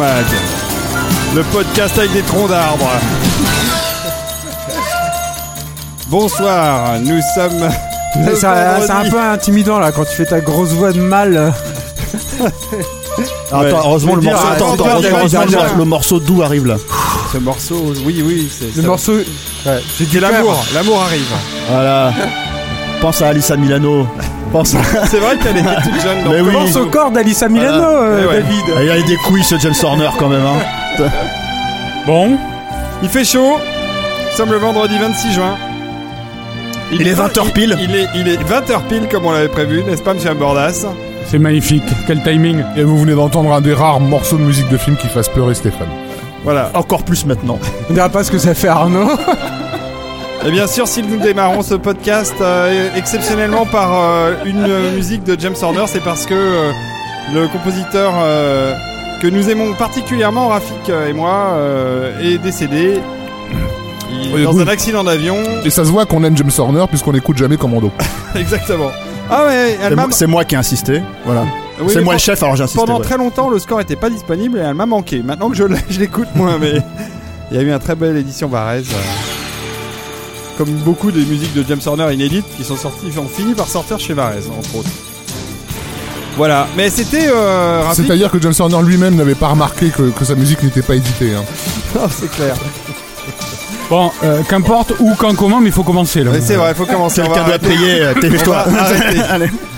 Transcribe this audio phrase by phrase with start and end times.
[0.00, 0.24] Mag,
[1.34, 2.88] le podcast avec des troncs d'arbres.
[6.08, 7.68] Bonsoir, nous sommes.
[8.24, 9.10] le C'est un, c'est un vendredi.
[9.10, 11.52] peu intimidant là quand tu fais ta grosse voix de mal.
[12.40, 12.48] Ouais,
[13.52, 16.18] Attends, heureusement, je le veux morceau, dire, attends, attends, attends, attends, heureusement, attends, le- morceau
[16.18, 16.76] doux arrive là.
[17.32, 19.12] Ce morceau, oui, oui, c'est Le ça- morceau.
[19.16, 19.24] Ouais,
[19.66, 21.26] j'ai C'est du l'amour, l'amour arrive.
[21.70, 22.12] Voilà.
[23.02, 24.06] Pense à Alissa Milano.
[24.52, 24.78] Pense à.
[25.06, 26.24] C'est vrai qu'elle était toute jeune.
[26.24, 26.48] donc Mais oui.
[26.52, 27.88] comment Morceau corps d'Alissa Milano, Voilà.
[27.98, 28.42] euh, Ouais, ouais.
[28.42, 28.64] David.
[28.76, 30.42] Ah, Il a des couilles ce James Horner quand même.
[30.44, 31.04] Hein.
[32.06, 32.36] Bon,
[33.02, 33.56] Il fait chaud.
[34.30, 35.54] Nous sommes le vendredi 26 juin.
[36.92, 37.76] Il est 20h pile.
[37.80, 40.86] Il est, il est 20h pile comme on l'avait prévu, n'est-ce pas, monsieur Bordas?
[41.26, 42.64] C'est magnifique, quel timing.
[42.76, 45.54] Et vous venez d'entendre un des rares morceaux de musique de film qui fasse pleurer
[45.54, 45.88] Stéphane.
[46.42, 46.70] Voilà.
[46.74, 47.58] Encore plus maintenant.
[47.88, 49.10] on dira pas ce que ça fait Arnaud.
[50.46, 55.22] Et bien sûr, si nous démarrons ce podcast euh, exceptionnellement par euh, une euh, musique
[55.24, 56.72] de James Horner, c'est parce que euh,
[57.34, 58.74] le compositeur euh,
[59.20, 63.00] que nous aimons particulièrement, Rafik et moi, euh, est décédé.
[64.12, 65.36] Il- dans un accident d'avion.
[65.64, 67.90] Et ça se voit qu'on aime James Horner puisqu'on n'écoute jamais Commando.
[68.34, 68.90] Exactement.
[69.30, 70.02] Ah ouais, elle C'est m'a...
[70.06, 71.02] moi, c'est moi qui ai insisté.
[71.26, 71.44] Voilà.
[71.82, 72.80] Oui, c'est moi le chef, alors j'ai insisté.
[72.80, 73.04] Pendant ouais.
[73.04, 75.22] très longtemps, le score était pas disponible et elle m'a manqué.
[75.22, 76.72] Maintenant que je, l'ai- je l'écoute moins, mais
[77.50, 78.86] il y a eu une très belle édition Varese.
[78.92, 78.96] euh,
[80.60, 83.98] Comme beaucoup des musiques de James Horner inédites qui sont sorties, ont fini par sortir
[83.98, 84.90] chez Varese, entre autres.
[86.36, 87.80] Voilà, mais c'était euh.
[87.94, 91.32] C'est-à-dire que James Horner lui-même n'avait pas remarqué que, que sa musique n'était pas éditée.
[91.34, 91.44] hein.
[91.96, 92.54] Oh, c'est clair.
[93.88, 96.30] Bon, euh, qu'importe où, quand, comment, mais il faut commencer là.
[96.30, 97.22] Mais c'est vrai, il faut commencer.
[97.22, 98.02] On Quelqu'un doit payer.
[98.02, 98.64] euh, Tais-toi.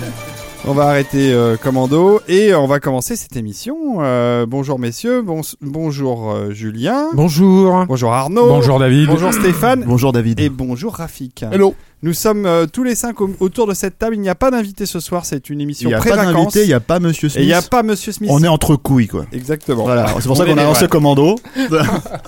[0.65, 3.97] On va arrêter euh, Commando et on va commencer cette émission.
[3.99, 7.85] Euh, bonjour messieurs, bon- bonjour euh, Julien, Bonjour.
[7.85, 9.07] bonjour Arnaud, Bonjour David.
[9.07, 10.39] bonjour Stéphane Bonjour David.
[10.39, 11.43] et bonjour Rafik.
[11.51, 14.15] Hello Nous sommes euh, tous les cinq au- autour de cette table.
[14.15, 15.25] Il n'y a pas d'invité ce soir.
[15.25, 16.33] C'est une Il émission n'y a pas pré-vacances.
[16.33, 17.43] d'invité, il n'y a pas Monsieur Et Smith.
[17.43, 18.29] il n'y a pas Monsieur Smith.
[18.31, 19.25] On est entre couilles quoi.
[19.31, 19.83] Exactement.
[19.83, 20.87] Voilà, c'est pour On ça est qu'on a lancé.
[20.87, 21.35] Commando.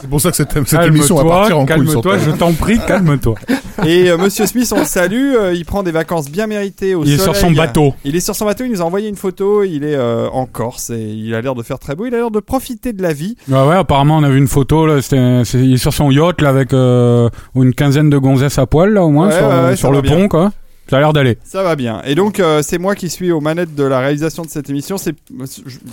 [0.02, 2.38] C'est pour ça que cette, cette émission va Calme-toi, partir en couille sur calme-toi, je
[2.38, 3.35] t'en prie, calme-toi.
[3.85, 5.34] Et euh, Monsieur Smith, on le salue.
[5.35, 7.41] euh, il prend des vacances bien méritées au Il est sur soleil.
[7.41, 7.94] son bateau.
[8.06, 8.64] Il est sur son bateau.
[8.64, 9.64] Il nous a envoyé une photo.
[9.64, 12.06] Il est euh, en Corse et il a l'air de faire très beau.
[12.06, 13.35] Il a l'air de profiter de la vie.
[13.50, 16.09] Ouais, ouais, apparemment on a vu une photo, là, c'était- c'est- il est sur son
[16.12, 19.47] yacht là, avec euh, une quinzaine de gonzesses à poil là au moins Ouais, sur,
[19.47, 20.18] ouais, ouais, sur le bien.
[20.18, 20.52] pont quoi.
[20.90, 21.38] Ça a l'air d'aller.
[21.44, 22.01] Ça va bien.
[22.06, 24.97] Et donc euh, c'est moi qui suis aux manettes de la réalisation de cette émission.
[24.97, 25.16] C'est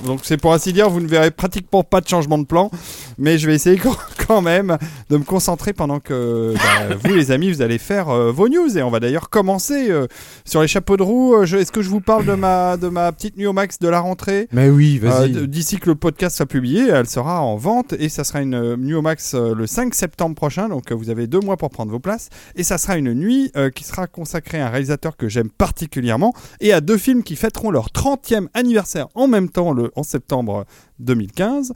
[0.06, 2.70] donc c'est pour ainsi dire, vous ne verrez pratiquement pas de changement de plan,
[3.18, 3.96] mais je vais essayer quand-
[4.42, 4.78] même
[5.10, 8.78] de me concentrer pendant que bah, vous les amis vous allez faire euh, vos news.
[8.78, 10.06] Et on va d'ailleurs commencer euh,
[10.46, 11.44] sur les chapeaux de roue.
[11.44, 13.88] Je- Est-ce que je vous parle de ma de ma petite nuit au max de
[13.88, 14.48] la rentrée?
[14.52, 15.46] Mais oui, vas-y.
[15.48, 18.94] D'ici que le podcast soit publié, elle sera en vente et ça sera une nuit
[18.94, 20.68] au max le 5 septembre prochain.
[20.70, 22.30] Donc vous avez deux mois pour prendre vos places.
[22.56, 24.70] Et ça sera une nuit qui sera consacrée à un
[25.16, 29.72] que j'aime particulièrement et à deux films qui fêteront leur 30e anniversaire en même temps
[29.72, 30.64] le 11 septembre
[30.98, 31.72] 2015.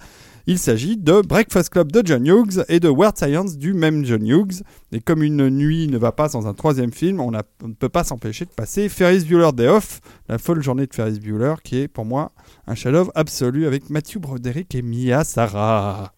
[0.49, 4.25] Il s'agit de Breakfast Club de John Hughes et de Weird Science du même John
[4.25, 4.62] Hughes.
[4.93, 8.05] Et comme une nuit ne va pas sans un troisième film, on, ne peut pas
[8.05, 11.88] s'empêcher de passer Ferris Bueller Day Off, la folle journée de Ferris Bueller, qui est
[11.88, 12.31] pour moi
[12.69, 16.12] un chef-d'œuvre absolu avec Matthew Broderick et Mia Sarah.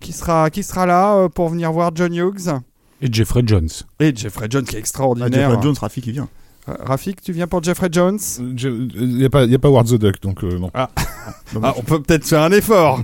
[0.00, 2.54] Qui sera, qui sera là euh, pour venir voir John Hughes?
[3.02, 3.68] Et Jeffrey Jones.
[4.00, 5.50] Et Jeffrey Jones qui est Ah, extraordinaire.
[5.50, 6.28] Jeffrey Jones, Rafi qui vient.
[6.66, 8.18] Rafik, tu viens pour Jeffrey Jones?
[8.38, 10.70] Il n'y a, pas- y a pas Ward the Duck, donc euh, non.
[10.74, 10.88] Ah.
[11.62, 13.00] Ah, on peut peut-être faire un effort.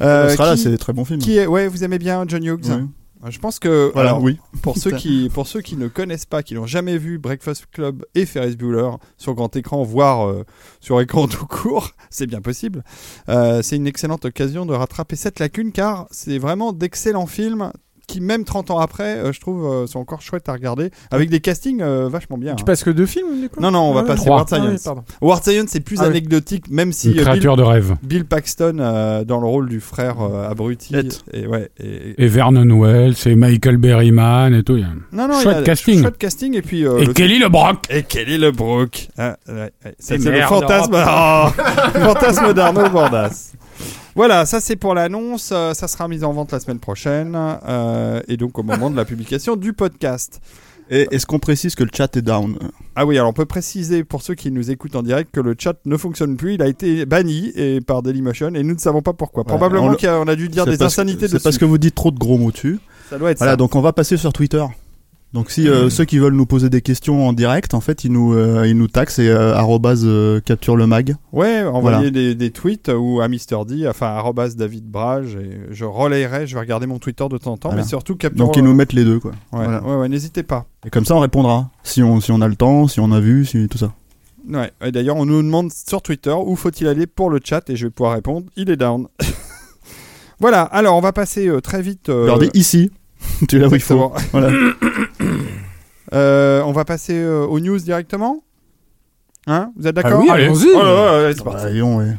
[0.00, 1.20] On Euh, sera là, c'est des très bons films.
[1.20, 1.46] qui est...
[1.46, 3.30] Ouais, vous aimez bien John Hughes Oui.
[3.30, 4.38] Je pense que Voilà, alors, oui.
[4.62, 8.04] pour ceux qui pour ceux qui ne connaissent pas, qui n'ont jamais vu Breakfast Club
[8.16, 10.44] et Ferris Bueller sur grand écran, voire euh,
[10.80, 12.82] sur écran tout court, c'est bien possible.
[13.28, 17.70] Euh, c'est une excellente occasion de rattraper cette lacune car c'est vraiment d'excellents films
[18.06, 21.30] qui même 30 ans après, euh, je trouve, euh, sont encore chouettes à regarder avec
[21.30, 22.54] des castings euh, vachement bien.
[22.56, 22.64] Tu hein.
[22.66, 24.36] passes que deux films, du coup Non non, on va passer trois.
[24.38, 25.42] Ward Ah oui, Science.
[25.44, 26.10] Science c'est plus Ah oui.
[26.10, 27.96] anecdotique, même si Une euh, Bill, créature de rêve.
[28.02, 30.94] Bill Paxton euh, dans le rôle du frère euh, abruti
[31.32, 34.76] et ouais et, Et Vernon Wells, et Michael Berryman et tout.
[34.76, 36.00] il y a- non non, Chouette a- casting.
[36.02, 37.86] chouette casting et puis euh, Et le Kelly LeBrock.
[37.90, 39.08] Et Kelly LeBrook.
[39.16, 41.46] Ah, ouais, c'est le fantasme, Oh,
[41.94, 43.52] fantasme d'Arnaud Bordas.
[44.14, 45.50] Voilà, ça c'est pour l'annonce.
[45.52, 47.34] Euh, Ça sera mis en vente la semaine prochaine.
[47.36, 50.40] euh, et donc au moment de la publication du podcast.
[50.90, 52.58] Et est-ce qu'on précise que le chat est down?
[52.96, 55.54] Ah oui, alors on peut préciser pour ceux qui nous écoutent en direct que le
[55.58, 56.54] chat ne fonctionne plus.
[56.54, 59.42] Il a été banni et par Dailymotion et nous ne savons pas pourquoi.
[59.44, 61.94] Ouais, Probablement on le- qu'on a, dû dire des insanités C'est parce que vous dites
[61.94, 62.78] trop de gros mots dessus.
[63.08, 63.56] Ça doit être Voilà, ça.
[63.56, 64.62] donc on va passer sur Twitter.
[65.34, 68.12] Donc si euh, ceux qui veulent nous poser des questions en direct, en fait, ils
[68.12, 71.14] nous, euh, ils nous taxent et euh, arrobase, euh, capture le mag.
[71.32, 72.10] Ouais, envoyer Voilà.
[72.10, 76.52] des, des tweets ou à Mister D, enfin arrobas David Brage, et je relayerai, je
[76.54, 77.82] vais regarder mon Twitter de temps en temps, Voilà.
[77.82, 78.44] mais surtout capture.
[78.44, 79.30] Donc ils nous mettent les deux, quoi.
[79.52, 79.82] Ouais, Voilà.
[79.82, 80.66] ouais, ouais, n'hésitez pas.
[80.86, 81.70] Et comme ça, on répondra.
[81.82, 83.94] Si on, si on a le temps, si on a vu, si tout ça.
[84.46, 84.70] Ouais.
[84.84, 87.86] Et d'ailleurs, on nous demande sur Twitter où faut-il aller pour le chat et je
[87.86, 88.48] vais pouvoir répondre.
[88.56, 89.06] Il est down.
[90.40, 90.62] voilà.
[90.62, 92.10] Alors, on va passer très vite.
[92.10, 92.90] dis ici.
[93.48, 94.12] tu là où il faut.
[94.32, 94.50] Voilà.
[96.14, 98.42] Euh, on va passer euh, aux news directement?
[99.46, 99.70] Hein?
[99.78, 100.18] Vous êtes d'accord?
[100.20, 100.68] Ah oui, allons-y.
[100.74, 101.62] Oh là là, allez, c'est parti.
[101.62, 102.16] Bah, voyons, ouais.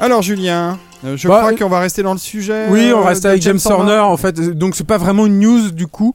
[0.00, 2.66] Alors, Julien, euh, je Bah, crois euh, qu'on va rester dans le sujet.
[2.70, 4.38] Oui, on euh, reste de avec James Horner en fait.
[4.56, 6.14] Donc c'est pas vraiment une news du coup,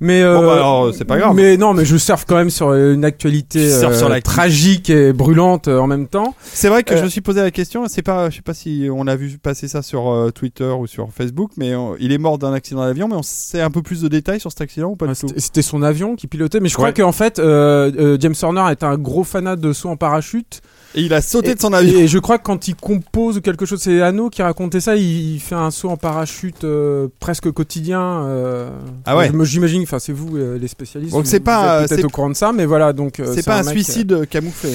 [0.00, 1.34] mais Bon, bah, euh, alors, c'est pas grave.
[1.34, 5.12] Mais non, mais je surfe quand même sur euh, une actualité euh, sur tragique et
[5.12, 6.34] brûlante euh, en même temps.
[6.42, 7.84] C'est vrai que Euh, je me suis posé la question.
[7.88, 10.86] C'est pas, je sais pas si on a vu passer ça sur euh, Twitter ou
[10.86, 13.08] sur Facebook, mais euh, il est mort d'un accident d'avion.
[13.08, 15.26] Mais on sait un peu plus de détails sur cet accident ou pas du tout
[15.36, 16.94] C'était son avion qui pilotait, mais je crois Ouais.
[16.94, 20.60] qu'en fait euh, euh, James Horner est un gros fanat de saut en parachute.
[20.94, 21.98] Et il a sauté Et- de son avion.
[21.98, 24.96] Et je crois que quand il compose quelque chose, c'est Anno qui racontait ça.
[24.96, 28.00] Il, il fait un saut en parachute euh, presque quotidien.
[28.24, 28.70] euh,
[29.04, 29.30] Ah ouais.
[29.44, 29.82] J'imagine.
[29.88, 31.12] Enfin, c'est vous euh, les spécialistes.
[31.12, 32.92] Donc vous- c'est pas, êtes peut-être au courant de ça, mais voilà.
[32.92, 34.70] Donc euh, C'est pas un, mec, suicide euh, camouflé.
[34.70, 34.74] euh,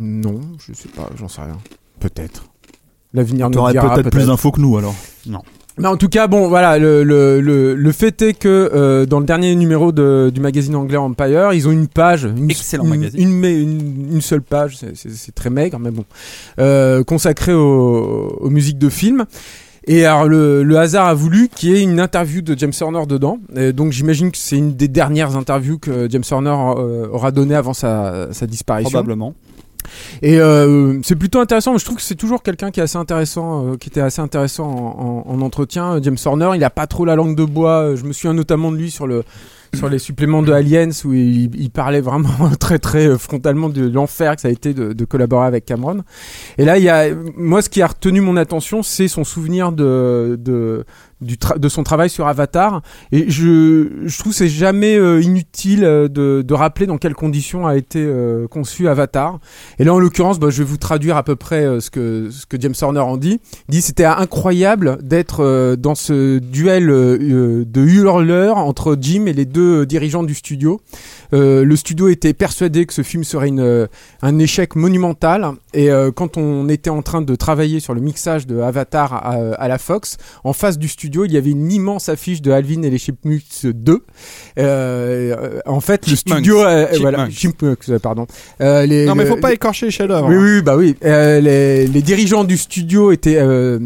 [0.00, 1.08] Non, je sais pas.
[1.16, 1.58] J'en sais rien.
[2.00, 2.44] Peut-être.
[3.12, 3.94] L'avenir nous dira.
[3.94, 4.94] peut-être plus d'infos que nous alors.
[5.76, 9.18] Mais en tout cas, bon, voilà, le, le, le, le fait est que euh, dans
[9.18, 12.90] le dernier numéro de, du magazine anglais Empire, ils ont une page, une, Excellent une,
[12.90, 13.20] magazine.
[13.20, 16.04] une, une, une seule page, c'est- très maigre, mais bon,
[16.60, 19.24] euh, consacrée aux, aux musiques de films.
[19.86, 23.06] Et alors le, le hasard a voulu qu'il y ait une interview de James Horner
[23.06, 23.38] dedans.
[23.54, 27.54] Et donc j'imagine que c'est une des dernières interviews que James Horner euh, aura donné
[27.54, 28.90] avant sa, sa disparition.
[28.90, 29.34] Probablement.
[30.22, 31.76] Et euh, c'est plutôt intéressant.
[31.78, 34.64] Je trouve que c'est toujours quelqu'un qui est assez intéressant, euh, qui était assez intéressant
[34.70, 36.00] en, en- en entretien.
[36.02, 37.82] James Horner, il a pas trop la langue de bois.
[37.90, 39.22] Euh, Je me souviens notamment de lui sur le
[39.74, 43.88] sur les suppléments de Aliens où il, il parlait vraiment très très euh, frontalement de
[43.88, 46.02] l'enfer que ça a été de, de collaborer avec Cameron.
[46.58, 49.72] Et là, il y a moi ce qui a retenu mon attention, c'est son souvenir
[49.72, 50.84] de de
[51.24, 52.82] de son travail sur Avatar.
[53.12, 57.76] Et je, je trouve c'est jamais euh, inutile euh, de, rappeler dans quelles conditions a
[57.76, 59.38] été euh, conçu Avatar.
[59.78, 62.74] Et là, en l'occurrence, bah, je vais vous traduire à peu près ce que James
[62.80, 63.40] Horner en dit.
[63.68, 69.86] Il dit c'était incroyable d'être dans ce duel de hurleurs entre Jim et les deux
[69.86, 70.80] dirigeants du studio.
[71.32, 73.50] Le studio était persuadé que ce film serait
[74.22, 75.52] un échec monumental.
[75.72, 79.78] Et quand on était en train de travailler sur le mixage de Avatar à la
[79.78, 82.98] Fox, en face du studio, il y avait une immense affiche de Alvin et les
[82.98, 84.02] Chipmunks 2.
[84.58, 87.88] Euh, en fait, le studio, euh, voilà, Chipmunks.
[87.88, 88.26] Euh, pardon.
[88.60, 90.28] Euh, les, Non, mais faut pas écorcher les chefs-d'œuvre.
[90.28, 90.40] oui, hein.
[90.56, 90.96] oui, bah oui.
[91.04, 93.78] Euh, les, les dirigeants du studio étaient euh,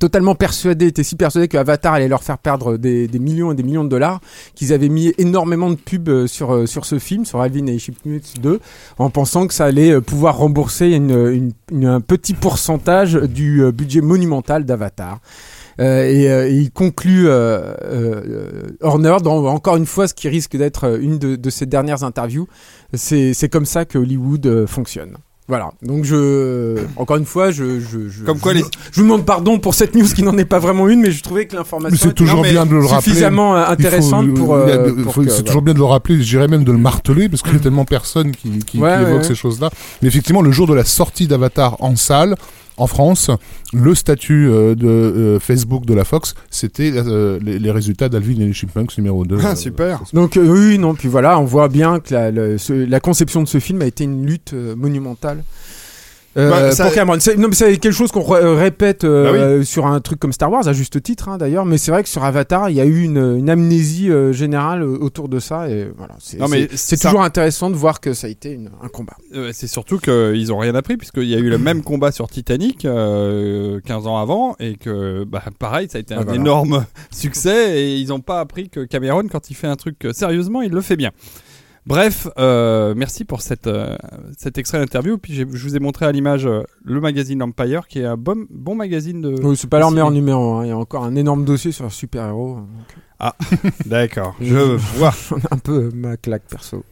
[0.00, 3.54] totalement persuadés, étaient si persuadés que Avatar allait leur faire perdre des, des millions et
[3.54, 4.20] des millions de dollars,
[4.54, 7.72] qu'ils avaient mis énormément de pubs euh, sur, euh, sur ce film, sur Alvin et
[7.72, 8.60] les Chipmunks 2,
[8.98, 13.62] en pensant que ça allait euh, pouvoir rembourser une, une- une- un petit pourcentage du
[13.62, 15.20] euh, budget monumental d'Avatar.
[15.80, 20.28] Euh, et, euh, et il conclut euh, euh, Horner dans encore une fois ce qui
[20.28, 22.48] risque d'être euh, une de, de ses dernières interviews.
[22.94, 25.16] C'est c'est comme ça que Hollywood euh, fonctionne.
[25.50, 25.70] Voilà.
[25.80, 29.24] Donc je, encore une fois, je, je, je Comme quoi je, les- je vous demande
[29.24, 31.96] pardon pour cette news qui n'en est pas vraiment une, mais je trouvais que l'information
[31.98, 33.00] c'est était toujours bien de le rappeler.
[33.12, 34.52] suffisamment euh, intéressante pour.
[34.54, 37.40] euh, pour c'est toujours bien de le rappeler, je dirais même de le marteler, parce
[37.42, 39.24] qu'il y a tellement personne qui, qui, Ouais, qui ouais, évoque ouais.
[39.26, 39.70] ces choses-là.
[40.02, 42.34] Mais effectivement, le jour de la sortie d'Avatar en salle,
[42.78, 43.30] en France,
[43.72, 48.40] le statut euh, de euh, Facebook de la Fox, c'était euh, les, les résultats d'Alvin
[48.40, 49.38] et les Chipmunks numéro 2.
[49.44, 50.02] Ah, super.
[50.12, 53.42] Donc euh, oui, non, puis voilà, on voit bien que la, le- ce- la conception
[53.42, 55.42] de ce film a été une lutte euh, monumentale.
[56.36, 57.18] Euh, Bah, ça- pour Cameron.
[57.20, 59.38] C'est- Non, mais c'est quelque chose qu'on euh, répète euh, Bah oui.
[59.38, 62.02] euh, sur un truc comme Star Wars, à juste titre hein, d'ailleurs, mais c'est vrai
[62.02, 65.68] que sur Avatar, il y a eu une, une amnésie euh, générale autour de ça,
[65.68, 68.30] et voilà, c'est Non, mais c'est- c'est ça- toujours intéressant de voir que ça a
[68.30, 69.16] été une- un combat.
[69.52, 72.84] C'est surtout qu'ils ont rien appris puisqu'il y a eu le même combat sur Titanic
[72.84, 76.38] euh, 15 ans avant et que bah, pareil ça a été un Ah, voilà.
[76.40, 80.62] énorme succès et ils n'ont pas appris que Cameron quand il fait un truc sérieusement
[80.62, 81.10] il le fait bien.
[81.88, 83.96] Bref, euh, merci pour cette, euh,
[84.36, 85.16] cet extrait d'interview.
[85.16, 88.44] Puis je vous ai montré à l'image euh, le magazine Empire qui est un bon,
[88.50, 89.34] bon magazine de.
[89.42, 90.66] Oui, c'est pas leur meilleur numéro, hein.
[90.66, 92.58] il y a encore un énorme dossier sur un super-héros.
[93.86, 95.14] D'accord, je vois.
[95.50, 96.84] Un peu ma claque perso.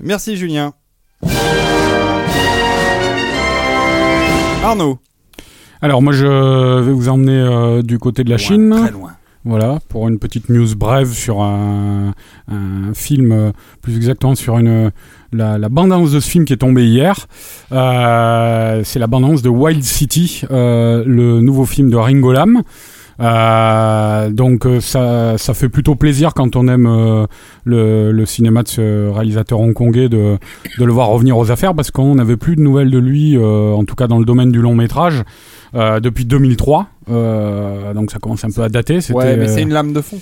[0.00, 0.74] Merci Julien.
[4.64, 4.98] Arnaud.
[5.80, 6.26] Alors moi je
[6.80, 8.74] vais vous emmener euh, du côté de la Chine.
[8.76, 9.12] Très loin.
[9.46, 12.12] Voilà, pour une petite news brève sur un,
[12.92, 14.90] film, euh, plus exactement sur une
[15.32, 17.26] la, la bande-annonce de ce film qui est tombée hier.
[17.72, 22.62] Euh, c'est la bande-annonce de Wild City, euh, le nouveau film de Ringo Lam.
[23.20, 27.26] Euh, donc euh, ça, ça fait plutôt plaisir quand on aime euh,
[27.64, 30.38] le, le cinéma de ce réalisateur hongkongais de,
[30.78, 33.72] de le voir revenir aux affaires parce qu'on n'avait plus de nouvelles de lui, euh,
[33.72, 35.22] en tout cas dans le domaine du long métrage,
[35.74, 36.86] euh, depuis 2003.
[37.10, 38.98] Euh, donc ça commence un peu à dater.
[39.12, 40.18] Ouais, mais c'est une lame de fond.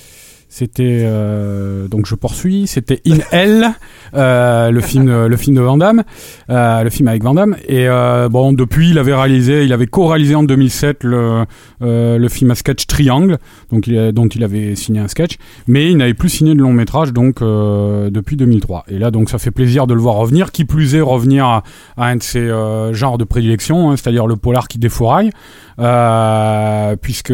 [0.49, 2.67] C'était euh, donc je poursuis.
[2.67, 3.69] C'était In Hell,
[4.15, 6.03] euh, le film, le film de Van Damme,
[6.49, 7.57] euh, le film avec Van Damme.
[7.67, 11.45] Et euh, bon, depuis, il avait réalisé, il avait co-réalisé en 2007 le
[11.83, 13.39] euh, le film à sketch Triangle,
[13.71, 15.37] donc il dont il avait signé un sketch,
[15.67, 18.85] mais il n'avait plus signé de long métrage donc euh, depuis 2003.
[18.89, 20.51] Et là, donc ça fait plaisir de le voir revenir.
[20.51, 21.63] Qui plus est, revenir à,
[21.97, 25.31] à un de ses euh, genres de prédilection, hein, c'est-à-dire le polar qui défouraille,
[25.79, 27.33] euh, puisque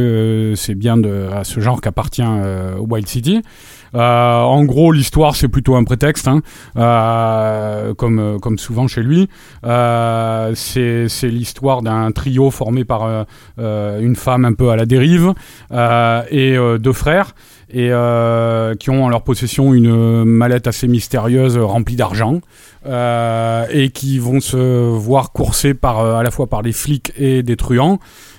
[0.57, 3.43] c'est bien de, à ce genre qu'appartient euh, Wild City.
[3.95, 6.43] Euh, en gros, l'histoire c'est plutôt un prétexte, hein,
[6.77, 9.29] euh, comme euh, comme souvent chez lui.
[9.65, 13.25] Euh, c'est l'histoire d'un trio formé par
[13.59, 15.33] euh, une femme un peu à la dérive
[16.31, 17.35] et deux frères
[17.71, 17.91] et
[18.79, 22.41] qui ont en leur possession une mallette assez mystérieuse remplie d'argent
[22.87, 27.57] et qui vont se voir coursés par à la fois par des flics et des
[27.57, 27.99] truands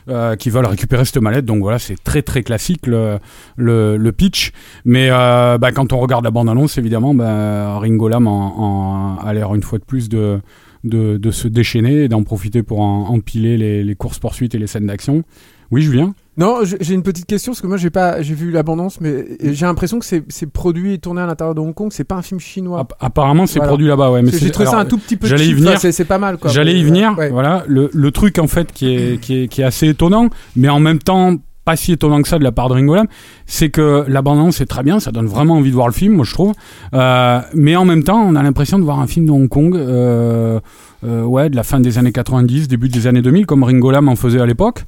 [0.09, 1.45] euh, qui veulent récupérer cette mallette.
[1.45, 3.19] Donc voilà, c'est très très classique le,
[3.55, 4.51] le, le pitch.
[4.83, 9.33] Mais euh, bah, quand on regarde la bande-annonce, évidemment, bah, Ringo Lam en, en- a
[9.33, 10.39] l'air une fois de plus de,
[10.83, 14.87] de, de se déchaîner et d'en profiter pour empiler les, les courses-poursuites et les scènes
[14.87, 15.23] d'action.
[15.71, 16.13] Oui, Julien?
[16.37, 19.65] Non, j'ai une petite question parce que moi j'ai pas, j'ai vu l'abondance, mais j'ai
[19.65, 21.89] l'impression que c'est produit et tourné à l'intérieur de Hong Kong.
[21.93, 22.81] C'est pas un film chinois.
[22.81, 23.69] App- Apparemment, c'est Voilà.
[23.69, 24.21] produit là-bas, ouais.
[24.21, 25.27] Mais J'ai c'est- trouvé ça un tout petit peu.
[25.27, 25.79] j'allais y venir.
[25.79, 26.51] C'est pas mal quoi.
[26.51, 27.15] J'allais y venir.
[27.17, 27.29] ouais.
[27.29, 30.67] Voilà, le, le truc en fait qui est, qui est, qui est assez étonnant, mais
[30.67, 33.07] en même temps pas si étonnant que ça de la part de Ringo Lam,
[33.47, 36.13] c'est que la bande-annonce est très bien, ça donne vraiment envie de voir le film,
[36.13, 36.53] moi je trouve.
[36.93, 39.75] Euh, mais en même temps, on a l'impression de voir un film de Hong Kong,
[39.75, 40.59] euh,
[41.03, 44.09] euh, ouais, de la fin des années 90, début des années 2000, comme Ringo Lam
[44.09, 44.83] en faisait à l'époque.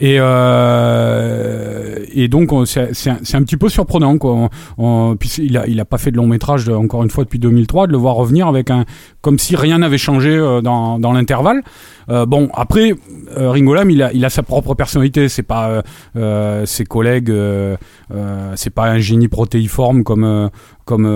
[0.00, 4.48] Et, euh, et donc on- c'est un, un petit peu surprenant quoi.
[4.78, 7.86] On- il a il a pas fait de long métrage encore une fois depuis 2003
[7.86, 8.84] de le voir revenir avec un
[9.20, 11.62] comme si rien n'avait changé euh, dans, dans l'intervalle.
[12.10, 12.94] Euh, bon après
[13.36, 15.28] euh, Ringo Lam il a il a sa propre personnalité.
[15.28, 15.82] C'est pas
[16.16, 17.32] euh, ses collègues
[18.54, 20.50] c'est pas un génie protéiforme comme
[20.84, 21.06] comme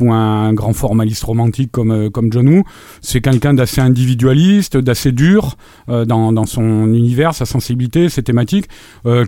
[0.00, 2.64] ou un grand formaliste romantique comme comme John Woo.
[3.00, 5.56] C'est quelqu'un d'assez individualiste, d'assez dur
[5.88, 8.68] dans dans son univers, sa sensibilité, ses thématiques,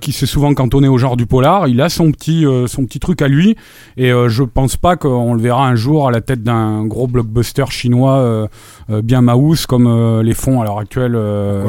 [0.00, 1.69] qui s'est souvent cantonné au genre du polar.
[1.69, 3.57] Il a son petit son petit truc à lui
[3.97, 7.67] et je pense pas qu'on le verra un jour à la tête d'un gros blockbuster
[7.71, 8.49] chinois
[8.88, 11.64] bien maous comme les font à l'heure actuelle euh,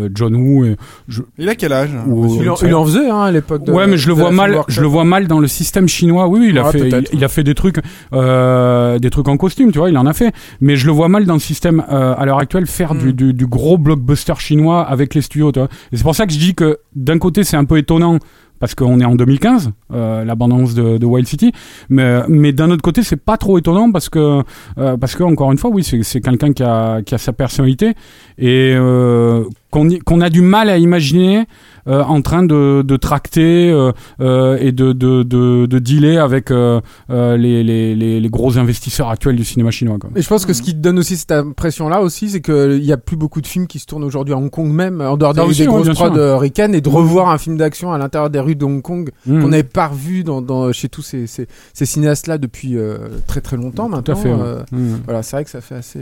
[0.00, 0.76] euh, John Woo et
[1.08, 3.64] je, Il a quel âge ou- Il en, il en faisait hein, à l'époque.
[3.64, 4.60] de- ouais, mais je le vois mal.
[4.68, 6.28] Je le vois mal dans le système chinois.
[6.28, 6.88] Oui, oui, il a fait.
[7.12, 7.80] Il, a fait des trucs,
[8.12, 9.90] euh, des trucs en costume, tu vois.
[9.90, 10.32] Il en a fait.
[10.60, 12.98] Mais je le vois mal dans le système euh, à l'heure actuelle faire Mm.
[12.98, 15.68] du, du, du gros blockbuster chinois avec les studios, tu vois.
[15.92, 18.18] Et c'est pour ça que je dis que d'un côté c'est un peu étonnant
[18.58, 21.52] parce qu'on est en 2015, euh, l'abondance de, Wild City.
[21.88, 24.42] Mais, mais d'un autre côté, c'est pas trop étonnant parce que,
[24.78, 27.32] euh, parce que encore une fois, oui, c'est, c'est quelqu'un qui a, qui a sa
[27.32, 27.94] personnalité
[28.38, 31.46] et euh, qu'on, a du mal à imaginer
[31.88, 36.50] euh, en train de, de tracter euh, euh, et de, de, de, de dealer avec
[36.50, 36.80] euh,
[37.10, 39.98] euh, les, les, les, les gros investisseurs actuels du cinéma chinois.
[40.00, 40.10] Quoi.
[40.16, 42.92] Et je pense que ce qui te donne aussi cette impression-là aussi, c'est qu'il y
[42.92, 45.34] a plus beaucoup de films qui se tournent aujourd'hui à Hong Kong même, en dehors
[45.34, 47.92] des, Ah, aussi, des ouais, grosses prods euh, ricaines, et de revoir un film d'action
[47.92, 49.42] à l'intérieur des rues de Hong Kong Mmh.
[49.42, 53.40] qu'on n'avait pas revu dans, dans, chez tous ces, ces, ces cinéastes-là depuis euh, très
[53.40, 54.14] très longtemps Tout maintenant.
[54.14, 54.32] à fait.
[54.32, 54.40] ouais.
[54.40, 54.94] euh, Mmh.
[55.04, 56.00] voilà, c'est vrai que ça fait assez.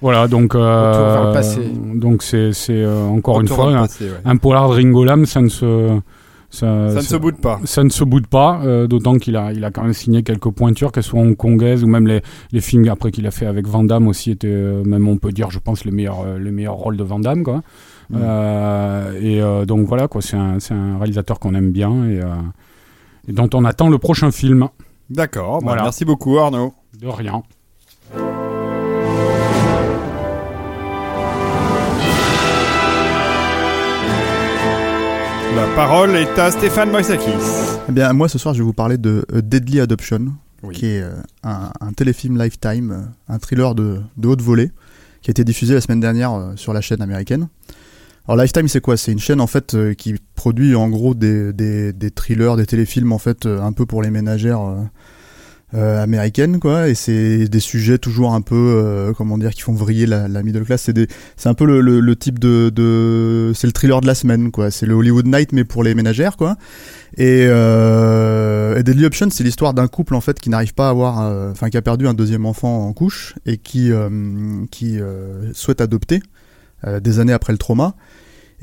[0.00, 1.42] Voilà, donc, euh,
[1.94, 4.10] donc c'est, euh, encore une fois passé, ouais.
[4.24, 5.98] un polar de Ringo Lam, ça ne se,
[6.50, 7.58] ça, Ça ne se boude pas.
[7.64, 10.50] ça ne se boude pas, euh, d'autant qu'il a, il a quand même signé quelques
[10.50, 12.20] pointures, qu'elles soient hongkongaises ou même les,
[12.52, 15.32] les films après qu'il a fait avec Van Damme aussi étaient, euh, même on peut
[15.32, 17.62] dire, je pense, les meilleurs, euh, les meilleurs rôles de Van Damme, quoi.
[18.10, 18.18] Mm.
[19.22, 22.20] Et donc voilà, quoi, c'est un, un réalisateur qu'on aime bien et,
[23.26, 24.68] et dont on attend le prochain film.
[25.08, 25.82] D'accord, bah, Voilà.
[25.84, 26.74] merci beaucoup Arnaud.
[27.00, 27.42] De rien.
[35.56, 37.30] La parole est à Stéphane Moïsakis.
[37.88, 40.32] Eh bien, moi ce soir, je vais vous parler de euh, Deadly Adoption,
[40.62, 40.74] Oui.
[40.74, 41.12] qui est euh,
[41.44, 44.70] un, un téléfilm Lifetime, euh, un thriller de, de haute volée,
[45.22, 47.48] qui a été diffusé la semaine dernière euh, sur la chaîne américaine.
[48.26, 48.96] Alors Lifetime, c'est quoi?
[48.96, 52.66] C'est une chaîne en fait euh, qui produit en gros des, des, des thrillers, des
[52.66, 54.60] téléfilms en fait un peu pour les ménagères
[55.74, 56.88] euh, américaines, quoi.
[56.88, 60.64] Et c'est des sujets toujours un peu, euh, comment dire, qui font vriller la, middle
[60.64, 60.82] class.
[60.82, 64.70] C'est c'est un peu le, type de, c'est le thriller de la semaine, quoi.
[64.70, 66.56] C'est le Hollywood Night mais pour les ménagères, quoi.
[67.16, 70.90] Et, euh, et Deadly Option, c'est l'histoire d'un couple en fait qui n'arrive pas à
[70.90, 73.90] avoir, euh, enfin qui a perdu un deuxième enfant en couche et qui
[74.70, 74.98] qui
[75.52, 76.22] souhaite adopter
[77.00, 77.94] des années après le trauma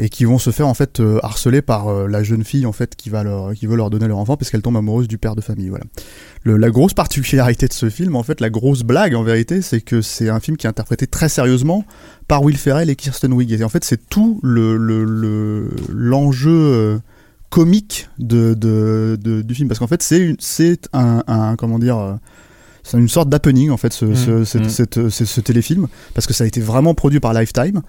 [0.04, 2.72] et qui vont se faire en fait euh, harceler par euh, la jeune fille en
[2.72, 5.18] fait qui va leur qui veut leur donner leur enfant parce qu'elle tombe amoureuse du
[5.18, 5.70] père de famille.
[5.70, 5.84] Voilà.
[6.44, 9.80] Le, la grosse particularité de ce film, en fait, la grosse blague en vérité, c'est
[9.82, 11.86] que c'est un film qui est interprété très sérieusement
[12.28, 13.52] par Will Ferrell et Kirsten Wiig.
[13.52, 16.98] Et en fait, c'est tout le le- le- l'enjeu euh,
[17.50, 21.80] comique de, de, de- du film parce qu'en fait c'est une- c'est un, un comment
[21.80, 22.18] dire
[22.84, 24.70] c'est une sorte d'happening en fait ce, ce, cette- mmh.
[24.70, 27.82] cette- ce- ce téléfilm parce que ça a été vraiment produit par Lifetime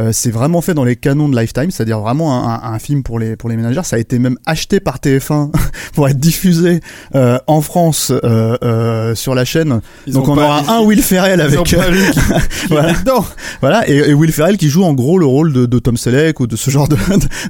[0.00, 3.02] Euh, c'est vraiment fait dans les canons de Lifetime c'est-à-dire vraiment un, un- un film
[3.02, 5.50] pour les pour les ménagères ça a été même acheté par TF1
[5.94, 6.80] pour être diffusé
[7.14, 11.62] euh, en France euh, sur la chaîne Ils donc on aura un Will Ferrell avec
[11.64, 12.90] qui- qui Voilà.
[12.92, 13.24] était dedans.
[13.60, 16.40] voilà et, et Will Ferrell qui joue en gros le rôle de, de Tom Selleck
[16.40, 16.96] ou de ce genre de,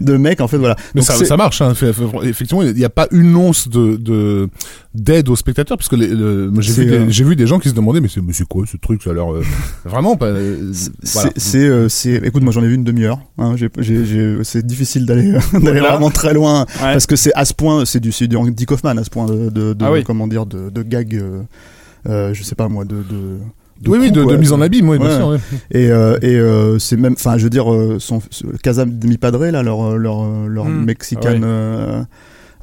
[0.00, 1.72] de mec en fait voilà Mais Donc ça, ça marche, hein.
[2.24, 4.48] Effectivement, il n'y a pas une once de de-
[4.92, 7.68] d'aide aux spectateurs, parce que le- j'ai vu, des- euh, j'ai vu des gens qui
[7.68, 9.02] se demandaient, mais c'est quoi ce truc?
[9.04, 9.44] Ça a l'air euh,
[9.84, 10.26] vraiment pas.
[10.26, 11.30] euh, C'est- voilà.
[11.36, 13.18] C'est, c'est, écoute, moi j'en ai vu une demi-heure.
[13.38, 13.54] Hein,
[14.42, 15.80] c'est difficile d'aller, Voilà.
[15.92, 16.92] vraiment très loin Ouais.
[16.92, 19.50] parce que c'est à ce point, c'est du, du Andy Kaufman à ce point de,
[19.50, 20.02] de, de- Ah oui.
[20.04, 21.42] comment dire, de, de gag, euh,
[22.08, 22.96] euh, je sais pas moi, de,
[23.86, 25.28] oui, oui, de, mise en abîme, oui, bien sûr.
[25.28, 25.38] ouais.
[25.70, 28.20] Et, euh, et euh, c'est même, enfin, je veux dire, euh, son,
[28.62, 30.86] Casa de mi Padre là, leur, leur, leur Hmm.
[31.24, 32.02] euh,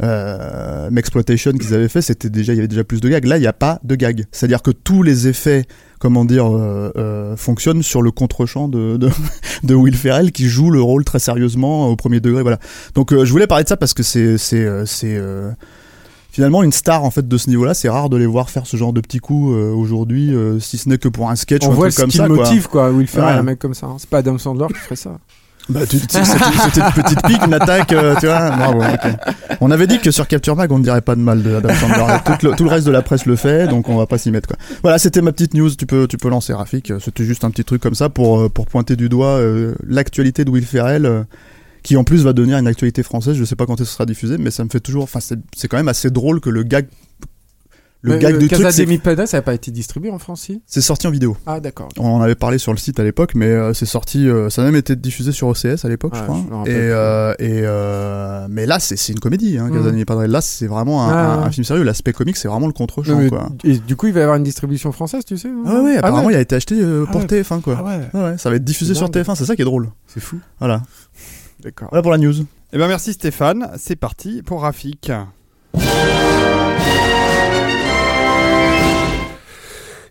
[0.04, 3.26] euh, Mexploitation qu'ils avaient fait, c'était déjà, il y avait déjà plus de gags.
[3.26, 4.26] Là, il n'y a pas de gags.
[4.32, 5.66] C'est-à-dire que tous les effets,
[6.00, 9.10] comment dire, euh, euh, fonctionnent sur le contre-champ de, de,
[9.64, 12.42] de Will Ferrell qui joue le rôle très sérieusement au premier degré.
[12.42, 12.60] Voilà.
[12.96, 15.52] Donc, euh, je voulais parler de ça parce que c'est, c'est, euh, euh,
[16.32, 17.74] finalement une star en fait de ce niveau-là.
[17.74, 20.78] C'est rare de les voir faire ce genre de petits coups euh, aujourd'hui, euh, si
[20.78, 22.28] ce n'est que pour un sketch On ou un voit truc ce comme ça.
[22.28, 22.36] quoi.
[22.38, 22.92] motive, quoi.
[22.92, 23.40] Will Ferrell, Ouais.
[23.40, 23.88] un mec comme ça.
[23.88, 23.96] hein.
[23.98, 25.18] C'est pas Adam Sandler qui ferait ça.
[25.70, 28.52] Bah, c'était une petite pique, une attaque, euh, tu vois.
[28.52, 29.58] Bravo, ok.
[29.62, 31.74] On avait dit que sur Capture Mag, on ne dirait pas de mal de Adam
[31.74, 32.18] Sandler.
[32.26, 34.32] Tout le, tout le reste de la presse le fait, donc on va pas s'y
[34.32, 34.58] mettre, quoi.
[34.82, 35.70] Voilà, c'était ma petite news.
[35.76, 36.94] Tu peux, tu peux lancer, Rafik.
[37.00, 40.46] C'était juste un petit truc comme ça pour, euh, pour pointer du doigt euh, l'actualité
[40.46, 41.26] de Will Ferrell.
[41.84, 44.38] qui en plus va devenir une actualité française, je sais pas quand ce sera diffusé,
[44.38, 46.88] mais ça me fait toujours, enfin c'est quand même assez drôle que le gag,
[48.02, 50.20] le Mais, gag euh, du Casa truc, de Mi ça n'a pas été distribué en
[50.20, 50.62] France, si?
[50.68, 51.36] C'est sorti en vidéo.
[51.48, 51.90] Ah, d'accord.
[51.98, 54.62] On en avait parlé sur le site à l'époque, mais euh, c'est sorti, euh, ça
[54.62, 56.64] a même été diffusé sur OCS à l'époque, Ouais, je crois.
[56.66, 59.74] je et euh, et euh, mais là, c'est c'est une comédie, hein, Mm.
[59.74, 60.26] Casa de Mi Padre.
[60.26, 61.48] Là, c'est vraiment un, Ah, un- ouais.
[61.48, 61.84] un film sérieux.
[61.84, 63.20] L'aspect comique, c'est vraiment le contre-champ.
[63.64, 65.98] Et du coup, il va y avoir une distribution française, tu sais Ah ouais, ouais,
[65.98, 66.34] apparemment, ouais.
[66.34, 67.28] il a été acheté euh, Ah pour ouais.
[67.28, 67.84] TF1, quoi.
[68.14, 69.24] Ah ouais, ça va être diffusé sur dingue.
[69.24, 69.90] TF1, c'est ça qui est drôle.
[70.08, 70.38] c'est fou.
[70.60, 70.84] Voilà.
[71.64, 71.88] D'accord.
[71.90, 72.34] Voilà pour la news.
[72.74, 73.70] Eh ben merci Stéphane.
[73.78, 75.12] C'est parti pour Rafik.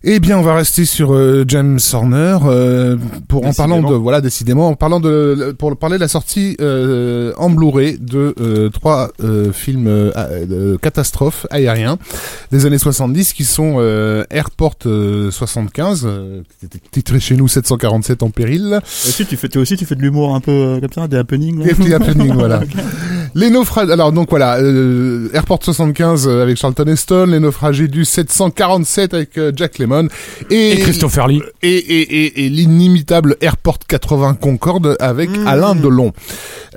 [0.05, 2.97] Eh bien, on va rester sur euh, James Horner euh,
[3.29, 7.33] pour en parlant de voilà décidément en parlant de pour parler de la sortie euh,
[7.39, 11.99] en Blu-ray de euh, trois euh, films euh, de catastrophes aériens
[12.53, 17.49] des années 70 qui sont euh, Airport euh, 75 euh, qui était titré chez nous
[17.49, 20.93] 747 en péril Aussi, tu fais, toi aussi, tu fais de l'humour un peu comme
[20.93, 21.59] ça, des happenings.
[21.65, 21.71] là.
[21.71, 22.61] et puis Happening, voilà.
[23.35, 23.93] Les naufragés.
[23.93, 29.41] Alors donc voilà, euh, Airport 75 euh, avec Charlton Heston, les naufragés du 747 avec
[29.57, 29.86] Jack Lemmon
[30.51, 31.43] et Et Christopher Lee.
[31.63, 35.47] et, et, et, et l'inimitable Airport 80 Concorde avec Mmh.
[35.47, 36.13] Alain Delon.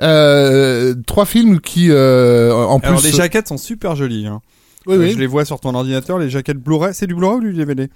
[0.02, 2.88] Euh, trois films qui euh, en plus.
[2.88, 4.26] Alors les jaquettes sont super jolies.
[4.26, 4.40] Hein.
[4.86, 6.94] Oui, Euh, oui, Je les vois sur ton ordinateur, les jaquettes Blu-ray.
[6.94, 7.88] C'est du Blu-ray ou du DVD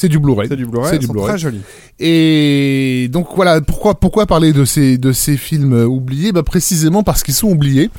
[0.00, 0.48] c'est du Blu-ray.
[0.48, 0.90] C'est du Blu-ray.
[0.90, 1.28] C'est du Blu-ray.
[1.28, 1.60] très jolies.
[1.98, 6.32] Et donc voilà, pourquoi pourquoi parler de ces de ces films euh, oubliés?
[6.32, 7.90] Bah précisément parce qu'ils sont oubliés.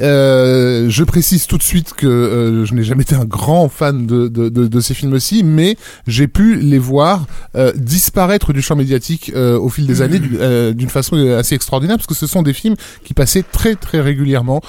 [0.00, 4.06] Euh, je précise tout de suite que euh, je n'ai jamais été un grand fan
[4.06, 8.76] de de, de, de ces films-ci, mais j'ai pu les voir euh, disparaître du champ
[8.76, 10.38] médiatique au fil des années du-
[10.74, 14.60] d'une façon assez extraordinaire parce que ce sont des films qui passaient très très régulièrement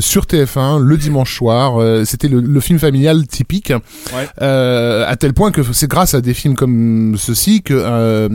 [0.00, 1.78] sur TF1 le dimanche soir.
[2.06, 3.72] C'était le, le film familial typique,
[4.40, 8.28] à tel point que c'est grâce à des films comme ceci que euh,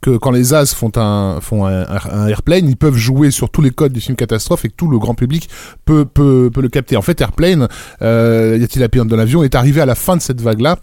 [0.00, 3.92] que quand les As font un font airplane, ils peuvent jouer sur tous les codes
[3.92, 5.50] du film catastrophe et que tout le grand public
[5.84, 6.96] peut le capter.
[6.96, 7.68] En fait, Airplane,
[8.00, 10.60] euh, y a-t-il un pilote de l'avion, est arrivé à la fin de cette vague
[10.60, 10.78] là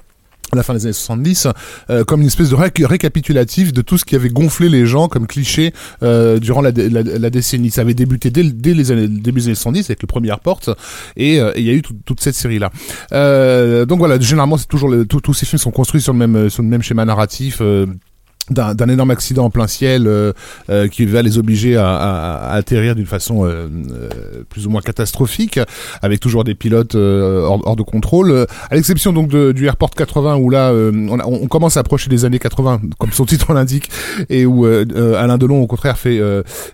[0.54, 1.48] à la fin des années 70,
[1.90, 5.08] euh, comme une espèce de ré- récapitulatif de tout ce qui avait gonflé les gens
[5.10, 7.70] comme cliché euh, durant la, la, la décennie.
[7.70, 10.62] Ça avait débuté dès, dès les années, début des années 70 avec le premier Airport,
[11.18, 12.72] et euh, et il y a eu tout- toute cette série-là.
[13.12, 16.50] Euh, donc voilà, généralement, c'est toujours le- tous- ces films sont construits sur le même
[16.50, 17.62] sur le même schéma narratif.
[18.50, 20.32] D'un énorme accident en plein ciel euh,
[20.70, 24.10] euh, qui va les obliger à, à- à atterrir d'une façon euh, euh,
[24.50, 25.60] plus ou moins catastrophique,
[26.02, 28.46] avec toujours des pilotes euh, hors, hors de contrôle.
[28.70, 31.82] À l'exception donc de, du Airport 80 où là euh, on, a- on commence à
[31.82, 33.90] approcher des années 80 comme son titre l'indique
[34.30, 36.20] et où Alain Delon au contraire fait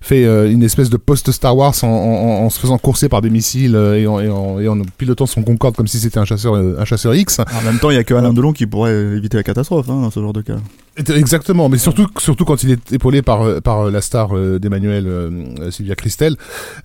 [0.02, 3.30] fait une espèce de post Star Wars en, en- en se faisant courser par des
[3.30, 7.14] missiles et, en, et, en, pilotant son Concorde comme si c'était un chasseur un chasseur
[7.16, 7.40] X.
[7.40, 10.10] En même temps, il y a que Alain Delon qui pourrait éviter la catastrophe hein,
[10.14, 10.56] ce genre de cas.
[10.98, 15.06] Exactement, mais surtout surtout quand il est épaulé par euh, par la star euh, d'Emmanuel
[15.08, 16.36] euh, Sylvia Christel.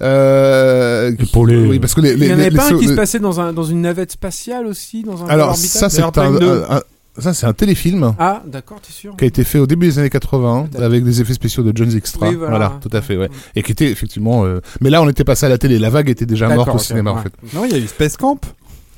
[0.00, 1.66] Euh, Épaulé.
[1.66, 2.90] Oui, parce que les, Il les, y en les- avait les pas un qui se
[2.90, 6.00] les- passait dans, un, dans une navette spatiale aussi dans un Alors orbital ça c'est
[6.00, 6.62] un, Airplane 2.
[6.70, 6.80] un-
[7.18, 9.98] ça c'est un téléfilm Ah, d'accord, t'es sûr qui a été fait au début des
[9.98, 10.82] années 80 Peut-être.
[10.84, 12.28] avec des effets spéciaux de Jones Extra.
[12.28, 12.78] Oui, voilà.
[12.80, 13.28] tout à fait, ouais.
[13.28, 13.32] Mm.
[13.56, 14.44] Et qui était effectivement.
[14.44, 15.78] euh, Mais là, on était passé à la télé.
[15.80, 17.22] La vague était déjà morte au cinéma, en ouais.
[17.24, 17.32] fait.
[17.56, 18.38] Non, il y a eu Space Camp.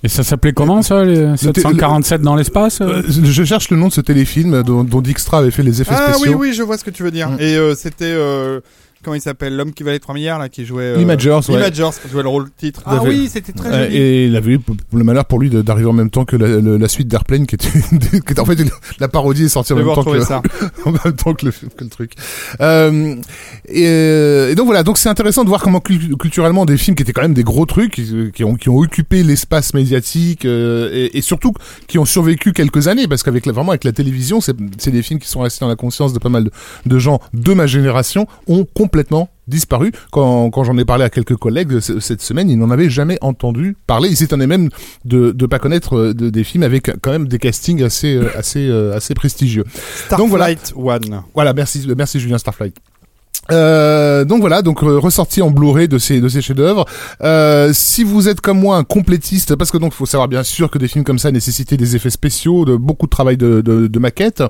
[0.03, 3.89] Et ça s'appelait comment ça, les 747 dans l'espace euh Euh, je cherche le nom
[3.89, 6.39] de ce téléfilm dont, dont Dijkstra avait fait les effets Ah oui, spéciaux.
[6.39, 7.29] oui, je vois ce que tu veux dire.
[7.31, 7.37] Mm.
[7.41, 8.05] Et euh, c'était.
[8.07, 8.61] euh,
[9.03, 10.83] comment il s'appelle L'homme qui valait 3 milliards, là, qui jouait.
[10.85, 11.41] euh, L'Imagers, ouais.
[11.57, 12.83] L'Imagers, qui jouait le rôle titre.
[12.87, 13.97] Ah oui, c'était très Euh, joli.
[13.97, 14.61] et il avait eu
[14.93, 17.69] le malheur pour lui d'arriver en même temps que la, suite d'Airplane qui était,
[18.01, 20.43] qui était en fait une- la parodie est sortie en même temps que ça.
[20.85, 22.13] en même temps que le, que le truc.
[22.61, 23.15] Euh,
[23.69, 26.97] et, euh, et donc voilà, donc c'est intéressant de voir comment cul- culturellement des films
[26.97, 30.45] qui étaient quand même des gros trucs, qui, qui ont, qui ont occupé l'espace médiatique
[30.45, 31.53] et, et surtout
[31.87, 35.03] qui ont survécu quelques années, parce qu'avec la, vraiment avec la télévision, c'est c'est des
[35.03, 36.51] films qui sont restés dans la conscience de pas mal de,
[36.87, 38.89] de gens de ma génération, ont complètement
[39.48, 39.92] disparu.
[40.12, 43.18] Quand, quand j'en ai parlé à quelques collègues c- cette semaine, ils n'en avaient jamais
[43.20, 44.09] entendu parler.
[44.09, 44.68] Ils s'étonnaient même
[45.05, 48.31] de ne pas connaître euh, de- des films avec quand même des castings assez, euh,
[48.37, 49.64] assez, euh, assez prestigieux.
[50.18, 50.55] Donc voilà.
[50.55, 51.22] Starflight One.
[51.35, 52.76] Voilà, merci, merci Julien Starflight.
[53.53, 56.85] Euh, donc voilà, donc euh, ressorti en Blu-ray de ces de ces chefs-d'œuvre.
[57.23, 60.71] Euh, si vous êtes comme moi un complétiste, parce que donc faut savoir bien sûr
[60.71, 63.87] que des films comme ça nécessitaient des effets spéciaux, de beaucoup de travail de de,
[63.87, 64.43] de maquette.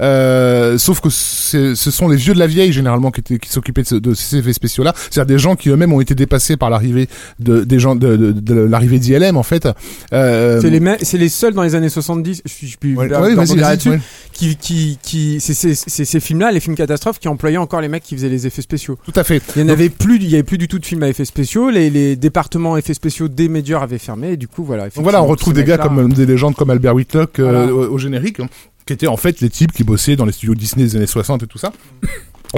[0.00, 3.82] Euh, sauf que ce sont les vieux de la vieille généralement qui étaient qui s'occupaient
[3.82, 4.92] de, ce- de ces effets spéciaux-là.
[5.10, 7.08] C'est-à-dire des gens qui eux-mêmes ont été dépassés par l'arrivée
[7.40, 9.68] de des gens de, de, de l'arrivée d'ILM en fait.
[10.12, 13.28] Euh, C'est les, c'est les seuls dans les années 70, je, puis ouais, leur- ouais,
[13.34, 14.00] leur vas-y, vas-y, là-dessus, ouais.
[14.32, 18.14] Qui, qui, qui, c'est ces films-là, les films catastrophes, qui employaient encore les mecs qui
[18.16, 18.98] faisaient les effets spéciaux.
[19.04, 19.42] Tout à fait.
[19.56, 21.24] Il y en avait plus, il y avait plus du tout de films à effets
[21.24, 21.70] spéciaux.
[21.70, 24.32] Les, les départements effets spéciaux des Majors avaient fermé.
[24.32, 24.84] Et du coup, voilà.
[24.84, 27.72] Donc voilà, on retrouve des gars comme des légendes comme Albert Whitlock euh, Voilà.
[27.74, 28.48] au, au générique, hein,
[28.86, 31.42] qui étaient en fait les types qui bossaient dans les studios Disney des années 60
[31.42, 31.72] et tout ça.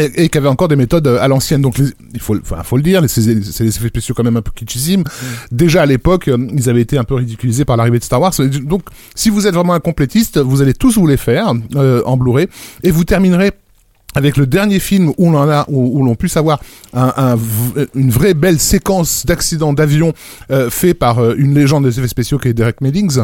[0.01, 1.63] Et, et qui avaient encore des méthodes euh, à l'ancienne.
[1.63, 4.37] Donc, les- il faut, enfin, faut le dire, les- c'est des effets spéciaux quand même
[4.37, 5.05] un peu kitschissimes.
[5.53, 8.33] Déjà à l'époque, euh, ils avaient été un peu ridiculisés par l'arrivée de Star Wars.
[8.65, 8.83] Donc,
[9.15, 12.49] si vous êtes vraiment un complétiste, vous allez tous vous les faire euh, en Blu-ray
[12.83, 13.53] et vous terminerez
[14.15, 16.61] avec le dernier film où l'on a où, où l'on puisse avoir
[16.93, 17.37] un,
[17.95, 20.13] une vraie belle séquence d'accidents d'avion
[20.51, 23.19] euh, fait par euh, une légende des effets spéciaux qui est Derek Meddings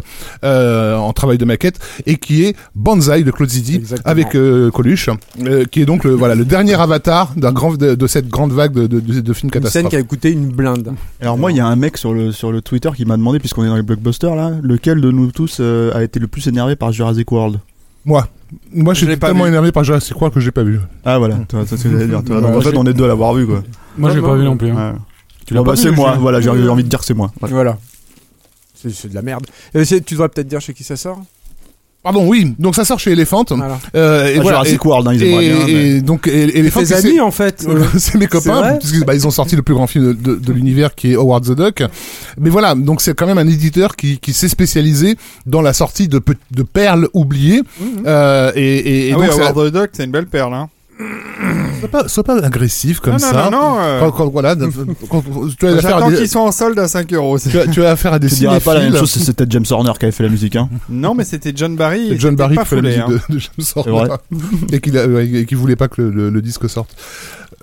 [0.44, 4.10] euh, en travail de maquette et qui est Banzai de Claude Zidi Exactement.
[4.10, 5.08] avec euh, Coluche
[5.44, 8.52] euh, qui est donc le voilà le dernier avatar d'un grand de, de cette grande
[8.52, 9.90] vague de, de, de, de films Une scène catastrophes.
[9.90, 10.92] qui a coûté une blinde.
[11.20, 13.38] Alors moi, il y a un mec sur le sur le Twitter qui m'a demandé,
[13.38, 16.46] puisqu'on est dans les blockbusters là, lequel de nous tous euh, a été le plus
[16.48, 17.58] énervé par Jurassic World?
[18.04, 18.26] Moi
[18.72, 20.80] moi Je suis tellement énervé par Jurassic World que j'ai pas vu.
[21.04, 22.24] Ah voilà, toi, c'est ce que j'allais dire.
[22.24, 22.36] toi.
[22.36, 23.62] Ouais, Donc, en fait, on est deux à l'avoir vu quoi.
[23.96, 24.70] Moi, j'ai pas vu non plus.
[24.70, 24.92] hein.
[24.92, 24.98] Ouais.
[25.46, 27.30] Tu l'as Bon, pas bah, c'est moi, voilà, j'ai envie de dire que c'est moi.
[27.40, 27.54] Voilà.
[27.54, 27.78] Voilà.
[28.74, 29.46] C'est de la merde.
[29.72, 31.22] Tu devrais peut-être dire chez qui ça sort
[32.02, 32.54] Pardon, oui.
[32.58, 33.44] Donc ça sort chez Elephant.
[33.50, 33.78] Voilà.
[33.94, 34.58] Euh, et Ah, voilà.
[34.58, 35.66] Jurassic Et, World, hein, ils aimeraient et- bien.
[35.66, 37.66] mais- et donc Elephant, Tes c'est- amis en fait.
[37.98, 40.34] c'est mes copains, vrai puisque bah, ils ont sorti le plus grand film de, de,
[40.36, 41.82] de l'univers qui est Howard the Duck.
[42.38, 46.08] Mais voilà, donc c'est quand même un éditeur qui, qui s'est spécialisé dans la sortie
[46.08, 47.62] de, de perles oubliées.
[48.06, 50.54] Euh, et et, et Ah donc, oui, Howard the Duck, c'est une belle perle.
[50.54, 50.68] Hein.
[51.80, 53.32] Sois pas, sois pas agressif comme non, ça.
[53.32, 53.76] non, non, non.
[53.80, 55.22] euh, Quand- quand- voilà, quand-
[55.58, 57.38] tu as affaire J'attends à des, qu'ils soient en solde à 5 euros.
[57.38, 59.00] tu as, tu as affaire à des Tu dirais pas la même cinéphiles.
[59.08, 60.56] chose si c'était James Horner qui avait fait la musique.
[60.56, 60.68] Hein.
[60.88, 62.16] Non, mais c'était John Barry.
[62.18, 63.08] John Barry qui fait la musique hein.
[63.28, 63.90] de, de James Horner.
[64.08, 64.08] vrai.
[64.72, 66.90] et ouais, et qu'il voulait pas que le, le- le disque sorte.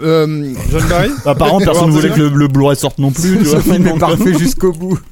[0.01, 3.37] Euh, John Barry Apparemment, personne ne voulait que le, le Blu-ray sorte non plus.
[3.39, 3.61] tu Ce vois.
[3.61, 4.99] film est Donc, parfait jusqu'au bout.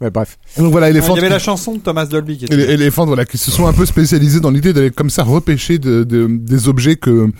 [0.00, 0.38] bref.
[0.58, 2.54] donc voilà, Il y avait la chanson de Thomas Dolby qui était.
[2.56, 5.78] et- Elephant, voilà, qui se sont un peu spécialisés dans l'idée d'aller comme ça repêcher
[5.78, 7.30] de, de- des objets que,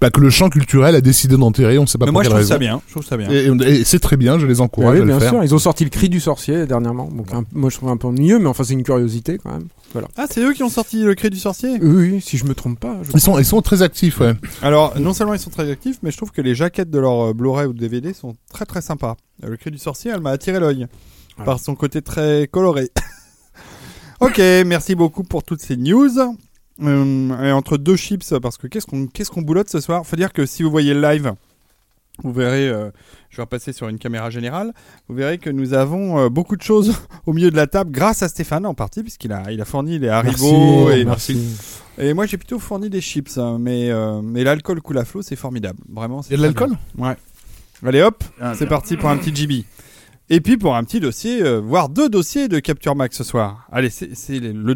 [0.00, 1.76] bah, que le champ culturel a décidé d'enterrer.
[1.78, 2.60] On ne sait pas Mais pour moi, je quelle trouve ça raison.
[2.76, 2.80] bien.
[2.86, 3.28] Je trouve ça bien.
[3.30, 3.46] Et,
[3.80, 5.30] et c'est très bien, je les encourage oui, à le bien faire.
[5.30, 5.44] sûr.
[5.44, 7.08] Ils ont sorti le cri du sorcier dernièrement.
[7.10, 9.66] Donc un- moi je trouve un peu ennuyeux, mais enfin c'est une curiosité quand même.
[10.18, 11.70] Ah, c'est eux qui ont sorti le cri du sorcier?
[11.80, 12.98] Oui, oui, si je me trompe pas.
[13.02, 14.34] je Ils sont, ils sont très actifs, ouais.
[14.60, 17.28] Alors, non seulement ils sont très actifs, mais je trouve que les jaquettes de leur
[17.28, 19.16] euh, Blu-ray ou de DVD sont très très sympas.
[19.44, 20.86] Euh, Le cri du sorcier, elle m'a attiré l'œil
[21.38, 21.44] Voilà.
[21.52, 22.90] par son côté très coloré.
[24.20, 26.10] ok, merci beaucoup pour toutes ces news.
[26.80, 30.06] Euh, et entre deux chips, parce que qu'est-ce qu'on qu'est-ce qu'on boulotte ce soir?
[30.06, 31.32] Faut dire que si vous voyez le live,
[32.22, 32.90] vous verrez, euh,
[33.30, 34.72] je vais repasser sur une caméra générale,
[35.08, 36.96] vous verrez que nous avons euh, beaucoup de choses
[37.26, 39.98] au milieu de la table, grâce à Stéphane en partie, puisqu'il a, il a fourni
[39.98, 41.56] les Haribo et, merci.
[41.98, 45.22] et moi, j'ai plutôt fourni des chips, hein, mais, euh, mais l'alcool coule à flot,
[45.22, 45.78] c'est formidable.
[45.88, 46.76] Vraiment, Il y a de l'alcool?
[46.96, 47.16] Ouais.
[47.86, 49.64] Allez hop, Ah, c'est parti pour un petit GB.
[50.30, 53.66] Et puis pour un petit dossier, euh, voire deux dossiers de Capture Max ce soir.
[53.72, 54.74] Allez, c'est le, le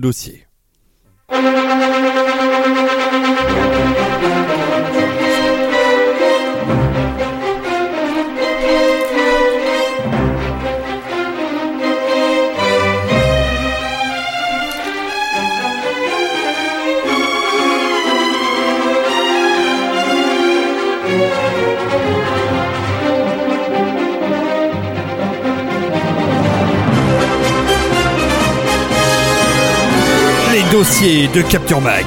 [30.83, 31.29] dossier.
[31.29, 32.05] De Capture Mag.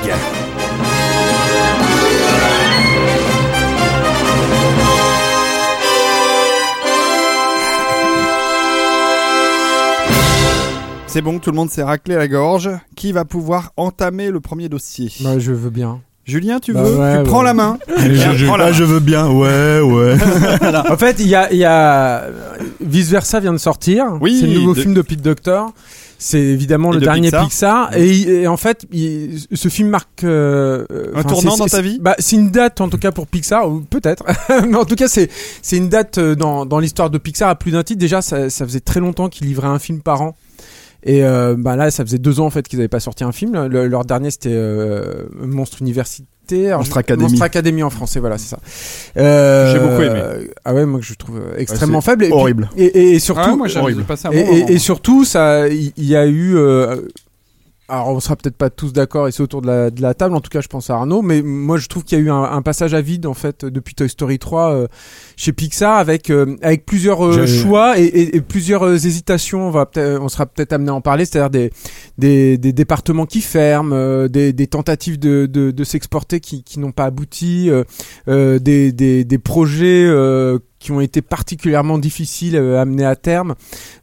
[11.08, 12.70] C'est bon, tout le monde s'est raclé la gorge.
[12.96, 15.10] Qui va pouvoir entamer le premier dossier?
[15.22, 16.02] Bah, je veux bien.
[16.26, 16.98] Julien, tu Bah veux?
[16.98, 17.46] ouais, Tu prends ouais.
[17.46, 17.78] la main.
[17.98, 18.78] Allez, je- je- Prends la Là, main.
[18.78, 19.30] je veux bien.
[19.30, 20.16] Ouais, ouais.
[20.92, 22.26] En fait, il y a, il y a
[22.82, 24.18] Vice Versa vient de sortir.
[24.20, 25.62] Oui, c'est le nouveau de- film de Pete Docter.
[26.18, 27.90] C'est évidemment Et le de dernier Pixar.
[27.90, 27.98] Pixar.
[27.98, 32.16] Et, et en fait, il- ce film marque euh, Un tournant dans ta vie Bah,
[32.20, 34.24] c'est une date en tout cas pour Pixar, ou peut-être.
[34.68, 35.30] Mais en tout cas, c'est
[35.62, 38.00] c'est une date euh, dans dans l'histoire de Pixar à plus d'un titre.
[38.00, 40.36] Déjà, ça, ça faisait très longtemps qu'ils livraient un film par an.
[41.08, 43.32] Et euh, bah là, ça faisait deux ans en fait qu'ils n'avaient pas sorti un
[43.32, 43.66] film.
[43.68, 46.26] Le- leur dernier, c'était euh, Monstre Universitaire.
[46.78, 47.24] Monstre Academy.
[47.24, 48.60] Monstre Academy en français, voilà, c'est ça.
[49.18, 50.48] Euh, J'ai beaucoup aimé.
[50.64, 52.26] Ah ouais, moi que je trouve euh, extrêmement faible.
[52.26, 52.70] Et puis- horrible.
[52.78, 54.06] Et, et, et surtout, Ah, moi, horrible.
[54.34, 54.74] et, et-
[55.26, 56.56] ça, il il y, a eu.
[56.58, 56.98] euh,
[57.88, 60.34] alors, on sera peut-être pas tous d'accord ici autour de la, de la table.
[60.36, 61.22] En tout cas, je pense à Arnaud.
[61.22, 63.64] Mais moi, je trouve qu'il y a eu un, un passage à vide en fait
[63.64, 64.88] depuis Toy Story 3 euh,
[65.36, 69.68] chez Pixar avec euh, avec plusieurs euh, choix et, et- et plusieurs hésitations.
[69.68, 71.26] On va peut-être, on sera peut-être amené à en parler.
[71.26, 71.70] C'est-à-dire des,
[72.18, 76.92] des des départements qui ferment, des, des tentatives de de, de s'exporter qui qui n'ont
[76.92, 77.70] pas abouti,
[78.28, 80.08] des, des des projets.
[80.86, 83.56] Qui ont été particulièrement difficiles euh, à amener à terme,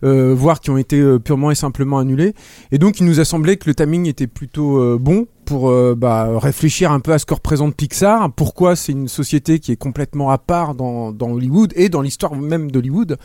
[0.02, 2.34] euh, voire qui ont été euh, purement et simplement annulés.
[2.72, 6.92] Et donc, il nous a semblé que le timing était plutôt bon pour bah, réfléchir
[6.92, 10.38] un peu à ce que représente Pixar, pourquoi c'est une société qui est complètement à
[10.38, 13.18] part dans, Hollywood et dans l'histoire même d'Hollywood,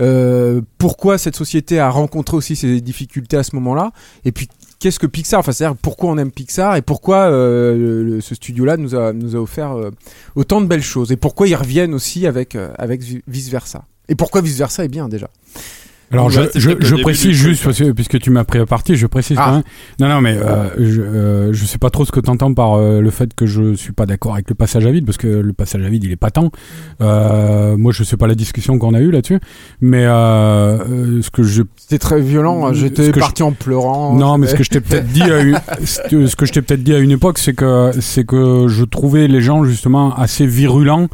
[0.00, 3.92] euh, pourquoi cette société a rencontré aussi ces difficultés à ce moment-là,
[4.24, 4.48] et puis
[4.80, 8.96] qu'est-ce que Pixar, enfin c'est-à-dire pourquoi on aime Pixar et pourquoi euh, ce studio-là nous
[8.96, 9.90] a, nous a offert euh,
[10.34, 13.84] autant de belles choses, et pourquoi ils reviennent aussi avec, euh, avec Vice Versa.
[14.08, 15.30] Et pourquoi Vice Versa est bien déjà.
[16.12, 17.76] Alors, Ouais, je, je, je précise juste, truc.
[17.76, 19.44] parce que, puisque tu m'as pris à partie, je précise Ah.
[19.46, 19.62] quand même.
[20.00, 22.74] Non, non, mais euh, je, euh, je sais pas trop ce que tu entends par
[22.74, 25.28] euh, le fait que je suis pas d'accord avec le passage à vide, parce que
[25.28, 26.50] le passage à vide, il est pas tant.
[27.00, 29.38] Euh, moi, je sais pas la discussion qu'on a eue là-dessus,
[29.80, 32.68] mais euh, euh, ce que je C'était très violent.
[32.74, 34.14] Ce j'étais parti en pleurant.
[34.16, 36.82] non, mais ce que je t'ai peut-être dit à une, ce que je t'ai peut-être
[36.82, 41.08] dit à une époque, c'est que c'est que je trouvais les gens justement assez virulents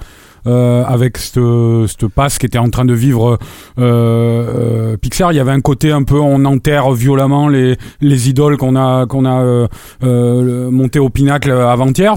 [0.47, 3.39] euh, avec cette, passe qui était en train de vivre
[3.79, 8.29] euh, euh, Pixar, il y avait un côté un peu on enterre violemment les les
[8.29, 9.67] idoles qu'on a qu'on a euh,
[10.03, 12.15] euh, monté au pinacle avant-hier.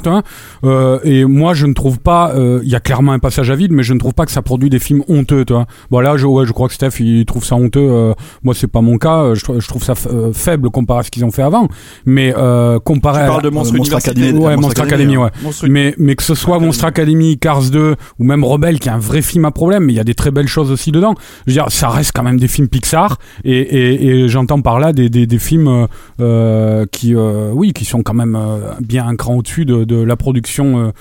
[0.63, 3.56] Euh, et moi je ne trouve pas, euh, il y a clairement un passage à
[3.56, 5.65] vide, mais je ne trouve pas que ça produit des films honteux, tu vois.
[5.92, 7.80] Bon là, je, ouais, je crois que Steph il trouve ça honteux.
[7.80, 8.13] euh,
[8.44, 9.34] moi c'est pas mon cas.
[9.34, 9.94] Je, trou- je trouve ça
[10.34, 11.68] faible comparé à ce qu'ils ont fait avant,
[12.06, 13.96] mais euh, comparé Tu à parles de Monstre.
[13.96, 15.32] Academy, ouais, Monstre Academy, Academy, hein.
[15.46, 15.70] ouais.
[15.70, 16.65] Mais, mais que ce soit Academy.
[16.68, 19.93] Monstre Academy, Cars 2 ou même Rebelle, qui est un vrai film à problème, mais
[19.93, 21.15] il y a des très belles choses aussi dedans.
[21.47, 24.79] Je veux dire, ça reste quand même des films Pixar, et, et, et j'entends par
[24.79, 25.88] là des, des, des films euh,
[26.19, 29.95] euh, qui, euh, oui, qui sont quand même euh, bien un cran au-dessus de, de
[30.01, 30.91] la production euh,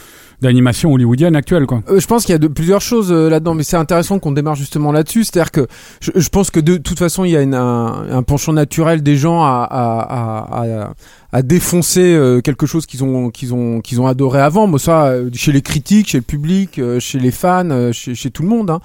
[0.40, 1.82] d'animation hollywoodienne actuelle, quoi.
[1.90, 4.30] Euh, je pense qu'il y a de, plusieurs choses euh, là-dedans, mais c'est intéressant qu'on
[4.30, 5.24] démarre justement là-dessus.
[5.24, 5.66] C'est-à-dire que
[6.00, 9.16] je, je pense que de toute façon, il y a une- un, penchant naturel des
[9.16, 10.62] gens à, à,
[11.27, 14.66] à, à, défoncer euh, quelque chose qu'ils ont, qu'ils ont, qu'ils ont adoré avant.
[14.66, 18.14] Moi, ça, euh, chez les critiques, chez le public, euh, chez les fans, euh, chez,
[18.14, 18.70] chez tout le monde.
[18.70, 18.80] Hein.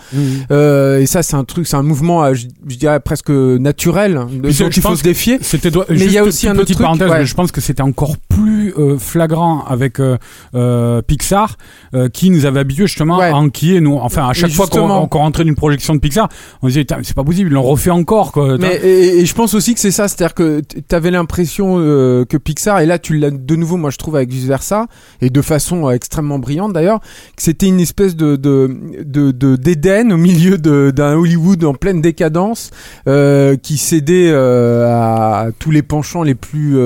[0.52, 4.42] Euh, et ça, c'est un truc, c'est un mouvement, je, je dirais presque naturel, de,
[4.42, 5.38] Puis c'est- dont il faut se défier.
[5.42, 7.08] C'était Mais il y a aussi un autre truc, ouais.
[7.10, 11.58] mais je pense que c'était encore plus euh, flagrant avec euh, Pixar,
[11.94, 13.30] euh, qui nous avait habitués justement Ouais.
[13.30, 13.96] à enquiller nous.
[13.98, 16.30] Enfin, à chaque Mais fois qu'on qu'on rentrait d'une projection de Pixar,
[16.62, 18.58] on disait mais c'est pas possible, ils l'ont refait encore quoi.
[18.58, 22.26] Mais et, et je pense aussi que c'est ça, c'est-à-dire que tu avais l'impression euh,
[22.38, 24.88] Pixar, et là tu l'as de nouveau, moi je trouve avec vice versa,
[25.22, 27.00] et de façon euh, extrêmement brillante d'ailleurs,
[27.36, 32.02] que c'était une espèce de de de de- d'Éden au milieu d'un Hollywood en pleine
[32.02, 32.72] décadence,
[33.08, 36.78] euh, qui cédait euh, à tous les penchants les plus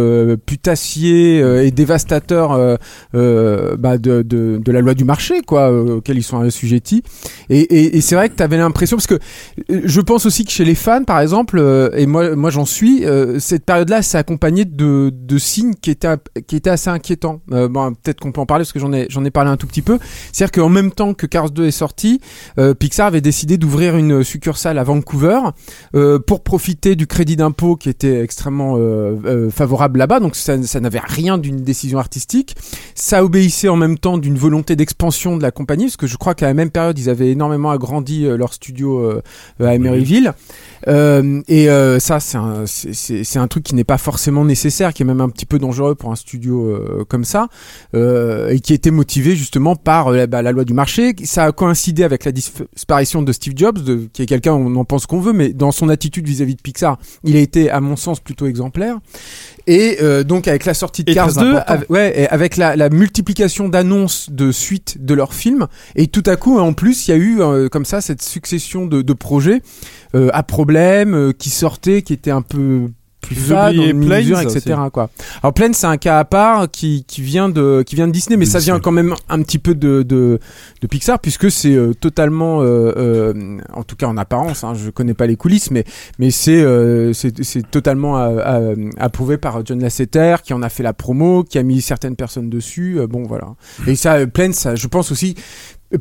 [0.45, 2.77] putassiers et dévastateurs
[3.13, 7.03] bah, de, la loi du marché, quoi, auxquels ils sont assujettis.
[7.49, 9.19] Et, c'est vrai que tu avais l'impression, parce que
[9.69, 11.61] je pense aussi que chez les fans, par exemple,
[11.95, 13.03] et moi, moi j'en suis,
[13.39, 16.15] cette période-là s'est accompagnée de signes qui étaient,
[16.47, 17.41] qui étaient assez inquiétants.
[17.51, 19.57] Euh, bon, peut-être qu'on peut en parler parce que j'en ai, j'en ai parlé un
[19.57, 19.99] tout petit peu.
[20.31, 22.21] C'est-à-dire qu'en même temps que Cars 2 est sorti,
[22.57, 25.39] euh, Pixar avait décidé d'ouvrir une succursale à Vancouver
[25.95, 30.19] euh, pour profiter du crédit d'impôt qui était extrêmement euh, favorable là-bas.
[30.19, 32.55] Donc ça, ça n'avait rien d'une décision artistique.
[32.95, 36.35] Ça obéissait en même temps d'une volonté d'expansion de la compagnie, parce que je crois
[36.35, 39.21] qu'à la même période, ils avaient énormément agrandi leur studio
[39.59, 40.33] à Emeryville.
[40.87, 45.03] Euh, et euh, ça, c'est un, c'est- un truc qui n'est pas forcément nécessaire, qui
[45.03, 47.47] est même un petit peu dangereux pour un studio euh, comme ça,
[47.93, 51.13] euh, et qui était motivé justement par euh, bah, la loi du marché.
[51.23, 54.85] Ça a coïncidé avec la disparition de Steve Jobs, de, qui est quelqu'un, on en
[54.85, 57.95] pense qu'on veut, mais dans son attitude vis-à-vis de Pixar, il a été, à mon
[57.95, 58.97] sens, plutôt exemplaire.
[59.67, 61.73] Et euh, donc avec la sortie de Et Cars très 2, important.
[61.73, 66.23] avec, ouais, et avec la, la multiplication d'annonces de suites de leurs films, et tout
[66.25, 69.13] à coup, en plus, il y a eu euh, comme ça cette succession de, de
[69.13, 69.61] projets
[70.15, 72.89] euh, à problème euh, qui sortaient, qui étaient un peu
[73.21, 74.75] plus en mesure, etc.
[74.91, 75.09] Quoi.
[75.41, 78.37] Alors Planes, c'est un cas à part qui, qui vient de qui vient de Disney,
[78.37, 80.39] mais ça vient quand même un petit peu de de,
[80.81, 84.89] de Pixar puisque c'est euh, totalement, euh, euh, en tout cas en apparence, hein, je
[84.89, 85.83] connais pas les coulisses, mais
[86.19, 90.83] mais c'est euh, c'est c'est totalement euh, approuvé par John Lasseter qui en a fait
[90.83, 92.99] la promo, qui a mis certaines personnes dessus.
[93.09, 93.55] bon voilà.
[93.87, 95.35] Et ça, Planes, ça, je pense aussi.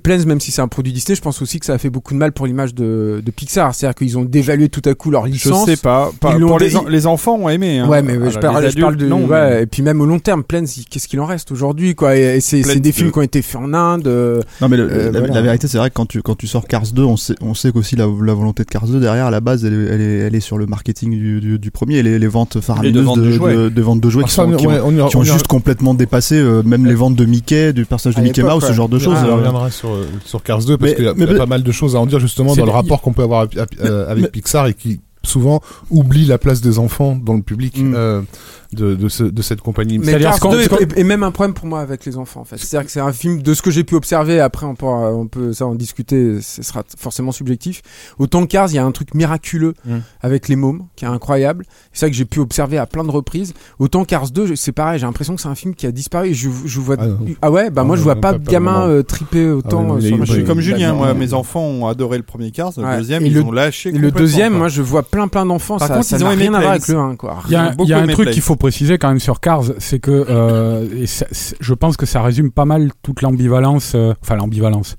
[0.03, 2.13] Planes, même si c'est un produit Disney, je pense aussi que ça a fait beaucoup
[2.13, 3.73] de mal pour l'image de, de Pixar.
[3.75, 5.65] C'est-à-dire qu'ils ont dévalué tout à coup leur Je licence.
[5.67, 6.11] sais pas.
[6.21, 7.79] Pour les, dé- en- les enfants ont aimé.
[7.79, 7.89] hein.
[7.89, 9.07] Ouais, mais Voilà, je, parle, je de.
[9.07, 11.95] non, ouais, mais- Et puis même au long terme, Planes, qu'est-ce qu'il en reste aujourd'hui,
[11.95, 12.17] quoi?
[12.17, 14.09] Et, et c'est des de- films qui ont été faits en Inde.
[14.09, 15.35] euh, Non mais le- Euh, la, voilà.
[15.35, 17.55] la vérité c'est vrai que quand tu quand tu sors Cars 2 on sait on
[17.55, 20.01] sait qu'aussi la, la volonté de Cars 2 derrière à la base elle est elle
[20.01, 23.13] est, elle est sur le marketing du, du, du premier et les, les ventes faramineuses
[23.17, 23.55] de jouets.
[23.55, 24.57] de, de ventes de jouets qui, sont, ont,
[25.03, 28.23] on qui on juste complètement dépassé euh, même les ventes de Mickey du personnage de
[28.23, 31.09] Mickey Mouse ce genre de choses euh, reviendra sur, sur Cars 2 parce qu'il y
[31.09, 33.23] a, mais pas mal de choses à en dire justement dans le rapport qu'on peut
[33.23, 35.61] avoir avec, avec Mais- Pixar et qui souvent
[35.91, 37.95] oublie la place des enfants dans le public Mm.
[37.97, 38.23] euh,
[38.73, 39.99] de, de, ce- de cette compagnie.
[39.99, 42.17] Mais C'est-à-dire Cars qu'on- 2 est, est- est même un problème pour moi avec les
[42.17, 42.57] enfants en fait.
[42.59, 44.41] C'est-à-dire que c'est un film de ce que j'ai pu observer.
[44.41, 46.41] Après, on peut, on peut ça en discuter.
[46.41, 47.83] Ce sera forcément subjectif.
[48.19, 49.97] Autant Cars, il y a un truc miraculeux Mm.
[50.23, 51.65] avec les mômes qui est incroyable.
[51.93, 53.55] C'est ça que j'ai pu observer à plein de reprises.
[53.79, 54.99] Autant Cars 2, c'est pareil.
[54.99, 56.35] J'ai l'impression que c'est un film qui a disparu.
[56.35, 56.97] Je, je vois.
[56.99, 57.05] Ah.
[57.43, 59.79] Ah ouais, bah Ah, moi je vois non, pas pas- de gamin euh, triper autant.
[59.79, 60.47] Ah ouais, non, euh, a sur eu- ma Je suis chaîne.
[60.49, 62.99] comme Julien, moi, mes enfants ont adoré le premier Cars, le Ouais.
[62.99, 64.59] deuxième, Et ils le- ont lâché Et le deuxième, quoi.
[64.59, 65.79] moi je vois plein plein d'enfants.
[65.79, 67.39] Par Ça, contre, ça ils ont aimé rien à voir avec le 1 quoi.
[67.47, 71.07] Il y a, un- truc qu'il faut préciser quand même sur Cars, c'est que euh,
[71.61, 74.97] je pense que ça résume pas mal toute l'ambivalence, euh, enfin l'ambivalence,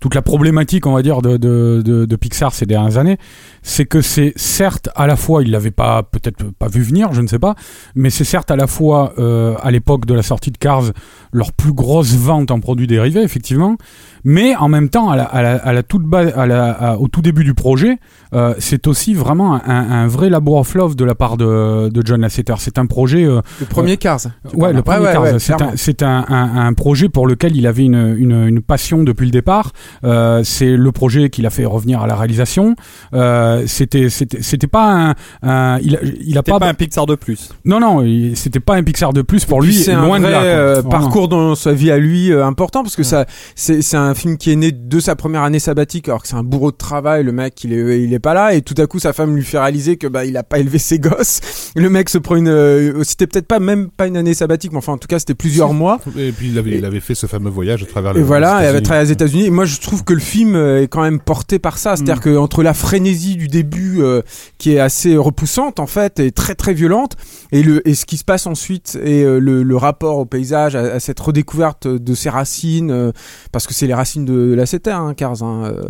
[0.00, 3.18] toute la problématique, on va dire, de, de, de Pixar ces dernières années.
[3.64, 7.20] C'est que c'est certes à la fois, ils l'avaient pas peut-être pas vu venir, je
[7.20, 7.54] ne sais pas,
[7.94, 10.84] mais c'est certes à la fois euh, à l'époque de la sortie de Cars
[11.32, 13.76] leur plus grosse vente en produits dérivés, effectivement,
[14.24, 16.96] mais en même temps à la, à la, à la toute base, à la, à-
[16.98, 17.98] au tout début du projet,
[18.34, 22.02] euh, c'est aussi vraiment un, un vrai labor of love de la part de, de
[22.04, 22.54] John Lasseter.
[22.58, 24.20] C'est un projet euh, Le premier Cars.
[24.54, 25.22] Ouais, le premier Cars.
[25.22, 25.36] ouais,
[25.76, 29.72] c'est un, projet pour lequel il avait une, une, une passion depuis le départ.
[30.02, 32.74] C'est le projet qui l'a fait revenir à la réalisation.
[33.14, 37.06] Euh, c'était c'était c'était pas un, un- il a, il a pas, pas un Pixar
[37.06, 37.50] de plus.
[37.64, 40.28] non non il- c'était pas un Pixar de plus pour lui c'est un loin vrai
[40.28, 40.40] de là.
[40.40, 40.48] quoi.
[40.48, 44.14] euh, parcours dans sa vie à lui euh, important parce que ça c'est c'est un
[44.14, 46.76] film qui est né de sa première année sabbatique alors que c'est un bourreau de
[46.76, 49.34] travail le mec il est il est pas là et tout à coup sa femme
[49.36, 51.40] lui fait réaliser que bah il a pas élevé ses gosses
[51.76, 54.78] le mec se prend une euh, c'était peut-être pas même pas une année sabbatique mais
[54.78, 57.26] enfin en tout cas c'était plusieurs mois Et puis il avait, il avait fait ce
[57.26, 58.24] fameux voyage à travers et le.
[58.24, 58.82] voilà, les elle avait États-Unis.
[58.84, 59.46] travaillé aux États-Unis.
[59.46, 61.96] Et moi, je trouve que le film euh, est quand même porté par ça.
[61.96, 62.20] C'est-à-dire Mm.
[62.20, 64.22] que entre la frénésie du début, euh,
[64.58, 67.16] qui est assez repoussante en fait, et très très violente,
[67.50, 70.76] et le et ce qui se passe ensuite, et euh, le, le rapport au paysage,
[70.76, 73.10] à, à cette redécouverte de ses racines, euh,
[73.50, 75.42] parce que c'est les racines de la CETA, hein, Cars.
[75.42, 75.82] Hein, euh.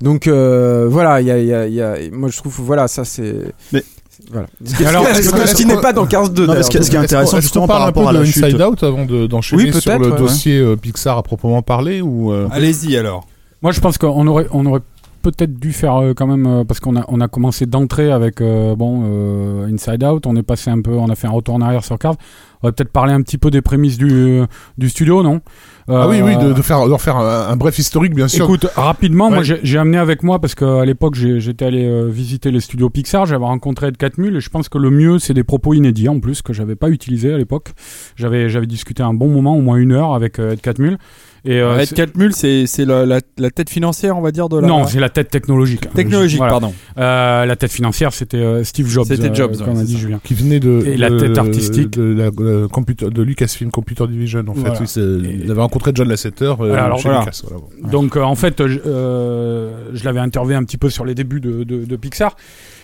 [0.00, 2.86] donc euh, voilà, il y a, il y, a, y a, moi je trouve, voilà,
[2.86, 3.34] ça c'est.
[3.72, 3.82] Mais-
[4.30, 4.46] voilà.
[4.86, 6.46] Alors, ce, qui n'est pas dans Cars 2.
[6.46, 8.12] Non, mais ce qui- ce qui est intéressant justement parle par un peu rapport à
[8.12, 8.44] de la chute.
[8.44, 10.18] Inside Out avant de- d'enchaîner Oui, sur le ouais.
[10.18, 13.26] dossier euh, Pixar à proprement parler ou euh, Allez-y alors.
[13.62, 14.80] Moi, je pense qu'on aurait, on aurait
[15.22, 18.40] peut-être dû faire euh, quand même, euh, parce qu'on a, on a commencé d'entrée avec
[18.40, 21.60] euh, bon Inside Out, on est passé un peu, on a fait un retour en
[21.60, 22.16] arrière sur Cars.
[22.62, 24.42] On va peut-être parler un petit peu des prémices du,
[24.76, 25.40] du studio, non?
[25.88, 28.44] Ah oui, oui, de, de faire, de refaire un, un bref historique, bien sûr.
[28.44, 29.44] Écoute, rapidement, moi Ouais.
[29.44, 33.44] j'ai j'ai amené avec moi parce qu'à l'époque j'étais allé visiter les studios Pixar, j'avais
[33.44, 36.42] rencontré Ed Catmull et je pense que le mieux c'est des propos inédits en plus
[36.42, 37.70] que j'avais pas utilisé à l'époque.
[38.16, 40.98] J'avais j'avais discuté un bon moment, au moins une heure avec Ed Catmull.
[41.44, 44.48] Et euh, Ed c'est- Catmull, c'est c'est la, la, la tête financière, on va dire,
[44.48, 44.68] de la.
[44.68, 45.92] non, c'est la tête technologique.
[45.94, 46.52] technologique, Voilà.
[46.52, 46.74] pardon.
[46.98, 49.06] Euh, la tête financière c'était euh, Steve Jobs.
[49.06, 49.98] C'était euh, Jobs, comme ouais, a dit ça.
[49.98, 50.20] Julien.
[50.22, 51.90] qui venait de, Et la tête artistique.
[51.90, 54.74] de, la, la computer- de Lucasfilm Computer Division en Voilà.
[54.74, 57.20] fait oui, c'est- il avait rencontré John Lasseter euh, Alors, chez voilà.
[57.20, 57.90] Lucas voilà.
[57.92, 61.40] Donc euh, en fait, je, euh, je l'avais interviewé un petit peu sur les débuts
[61.40, 62.36] de, de, de Pixar,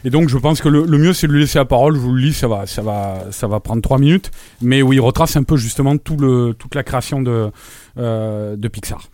[0.05, 1.95] et donc je pense que le, mieux c'est de lui laisser la parole.
[1.95, 4.31] Je vous le lis, ça va, ça va, ça va prendre trois minutes,
[4.63, 7.51] mais où il retrace un peu justement tout le, toute la création de,
[7.99, 9.09] euh, de Pixar.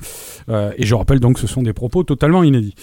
[0.48, 2.74] Euh, et je rappelle donc, ce sont des propos totalement inédits.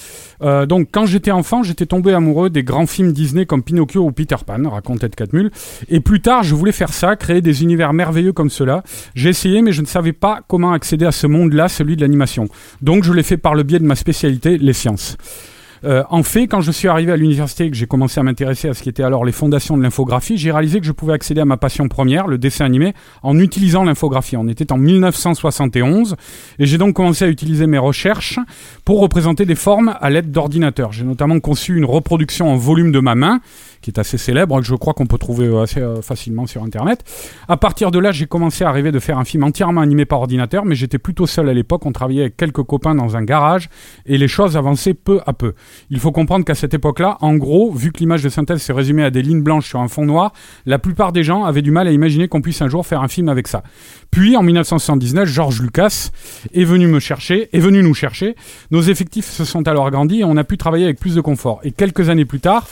[0.41, 4.12] Euh, donc quand j'étais enfant, j'étais tombé amoureux des grands films Disney comme Pinocchio ou
[4.12, 5.52] Peter Pan, raconte Ed Catmull.
[5.89, 8.84] Et plus tard, je voulais faire ça, créer des univers merveilleux comme cela.
[9.14, 12.47] J'ai essayé, mais je ne savais pas comment accéder à ce monde-là, celui de l'animation.
[12.82, 15.18] Donc je l'ai fait par le biais de ma spécialité, les sciences.
[15.84, 18.70] Euh, en fait, quand je suis arrivé à l'université et que j'ai commencé à m'intéresser
[18.70, 21.42] à ce qui était alors les fondations de l'infographie, j'ai réalisé que je pouvais accéder
[21.42, 24.38] à ma passion première, le dessin animé, en utilisant l'infographie.
[24.38, 26.16] On était en 1971
[26.60, 28.40] et j'ai donc commencé à utiliser mes recherches
[28.86, 30.92] pour représenter des formes à l'aide d'ordinateurs.
[30.92, 33.40] J'ai notamment conçu une reproduction en volume de ma main,
[33.82, 36.64] qui est assez célèbre, que je crois qu'on peut trouver euh, assez euh, facilement sur
[36.64, 37.04] Internet.
[37.48, 40.20] À partir de là, j'ai commencé à rêver de faire un film entièrement animé par
[40.20, 41.86] ordinateur, mais j'étais plutôt seul à l'époque.
[41.86, 43.70] On travaillait avec quelques copains dans un garage
[44.06, 45.54] et les choses avançaient peu à peu.
[45.90, 49.04] Il faut comprendre qu'à cette époque-là, en gros, vu que l'image de synthèse se résumait
[49.04, 50.34] à des lignes blanches sur un fond noir,
[50.66, 53.08] la plupart des gens avaient du mal à imaginer qu'on puisse un jour faire un
[53.08, 53.64] film avec ça.
[54.12, 56.10] Puis, en 1979, George Lucas
[56.54, 58.36] est venu me chercher, est venu nous chercher.
[58.72, 61.60] Nos effectifs se sont alors agrandis et on a pu travailler avec plus de confort.
[61.64, 62.68] Et quelques années plus tard,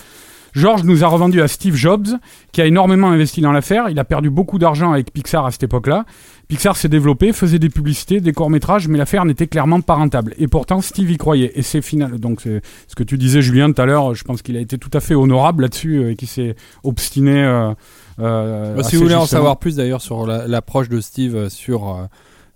[0.57, 2.07] George nous a revendu à Steve Jobs,
[2.51, 3.89] qui a énormément investi dans l'affaire.
[3.89, 6.05] Il a perdu beaucoup d'argent avec Pixar à cette époque-là.
[6.47, 10.33] Pixar s'est développé, faisait des publicités, des courts-métrages, mais l'affaire n'était clairement pas rentable.
[10.39, 11.51] Et pourtant, Steve y croyait.
[11.55, 12.19] Et c'est final.
[12.19, 14.15] Donc, c'est ce que tu disais, Julien, tout à l'heure.
[14.15, 17.43] Je pense qu'il a été tout à fait honorable là-dessus euh, et qu'il s'est obstiné.
[17.43, 17.73] euh,
[18.19, 22.07] euh, Bah, si vous voulez en savoir plus d'ailleurs sur la- l'approche de Steve sur,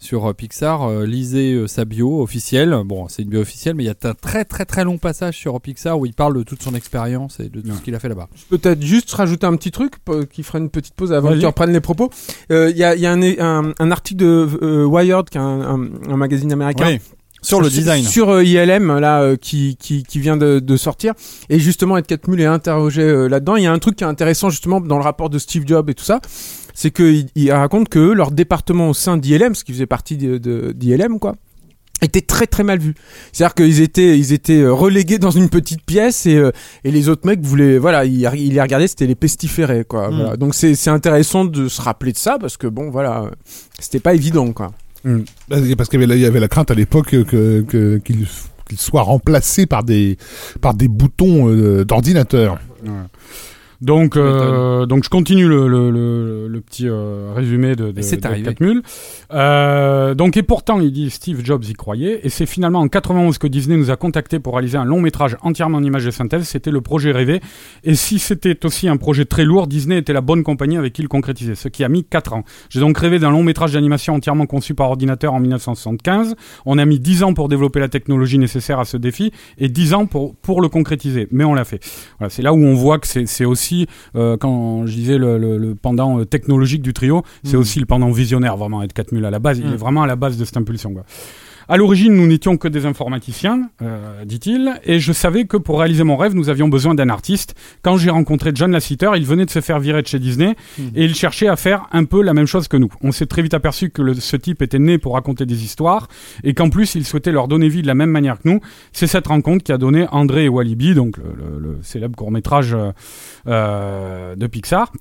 [0.01, 2.75] sur euh, Pixar, euh, lisez euh, sa bio officielle.
[2.85, 5.37] Bon, c'est une bio officielle, mais il y a un très très très long passage
[5.37, 7.75] sur Pixar où il parle de toute son expérience et de tout Ouais.
[7.77, 8.27] ce qu'il a fait là-bas.
[8.49, 9.93] Peut-être juste rajouter un petit truc
[10.31, 12.09] qui ferait une petite pause avant que tu reprennes les propos.
[12.51, 15.41] Euh, Il y a, il y a un, un, un article de Wired, qui est
[15.41, 15.77] un,
[16.17, 16.99] magazine américain, Oui,
[17.43, 18.03] sur le design.
[18.03, 21.13] sur euh, ILM là euh, qui, qui qui vient de, de sortir
[21.49, 24.07] et justement Ed Catmull est interrogé euh, là-dedans il y a un truc qui est
[24.07, 26.21] intéressant justement dans le rapport de Steve Jobs et tout ça
[26.73, 29.85] c'est que il, il raconte que eux, leur département au sein d'ILM ce qui faisait
[29.85, 31.35] partie d'ILM quoi
[32.03, 32.95] était très très mal vu.
[33.31, 36.49] C'est-à-dire qu'ils étaient ils étaient euh, relégués dans une petite pièce et euh,
[36.83, 40.09] et les autres mecs voulaient voilà ils, ils les regardaient c'était les pestiférés quoi.
[40.09, 40.15] Mm.
[40.15, 40.37] Voilà.
[40.37, 43.29] Donc c'est c'est intéressant de se rappeler de ça parce que bon voilà
[43.79, 44.71] c'était pas évident quoi.
[45.49, 48.25] Parce qu'il y avait, la- il y avait la crainte à l'époque que, que- qu'il
[48.77, 50.17] soit remplacé par des
[50.59, 52.57] par des boutons euh, d'ordinateur.
[53.81, 58.43] Donc, euh, donc je continue le, le, le, le petit euh, résumé de, de, de.
[58.43, 58.83] Catmull.
[59.33, 63.39] Euh, donc et pourtant, il dit Steve Jobs y croyait, et c'est finalement en 91
[63.39, 66.43] que Disney nous a contactés pour réaliser un long métrage entièrement en images de synthèse.
[66.43, 67.41] C'était le projet rêvé,
[67.83, 71.01] et si c'était aussi un projet très lourd, Disney était la bonne compagnie avec qui
[71.01, 72.43] le concrétiser, ce qui a mis 4 ans.
[72.69, 76.35] J'ai donc rêvé d'un long métrage d'animation entièrement conçu par ordinateur en 1975.
[76.67, 79.95] On a mis 10 ans pour développer la technologie nécessaire à ce défi, et 10
[79.95, 81.79] ans pour pour le concrétiser, mais on l'a fait.
[82.19, 85.37] Voilà, c'est là où on voit que c'est c'est aussi euh, quand je disais le,
[85.37, 87.59] le, le pendant euh, technologique du trio, c'est Mm.
[87.59, 89.59] aussi le pendant visionnaire vraiment Ed Catmull à la base.
[89.59, 89.73] Il Mm.
[89.73, 90.93] est vraiment à la base de cette impulsion.
[90.93, 91.03] Quoi.
[91.73, 96.03] À l'origine, nous n'étions que des informaticiens, euh, dit-il, et je savais que pour réaliser
[96.03, 97.55] mon rêve, nous avions besoin d'un artiste.
[97.81, 100.57] Quand j'ai rencontré John Lasseter, il venait de se faire virer de chez Disney
[100.97, 102.89] et il cherchait à faire un peu la même chose que nous.
[103.01, 106.09] On s'est très vite aperçu que le- ce type était né pour raconter des histoires
[106.43, 108.59] et qu'en plus, il souhaitait leur donner vie de la même manière que nous.
[108.91, 112.73] C'est cette rencontre qui a donné André et Walibi, donc le, le- le célèbre court-métrage
[112.73, 112.91] euh,
[113.47, 114.91] euh, de Pixar.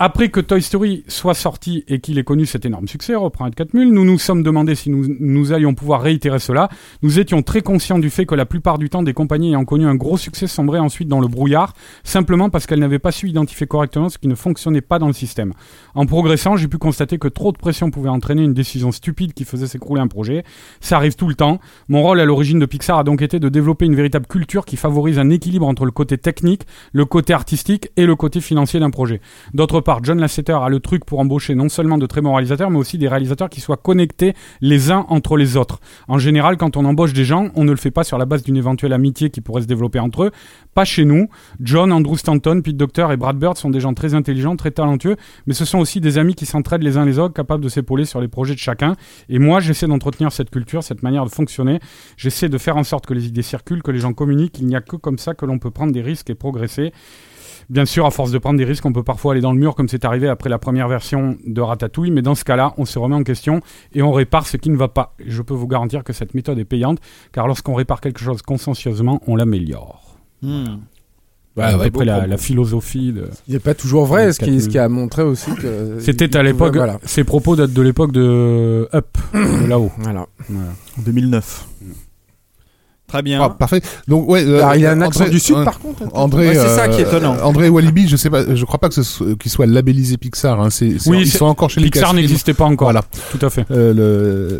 [0.00, 3.56] Après que Toy Story soit sorti et qu'il ait connu cet énorme succès, reprend Ed
[3.56, 6.68] Catmull, nous nous sommes demandé si nous, nous allions pouvoir réitérer cela.
[7.02, 9.86] Nous étions très conscients du fait que la plupart du temps, des compagnies ayant connu
[9.86, 11.74] un gros succès sombraient ensuite dans le brouillard,
[12.04, 15.12] simplement parce qu'elles n'avaient pas su identifier correctement ce qui ne fonctionnait pas dans le
[15.12, 15.52] système.
[15.96, 19.44] En progressant, j'ai pu constater que trop de pression pouvait entraîner une décision stupide qui
[19.44, 20.44] faisait s'écrouler un projet.
[20.80, 21.58] Ça arrive tout le temps.
[21.88, 24.76] Mon rôle à l'origine de Pixar a donc été de développer une véritable culture qui
[24.76, 28.90] favorise un équilibre entre le côté technique, le côté artistique et le côté financier d'un
[28.90, 29.20] projet.
[29.54, 32.78] D'autre John Lasseter a le truc pour embaucher non seulement de très bons réalisateurs, mais
[32.78, 35.80] aussi des réalisateurs qui soient connectés les uns entre les autres.
[36.08, 38.42] En général, quand on embauche des gens, on ne le fait pas sur la base
[38.42, 40.30] d'une éventuelle amitié qui pourrait se développer entre eux.
[40.74, 41.28] Pas chez nous.
[41.60, 45.16] John, Andrew Stanton, Pete Docter et Brad Bird sont des gens très intelligents, très talentueux,
[45.46, 48.04] mais ce sont aussi des amis qui s'entraident les uns les autres, capables de s'épauler
[48.04, 48.94] sur les projets de chacun.
[49.28, 51.80] Et moi, j'essaie d'entretenir cette culture, cette manière de fonctionner.
[52.16, 54.58] J'essaie de faire en sorte que les idées circulent, que les gens communiquent.
[54.58, 56.92] Il n'y a que comme ça que l'on peut prendre des risques et progresser.
[57.70, 59.74] Bien sûr, à force de prendre des risques, on peut parfois aller dans le mur,
[59.74, 62.98] comme c'est arrivé après la première version de Ratatouille, mais dans ce cas-là, on se
[62.98, 63.60] remet en question
[63.92, 65.14] et on répare ce qui ne va pas.
[65.26, 66.98] Je peux vous garantir que cette méthode est payante,
[67.30, 70.16] car lorsqu'on répare quelque chose consciencieusement, on l'améliore.
[70.40, 70.78] Hmm.
[71.56, 73.28] Voilà, à ouais, peu bon près la, philosophie de...
[73.48, 75.96] Il n'est pas toujours vrai, ce qui, ce qui a montré aussi que.
[76.00, 76.98] C'était à l'époque, Voilà.
[77.02, 79.90] ces propos datent de l'époque de Up, de là-haut.
[79.98, 80.26] voilà.
[80.48, 80.70] Voilà.
[80.98, 81.66] En 2009.
[83.08, 83.40] Très bien.
[83.42, 83.80] Ah, parfait.
[84.06, 84.44] Donc ouais.
[84.44, 86.02] euh, Alors, il a un accent André- du Sud, euh, par contre.
[86.12, 87.36] André, Ouais, c'est ça euh, qui est étonnant.
[87.36, 90.18] euh, André Walibi, je sais pas, je crois pas que ce soit- qu'il soit labellisé
[90.18, 90.60] Pixar.
[90.60, 92.86] Hein, c'est, c'est- Oui, ils c'est- sont encore chez Pixar n'existait pas encore.
[92.88, 93.02] Voilà.
[93.30, 93.64] Tout à fait.
[93.70, 93.94] Euh,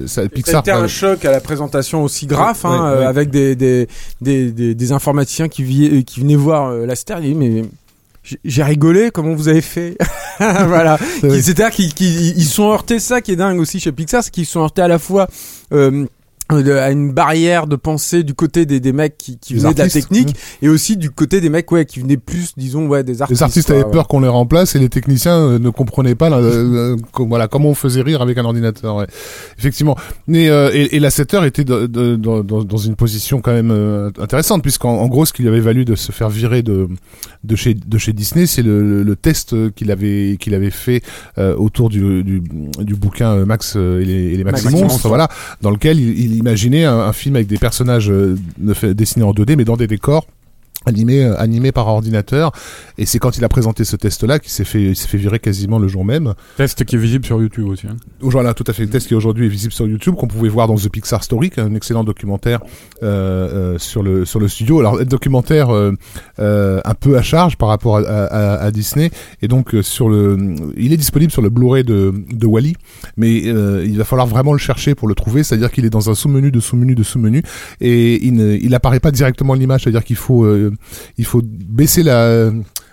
[0.00, 0.56] le, ça, Ça Pixar.
[0.56, 3.04] a été un choc à la présentation aussi grave, Ouais, hein, ouais, euh, ouais.
[3.06, 3.86] avec des, des,
[4.22, 7.18] des, des, des informaticiens qui, vi- qui venaient voir euh, la star.
[7.20, 7.64] Ils disaient, mais
[8.44, 9.98] j'ai- rigolé, comment vous avez fait?
[10.38, 10.98] Voilà.
[11.20, 14.46] C'est-à-dire qu'ils qu'ils- ils sont heurtés, ça qui est dingue aussi chez Pixar, c'est qu'ils
[14.46, 15.28] sont heurtés à la fois.
[15.72, 16.06] euh,
[16.50, 19.88] à une barrière de pensée du côté des, des mecs qui, qui venaient de la
[19.88, 20.64] technique mmh.
[20.64, 23.42] et aussi du côté des mecs ouais qui venaient plus disons ouais des artistes Les
[23.44, 23.90] artistes quoi, avaient ouais.
[23.92, 27.74] peur qu'on les remplace et les techniciens euh, ne comprenaient pas la- voilà comment on
[27.74, 28.96] faisait rire avec un ordinateur.
[28.96, 29.06] ouais.
[29.58, 29.96] Effectivement.
[30.26, 33.40] Mais euh, et, et la 7 heures était de- de- dans- dans, dans une position
[33.40, 36.30] quand même euh, intéressante puisqu'en en gros ce qui lui avait valu de se faire
[36.30, 36.88] virer de
[37.44, 41.02] de chez de chez Disney, c'est le, le- le test qu'il avait qu'il avait fait
[41.36, 42.42] euh, autour du, du
[42.80, 45.08] du bouquin euh, Max et les, et les Max, Max Monstres, Monstres.
[45.08, 45.28] voilà,
[45.60, 48.36] dans lequel il, il imaginait un, film avec des personnages euh,
[48.94, 50.26] dessinés en 2D mais dans des décors
[50.88, 52.52] animé euh, animé par ordinateur.
[52.98, 55.18] Et c'est quand il a présenté ce test là qu'il s'est fait il s'est fait
[55.18, 56.34] virer quasiment le jour même.
[56.56, 57.86] Test qui est visible sur YouTube aussi.
[57.86, 57.96] hein.
[58.20, 58.82] voilà tout à fait.
[58.84, 61.50] Le test qui aujourd'hui est visible sur YouTube qu'on pouvait voir dans The Pixar Story
[61.58, 62.60] un excellent documentaire
[63.02, 64.80] euh, euh, sur le sur le studio.
[64.80, 65.92] Alors documentaire euh,
[66.84, 69.10] un peu à charge par rapport à, à, à Disney.
[69.42, 70.36] Et donc sur le
[70.76, 72.74] il est disponible sur le Blu-ray de de Wally
[73.16, 75.42] mais il va falloir vraiment le chercher pour le trouver.
[75.42, 77.42] C'est-à-dire qu'il est dans un sous-menu de sous-menu de sous-menu.
[77.80, 79.82] Et il ne il apparaît pas directement à l'image.
[79.82, 80.46] C'est-à-dire qu'il faut
[81.18, 82.50] il faut baisser la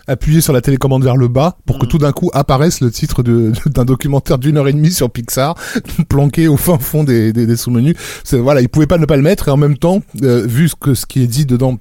[0.08, 1.90] appuyer sur la télécommande vers le bas pour que Mm.
[1.90, 5.56] tout d'un coup apparaisse le titre d'un documentaire d'une heure et demie sur Pixar
[6.10, 7.96] planqué au fin fond des, des, des sous-menus.
[8.24, 10.70] C'est- Voilà, il pouvait pas ne pas le mettre et en même temps, euh, vu
[10.70, 11.80] ce que ce qui est dit dedans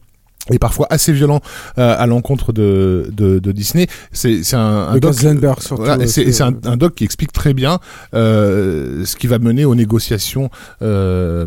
[0.50, 1.40] est parfois assez violent
[1.78, 3.86] euh, à l'encontre de, de, de Disney.
[4.12, 5.14] C'est c'est un, un doc.
[5.62, 7.78] Surtout Voilà, et c'est et un, euh, un doc qui explique très bien
[8.14, 10.50] euh, ce qui va mener aux négociations
[10.82, 11.46] euh,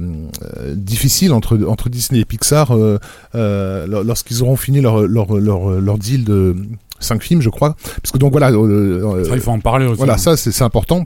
[0.57, 2.97] euh, difficiles entre entre Disney et Pixar euh,
[3.35, 6.55] euh, lor- lorsqu'ils auront fini leur leur leur, leur deal de
[6.99, 7.75] cinq films, je crois.
[8.01, 9.97] Parce que donc voilà, euh, euh, Ça, il faut en parler aussi.
[9.97, 11.05] voilà, ça c'est c'est important.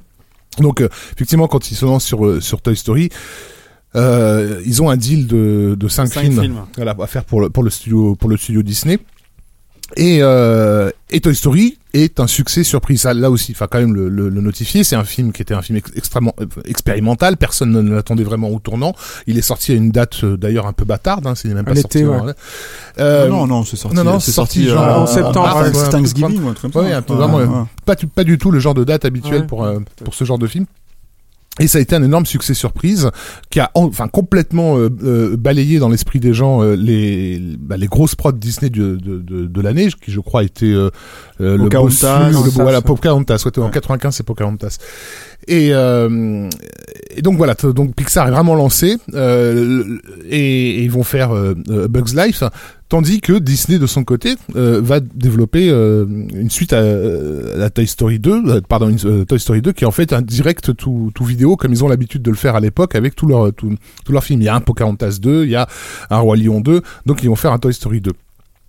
[0.60, 3.10] Donc euh, effectivement, quand ils se lancent sur euh, sur Toy Story,
[3.96, 6.62] euh, ils ont un deal de de cinq, Cinq films, films.
[6.76, 9.00] voilà, à faire pour le pour le studio pour le studio Disney.
[9.98, 13.02] Et, euh, et Toy Story est un succès surprise.
[13.02, 14.86] Ça, là aussi, il faut quand même le, le, le notifier.
[14.86, 17.36] C'est un film qui était un film ex- extrêmement euh, expérimental.
[17.36, 18.96] Personne ne l'attendait vraiment au tournant.
[19.28, 21.28] Il est sorti à une date euh, d'ailleurs un peu bâtarde.
[21.28, 21.98] Hein, c'est même pas À sorti.
[21.98, 22.16] l'été, ouais.
[22.16, 22.32] avant-
[23.00, 23.98] Euh, non, non, c'est sorti.
[23.98, 26.72] non, non, c'est sorti sorti genre euh, en septembre, ouais, ouais, Thanksgiving ou un truc
[26.72, 26.88] comme ça.
[26.88, 27.66] Ouais, un vraiment, Ouais, euh, ouais.
[27.86, 29.48] pas, du- pas du tout le genre de date habituelle Ouais.
[29.48, 30.66] pour, euh, pour ce genre de film.
[31.60, 33.12] Et ça a été un énorme succès surprise
[33.50, 37.76] qui a en- enfin complètement euh, euh, balayé dans l'esprit des gens euh, les bah,
[37.76, 40.90] les grosses prods Disney de de, de, de l'année qui je crois étaient euh,
[41.42, 42.82] euh, le Pocahontas, le ça, voilà.
[42.82, 43.72] Pocahontas ouais, en Ouais.
[43.72, 44.78] 95 c'est Pocahontas
[45.48, 46.50] et euh,
[47.16, 49.98] et donc voilà donc Pixar est vraiment lancé euh,
[50.30, 52.44] et, ils vont faire euh, euh, Bugs Life
[52.90, 58.20] Tandis que Disney de son côté euh, va développer une suite à, la Toy Story
[58.20, 58.94] 2, euh, pardon,
[59.26, 62.22] Toy Story 2 qui est en fait un direct tout, vidéo comme ils ont l'habitude
[62.22, 63.78] de le faire à l'époque avec tous leurs tout,
[64.10, 64.42] leurs films.
[64.42, 65.70] Il y a un Pocahontas 2, il y a
[66.10, 68.12] un Roi Lion 2, donc ils vont faire un Toy Story 2.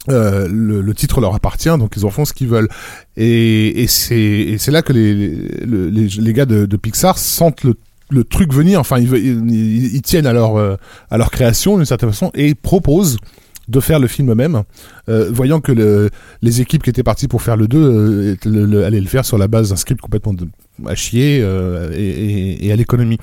[0.08, 2.68] Euh, le, le titre leur appartient, donc ils en font ce qu'ils veulent.
[3.16, 7.74] Et, et c'est là que les, les, les, les gars de, de Pixar sentent le
[8.10, 10.76] le truc venir, enfin ils, ils, ils tiennent à leur, euh,
[11.10, 13.16] à leur création d'une certaine façon et proposent
[13.68, 14.64] de faire le film eux-mêmes,
[15.08, 16.10] euh, voyant que le,
[16.42, 19.24] les équipes qui étaient parties pour faire le 2 euh, le- le- allaient le faire
[19.24, 20.46] sur la base d'un script complètement de,
[20.86, 23.16] à chier euh, et, et- et à l'économie.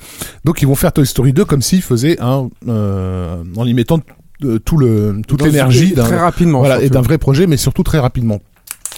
[0.44, 2.48] Donc ils vont faire Toy Story 2 comme s'ils faisaient un...
[2.66, 4.00] Euh, en y mettant
[4.44, 6.60] euh, tout le, toute l'énergie d'un très rapidement.
[6.60, 8.40] voilà, et d'un vrai projet, mais surtout très rapidement.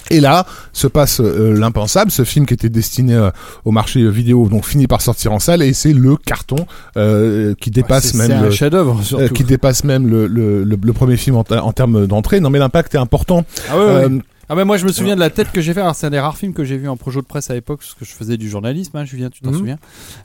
[0.09, 3.29] Et là se passe euh, l'impensable, ce film qui était destiné euh,
[3.63, 6.67] au marché vidéo, donc finit par sortir en salle, et c'est le carton
[6.97, 11.15] euh, qui dépasse même le, chef-d'œuvre euh, qui dépasse même le, le, le, le premier
[11.15, 12.41] film en, en termes d'entrée.
[12.41, 13.45] Non, mais l'impact est important.
[13.71, 14.19] Ah ouais, ouais.
[14.43, 15.79] Euh, Ah mais moi je me souviens de la tête que j'ai fait.
[15.81, 17.79] Alors c'est un des rares films que j'ai vu en projet de presse à l'époque
[17.79, 18.95] parce que je faisais du journalisme.
[18.97, 19.57] Hein, Julien, tu t'en Mhm.
[19.57, 19.77] souviens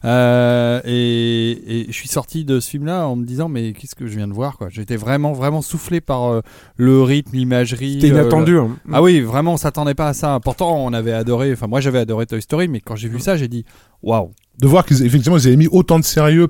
[0.05, 4.07] euh, et, et je suis sorti de ce film-là en me disant mais qu'est-ce que
[4.07, 4.69] je viens de voir quoi.
[4.71, 6.41] J'étais vraiment vraiment soufflé par euh,
[6.77, 7.95] le rythme, l'imagerie.
[8.01, 8.59] C'était euh, inattendu.
[8.59, 8.71] hein.
[8.93, 10.41] Ah oui, vraiment, on s'attendait pas à ça.
[10.43, 11.53] Pourtant, on avait adoré.
[11.53, 13.65] Enfin, moi, j'avais adoré Toy Story, mais quand j'ai vu ça, j'ai dit
[14.03, 14.31] waouh.
[14.61, 16.49] de voir qu'ils effectivement ils avaient mis autant de sérieux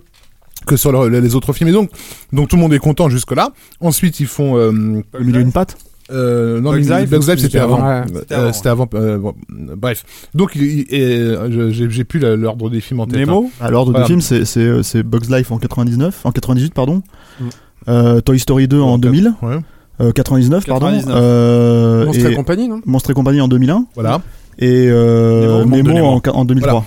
[0.67, 1.91] que sur le- les autres films et donc
[2.33, 5.53] donc tout le monde est content jusque là ensuite ils font euh, Le milieu d'une
[5.53, 5.79] patte
[6.11, 7.77] Euh, non, Bugs Life, Bugs Life, c'était avant.
[7.83, 8.05] avant, ouais.
[8.53, 8.89] C'était avant, avant.
[8.95, 9.35] euh, bon,
[9.77, 10.05] bref.
[10.35, 13.17] Donc, euh, j'ai plus l'ordre des films en tête.
[13.17, 13.21] hein.
[13.21, 14.07] Nemo À l'ordre Voilà.
[14.07, 17.03] du film, c'est- c'est euh, c'est Bugs Life en 99, en 98 pardon.
[17.41, 17.45] Mm.
[17.89, 18.99] Euh, Toy Story 2 en Ouais.
[19.01, 19.57] 2000, Ouais.
[20.01, 20.87] euh, 99 pardon.
[20.87, 21.15] 99.
[21.17, 22.81] Euh, Monstre et et compagnie, non?
[22.87, 24.21] Monstre et compagnie en 2001 Voilà.
[24.59, 26.85] et euh, Nemo, de Nemo, en, en 2003.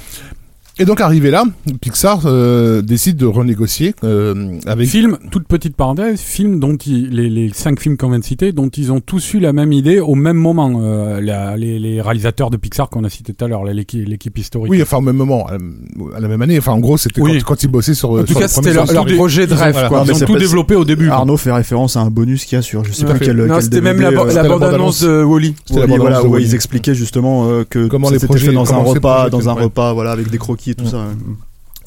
[0.82, 1.44] Et donc, arrivé là,
[1.80, 4.88] Pixar euh, décide de renégocier euh, avec.
[4.88, 8.52] Film, toute petite parenthèse, film dont ils, les, les cinq films qu'on vient de citer,
[8.52, 10.82] dont ils ont tous eu la même idée au même moment.
[10.82, 14.36] euh, la- les, les réalisateurs de Pixar qu'on a cité tout à l'heure, l'équipe l'équipe
[14.40, 14.72] historique.
[14.72, 16.58] Oui, enfin, au même moment, à la, à la même année.
[16.58, 17.38] Enfin, en gros, c'était Oui.
[17.40, 18.10] quand, quand ils bossaient sur.
[18.12, 19.88] En tout sur cas, c'était leur, projet de Ils ont- rêve.
[19.88, 20.00] quoi.
[20.00, 21.10] Non, mais Ils ont tout pas- développé au début.
[21.10, 23.20] Arnaud fait référence à un bonus qu'il y a sur je sais fait.
[23.26, 23.38] quel.
[23.38, 25.54] Non, quel c'était même la, euh, la bande-annonce de Wally.
[25.66, 28.74] C'était la Wally, bande-annonce voilà, où ils expliquaient justement que Comment les projets fait dans
[28.74, 30.90] un repas, dans un repas, voilà, avec des croquis et tout Mm.
[30.90, 31.06] ça.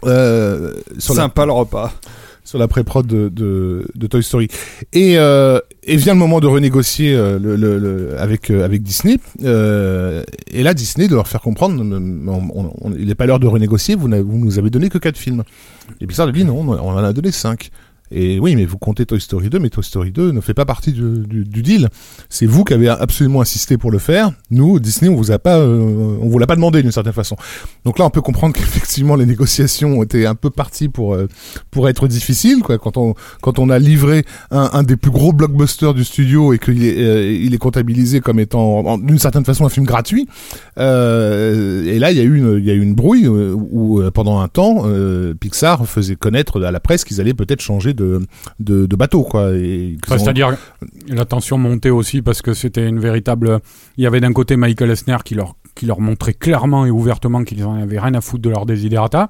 [0.05, 1.93] Euh, sur la Sympa le repas.
[2.47, 4.49] sur la pré-prod de, de, de Toy Story.
[4.93, 8.83] Et, euh, et vient le moment de renégocier euh, le, le, le- avec, euh, avec
[8.83, 9.17] Disney.
[9.45, 13.41] Euh, et là, Disney de leur faire comprendre, on- on- on- il n'est pas l'heure
[13.41, 15.43] de renégocier, vous, vous nous avez donné que quatre films.
[16.03, 17.71] Et Pixar lui dit non, on en a donné cinq.
[18.11, 20.67] Et oui, mais vous comptez Toy Story 2, mais Toy Story 2 ne fait pas
[20.67, 21.89] partie du, deal.
[22.29, 24.31] C'est vous qui avez absolument insisté pour le faire.
[24.51, 27.37] Nous, Disney, on vous a pas, euh, on vous l'a pas demandé d'une certaine façon.
[27.85, 31.29] Donc là, on peut comprendre qu'effectivement les négociations étaient un peu parties pour euh,
[31.71, 32.79] pour être difficiles, quoi.
[32.79, 36.85] Quand on quand on a livré un, des plus gros blockbusters du studio et qu'il
[36.85, 40.29] est euh, il est comptabilisé comme étant d'une certaine façon un film gratuit.
[40.77, 44.41] Et là, il y a eu une il y a eu une brouille où pendant
[44.41, 44.85] un temps,
[45.41, 48.21] Pixar faisait connaître à la presse qu'ils allaient peut-être changer de
[48.61, 49.51] de, de bateau, quoi.
[50.07, 50.57] Enfin, C'est-à-dire,
[51.09, 53.61] la tension montait aussi parce que c'était une véritable.
[53.97, 57.45] Il y avait d'un côté Michael Esner qui leur, qui leur montrait clairement et ouvertement
[57.45, 59.29] qu'ils en avaient rien à foutre de leur desiderata.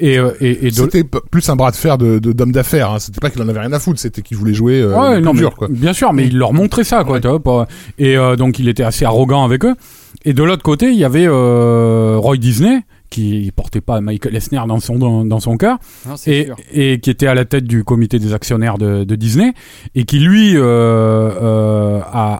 [0.00, 0.76] Et, euh, et, et de...
[0.76, 2.92] C'était plus un bras de fer de d'homme d'affaires.
[2.92, 2.98] Hein.
[3.00, 5.32] C'était pas qu'il en avait rien à foutre, c'était qu'il voulait jouer euh, Ouais, non,
[5.32, 5.66] mais- dur, quoi.
[5.68, 7.18] Bien sûr, mais il leur montrait ça, quoi.
[7.18, 7.64] Ouais.
[7.98, 9.74] Et euh, donc, il était assez arrogant avec eux.
[10.24, 14.60] Et de l'autre côté, il y avait euh, Roy Disney, qui portait pas Michael Esner
[14.68, 15.56] dans son, dans, dans son
[16.06, 19.52] Non, et, et qui était à la tête du comité des actionnaires de, de Disney,
[19.94, 22.34] et qui, lui, euh, euh, a,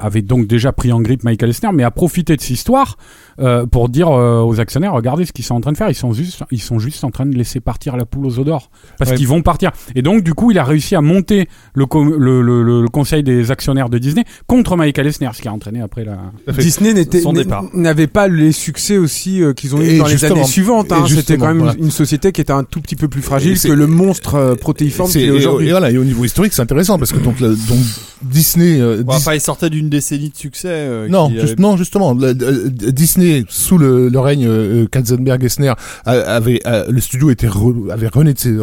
[0.00, 2.96] a- avait donc déjà pris en grippe Michael Esner, mais a profité de cette histoire
[3.40, 5.94] euh, pour dire euh, aux actionnaires, regardez ce qu'ils sont en train de faire, ils
[5.94, 8.70] sont juste, ils sont juste en train de laisser partir la poule aux œufs d'or,
[8.98, 9.16] parce Ouais.
[9.16, 9.70] qu'ils vont partir.
[9.94, 11.86] Et donc, du coup, il a réussi à monter le,
[12.18, 15.52] le, le, le- le conseil des actionnaires de Disney contre Michael Esner, ce qui a
[15.52, 16.18] entraîné après la...
[16.58, 17.64] Disney n'était- Son n- départ.
[17.74, 20.92] n'avait pas les succès aussi euh, qu'ils ont eu Et dans les années suivantes.
[20.92, 21.04] Hein.
[21.08, 21.74] C'était quand même voilà.
[21.78, 25.10] une société qui était un tout petit peu plus fragile que le monstre euh, protéiforme
[25.10, 25.68] C'est- qu'il est et, aujourd'hui.
[25.68, 27.78] et voilà, et au niveau historique, c'est intéressant parce que donc, le- donc
[28.22, 30.68] Disney, euh, Bon, Dis- enfin, il sortait d'une décennie de succès.
[30.70, 32.32] euh, non, qui juste- avait- non, justement, euh,
[33.24, 35.72] Disney sous le, le règne euh, Katzenberg-Esner
[36.04, 38.54] a- avait euh, le studio était re- avait renaissé,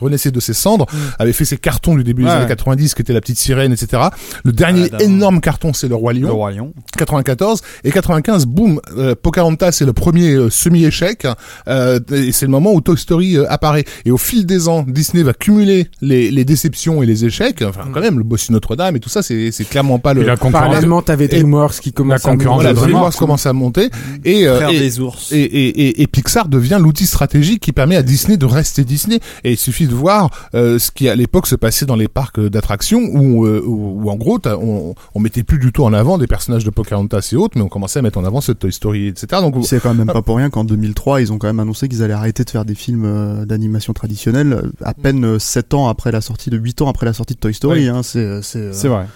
[0.00, 0.86] renaissé de ses cendres,
[1.18, 4.02] avait fait ses cartons du début des années 90 qui était la petite sirène, etc.
[4.44, 6.34] Le dernier Ah, énorme carton, c'est le roi Le Lion.
[6.34, 6.72] Roi Lion.
[6.96, 11.26] 94 et 95 boum euh, Pocahontas c'est le premier euh, semi-échec
[11.68, 14.84] euh, et c'est le moment où Toy Story euh, apparaît et au fil des ans
[14.86, 18.96] Disney va cumuler les, les déceptions et les échecs enfin quand même le Bossu Notre-Dame
[18.96, 20.22] et tout ça, c'est clairement pas le.
[20.22, 22.92] Et la concurrence, Parallèlement, t'avais DreamWorks qui commence à concurrence Voilà, vraiment.
[22.98, 23.90] DreamWorks commence à monter
[24.24, 25.32] et, euh, et, des ours.
[25.32, 29.20] et, et, et, et Pixar devient l'outil stratégique qui permet à Disney de rester Disney.
[29.44, 32.40] Et il suffit de voir euh, ce qui à l'époque se passait dans les parcs
[32.40, 36.18] d'attractions où, euh, où, où, en gros on, on mettait plus du tout en avant
[36.18, 38.72] des personnages de Pocahontas et autres, mais on commençait à mettre en avant ce Toy
[38.72, 39.42] Story, etc.
[39.42, 42.02] Donc C'est quand même pas pour rien qu'en 2003, ils ont quand même annoncé qu'ils
[42.02, 46.20] allaient arrêter de faire des films euh, d'animation traditionnelle à peine 7 ans après la
[46.20, 47.80] sortie de 8 ans après la sortie de Toy Story.
[47.80, 47.88] Oui.
[47.88, 49.06] Hein, c'est c'est euh, C'est vrai.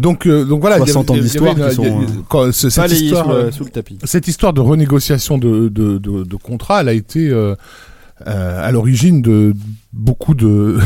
[0.00, 3.52] Donc euh, donc voilà, il y avait- 60 ans d'histoire euh, cette histoire, euh, le-
[3.52, 3.98] sous le tapis.
[4.04, 7.54] cette histoire de renégociation de, de, de, de contrat, elle a été euh,
[8.26, 9.54] euh, à l'origine de
[9.92, 10.78] beaucoup de,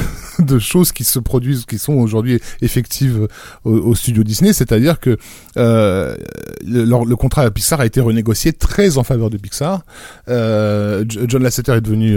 [0.59, 3.26] choses qui se produisent, qui sont aujourd'hui effectives
[3.64, 4.53] au, studio Disney.
[4.53, 5.16] C'est-à-dire que
[5.57, 6.16] euh,
[6.64, 9.83] le, contrat à Pixar a été renégocié très en faveur de Pixar.
[10.28, 12.14] Euh, John Lasseter est devenu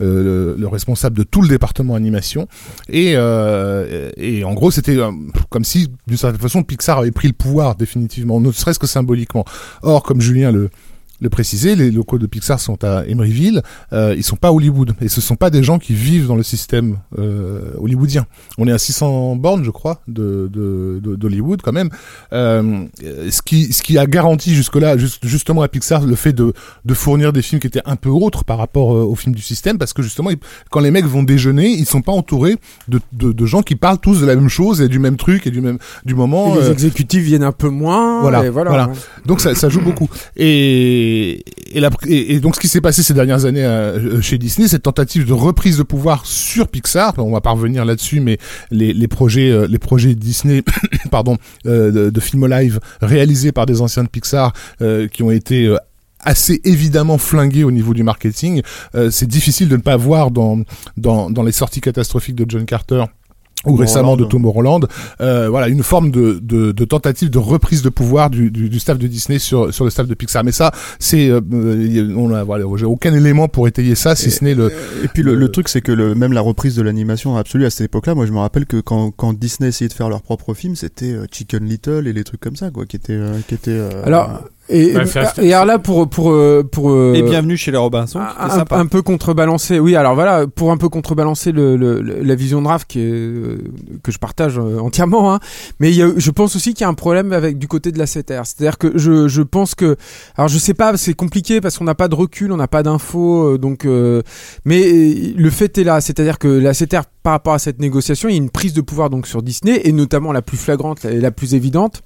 [0.00, 2.48] le, le responsable de tout le département animation.
[2.88, 4.96] Et, en gros, c'était
[5.50, 9.44] comme si, d'une certaine façon, Pixar avait pris le pouvoir définitivement, ne serait-ce que symboliquement.
[9.82, 10.70] Or, comme Julien le
[11.22, 13.62] le préciser, les locaux de Pixar sont à Emeryville,
[13.92, 16.36] euh, ils sont pas à Hollywood, et ce sont pas des gens qui vivent dans
[16.36, 18.26] le système euh, hollywoodien.
[18.58, 21.90] On est à 600 bornes, je crois, de de- de- d'Hollywood quand même.
[22.32, 22.84] Euh,
[23.30, 26.52] ce qui ce qui a garanti jusque-là, juste, justement à Pixar, le fait de
[26.84, 29.42] de fournir des films qui étaient un peu autres par rapport euh, aux films du
[29.42, 30.38] système, parce que justement, ils-
[30.70, 32.56] quand les mecs vont déjeuner, ils sont pas entourés
[32.88, 35.46] de, de, de gens qui parlent tous de la même chose et du même truc
[35.46, 36.54] et du même du moment.
[36.56, 38.20] Et les euh, exécutifs viennent un peu moins.
[38.22, 38.70] Voilà, et voilà.
[38.70, 38.90] voilà.
[39.24, 40.08] donc ça, ça joue beaucoup.
[40.36, 41.11] Et,
[42.06, 45.32] et, donc ce qui s'est passé ces dernières années euh, chez Disney, cette tentative de
[45.32, 48.38] reprise de pouvoir sur Pixar, on va pas revenir là-dessus, mais
[48.70, 50.62] les, projets, euh, les projets Disney,
[51.10, 51.36] pardon,
[51.66, 54.52] euh, de, films live réalisés par des anciens de Pixar
[55.12, 55.74] qui ont été
[56.20, 58.62] assez évidemment flingués au niveau du marketing.
[59.10, 60.64] C'est difficile de ne pas voir dans
[61.44, 63.04] les sorties catastrophiques de John Carter
[63.66, 64.80] ou récemment de Tomorrowland,
[65.20, 68.80] euh, voilà une forme de, de, de tentative de reprise de pouvoir du, du, du
[68.80, 70.42] staff de Disney sur, sur le staff de Pixar.
[70.44, 71.40] Mais ça, c'est euh,
[72.16, 74.72] on a voilà, j'ai aucun élément pour étayer ça, si Et- ce n'est le.
[75.04, 77.66] Et puis le, le- le truc, c'est que le, même la reprise de l'animation absolue
[77.66, 80.22] à cette époque-là, moi je me rappelle que quand, quand Disney essayait de faire leur
[80.22, 83.38] propre film, c'était euh, Chicken Little et les trucs comme ça, quoi, qui étaient, euh,
[83.46, 83.70] qui étaient.
[83.72, 84.42] euh, Alors,
[84.72, 87.76] et, Ouais, ça, et alors là, pour, pour, euh, pour, euh, Et bienvenue chez les
[87.78, 88.20] Robinson.
[88.38, 88.84] un, sympa.
[88.90, 89.78] peu contrebalancer.
[89.78, 93.00] Oui, alors voilà, pour un peu contrebalancer le, le- le- la vision de Raph qui
[93.00, 93.58] est, euh,
[94.02, 95.32] que je partage euh, entièrement.
[95.34, 95.40] Hein.
[95.80, 97.92] Mais il y a, je pense aussi qu'il y a un problème avec du côté
[97.92, 98.42] de la CTR.
[98.44, 99.96] C'est-à-dire que je, je pense que,
[100.36, 102.82] alors je sais pas, c'est compliqué parce qu'on n'a pas de recul, on n'a pas
[102.82, 103.84] d'infos, euh, donc.
[103.84, 104.22] euh,
[104.64, 104.90] mais
[105.36, 108.34] le fait est là, c'est-à-dire que la CTR par rapport à cette négociation, il y
[108.34, 111.30] a une prise de pouvoir donc sur Disney et notamment la plus flagrante et la
[111.30, 112.02] plus évidente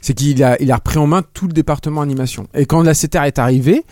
[0.00, 2.46] c'est qu'il a, il repris en main tout le département animation.
[2.54, 3.84] Et quand la CTR est arrivée,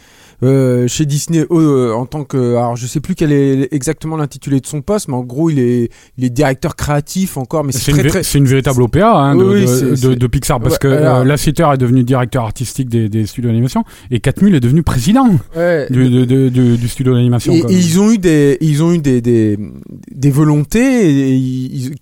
[0.43, 4.61] euh, chez Disney euh, en tant que alors je sais plus quel est exactement l'intitulé
[4.61, 7.91] de son poste mais en gros il est il est directeur créatif encore mais C'est
[7.91, 11.25] une, très une véritable OPA hein, de, Oui, de- Pixar parce Ouais, que alors- euh,
[11.25, 15.87] Lasseter est devenu directeur artistique des, des studios d'animation et Katmul est devenu président Ouais.
[15.91, 17.53] du, du- du studio d'animation.
[17.53, 17.71] Et, quoi.
[17.73, 19.59] et ils ont eu des, ils ont eu des, des,
[20.15, 21.39] des volontés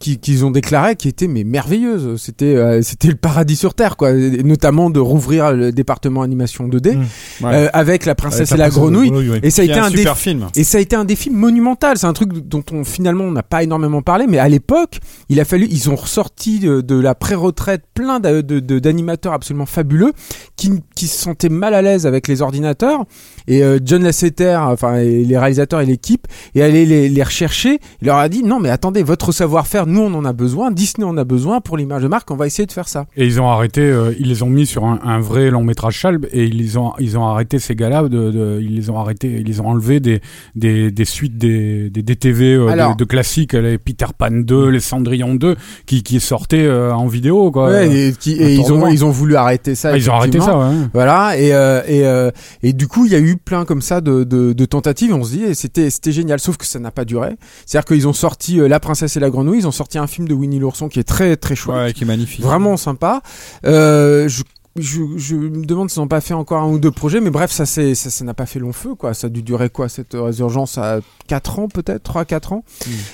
[0.01, 2.21] qu'ils ont déclaré qui étaient mais merveilleuses.
[2.21, 4.11] C'était, euh, c'était le paradis sur terre, quoi.
[4.13, 7.45] Et notamment de rouvrir le département animation 2D Mm.
[7.45, 7.51] Ouais.
[7.55, 9.11] euh, avec la princesse et la grenouille.
[9.11, 9.39] oui.
[9.43, 10.23] Et ça a été un un, super défi.
[10.23, 10.47] film.
[10.55, 11.99] Et ça a été un défi monumental.
[11.99, 14.99] C'est un truc dont on finalement on n'a pas énormément parlé, mais à l'époque,
[15.29, 20.13] il a fallu, ils ont ressorti de, de la pré-retraite plein d'animateurs absolument fabuleux
[20.57, 23.05] qui, qui se sentaient mal à l'aise avec les ordinateurs.
[23.49, 27.79] Et euh, John Lasseter, enfin et les réalisateurs et l'équipe, est allé les, les rechercher.
[28.03, 31.07] Il leur a dit non mais attendez, votre savoir-faire, nous on en a besoin, Disney
[31.07, 33.07] en a besoin pour l'image de marque, on va essayer de faire ça.
[33.17, 35.95] Et ils ont arrêté, euh, ils les ont mis sur un, un vrai long métrage
[35.99, 39.29] Chalb et ils ont, ils ont arrêté ces gars-là, de, de- ils les ont arrêté,
[39.41, 40.21] ils les ont enlevé des,
[40.55, 44.69] des, des suites des, des DTV euh, Alors- de, de classiques, les Peter Pan 2,
[44.71, 47.69] les Cendrillon 2, qui, qui sortaient euh, en vidéo quoi.
[47.71, 49.91] Ouais, et, qui- et ils ont ils ont voulu arrêter ça.
[49.93, 50.59] Ah, ils ont arrêté ça.
[50.59, 50.75] Ouais.
[50.93, 52.31] Voilà, et, euh, et, euh,
[52.63, 55.23] et du coup, il y a eu plein comme ça de, de, de tentatives, on
[55.25, 57.37] se dit, et c'était, c'était génial, sauf que ça n'a pas duré.
[57.67, 60.29] C'est-à-dire qu'ils ont sorti euh, La Princesse et la Grenouille, ils ont sorti un film
[60.29, 62.43] de Winnie l'ourson qui est très très chouette, Ouais, qui est magnifique.
[62.45, 63.23] vraiment sympa.
[63.65, 64.43] Euh, je,
[64.79, 67.51] je, je me demande s'ils n'ont pas fait encore un ou deux projets, mais bref,
[67.51, 69.15] ça c'est ça ça n'a pas fait long feu, quoi.
[69.15, 72.65] Ça a dû durer quoi, cette résurgence à 4 ans peut-être, 3-4 ans?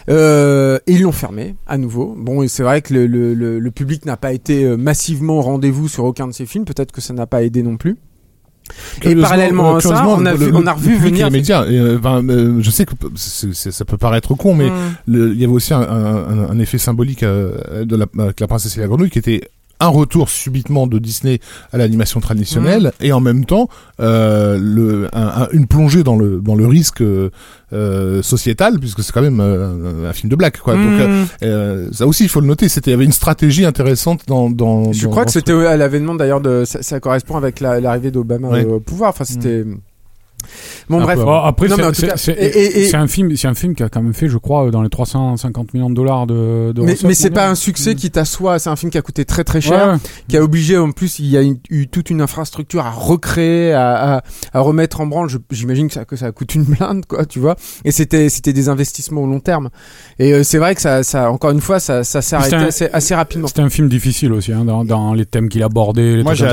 [0.09, 2.15] Euh, et ils l'ont fermé à nouveau.
[2.19, 5.43] Bon, et c'est vrai que le, le, le, le public n'a pas été massivement au
[5.43, 6.65] rendez-vous sur aucun de ces films.
[6.65, 7.97] Peut-être que ça n'a pas aidé non plus.
[9.03, 11.27] Et parallèlement à ça, on a vu, le on a revu venir.
[11.27, 11.65] les médias.
[11.67, 12.93] Et, euh, ben, euh, je sais que
[13.53, 14.71] ça peut paraître con, mais
[15.07, 18.41] le- il y avait aussi un, un- un- un effet symbolique euh, de la, avec
[18.41, 19.43] la princesse et la grenouille qui était
[19.83, 21.41] un retour subitement de Disney
[21.73, 23.69] à l'animation traditionnelle et en même temps
[24.01, 27.31] euh, le, un- un- une plongée dans le dans le risque euh,
[27.73, 30.75] euh, sociétal puisque c'est quand même euh, un film de blague quoi.
[30.75, 31.27] Donc euh, Mmh.
[31.43, 32.69] euh, ça aussi il faut le noter.
[32.69, 34.93] C'était il y avait une stratégie intéressante dans dans.
[34.93, 37.81] Je dans- crois dans que c'était à l'avènement d'ailleurs de ça, ça correspond avec la-
[37.81, 38.65] l'arrivée d'Obama Ouais.
[38.65, 39.11] au pouvoir.
[39.11, 39.65] Enfin, c'était.
[40.89, 41.19] Bon, Un bref.
[41.45, 41.69] après,
[42.89, 44.89] c'est- un film, c'est un film qui a quand même fait, je crois, dans les
[44.91, 46.73] 350 millions de dollars de.
[46.75, 49.25] de Mais, mais c'est pas un succès qui t'assoit, c'est un film qui a coûté
[49.25, 49.99] très très cher, ouais.
[50.29, 53.73] qui a obligé en plus, il y a une- eu toute une infrastructure à recréer,
[53.73, 54.23] à, à,
[54.53, 55.29] à remettre en branle.
[55.51, 57.57] J'imagine que ça, que ça coûte une blinde, quoi, tu vois.
[57.85, 59.71] Et c'était c'était des investissements au long terme.
[60.19, 62.65] Et euh, c'est vrai que ça, ça, encore une fois, ça, ça s'est arrêté un-
[62.67, 63.49] assez, assez rapidement.
[63.49, 66.17] C'était un film difficile aussi, hein, dans, dans les thèmes qu'il abordait.
[66.17, 66.47] les Moi, j'ai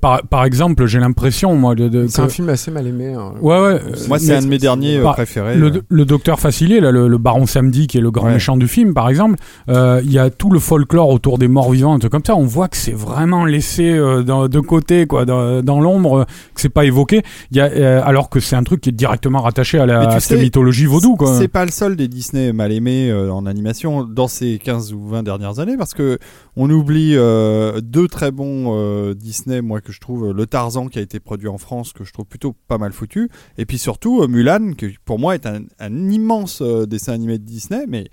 [0.00, 3.14] par, par exemple, j'ai l'impression, moi, de, de- C'est que- un film assez mal aimé.
[3.14, 3.23] hein.
[3.40, 3.80] Ouais, ouais.
[4.08, 5.56] Moi, c'est un de mes derniers euh, Bah, préférés.
[5.56, 8.34] Le, le docteur Facilier, là, le, le baron Samedi, qui est le grand Ouais.
[8.34, 9.36] méchant du film, par exemple,
[9.68, 12.36] euh, il y a tout le folklore autour des morts vivants, un truc comme ça.
[12.36, 16.24] On voit que c'est vraiment laissé euh, dans- de côté, quoi, dans, dans l'ombre, euh,
[16.54, 17.22] que c'est pas évoqué.
[17.50, 20.20] Il y a, euh, alors que c'est un truc qui est directement rattaché à, la,
[20.20, 21.36] cette mythologie vaudou, quoi.
[21.38, 25.06] C'est pas le seul des Disney mal aimés euh, en animation dans ces 15 ou
[25.08, 26.18] 20 dernières années parce que
[26.56, 30.98] on oublie euh, deux très bons euh, Disney, moi que je trouve le Tarzan qui
[30.98, 33.13] a été produit en France que je trouve plutôt pas mal foutu
[33.58, 35.62] et puis surtout euh, Mulan qui pour moi est un,
[36.10, 38.08] immense euh, dessin animé de Disney mais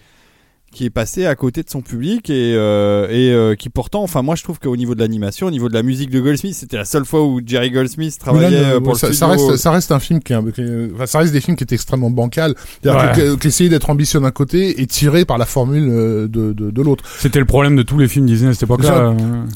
[0.72, 4.22] qui est passé à côté de son public et, euh, et euh, qui pourtant, enfin
[4.22, 6.78] moi je trouve qu'au niveau de l'animation, au niveau de la musique de Goldsmith, c'était
[6.78, 9.48] la seule fois où Jerry Goldsmith travaillait euh, pour le ça, ça studio.
[9.48, 11.58] reste, ça reste un film qui, est un- qui est- enfin, ça reste des films
[11.58, 13.12] qui étaient extrêmement bancals, C'est-à-dire Ouais.
[13.16, 16.72] que- que- qu'essayer d'être ambitieux d'un côté et tiré par la formule euh, de, de,
[16.72, 17.04] de l'autre.
[17.20, 18.88] C'était le problème de tous les films Disney à cette époque-là.
[18.90, 19.02] Ça-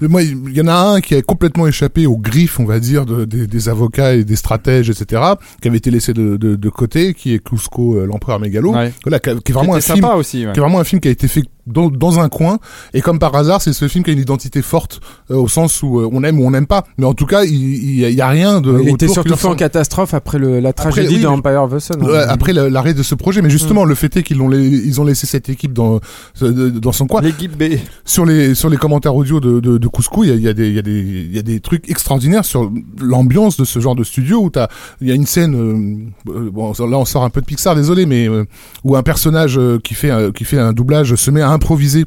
[0.04, 0.08] euh.
[0.10, 3.06] Moi, il y en a un qui a complètement échappé aux griffes, on va dire,
[3.06, 5.22] de- des, des avocats et des stratèges, etc.,
[5.62, 8.74] qui avait été laissé de, de, de côté, qui est Cusco, euh, l'empereur mégalo.
[8.74, 8.92] Ouais.
[9.04, 10.46] Voilà, qui, est vraiment un film, sympa aussi.
[10.46, 10.52] ouais.
[10.54, 12.60] qui est vraiment un film qui a été fait dans, dans un coin
[12.94, 15.00] et comme par hasard c'est ce film qui a une identité forte
[15.32, 17.44] euh, au sens où euh, on aime ou on n'aime pas mais en tout cas
[17.44, 20.60] il, il, y y a rien de il était surtout fait en catastrophe après le,
[20.60, 21.96] la tragédie oui, de mais- Empire of the Sun.
[22.02, 22.06] hein.
[22.06, 25.06] Ouais, après l'arrêt de ce projet mais justement le fait est qu'ils l'ont ils ont
[25.06, 26.00] laissé cette équipe dans
[26.42, 27.78] euh, dans son coin L'équipe B.
[28.06, 30.48] sur les sur les commentaires audio de de, de Cusco il y a, il y
[30.48, 33.66] a des il y a des il y a des trucs extraordinaires sur l'ambiance de
[33.66, 34.68] ce genre de studio où t'as
[35.02, 37.76] il y a une scène euh, euh, bon là on sort un peu de Pixar
[37.76, 38.46] désolé mais euh,
[38.84, 42.06] où un personnage euh, qui fait un- qui fait un doublage se met à improviser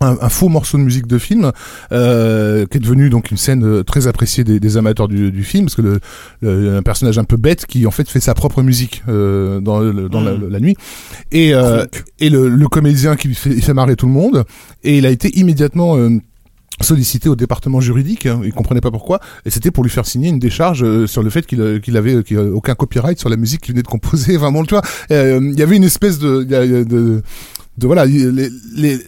[0.00, 1.50] un, un faux morceau de musique de film
[1.90, 5.42] euh, qui est devenu donc une scène euh, très appréciée des, des amateurs du, du
[5.42, 6.00] film parce que le,
[6.40, 9.80] le- un personnage un peu bête qui en fait fait sa propre musique euh, dans,
[9.80, 10.76] le- dans la, la nuit.
[11.32, 11.84] Et euh,
[12.20, 14.44] et le, le comédien qui fait, il fait marrer tout le monde.
[14.84, 15.96] Et il a été immédiatement
[16.80, 20.28] sollicité au département juridique, hein, il comprenait pas pourquoi, et c'était pour lui faire signer
[20.28, 23.72] une décharge euh, sur le fait qu'il qu'il avait, aucun copyright sur la musique qu'il
[23.74, 24.36] venait de composer.
[24.42, 26.44] Vraiment, tu vois, euh, il y avait une espèce de,
[27.78, 28.98] de voilà, il- les, les,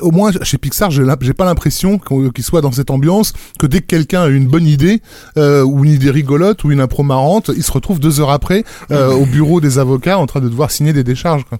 [0.00, 1.04] au moins chez Pixar, j'ai
[1.34, 5.00] pas l'impression qu'il soit dans cette ambiance que dès que quelqu'un a une bonne idée
[5.36, 8.64] euh, ou une idée rigolote ou une impro marrante, il se retrouve deux heures après
[8.92, 11.44] euh, au bureau des avocats en train de devoir signer des décharges.
[11.48, 11.58] Quoi.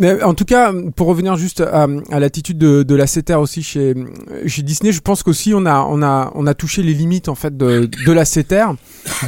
[0.00, 1.86] Mais en tout cas, pour revenir juste à,
[2.18, 3.94] l'attitude de, la CETER aussi chez,
[4.46, 7.34] chez Disney, je pense qu'aussi on a, on, a, on a touché les limites en
[7.34, 8.64] fait de, de la CETER,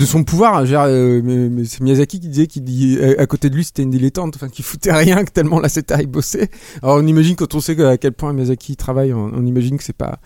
[0.00, 0.64] de son pouvoir.
[0.66, 4.62] Euh, c'est Miyazaki qui disait qu'il à côté de lui c'était une dilettante, enfin qui
[4.62, 6.48] foutait rien, que tellement la CETER il bossait.
[6.82, 9.92] Alors on imagine quand on sait à quel point Miyazaki travaille, on, imagine que c'est
[9.92, 10.20] pas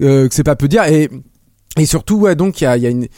[0.00, 0.84] euh, que c'est pas peu dire.
[0.84, 1.10] Et,
[1.78, 3.08] et surtout, ouais, donc il y a, y a une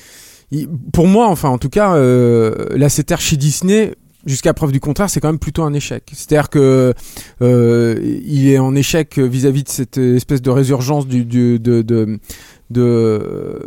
[0.92, 3.94] pour moi, enfin, en tout cas, euh, la CETER chez Disney,
[4.28, 6.04] jusqu'à preuve du contraire, c'est quand même plutôt un échec.
[6.12, 6.94] C'est-à-dire que
[7.42, 12.20] euh, il est en échec vis-à-vis de cette espèce de résurgence du, du- de, de
[12.70, 13.60] de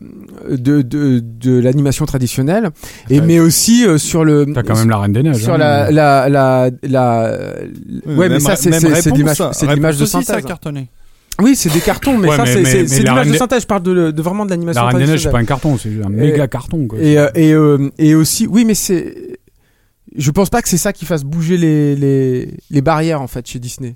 [0.47, 2.69] de, de, de l'animation traditionnelle
[3.09, 3.25] et Ouais.
[3.25, 5.37] mais aussi euh, sur le T'as quand même la Reine des Neiges.
[5.43, 5.57] sur hein.
[5.57, 7.37] la la la, la
[8.05, 9.51] ouais mais ça c'est c'est- l'image ça.
[9.53, 10.89] c'est l'image de aussi, ça a synthèse cartonné.
[11.41, 13.27] oui c'est des cartons mais Ouais, ça mais- c'est mais- c'est mais c'est la l'image
[13.31, 15.39] de synthèse je parle de, de vraiment de l'animation La Reine des Neiges, c'est pas
[15.39, 16.85] un carton, c'est un méga carton.
[16.87, 16.99] Quoi.
[16.99, 19.39] Et, euh, et, euh, et aussi, oui, mais c'est.
[20.15, 23.47] Je pense pas que c'est ça qui fasse bouger les, les, les barrières en fait
[23.47, 23.95] chez Disney.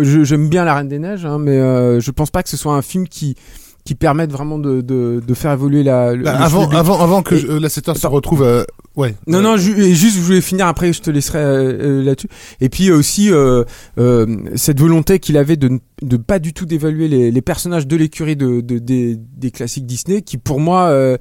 [0.00, 2.74] J'aime bien La Reine des Neiges, hein, mais euh, je pense pas que ce soit
[2.74, 3.36] un film qui
[3.84, 6.14] qui permette vraiment de, de, de faire évoluer la.
[6.14, 8.64] le- Bah, le avant, avant, avant que je- euh, la CETER se retrouve, euh,
[8.96, 9.14] ouais.
[9.26, 12.28] Non, non, ju- et juste, je voulais finir après, je te laisserai euh, euh, là-dessus.
[12.62, 13.62] Et puis aussi, euh,
[13.98, 14.26] euh,
[14.56, 17.96] cette volonté qu'il avait de ne de pas du tout d'évaluer les, les personnages de
[17.96, 21.16] l'écurie de, de- des, des classiques Disney, qui pour moi euh,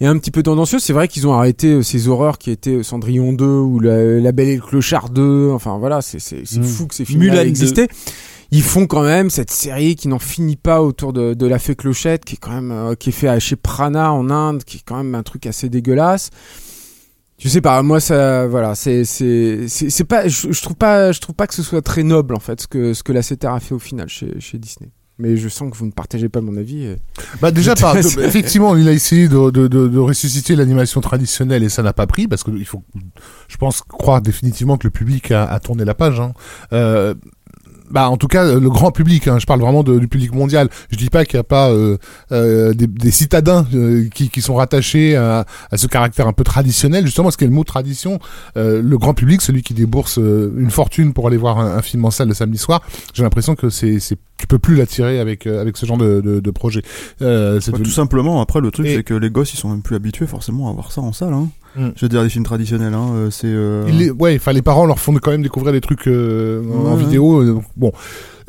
[0.00, 0.78] est un petit peu tendancieux.
[0.78, 4.30] C'est vrai qu'ils ont arrêté euh, ces horreurs qui étaient Cendrillon 2 ou La, La
[4.32, 5.50] Belle et le Clochard 2.
[5.52, 6.64] Enfin voilà, c'est c'est- c'est Mm.
[6.64, 7.86] fou que ces films Mulan 2.
[8.56, 11.74] Ils font quand même cette série qui n'en finit pas autour de, de la fée
[11.74, 14.82] Clochette, qui est quand même euh, qui est fait chez Prana en Inde, qui est
[14.86, 16.30] quand même un truc assez dégueulasse.
[17.38, 21.20] Je sais pas, moi ça, voilà, c'est c'est c'est pas, je, je trouve pas, je
[21.20, 23.48] trouve pas que ce soit très noble en fait ce que ce que la CETER
[23.48, 24.90] a fait au final chez chez Disney.
[25.18, 26.86] mais je sens que vous ne partagez pas mon avis.
[26.86, 26.96] euh.
[27.40, 28.20] Bah déjà, par, Peut-être.
[28.20, 32.06] effectivement, il a essayé de, de, de, de ressusciter l'animation traditionnelle et ça n'a pas
[32.06, 32.82] pris parce que il faut,
[33.48, 36.20] je pense, croire définitivement que le public a, a tourné la page.
[36.20, 36.32] Hein.
[36.72, 37.14] Euh,
[37.90, 40.68] bah en tout cas le grand public hein, je parle vraiment de- du public mondial
[40.90, 41.98] je dis pas qu'il n'y a pas euh,
[42.32, 46.44] euh, des, des citadins euh, qui, qui sont rattachés à, à ce caractère un peu
[46.44, 48.18] traditionnel justement ce qu'est le mot tradition
[48.56, 51.82] euh, le grand public celui qui débourse euh, une fortune pour aller voir un, un
[51.82, 52.80] film en salle le samedi soir
[53.12, 56.20] j'ai l'impression que c'est c'est tu peux plus l'attirer avec euh, avec ce genre de,
[56.20, 56.82] de, de projet
[57.22, 59.68] euh, c'est Bah, tout simplement, après, le truc, Et- c'est que les gosses, ils sont
[59.70, 61.32] même plus habitués forcément à voir ça en salle.
[61.32, 61.48] Hein.
[61.76, 61.88] Mm.
[61.96, 63.46] Je veux dire, les films traditionnels, hein, euh, c'est.
[63.48, 66.96] euh, ouais, enfin les parents leur font quand même découvrir des trucs euh, en- en
[66.96, 67.02] Ouais.
[67.04, 67.40] vidéo.
[67.42, 67.90] euh, bon,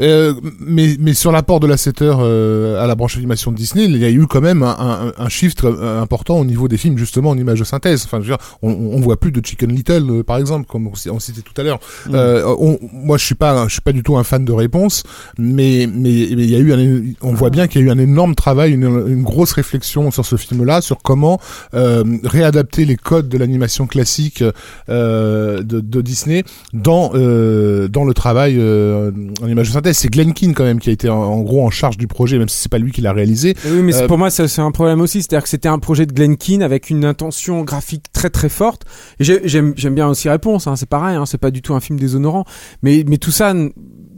[0.01, 3.55] Euh, mais mais sur l'apport de la 7 heures euh, à la branche animation de
[3.57, 4.75] Disney, il y a eu quand même un,
[5.17, 8.03] un, un shift euh, important au niveau des films justement en image de synthèse.
[8.05, 10.87] Enfin, je veux dire, on, on voit plus de Chicken Little euh, par exemple, comme
[10.87, 11.79] on, on citait tout à l'heure.
[12.07, 12.11] Mm.
[12.15, 15.03] Euh, on- moi, je suis pas, je suis pas du tout un fan de réponse,
[15.37, 17.89] mais mais mais il y a eu, un, on voit bien qu'il y a eu
[17.91, 21.39] un énorme travail, une, une grosse réflexion sur ce film-là, sur comment
[21.73, 24.43] euh, réadapter les codes de l'animation classique
[24.89, 26.43] euh, de, de Disney
[26.73, 29.84] dans euh, dans le travail euh, en image de synthèse.
[29.93, 32.37] C'est Glenn Keane quand même qui a été en, en gros en charge du projet,
[32.37, 33.51] même si c'est pas lui qui l'a réalisé.
[33.51, 35.21] Et Oui, mais Euh, pour moi, c'est un problème aussi.
[35.21, 38.83] C'est-à-dire que c'était un projet de Glenn Keane avec une intention graphique très très forte.
[39.19, 42.45] J'aime bien aussi Réponse, hein, c'est pareil, hein, c'est pas du tout un film déshonorant.
[42.81, 43.53] Mais, mais tout ça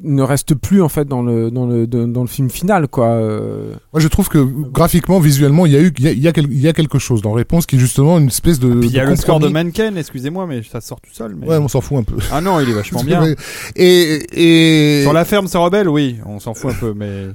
[0.07, 3.07] ne reste plus en fait dans le, dans le, dans, dans le film final, quoi.
[3.07, 3.73] euh.
[3.93, 6.27] Moi, je trouve que graphiquement, visuellement, il y a eu, il y a, il y
[6.27, 8.73] a, quel- il y a quelque chose dans Réponse qui est justement une espèce de.
[8.73, 9.47] Puis il y a le score de.
[9.47, 11.35] Manken, excusez-moi, mais ça sort tout seul.
[11.39, 11.47] Mais...
[11.47, 12.15] Ouais, on s'en fout un peu.
[12.31, 13.23] Ah non, il est vachement bien.
[13.75, 17.27] Et, et Sur la ferme, c'est rebelle, oui, on s'en fout un peu, mais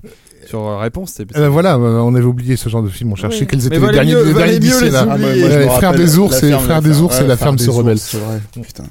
[0.47, 1.23] sur euh, réponse, c'est.
[1.35, 3.13] Eh ben voilà, euh, on avait oublié ce genre de film.
[3.13, 3.47] On cherchait Oui.
[3.47, 5.05] quels Mais étaient les derniers, mieux- les derniers mieux Disney, les là.
[5.05, 7.05] moi, Ouais, Frères des ours la et Frères la des ferme.
[7.05, 7.95] ours et la ferme des se rebelle.
[7.97, 8.41] ours, C'est vrai.
[8.61, 8.85] Putain.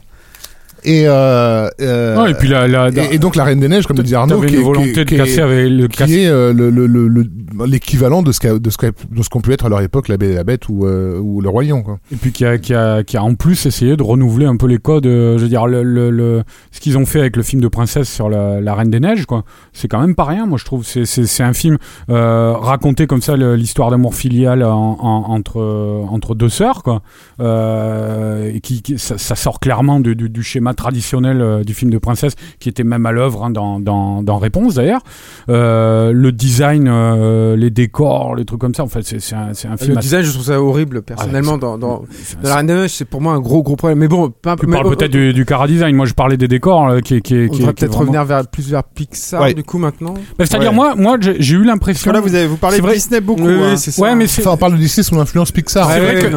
[0.83, 3.85] Et, euh, euh, Non, et puis la, la, et, et donc la Reine des Neiges,
[3.87, 6.69] comme le dit Arnaud, qui, volonté qui de casser avec le qui est euh, le-
[6.69, 7.27] le- le- le-
[7.67, 10.07] l'équivalent de ce qu'a- de ce qu'a- de ce qu'on peut être à leur époque,
[10.07, 11.51] la Belle et la Bête ou, ou le.
[11.83, 11.99] Quoi.
[12.11, 14.65] Et puis qui a, qui, a, qui a en plus essayé de renouveler un peu
[14.67, 17.61] les codes, je veux dire, le, le, le- ce qu'ils ont fait avec le film
[17.61, 19.43] de princesse sur la, la Reine des Neiges, quoi.
[19.73, 20.83] C'est quand même pas rien, moi je trouve.
[20.85, 21.77] C'est, c'est, c'est un film
[22.09, 25.61] raconté comme ça, l'histoire d'amour filial en- en- entre,
[26.09, 27.01] entre deux sœurs, quoi.
[27.39, 31.91] Et qui, qui- ça, ça sort clairement du, du, du schéma traditionnel euh, du film
[31.91, 35.01] de princesse, qui était même à l'œuvre hein, dans, dans, dans Réponse d'ailleurs.
[35.49, 39.49] Euh, le design, euh, les décors, les trucs comme ça, en fait, c'est, c'est un,
[39.49, 39.69] un film.
[39.93, 41.53] Le assez- design, je trouve ça horrible personnellement.
[41.53, 42.03] Ouais, dans, dans,
[42.43, 43.99] dans la Reine des Neiges, c'est pour moi un gros gros problème.
[43.99, 45.95] Mais bon, peu tu mais- parles oh, peut-être oh, du, du Cara Design.
[45.95, 48.47] Moi, je parlais des décors qui, qui, On qui, qui est peut-être vraiment- revenir vers,
[48.47, 49.53] plus vers Pixar Ouais.
[49.53, 50.13] du coup maintenant.
[50.37, 50.75] Bah, C'est-à-dire, Ouais.
[50.75, 52.11] moi, moi j'ai eu Parce l'impression.
[52.11, 53.41] que là, vous, avez, vous parlez C'est de vrai- Disney beaucoup.
[53.43, 53.75] Oui, hein.
[53.77, 54.01] c'est ça.
[54.01, 55.89] Ouais, mais c'est Enfin, on parle de Disney sous l'influence Pixar.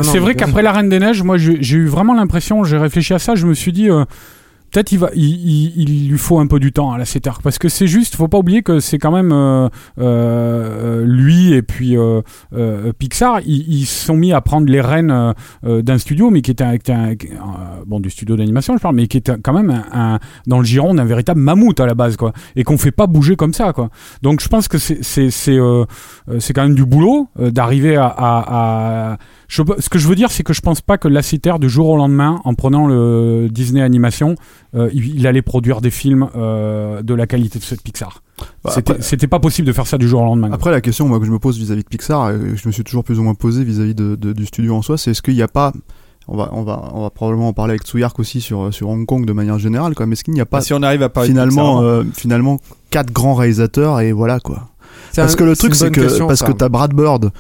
[0.02, 3.14] c'est vrai qu'après la Reine des Neiges, moi, j'ai j'ai eu vraiment l'impression, j'ai réfléchi
[3.14, 3.90] à ça, je me suis dit.
[3.90, 4.04] euh,
[4.74, 5.22] Peut-être il va, il,
[5.76, 8.16] il- il lui faut un peu du temps à la CETAR parce que c'est juste,
[8.16, 9.68] faut pas oublier que c'est quand même euh,
[9.98, 12.22] euh, lui et puis euh,
[12.54, 15.32] euh, Pixar, ils, se sont mis à prendre les rênes
[15.64, 18.82] euh, d'un studio, mais qui était, un, qui était un- bon du studio d'animation, je
[18.82, 20.18] parle, mais qui était quand même un,
[20.48, 23.36] dans le giron d'un véritable mammouth à la base, quoi, et qu'on fait pas bouger
[23.36, 23.90] comme ça, quoi.
[24.22, 29.16] Donc je pense que c'est c'est c'est quand même du boulot d'arriver à, à, à-
[29.48, 31.88] je, ce que je veux dire, c'est que je pense pas que Lassiter, du jour
[31.88, 34.34] au lendemain, en prenant le Disney Animation,
[34.74, 38.22] euh, il, il allait produire des films euh, de la qualité de cette Pixar.
[38.64, 40.50] Bah, C'était pas possible de faire ça du jour au lendemain.
[40.52, 42.72] Après, la question moi, que je me pose vis-à-vis de Pixar, et que je me
[42.72, 45.22] suis toujours plus ou moins posé vis-à-vis de, de- du studio en soi, c'est est-ce
[45.22, 45.72] qu'il n'y a pas.
[46.26, 49.04] On va, on, va, on va probablement en parler avec Tsuyark aussi sur, sur Hong
[49.04, 50.06] Kong de manière générale, quoi.
[50.06, 52.04] mais est-ce qu'il n'y a pas si on arrive à parler de finalement, Pixar, euh,
[52.14, 54.68] finalement quatre grands réalisateurs et voilà quoi
[55.12, 56.46] C'est Parce un- que le truc, c'est que question, parce ça.
[56.46, 57.30] que t'as Brad Bird,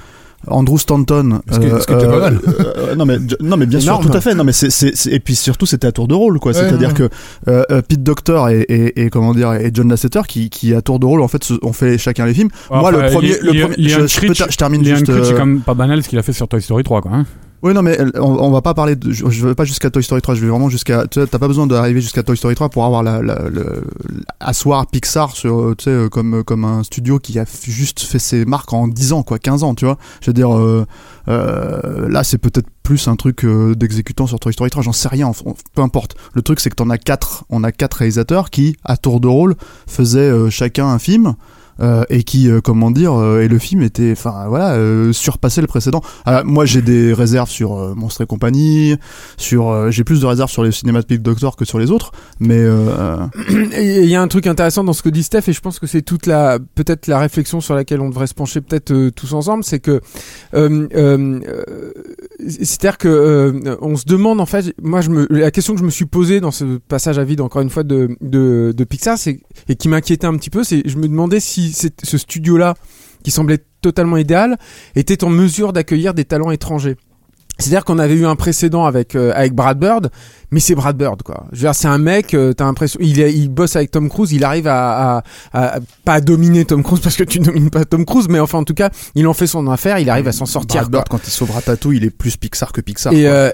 [0.48, 2.38] Andrew Stanton, Ce qui est- ce qui est déjà pas mal.
[2.46, 4.34] euh, non mais non mais bien sûr, tout à fait.
[4.34, 4.68] Non mais c'est
[5.12, 6.52] et puis surtout c'était à tour de rôle quoi.
[6.52, 6.94] Ouais, C'est-à-dire ouais.
[6.94, 7.08] que
[7.48, 10.82] euh, euh, Pete Docter et, et, et comment dire et John Lasseter qui qui à
[10.82, 12.50] tour de rôle en fait ont fait chacun les films.
[12.70, 15.06] Moi le premier, le premier, je, je je termine juste.
[15.06, 17.10] C'est euh, quand même pas banal ce qu'il a fait sur Toy Story 3, quoi.
[17.12, 17.26] Hein.
[17.64, 19.10] Oui, non, mais on, on va pas parler de.
[19.10, 21.06] Je, vais pas jusqu'à Toy Story 3, je vais vraiment jusqu'à.
[21.06, 23.38] Tu t'as pas besoin d'arriver jusqu'à Toy Story 3 pour avoir la, la,
[24.38, 28.18] asseoir Pixar sur, euh, tu sais, euh, comme, comme un studio qui a juste fait
[28.18, 29.96] ses marques en 10 ans, quoi, 15 ans, tu vois.
[30.20, 30.84] Je veux dire, euh,
[31.28, 35.08] euh, là, c'est peut-être plus un truc euh, d'exécutant sur Toy Story 3, j'en sais
[35.08, 35.32] rien,
[35.74, 36.16] peu importe.
[36.34, 39.28] Le truc, c'est que t'en as quatre, on a quatre réalisateurs qui, à tour de
[39.28, 39.56] rôle,
[39.86, 41.34] faisaient euh, chacun un film.
[41.80, 44.76] Euh, et qui, euh, comment dire, euh, et le film était, enfin voilà,
[45.12, 46.02] surpassait le précédent.
[46.24, 48.96] Ah, moi, j'ai des réserves sur Monstre et compagnie,
[49.36, 52.64] sur, j'ai plus de réserves sur les cinématiques Doctor que sur les autres, mais
[53.80, 55.86] Il y a un truc intéressant dans ce que dit Steph et je pense que
[55.86, 59.64] c'est toute la peut-être la réflexion sur laquelle on devrait se pencher peut-être tous ensemble,
[59.64, 60.00] c'est que
[62.48, 65.90] c'est-à-dire que on se demande en fait, moi je me la question que je me
[65.90, 69.40] suis posée dans ce passage à vide encore une fois de de, de Pixar, c'est
[69.68, 72.74] et qui m'inquiétait un petit peu, c'est je me demandais si si ce studio-là,
[73.22, 74.56] qui semblait totalement idéal,
[74.96, 76.96] était en mesure d'accueillir des talents étrangers.
[77.56, 80.10] C'est-à-dire qu'on avait eu un précédent avec euh, avec Brad Bird,
[80.50, 81.46] mais c'est Brad Bird quoi.
[81.52, 84.32] Je veux dire, c'est un mec, euh, t'as l'impression, il il bosse avec Tom Cruise,
[84.32, 87.84] il arrive à, à, à- pas à dominer Tom Cruise parce que tu domines pas
[87.84, 90.32] Tom Cruise, mais enfin en tout cas, il en fait son affaire, il arrive à
[90.32, 90.80] s'en sortir.
[90.80, 90.98] Brad quoi.
[91.02, 93.12] Bird, quand il sauve Ratatouille, il est plus Pixar que Pixar.
[93.12, 93.30] Et, quoi.
[93.30, 93.52] euh,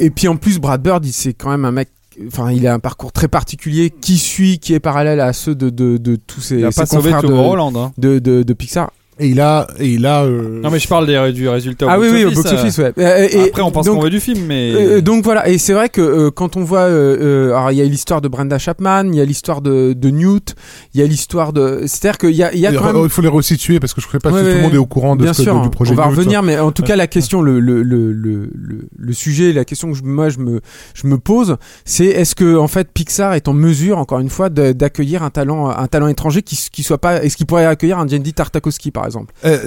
[0.00, 1.88] et, puis en plus, Brad Bird, c'est quand même un mec.
[2.26, 5.70] Enfin, il a un parcours très particulier qui suit, qui est parallèle à ceux de,
[5.70, 7.76] de, de tous ses, ses confrères de, Tomorrowland.
[7.76, 7.92] Hein.
[7.98, 8.90] de, de, de Pixar.
[9.22, 10.22] Et il a, et il a.
[10.24, 12.52] euh, Non mais je parle des, du résultat au ah oui, box oui, au box
[12.52, 12.92] euh, office, ouais.
[12.98, 15.74] Euh, et- Après on pense qu'on veut du film, mais euh, donc voilà, et c'est
[15.74, 18.58] vrai que euh, quand on voit, euh, euh, alors il y a l'histoire de Brenda
[18.58, 20.54] Chapman, il y a l'histoire de, de Newt,
[20.94, 23.02] il y a l'histoire de, c'est-à-dire qu'il y a, il y a il quand même
[23.04, 24.74] il faut les resituer parce que je ne sais pas Ouais, si tout le monde
[24.74, 25.92] est au courant de Bien ce que- sûr, du projet.
[25.92, 26.16] on va Newt.
[26.16, 29.98] revenir, mais en tout cas, la question, le, le, le, le, sujet, la question que
[29.98, 30.60] je, moi je me,
[30.94, 34.48] je me pose, c'est est-ce que en fait Pixar est en mesure, encore une fois,
[34.48, 38.06] d'accueillir un talent, un talent étranger qui, qui soit pas, est-ce qu'il pourrait accueillir un
[38.08, 39.09] Jandy Tartakovsky par exemple
[39.44, 39.58] Euh,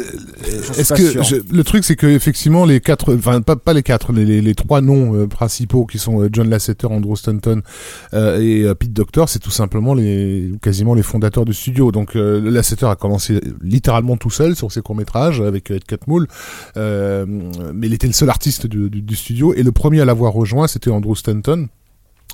[0.78, 4.12] Est-ce que je- le truc c'est que effectivement les quatre, enfin pas, pas les quatre,
[4.14, 7.62] les, les, les trois noms euh, principaux qui sont euh, John Lasseter, Andrew Stanton
[8.14, 11.92] euh, et euh, Pete Docter, c'est tout simplement les quasiment les fondateurs du studio.
[11.92, 16.28] Donc euh, Lasseter a commencé littéralement tout seul sur ses courts métrages avec Ed Catmull,
[16.78, 17.26] euh,
[17.74, 20.34] mais il était le seul artiste du, du, du studio et le premier à l'avoir
[20.34, 21.68] rejoint c'était Andrew Stanton.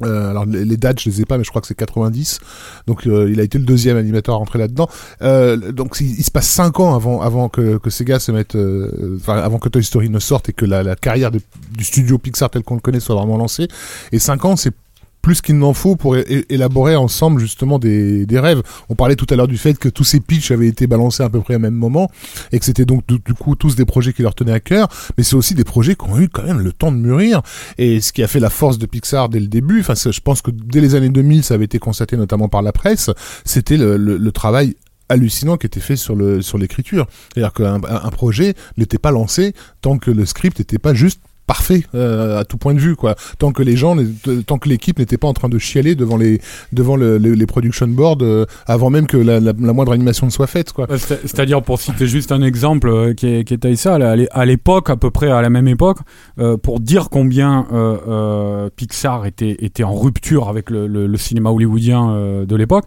[0.04, 2.40] Euh, alors les, dates je les ai pas mais je crois que c'est 90
[2.88, 4.88] donc euh, il a été le deuxième animateur à rentrer là-dedans.
[5.22, 9.18] Euh, donc il, se passe cinq ans avant avant que, que Sega se mette euh,
[9.18, 11.42] enfin avant que Toy Story ne sorte et que la, la carrière du
[11.84, 13.68] studio Pixar tel qu'on le connaît soit vraiment lancée.
[14.12, 14.74] Et cinq ans c'est
[15.22, 16.16] plus qu'il n'en faut pour
[16.50, 18.62] élaborer ensemble justement des, rêves.
[18.90, 21.30] On parlait tout à l'heure du fait que tous ces pitchs avaient été balancés à
[21.30, 22.10] peu près au même moment
[22.52, 25.24] et que c'était donc du, coup tous des projets qui leur tenaient à cœur, mais
[25.24, 27.42] c'est aussi des projets qui ont eu quand même le temps de mûrir
[27.78, 29.82] et ce qui a fait la force de Pixar dès le début.
[29.82, 32.72] Enfin, je pense que dès les années 2000, ça avait été constaté notamment par la
[32.72, 33.10] presse.
[33.46, 34.76] C'était le, travail
[35.10, 37.08] hallucinant qui était fait sur le sur l'écriture.
[37.34, 41.20] C'est-à-dire qu'un un, un projet n'était pas lancé tant que le script n'était pas juste
[41.54, 44.70] parfait euh, à tout point de vue quoi tant que les gens n'étaient- tant que
[44.70, 46.40] l'équipe n'était pas en train de chialer devant les
[46.80, 50.26] devant le- les, les production boards euh, avant même que la, la- la moindre animation
[50.28, 53.44] ne soit faite quoi Euh, c'est- C'est-à-dire, pour citer juste un exemple euh, qui, est,
[53.46, 55.98] qui était ça, à l'é- à l'époque, à peu près à la même époque,
[56.38, 61.18] euh, pour dire combien euh, euh, Pixar était, était en rupture avec le, le- le
[61.18, 62.86] cinéma hollywoodien euh, de l'époque,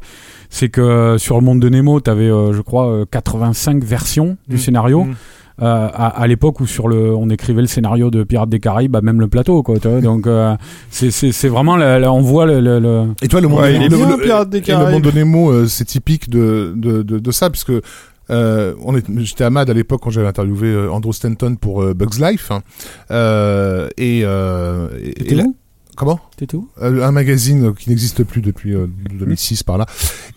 [0.51, 4.37] c'est que euh, sur le monde de Nemo, tu avais, je crois, euh, 85 versions
[4.49, 4.59] du Mm.
[4.59, 5.05] scénario.
[5.05, 5.15] Mm.
[5.63, 8.91] Euh, à, à l'époque où sur le on écrivait le scénario de Pirates des Caraïbes
[8.91, 10.57] bah, même le plateau quoi tu vois donc euh,
[10.91, 13.89] c'est vraiment la- la- on voit le, le- le- Et toi, le monde, Ouais, bien,
[13.89, 14.93] le- Pirates des et le Caraïbes.
[14.95, 17.71] monde de Nemo, euh, c'est typique de, de, de, de ça, puisque
[18.31, 21.83] euh, on est, j'étais à Mad à l'époque quand j'avais interviewé euh, Andrew Stanton pour
[21.83, 22.63] euh, Bugs Life, hein.
[23.13, 25.55] euh, et, euh, et- et là- où?
[25.97, 29.87] Comment T'étais où Euh, un magazine qui n'existe plus depuis euh, 2006 par là.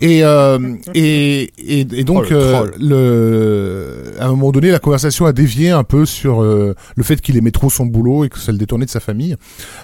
[0.02, 4.80] Et euh, et, et, et donc Oh, le euh, le à un moment donné la
[4.80, 8.30] conversation a dévié un peu sur euh, le fait qu'il aimait trop son boulot et
[8.30, 9.36] que ça le détournait de sa famille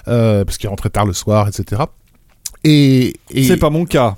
[0.08, 1.82] euh, parce qu'il rentrait tard le soir, etc.
[2.64, 4.16] Et, et c'est pas mon cas.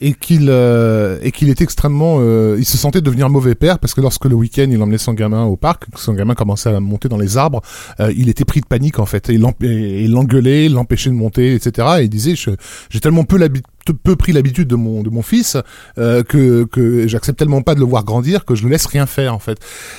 [0.00, 3.94] Et qu'il euh, et qu'il était extrêmement euh, il se sentait devenir mauvais père parce
[3.94, 7.08] que lorsque le week-end il emmenait son gamin au parc son gamin commençait à monter
[7.08, 7.62] dans les arbres
[8.00, 9.30] euh, il était pris de panique en fait.
[9.30, 14.32] Et l'engueulait l'empêchait de monter etc et il disait j'ai tellement peu l'habitude peu pris
[14.32, 15.56] l'habitude de mon de mon fils
[15.98, 19.06] euh, que que j'accepte tellement pas de le voir grandir que je le laisse rien
[19.06, 19.58] faire en fait.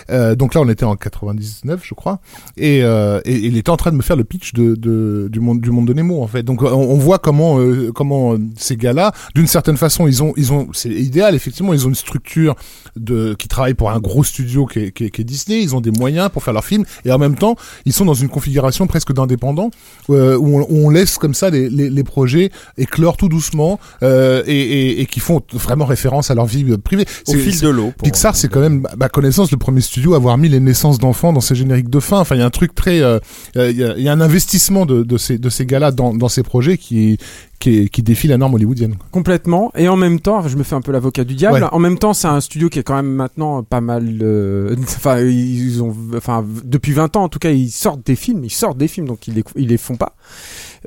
[0.10, 2.20] Euh, donc là on était en 99 je crois
[2.58, 5.40] et, euh, et il était en train de me faire le pitch de, de du
[5.40, 6.44] monde du monde de Nemo en fait.
[6.44, 10.24] Donc on, on voit comment euh, comment euh, ces gars là d'une certaine façon ils
[10.24, 12.56] ont ils ont c'est idéal effectivement ils ont une structure
[12.96, 15.62] de qui travaille pour un gros studio qui est, qui est, qui est Disney.
[15.62, 16.86] Ils ont des moyens pour faire leurs films.
[17.06, 19.72] Et en même temps ils sont dans une configuration presque d'indépendants
[20.10, 23.77] euh, où, on, où on laisse comme ça les, les, les projets éclore tout doucement
[24.04, 27.60] euh, et, et, et qui font vraiment référence à leur vie euh, privée Au fil
[27.60, 27.94] de l'eau.
[28.04, 31.00] Pixar, c'est quand même, à ma connaissance, le premier studio à avoir mis les naissances
[31.00, 32.20] d'enfants dans ses génériques de fin.
[32.20, 33.20] Enfin, il y a un truc très, euh,
[33.56, 35.92] euh, il y, a, il y a un investissement de, de ces, de ces gars-là
[35.92, 37.18] dans, dans ces projets qui,
[37.60, 38.96] qui, qui défie la norme hollywoodienne.
[39.12, 39.72] Complètement.
[39.76, 41.56] Et en même temps, je me fais un peu l'avocat du diable.
[41.64, 41.70] Ouais.
[41.72, 44.20] En même temps, c'est un studio qui est quand même maintenant pas mal.
[44.22, 48.44] euh, Enfin, ils ont, enfin, depuis 20 ans, en tout cas, ils sortent des films.
[48.44, 50.16] Ils sortent des films, donc ils les, ils les font pas.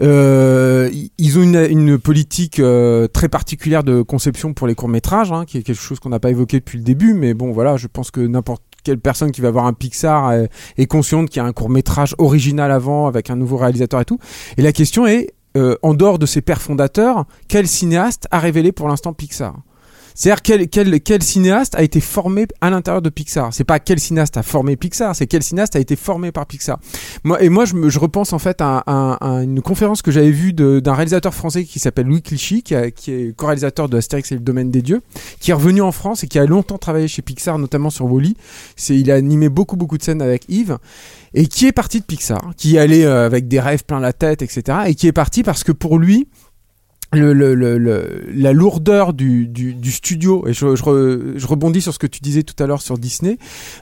[0.03, 5.44] Euh, ils- ont une, politique euh, très particulière de conception pour les courts métrages, hein,
[5.46, 7.14] qui est quelque chose qu'on n'a pas évoqué depuis le début.
[7.14, 10.48] Mais bon, voilà, je pense que n'importe quelle personne qui va voir un Pixar est,
[10.78, 14.05] est consciente qu'il y a un court métrage original avant avec un nouveau réalisateur et
[14.05, 14.18] tout.
[14.57, 18.72] Et la question est, euh, en dehors de ses pères fondateurs, quel cinéaste a révélé
[18.72, 19.57] pour l'instant Pixar?
[20.15, 23.53] C'est-à-dire quel, quel, quel cinéaste a été formé à l'intérieur de Pixar?
[23.55, 26.79] C'est pas quel cinéaste a formé Pixar, c'est quel cinéaste a été formé par Pixar.
[27.25, 30.11] Moi, et moi, je, me, je repense en fait à, à- à une conférence que
[30.11, 33.97] j'avais vue d'un réalisateur français qui s'appelle Louis Clichy, qui, a- qui est co-réalisateur de
[33.97, 35.01] Astérix et le Domaine des Dieux,
[35.41, 38.37] qui est revenu en France et qui a longtemps travaillé chez Pixar, notamment sur Wally.
[38.77, 40.79] C'est, il a animé beaucoup beaucoup de scènes avec Yves
[41.35, 44.43] et qui est parti de Pixar, qui allait euh, avec des rêves plein la tête,
[44.43, 44.79] etc.
[44.87, 46.27] Et qui est parti parce que pour lui,
[47.13, 51.81] le, le, le, la lourdeur du, du, du studio, et je, je, re- je rebondis
[51.81, 53.37] sur ce que tu disais tout à l'heure sur Disney,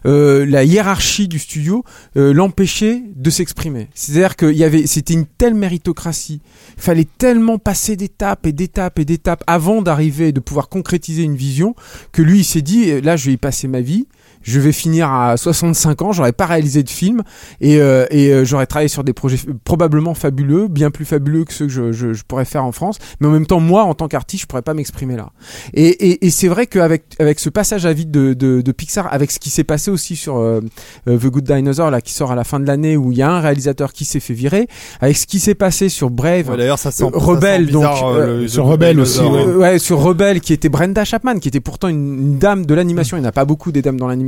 [0.07, 1.85] euh, la hiérarchie du studio
[2.17, 3.89] euh, l'empêchait de s'exprimer.
[3.95, 6.41] C'est-à-dire que y avait, c'était une telle méritocratie,
[6.77, 11.23] il fallait tellement passer d'étapes et d'étapes et d'étapes avant d'arriver et de pouvoir concrétiser
[11.23, 11.75] une vision
[12.13, 14.07] que lui il s'est dit, là je vais y passer ma vie.
[14.43, 17.23] Je vais finir à 65 ans, j'aurais pas réalisé de film
[17.61, 21.53] et, euh, et euh, j'aurais travaillé sur des projets probablement fabuleux, bien plus fabuleux que
[21.53, 22.99] ceux que je, je, je pourrais faire en France.
[23.21, 25.31] Mais en même temps, moi, en tant qu'artiste, je pourrais pas m'exprimer là.
[25.75, 29.13] Et, et, et c'est vrai qu'avec avec ce passage à vide de, de, de Pixar,
[29.13, 30.61] avec ce qui s'est passé aussi sur euh,
[31.09, 33.23] euh, The Good Dinosaur là, qui sort à la fin de l'année, où il y
[33.23, 34.69] a un réalisateur qui s'est fait virer,
[35.01, 37.77] avec ce qui s'est passé sur Brave, Ouais, D'ailleurs, ça sent, Euh, Rebelle, ça sent
[37.79, 41.05] bizarre, donc, euh, euh, le- sur le Rebelle aussi, ouais, sur Rebelle, qui était Brenda
[41.05, 43.17] Chapman, qui était pourtant une, une dame de l'animation.
[43.17, 44.28] Il n'y en a pas beaucoup des dames dans l'animation,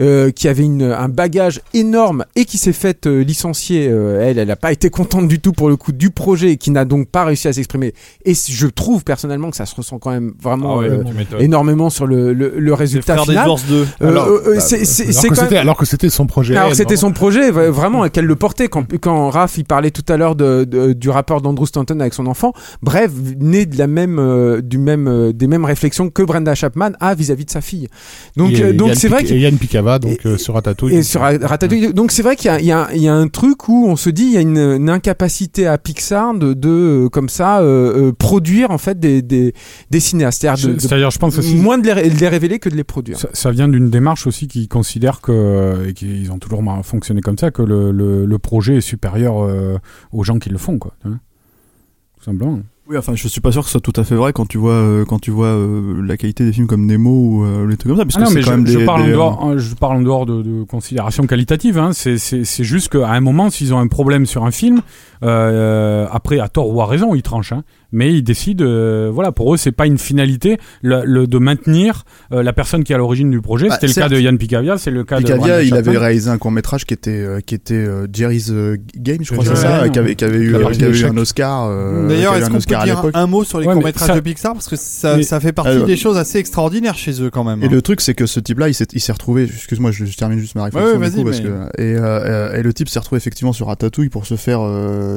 [0.00, 3.88] euh, qui avait une, un bagage énorme et qui s'est faite euh, licencier.
[3.90, 6.56] euh, elle, elle n'a pas été contente du tout pour le coup du projet et
[6.56, 7.94] qui n'a donc pas réussi à s'exprimer.
[8.24, 11.90] Et je trouve personnellement que ça se ressent quand même vraiment Ah ouais, euh, énormément
[11.90, 13.48] sur le, le, le Les résultat des final.
[13.48, 13.74] ours 2.
[14.02, 15.60] Euh, Alors, euh, euh, bah, alors, que c'était, même.
[15.62, 16.56] alors que c'était son projet.
[16.56, 20.04] Alors c'était son projet vraiment et qu'elle le portait quand quand Raph il parlait tout
[20.08, 22.52] à l'heure de, de- du rapport d'Andrew Stanton avec son enfant
[22.82, 23.10] bref
[23.40, 27.14] né de la même euh, du même euh, des mêmes réflexions que Brenda Chapman a
[27.14, 27.88] vis-à-vis de sa fille
[28.36, 30.94] donc euh, donc c'est vrai Pic- que et Yann Picava, donc Et- euh, sur Ratatouille.
[30.96, 31.92] et sur Ratatouille.
[31.92, 34.10] Donc c'est vrai qu'il y a, y, a, y a un truc où on se
[34.10, 38.08] dit il y a une, une incapacité à Pixar de, de euh, comme ça euh,
[38.08, 39.52] euh, produire en fait des, des,
[39.90, 41.54] des cinéastes, c'est-à-dire je pense aussi.
[41.56, 43.18] moins de les, de les révéler que de les produire.
[43.18, 47.38] Ça, ça vient d'une démarche aussi qui considère que, et qu'ils ont toujours fonctionné comme
[47.38, 49.78] ça, que le, le, le projet est supérieur euh,
[50.12, 50.92] aux gens qui le font, quoi.
[51.02, 52.60] Tout simplement.
[52.90, 54.56] Oui, enfin, je suis pas sûr que ce soit tout à fait vrai quand tu
[54.56, 57.76] vois, euh, quand tu vois euh, la qualité des films comme Nemo ou euh, les
[57.76, 58.84] trucs comme ça, parce Ah que non, c'est mais quand je, même je des.
[58.86, 61.76] parle des, en euh, dehors, hein, je parle en dehors de, de considérations qualitatives.
[61.76, 61.90] Hein.
[61.92, 64.80] C'est, c'est, c'est juste qu'à un moment, s'ils ont un problème sur un film,
[65.22, 67.52] euh, après, à tort ou à raison, ils tranchent.
[67.52, 67.62] Hein.
[67.92, 72.04] Mais ils décident, euh, voilà, pour eux, c'est pas une finalité le, le- de maintenir
[72.32, 73.68] euh, la personne qui est à l'origine du projet.
[73.68, 75.22] Bah, C'était le cas de Yann Picavia, c'est le cas de.
[75.24, 78.52] Picavia, il avait réalisé un court métrage qui était euh, qui était euh, Jerry's
[78.96, 81.16] Game, je crois, c'est ça, ouais, qui avait qui avait eu qui avait eu un
[81.16, 81.66] Oscar.
[81.70, 84.20] euh, D'ailleurs, est-ce qu'on peut dire un mot sur les Ouais, mais courts-métrages ça- de
[84.20, 87.30] Pixar Parce que ça, Mais- ça fait partie Alors- des choses assez extraordinaires chez eux
[87.30, 87.62] quand même.
[87.62, 87.70] Et hein.
[87.72, 89.44] le truc, c'est que ce type-là, il s'est, il s'est retrouvé.
[89.44, 90.92] Excuse-moi, je, je termine juste ma réflexion.
[90.92, 91.42] Ouais, ouais, du coup, vas-y, parce
[91.78, 94.60] mais- que, et, et le type s'est retrouvé effectivement sur Ratatouille pour se faire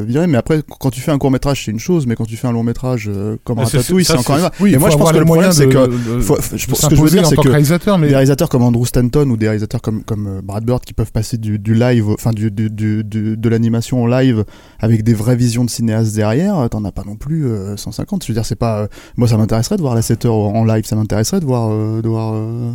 [0.06, 0.28] virer.
[0.28, 2.48] Mais après, quand tu fais un court métrage, c'est une chose, mais quand tu fais
[2.48, 4.52] un long métrage euh, comme Ah, c'est- Ratatouille, ça, c'est encore fois.
[4.60, 7.02] Oui, et moi, je pense que le moyens c'est que de- faut- je- que je
[7.02, 10.04] veux dire, c'est que réalisateur, mais des réalisateurs comme Andrew Stanton ou des réalisateurs comme
[10.04, 13.50] comme euh, Brad Bird qui peuvent passer du, du live, enfin du, du, du- de
[13.50, 14.44] l'animation en live
[14.80, 18.24] avec des vraies visions de cinéastes derrière, euh, t'en as pas non plus euh, 150.
[18.24, 18.82] Je veux dire, c'est pas.
[18.82, 21.70] euh, moi, ça m'intéresserait de voir la 7 heures en live, ça m'intéresserait de voir
[21.72, 22.72] euh, de voir euh,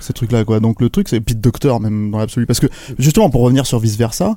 [0.00, 0.60] ces trucs-là, quoi.
[0.60, 2.66] Donc le truc, c'est Pete Doctor même dans l'absolu, parce que
[2.98, 4.36] justement pour revenir sur vice versa.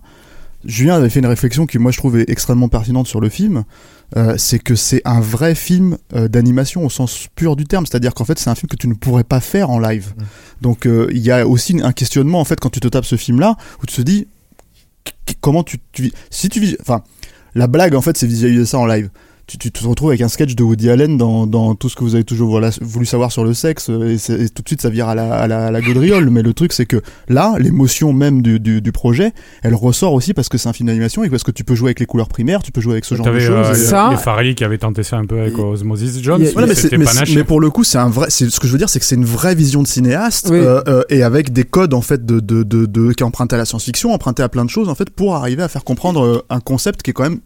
[0.65, 3.63] Julien avait fait une réflexion qui moi je trouve est extrêmement pertinente sur le film,
[4.17, 8.13] euh, c'est que c'est un vrai film euh, d'animation au sens pur du terme, c'est-à-dire
[8.13, 10.13] qu'en fait c'est un film que tu ne pourrais pas faire en live.
[10.61, 13.15] Donc euh, il y a aussi un questionnement en fait quand tu te tapes ce
[13.15, 14.27] film-là où tu te dis
[15.41, 17.03] comment tu, tu vis- si tu vis enfin
[17.55, 19.09] la blague en fait c'est visualiser ça en live.
[19.49, 22.03] Tu, tu te retrouves avec un sketch de Woody Allen dans, dans tout ce que
[22.03, 24.67] vous avez toujours voilà, voulu savoir sur le sexe euh, et, c'est- et tout de
[24.69, 27.01] suite ça vire à la, à la, à la gaudriole mais le truc c'est que
[27.29, 29.31] là l'émotion même du, du, du projet
[29.63, 31.87] elle ressort aussi parce que c'est un film d'animation et parce que tu peux jouer
[31.87, 34.17] avec les couleurs primaires tu peux jouer avec ce genre de choses euh, Ça- les
[34.17, 36.43] Farrelly qui avaient tenté ça un peu avec Et- Osmosis Jones.
[36.45, 37.35] A- voilà, mais, mais, panaché.
[37.35, 38.27] mais pour le coup, c'est un vrai.
[38.29, 40.57] C'est ce que je veux dire, c'est que c'est une vraie vision de cinéaste Oui.
[40.59, 43.55] euh, euh, et avec des codes en fait de, de, de, de- qui est emprunté
[43.55, 46.23] à la science-fiction, emprunté à plein de choses en fait pour arriver à faire comprendre
[46.23, 47.39] euh, un concept qui est quand même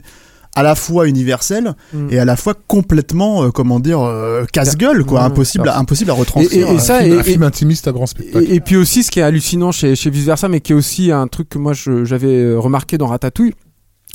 [0.55, 2.07] à la fois universel Mm.
[2.11, 5.25] et à la fois complètement euh, comment dire euh, casse-gueule quoi, Ouais.
[5.25, 6.67] impossible à, impossible à Et, retranscrire.
[6.67, 8.45] et- et un ça, film, et- un film intimiste à grand spectacle.
[8.49, 10.75] Et, et puis aussi, ce qui est hallucinant chez, chez Vice Versa, mais qui est
[10.75, 13.53] aussi un truc que moi j'avais euh, remarqué dans Ratatouille,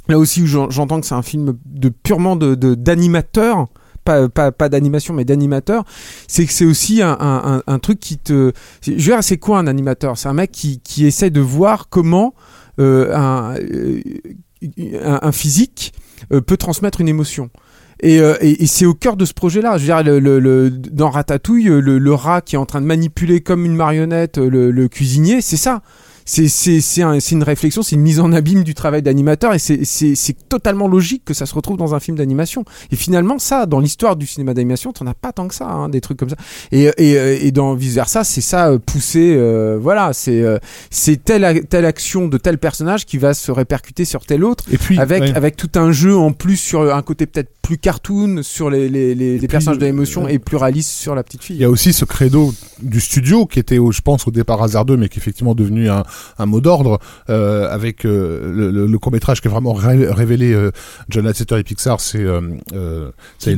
[0.09, 3.67] là aussi où j'en- j'entends que c'est un film de purement de de- d'animateur.
[4.05, 5.85] Pas, pas, pas d'animation mais d'animateur
[6.29, 9.37] c'est que c'est aussi un, un, un, un truc qui te je veux dire c'est
[9.37, 10.17] quoi un animateur?
[10.17, 12.33] C'est un mec qui, qui essaie de voir comment
[12.81, 14.01] euh, un, euh,
[15.05, 15.98] un, un physique euh,
[16.29, 17.51] peut transmettre une émotion
[18.01, 19.77] et, euh, et, et c'est au cœur de ce projet-là.
[19.77, 22.81] Je veux dire, le, le, le- dans Ratatouille, le, le rat qui est en train
[22.81, 25.83] de manipuler comme une marionnette euh, le cuisinier, c'est ça.
[26.31, 29.59] C'est c'est c'est un- une réflexion, c'est une mise en abîme du travail d'animateur et
[29.59, 32.67] c'est c'est c'est totalement logique que ça se retrouve dans un film d'animation.
[32.93, 35.89] Et finalement, ça, dans l'histoire du cinéma d'animation, t'en as pas tant que ça, hein,
[35.89, 36.37] des trucs comme ça.
[36.71, 40.59] Et et et dans vice versa, c'est ça euh, poussé, euh, voilà, c'est euh,
[40.91, 44.65] c'est telle a- telle action de tel personnage qui va se répercuter sur tel autre
[44.71, 45.35] Et puis, avec ouais.
[45.35, 49.15] avec tout un jeu en plus sur un côté peut-être plus cartoon sur les les,
[49.15, 51.57] les, les puis, personnages de l'émotion euh, et plus réaliste sur la petite Il fille.
[51.57, 52.53] y a aussi ce credo
[52.83, 56.03] du studio qui était, je pense, au départ hasardeux, mais qui est effectivement devenu un,
[56.39, 56.99] un mot d'ordre
[57.31, 60.71] euh, avec euh, le, le- le court métrage qui a vraiment ré- révélé euh,
[61.09, 62.01] John Lasseter et Pixar.
[62.01, 62.41] C'est euh,
[62.75, 63.57] euh, c'est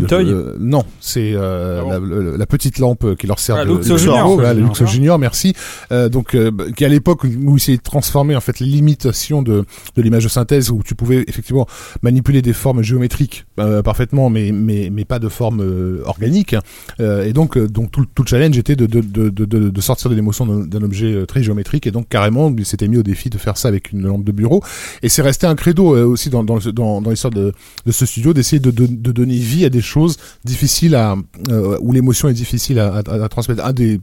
[0.58, 4.28] non, c'est euh, Ah bon la, petite lampe qui leur sert Ah, de, Luxo Junior.
[4.34, 4.68] Voilà, le Junior.
[4.70, 5.54] Luxo Junior, merci.
[5.92, 9.42] Euh, donc, euh, bah, qui à l'époque où il s'est transformé en fait les limitations
[9.42, 9.64] de,
[9.96, 11.66] de l'image de synthèse où tu pouvais effectivement
[12.02, 16.56] manipuler des formes géométriques euh, parfaitement, mais mais mais pas de forme euh, organique.
[17.00, 19.44] Euh, et donc, euh, donc tout, le- tout le challenge était de, de, de, de,
[19.70, 21.86] de- sortir de l'émotion d'un objet très géométrique.
[21.86, 24.32] Et donc, carrément, il s'était mis au défi de faire ça avec une lampe de
[24.32, 24.62] bureau.
[25.02, 27.52] Et c'est resté un credo euh, aussi dans, l'histoire de,
[27.90, 31.16] ce studio d'essayer de, donner vie à des choses difficiles à,
[31.50, 33.64] euh, où l'émotion est difficile à, transmettre.
[33.64, 34.00] Un des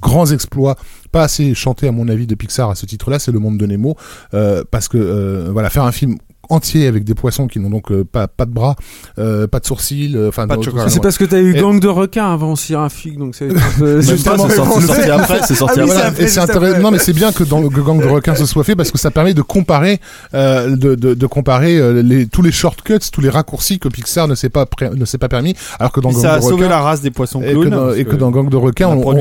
[0.00, 0.76] grands exploits,
[1.10, 3.66] pas assez chanté à mon avis de Pixar à ce titre-là, c'est le monde de
[3.66, 3.96] Nemo,
[4.34, 6.16] euh, parce que voilà, faire un film
[6.48, 8.76] entier avec des poissons qui n'ont donc euh, pas pas de bras,
[9.18, 10.84] euh, pas de sourcils, euh, enfin Pas de tout chocolat.
[10.84, 11.02] ça, C'est ouais.
[11.02, 13.48] parce que t'as eu Et- Gang de requins avant Sierrafig, donc c'est.
[14.00, 16.50] Justement, pas- c'est sorti- après, c'est sorti Ah oui, Voilà, c'est après, et c'est juste
[16.50, 16.70] intéressant.
[16.72, 16.82] après.
[16.82, 18.98] Non, mais c'est bien que dans le gang de requins ce soit fait parce que
[18.98, 20.00] ça permet de comparer,
[20.34, 24.28] euh, de, de, de comparer euh, les, tous les shortcuts, tous les raccourcis que Pixar
[24.28, 26.54] ne s'est pas ne s'est pas permis, alors que dans Gang ça a de sauvé
[26.64, 27.70] requins, la race des poissons et que, clowns.
[27.70, 29.16] dans, parce et que dans Gang de requins, on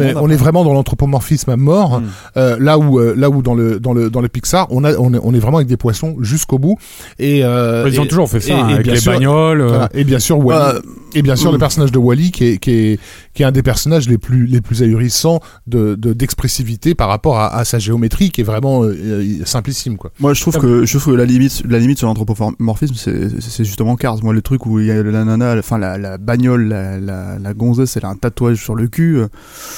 [0.00, 2.00] est, on vraiment dans l'anthropomorphisme à mort.
[2.00, 2.04] Mm.
[2.36, 4.94] Euh, là où euh, là où dans le dans le dans le Pixar, on a
[4.96, 6.76] on est vraiment avec des poissons jusqu'au bout.
[7.18, 9.12] Et euh, Ils ont et- toujours fait ça et- hein, et avec bien les sûr-
[9.12, 9.60] bagnoles.
[9.62, 9.88] euh, voilà.
[9.94, 10.76] Et bien sûr, Wally.
[10.76, 10.80] Euh,
[11.14, 11.60] et bien sûr, le mm.
[11.60, 13.00] personnage de Wally, qui est, qui est,
[13.34, 17.38] qui est un des personnages les plus, les plus ahurissants de, de, d'expressivité par rapport
[17.38, 20.10] à, à sa géométrie, qui est vraiment euh, euh, simplissime, quoi.
[20.20, 23.64] Moi, je trouve que je trouve que la limite, la limite sur l'anthropomorphisme, c'est c'est
[23.64, 24.16] justement Cars.
[24.22, 27.38] Moi, le truc où il y a la nana, enfin la, la bagnole, la, la,
[27.38, 29.16] la gonzesse, elle a un tatouage sur le cul.
[29.18, 29.28] euh,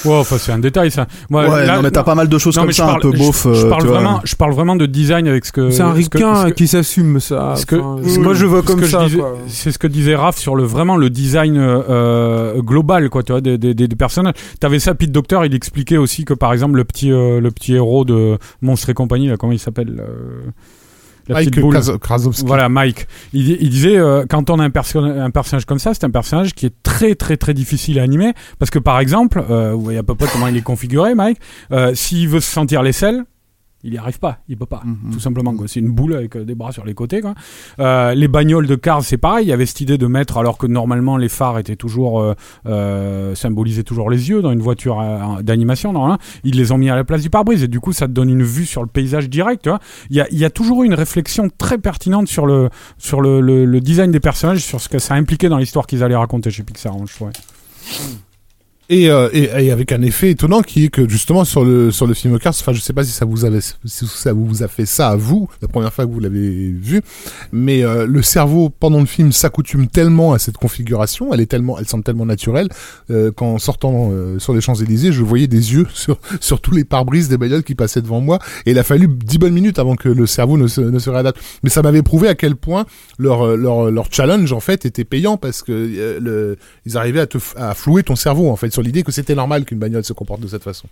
[0.05, 1.07] Ouais, enfin, c'est un détail ça.
[1.29, 2.99] Moi, ouais, là- non mais t'as pas mal de choses non, comme ça, parle- un
[3.11, 3.43] peu beauf.
[3.43, 3.97] Je, euh, parle tu vois.
[3.99, 5.69] vraiment, je parle vraiment de design avec ce que.
[5.69, 7.55] C'est un ricain ce que- qui s'assume ça.
[7.55, 9.05] ce que- oui, moi je vois comme que je ça.
[9.47, 13.41] C'est ce que disait Raph sur le vraiment le design euh, global, quoi, tu vois,
[13.43, 14.33] des, des, des des personnages.
[14.59, 17.75] T'avais ça, Pete Docter, il expliquait aussi que par exemple le petit euh, le petit
[17.75, 20.49] héros de Monstre et compagnie, là, comment il s'appelle euh,
[21.27, 21.77] La Mike boule.
[22.01, 22.45] Krasowski.
[22.45, 23.07] Voilà, Mike.
[23.31, 26.09] Il, il disait, euh, quand on a un, perso- un personnage comme ça, c'est un
[26.09, 28.33] personnage qui est très, très, très difficile à animer.
[28.59, 31.39] Parce que, par exemple, euh, vous voyez à peu près comment il est configuré, Mike.
[31.93, 33.23] S'il veut se sentir l'aisselle,
[33.83, 34.39] il n'y arrive pas.
[34.47, 34.81] Il peut pas.
[34.85, 35.11] Mhm.
[35.11, 35.67] Tout simplement, quoi.
[35.67, 37.33] C'est une boule avec euh, des bras sur les côtés, quoi.
[37.79, 39.45] Euh, les bagnoles de Cars, c'est pareil.
[39.45, 42.33] Il y avait cette idée de mettre, alors que normalement, les phares étaient toujours, euh,
[42.65, 46.17] euh, symbolisaient toujours les yeux dans une voiture euh, d'animation, normalement.
[46.43, 47.63] Ils les ont mis à la place du pare-brise.
[47.63, 49.79] Et du coup, ça te donne une vue sur le paysage direct, tu vois.
[50.09, 53.19] Il y a, il y a toujours eu une réflexion très pertinente sur le, sur
[53.19, 56.15] le, le, le design des personnages, sur ce que ça impliquait dans l'histoire qu'ils allaient
[56.15, 57.31] raconter chez Pixar, hein, je trouvais.
[58.89, 62.05] Et, euh, et, et avec un effet étonnant qui est que justement sur le sur
[62.05, 64.67] le film Cars, enfin je sais pas si ça vous avait si ça vous a
[64.67, 67.01] fait ça à vous la première fois que vous l'avez vu,
[67.51, 71.79] mais euh, le cerveau pendant le film s'accoutume tellement à cette configuration, elle est tellement,
[71.79, 72.67] elle semble tellement naturelle
[73.09, 76.71] euh, qu'en sortant euh, sur les Champs Élysées, je voyais des yeux sur sur tous
[76.71, 79.79] les pare-brises des bagnoles qui passaient devant moi, et il a fallu dix bonnes minutes
[79.79, 81.39] avant que le cerveau ne se ne se réadapte.
[81.63, 82.85] Mais ça m'avait prouvé à quel point
[83.17, 87.21] leur euh, leur leur challenge en fait était payant parce que euh, le ils arrivaient
[87.21, 90.03] à te à flouer ton cerveau en fait sur l'idée que c'était normal qu'une bagnole
[90.03, 90.87] se comporte de cette façon.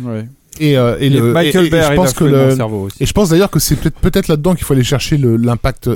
[0.00, 0.26] Ouais.
[0.58, 3.02] Et, euh, et, Et le, Michael et- je pense que le, cerveau aussi.
[3.02, 5.90] et je pense d'ailleurs que c'est peut-être peut-être là-dedans qu'il faut aller chercher l'impact.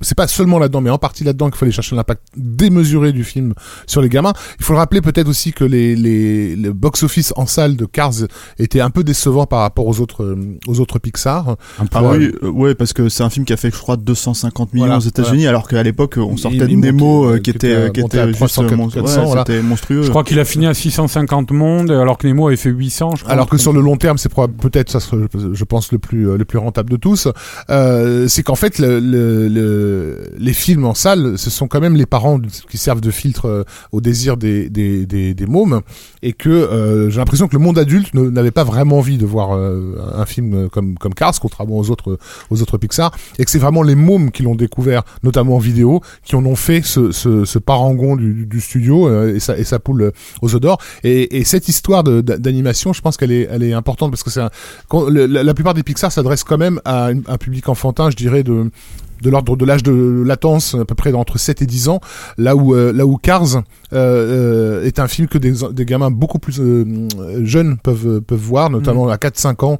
[0.00, 3.24] C'est pas seulement là-dedans, mais en partie là-dedans qu'il faut aller chercher l'impact démesuré du
[3.24, 3.54] film
[3.86, 4.32] sur les gamins.
[4.58, 8.12] Il faut le rappeler peut-être aussi que les, les, le box-office en salle de Cars
[8.58, 11.56] était un peu décevant par rapport aux autres, euh, aux autres Pixar.
[11.78, 12.16] Un peu, Ah Ouais.
[12.18, 14.86] oui, euh, ouais, parce que c'est un film qui a fait, je crois, 250 millions
[14.86, 17.50] Voilà, aux États-Unis, alors qu'à l'époque, on sortait il de Nemo euh, euh, qui qui
[17.50, 19.44] était, euh, qui était juste 300, mon- 400, ouais, voilà.
[19.46, 20.02] c'était monstrueux.
[20.02, 23.22] Je crois qu'il a fini à 650 mondes, alors que Nemo avait fait 800, je
[23.22, 23.32] crois.
[23.32, 26.28] Alors que sur le long terme, c'est probable- peut-être ça, serait, je pense le plus
[26.28, 27.28] euh, le plus rentable de tous.
[27.70, 29.89] Euh, c'est qu'en fait, le, le- le-
[30.38, 32.40] les films en salle, ce sont quand même les parents
[32.70, 35.80] qui servent de filtre euh, au désir des des, des, des mômes,
[36.22, 39.52] et que euh, j'ai l'impression que le monde adulte n'avait pas vraiment envie de voir
[39.52, 42.18] euh, un film comme comme Cars, contrairement aux autres
[42.50, 46.00] aux autres Pixar, et que c'est vraiment les mômes qui l'ont découvert, notamment en vidéo,
[46.24, 50.12] qui en ont fait ce, ce, parangon du, studio et sa et sa poule
[50.42, 50.78] aux d'or.
[51.04, 54.40] Et, et cette histoire d'animation, je pense qu'elle est, elle est importante parce que c'est
[54.40, 58.70] la, la plupart des Pixar s'adressent quand même à un public enfantin, je dirais de
[59.22, 62.00] de l'ordre de l'âge de latence à peu près entre 7 et 10 ans,
[62.38, 66.10] là où euh, là où Cars euh, euh, est un film que des, des gamins
[66.10, 66.60] beaucoup plus
[67.42, 69.78] jeunes peuvent peuvent voir, notamment à 4-5 ans.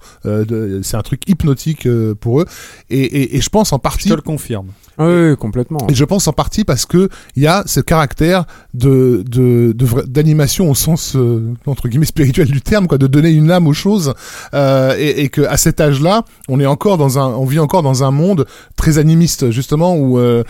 [0.83, 1.89] c'est un truc hypnotique
[2.21, 2.47] pour eux.
[2.89, 4.69] Et, et, et je pense en Je partie te le confirme.
[5.01, 5.81] Oui, complètement.
[5.89, 8.44] et je pense en partie parce que il y a ce caractère
[8.74, 13.31] de de de d'animation au sens euh, entre guillemets spirituel du terme, quoi, de donner
[13.31, 14.14] une âme aux choses,
[14.52, 17.82] euh, et, et que à cet âge-là, on est encore dans un, on vit encore
[17.82, 18.47] dans un monde
[18.77, 20.44] très animiste justement où euh,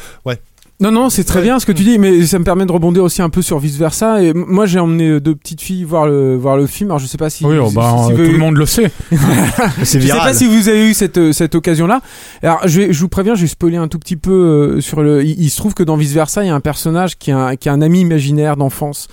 [0.80, 3.04] Non, non, c'est très bien ce que tu dis, mais ça me permet de rebondir
[3.04, 4.22] aussi un peu sur vice versa.
[4.22, 6.90] Et moi, j'ai emmené euh, deux petites filles voir le voir le film.
[6.90, 8.64] Alors, je sais pas si, Oui, oh, bah, si euh, vous- tout le monde le
[8.64, 8.90] sait.
[9.10, 9.20] C'est
[9.78, 10.20] Je sais viral.
[10.22, 12.00] pas si vous avez eu cette euh, cette occasion là.
[12.42, 15.22] Alors je, vais- je vous préviens, je vais spoiler un tout petit peu sur le.
[15.22, 17.38] Il, il se trouve que dans Vice Versa, il y a un personnage qui a
[17.38, 19.08] un, qui a un ami imaginaire d'enfance.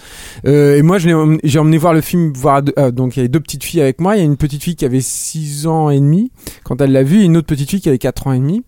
[0.47, 2.31] Euh, et moi, je l'ai emmené- j'ai emmené voir le film.
[2.33, 4.15] Voir euh, donc il y avait deux petites filles avec moi.
[4.15, 6.31] Il y a une petite fille qui avait 6 ans et demi
[6.63, 8.63] quand elle l'a vu, et une autre petite fille qui avait 4 ans et demi.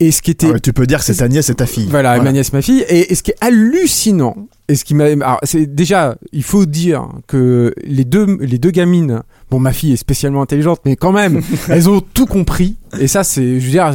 [0.00, 1.86] Et ce qui était Ah tu peux dire que c'est ta nièce et ta fille.
[1.90, 2.84] voilà, ma nièce, ma fille.
[2.88, 4.34] Et, et ce qui est hallucinant,
[4.68, 8.70] et ce qui m'a, alors, c'est déjà, il faut dire que les deux, les deux
[8.70, 12.76] gamines, bon, ma fille est spécialement intelligente, mais quand même, elles ont tout compris.
[12.98, 13.92] Et ça, c'est, je veux dire,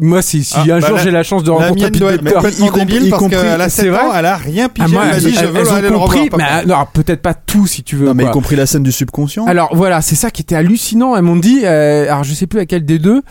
[0.00, 2.00] moi, si, si Ah, un bah, jour la- j'ai la chance de La rencontrer Pete
[2.00, 4.92] Docter, y compris- parce qu'elle a c'est 7 vrai ans, elle a rien Ah, pigé.
[4.94, 6.38] moi, elle m'a dit, elles- je veux elles ont aller le compris, revoir.
[6.38, 8.06] mais euh, non, alors, peut-être pas tout si tu veux.
[8.06, 9.46] Non, mais y compris la scène du subconscient.
[9.46, 11.16] Alors voilà, c'est ça qui était hallucinant.
[11.16, 13.22] Elles m'ont dit, euh, alors je sais plus laquelle des deux,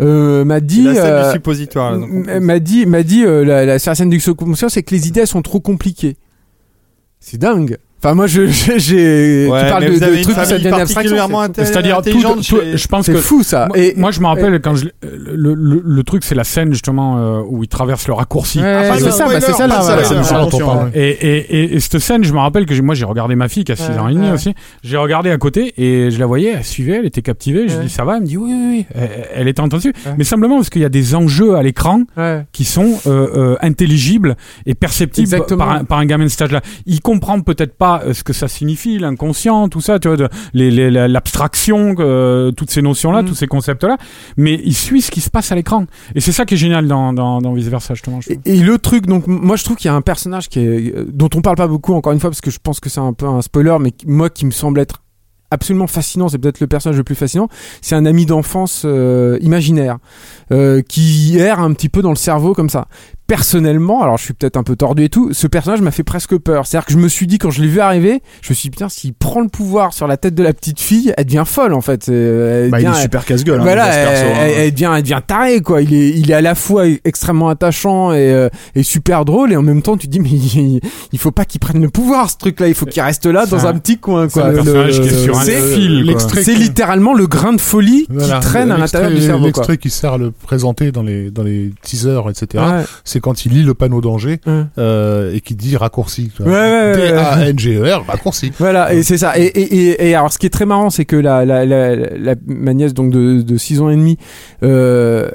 [0.00, 1.98] euh, m'a dit, la scène euh, du suppositoire.
[2.00, 2.30] compris.
[2.30, 4.94] M- m'a dit, m'a dit, euh, la, la, sur la scène du subconscient, c'est que
[4.94, 6.16] les idées elles sont trop compliquées.
[7.20, 7.78] C'est dingue.
[8.02, 10.36] Enfin, moi, je, j'ai, j'ai- Ouais, tu parles mais de, vous de avez une trucs
[10.36, 13.18] où ça famille devient une particulièrement C'est-à-dire, tout, intelligente tout- chez- je pense C'est que
[13.18, 13.66] fou ça.
[13.68, 16.72] Moi, Et moi, je me rappelle quand je, le, le, le truc, c'est la scène
[16.72, 18.58] justement euh, où il traverse le raccourci.
[18.60, 19.74] Ouais, pas de c'est ça, bah, c'est spoiler, ça là.
[19.76, 20.04] pas de voilà.
[20.04, 20.22] spoiler.
[20.22, 20.90] c'est ça dont on attention, parle.
[20.94, 23.48] Et, et, et, et cette scène, je me rappelle que j'ai- moi j'ai regardé ma
[23.48, 24.32] fille qui a 6 Ouais, ans et demi ouais.
[24.32, 24.54] aussi.
[24.82, 27.68] J'ai regardé à côté et je la voyais, elle suivait, elle était captivée.
[27.68, 27.84] Je Ouais.
[27.84, 28.86] dis ça va, elle me dit oui, oui, oui.
[28.94, 29.94] Elle, elle était entendue.
[30.04, 30.12] Ouais.
[30.18, 32.44] Mais simplement parce qu'il y a des enjeux à l'écran Ouais.
[32.52, 35.64] qui sont euh, euh, intelligibles et perceptibles Exactement.
[35.64, 36.60] par un, par un gamin de cet âge-là.
[36.84, 41.94] Il comprend peut-être pas euh, ce que ça signifie, l'inconscient, tout ça, tu vois, l'abstraction,
[41.98, 43.26] euh, toutes ces notions-là, Mm.
[43.26, 43.96] tous ces concepts-là.
[44.36, 45.86] Mais il suit ce qui se passe à l'écran.
[46.14, 48.20] Et c'est ça qui est génial dans, dans, dans Vice Versa, justement.
[48.20, 50.96] je Et, le truc, donc moi je trouve qu'il y a un personnage qui est,
[50.96, 53.00] euh, dont on parle pas beaucoup encore une fois parce que je pense que c'est
[53.00, 55.00] un peu un spoiler, mais moi qui me semble être
[55.50, 57.48] absolument fascinant, c'est peut-être le personnage le plus fascinant.
[57.80, 59.98] C'est un ami d'enfance euh, imaginaire
[60.52, 62.88] euh, qui erre un petit peu dans le cerveau comme ça.
[63.26, 66.36] Personnellement, alors je suis peut-être un peu tordu et tout, ce personnage m'a fait presque
[66.36, 66.66] peur.
[66.66, 68.70] C'est-à-dire que je me suis dit quand je l'ai vu arriver, je me suis dit
[68.70, 71.72] putain s'il prend le pouvoir sur la tête de la petite fille, elle devient folle
[71.72, 72.08] en fait.
[72.10, 73.60] Euh, Elle Bah, il devient- est super casse-gueule.
[73.60, 74.34] hein, voilà, elle, hein.
[74.40, 75.80] elle- elle devient, elle devient tarée quoi.
[75.80, 79.56] Il est, il est à la fois extrêmement attachant et, euh, et super drôle et
[79.56, 80.80] en même temps tu te dis mais il,
[81.12, 82.68] il faut pas qu'il prenne le pouvoir ce truc là.
[82.68, 84.52] Il faut qu'il reste là dans un, un- petit coin C'est quoi.
[86.42, 89.46] c'est- littéralement le grain de folie Voilà, qui traîne à l'intérieur du cerveau.
[89.46, 92.62] L'extrait qui sert à le présenter dans les dans les teasers, etc.
[92.64, 92.82] Ouais,
[93.14, 94.64] C'est quand il lit le panneau danger ouais.
[94.76, 96.32] euh, et qui dit raccourci.
[96.40, 97.10] Ouais, ouais, ouais, ouais.
[97.12, 98.50] D-A-N-G-E-R, raccourci.
[98.58, 99.38] Voilà, et c'est ça.
[99.38, 101.94] Et, et, et, et alors, ce qui est très marrant, c'est que la, la, la,
[101.94, 104.18] la- ma nièce, donc de, de 6 ans et demi,
[104.64, 105.30] euh,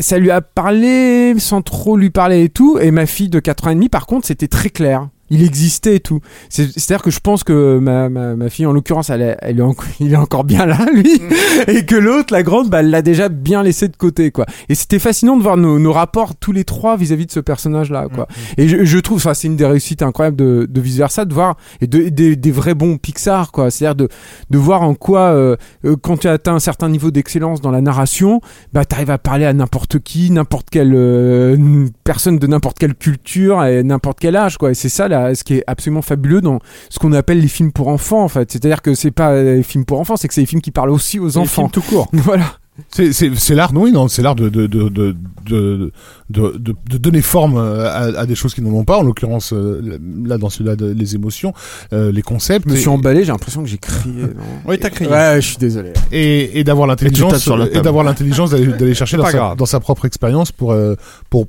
[0.00, 2.78] ça lui a parlé sans trop lui parler et tout.
[2.80, 5.08] Et ma fille de 4 ans et demi, par contre, c'était très clair.
[5.30, 6.20] Il existait et tout.
[6.50, 9.62] C'est- C'est-à-dire que je pense que ma, ma, ma fille, en l'occurrence, elle, elle est
[9.62, 11.20] en- il est encore bien là, lui.
[11.68, 14.44] Et que l'autre, la grande, bah, elle l'a déjà bien laissé de côté, quoi.
[14.68, 18.08] Et c'était fascinant de voir nos, nos rapports tous les trois vis-à-vis de ce personnage-là,
[18.14, 18.28] quoi.
[18.58, 21.32] Et je, je trouve, ça, c'est une des réussites incroyables de, de vice versa, de
[21.34, 23.70] voir et de, des- des vrais bons Pixar, quoi.
[23.70, 24.08] C'est-à-dire de,
[24.50, 27.70] de voir en quoi, euh, euh, quand tu as atteint un certain niveau d'excellence dans
[27.70, 28.40] la narration,
[28.72, 33.64] bah, t'arrives à parler à n'importe qui, n'importe quelle euh, personne de n'importe quelle culture
[33.64, 34.70] et n'importe quel âge, quoi.
[34.70, 36.58] Et c'est ça, là, ce qui est absolument fabuleux dans
[36.90, 38.50] ce qu'on appelle les films pour enfants, en fait.
[38.52, 40.90] C'est-à-dire que c'est pas les films pour enfants, c'est que c'est des films qui parlent
[40.90, 41.68] aussi aux Les enfants.
[41.68, 42.08] films tout court.
[42.12, 42.44] voilà.
[42.90, 45.14] C'est c'est c'est l'art, oui, non, c'est l'art de de de de
[45.46, 45.92] de
[46.30, 48.98] de, de, de donner forme euh, à, à des choses qui n'en ont pas.
[48.98, 51.52] En l'occurrence, euh, là dans celui-là, les émotions,
[51.92, 54.22] euh, les concepts, Je me et- suis emballé, j'ai l'impression que j'ai crié.
[54.22, 55.08] non Oui, t'as crié.
[55.08, 55.92] Ouais, je suis désolé.
[56.10, 60.50] et, et d'avoir l'intelligence et d'avoir l'intelligence d'aller chercher dans sa, dans sa propre expérience
[60.50, 60.96] pour euh,
[61.30, 61.46] pour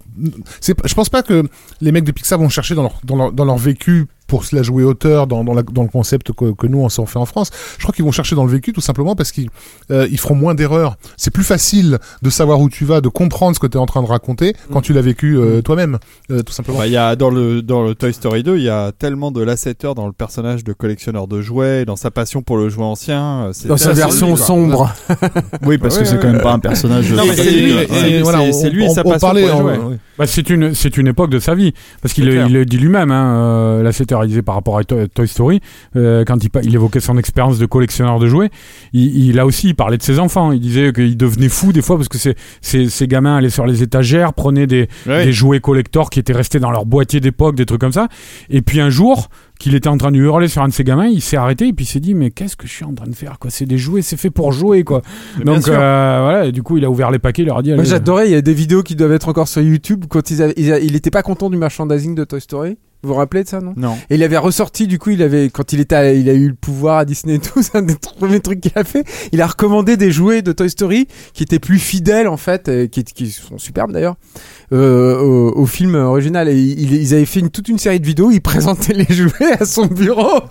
[0.61, 1.43] je pense pas que
[1.81, 4.53] les mecs de Pixar vont chercher dans leur dans leur, dans leur vécu pour se
[4.53, 7.19] la jouer auteur dans, dans, la- dans le concept que, que nous on s'en fait
[7.19, 7.51] en France.
[7.77, 9.47] Je crois qu'ils vont chercher dans le vécu tout simplement parce qu'ils
[9.91, 10.97] euh, ils feront moins d'erreurs.
[11.15, 13.85] C'est plus facile de savoir où tu vas, de comprendre ce que tu es en
[13.85, 15.99] train de raconter quand tu l'as vécu euh, toi-même,
[16.31, 16.79] euh, tout simplement.
[16.79, 19.31] Bah, il y a, dans, le, dans le Toy Story 2, il y a tellement
[19.31, 22.83] de lassetteurs dans le personnage de collectionneur de jouets, dans sa passion pour le jouet
[22.83, 23.51] ancien.
[23.53, 24.93] c'est Dans sa version sombre.
[25.65, 27.11] Oui, parce que Ouais, c'est quand ouais, même pas un personnage.
[27.13, 29.61] Non, mais c'est lui, voilà, on- et on- sa on passion parlait pour les en-
[29.75, 29.77] jouets.
[29.91, 29.97] ouais.
[30.17, 33.35] Bah, c'est une c'est une époque de sa vie parce qu'il le- dit lui-même hein,
[33.35, 33.83] euh,
[34.41, 35.61] par rapport à To- Toy Story,
[35.95, 38.49] euh, quand il, évoquait son expérience de collectionneur de jouets,
[38.93, 40.51] il, il a aussi il parlait de ses enfants.
[40.51, 42.17] Il disait qu'il devenait fou des fois parce que
[42.61, 45.25] ces gamins allaient sur les étagères, prenaient des, Ouais.
[45.25, 48.07] des jouets collector qui étaient restés dans leur boîtier d'époque, des trucs comme ça.
[48.49, 49.29] Et puis un jour,
[49.59, 51.73] qu'il était en train de hurler sur un de ses gamins, il s'est arrêté et
[51.73, 53.49] puis il s'est dit mais qu'est-ce que je suis en train de faire quoi?
[53.49, 55.01] C'est des jouets, c'est fait pour jouer quoi.
[55.43, 57.69] Donc euh, voilà, et du coup il a ouvert les paquets, il leur a dit
[57.69, 60.29] Moi allez, j'adorais, il y a des vidéos qui doivent être encore sur YouTube quand
[60.29, 62.77] ils avaient- il, a- il était pas content du merchandising de Toy Story.
[63.05, 63.73] Vous vous rappelez de ça, non?
[63.77, 63.95] Non.
[64.09, 66.47] Et il avait ressorti, du coup, il avait, quand il était, à- il a eu
[66.49, 69.03] le pouvoir à Disney et tout, c'est un des premiers trucs qu'il a fait.
[69.31, 72.89] Il a recommandé des jouets de Toy Story qui étaient plus fidèles, en fait, et
[72.89, 74.15] qui, qui sont superbes d'ailleurs,
[74.73, 76.49] euh, au, au film original.
[76.49, 79.53] Et il- ils avaient fait une, toute une série de vidéos, il présentait les jouets
[79.59, 80.41] à son bureau,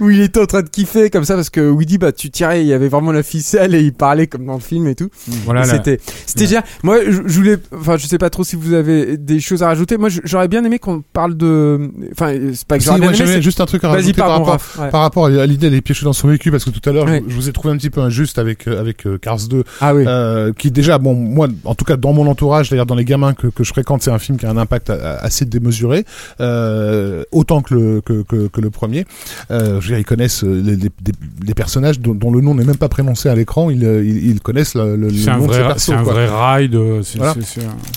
[0.00, 2.62] où il était en train de kiffer comme ça, parce que Woody, bah, tu tirais,
[2.62, 5.08] il y avait vraiment la ficelle et il parlait comme dans le film et tout.
[5.44, 5.74] voilà, Et là.
[5.76, 6.56] C'était, c'était.
[6.82, 9.66] Moi, je, je voulais, enfin, je sais pas trop si vous avez des choses à
[9.68, 9.96] rajouter.
[9.98, 13.60] Moi, j'aurais bien aimé qu'on parle de, enfin, c'est pas que Si, moi, j'avais juste
[13.60, 14.78] un truc à Vas-y, rajouter par rapport, Raph.
[14.78, 14.90] Ouais.
[14.90, 17.12] par rapport à l'idée des piocher dans son vécu, parce que tout à l'heure, je-
[17.12, 17.22] Ouais.
[17.28, 19.94] je, vous ai trouvé un petit peu injuste avec, euh, avec euh, Cars 2, Ah
[19.94, 20.04] oui.
[20.06, 23.34] euh, qui déjà, bon, moi, en tout cas, dans mon entourage, d'ailleurs, dans les gamins
[23.34, 26.04] que, que je fréquente, c'est un film qui a un impact a- a- assez démesuré,
[26.40, 29.04] euh, autant que le, que, que, que le premier.
[29.50, 31.12] Euh, je veux dire, ils connaissent les, les, des-
[31.46, 34.40] les personnages dont, dont le nom n'est même pas prononcé à l'écran, ils, ils, ils
[34.40, 36.12] connaissent le, le, le C'est un nom de ces vrai, persos, c'est un quoi.
[36.12, 36.74] vrai ride.
[37.16, 37.34] Voilà.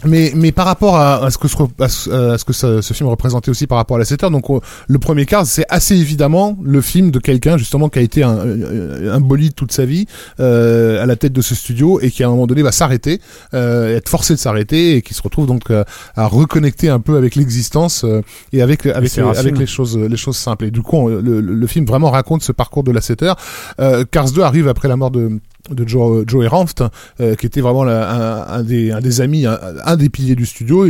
[0.06, 2.82] Mais, mais par rapport à, à ce que, ce, à ce, à ce que ce,
[2.82, 4.46] ce film représentait aussi par rapport à la 7 heures, donc
[4.88, 8.38] le premier Cars, c'est assez évidemment le film de quelqu'un justement qui a été un,
[8.38, 10.06] un, bolide toute sa vie
[10.40, 13.20] euh, à la tête de ce studio et qui à un moment donné va s'arrêter,
[13.54, 15.84] euh, être forcé de s'arrêter et qui se retrouve donc euh,
[16.16, 18.22] à reconnecter un peu avec l'existence euh,
[18.52, 19.40] et avec avec les, racines.
[19.48, 20.66] avec les choses les choses simples.
[20.66, 23.24] Et du coup, on- le, le, le film vraiment raconte ce parcours de la 7
[23.24, 23.36] heures.
[23.80, 26.84] Euh, Cars 2 arrive après la mort de de Joe, Joe Ranft,
[27.22, 30.86] euh, qui était vraiment un, des, un des amis, un, des piliers du studio.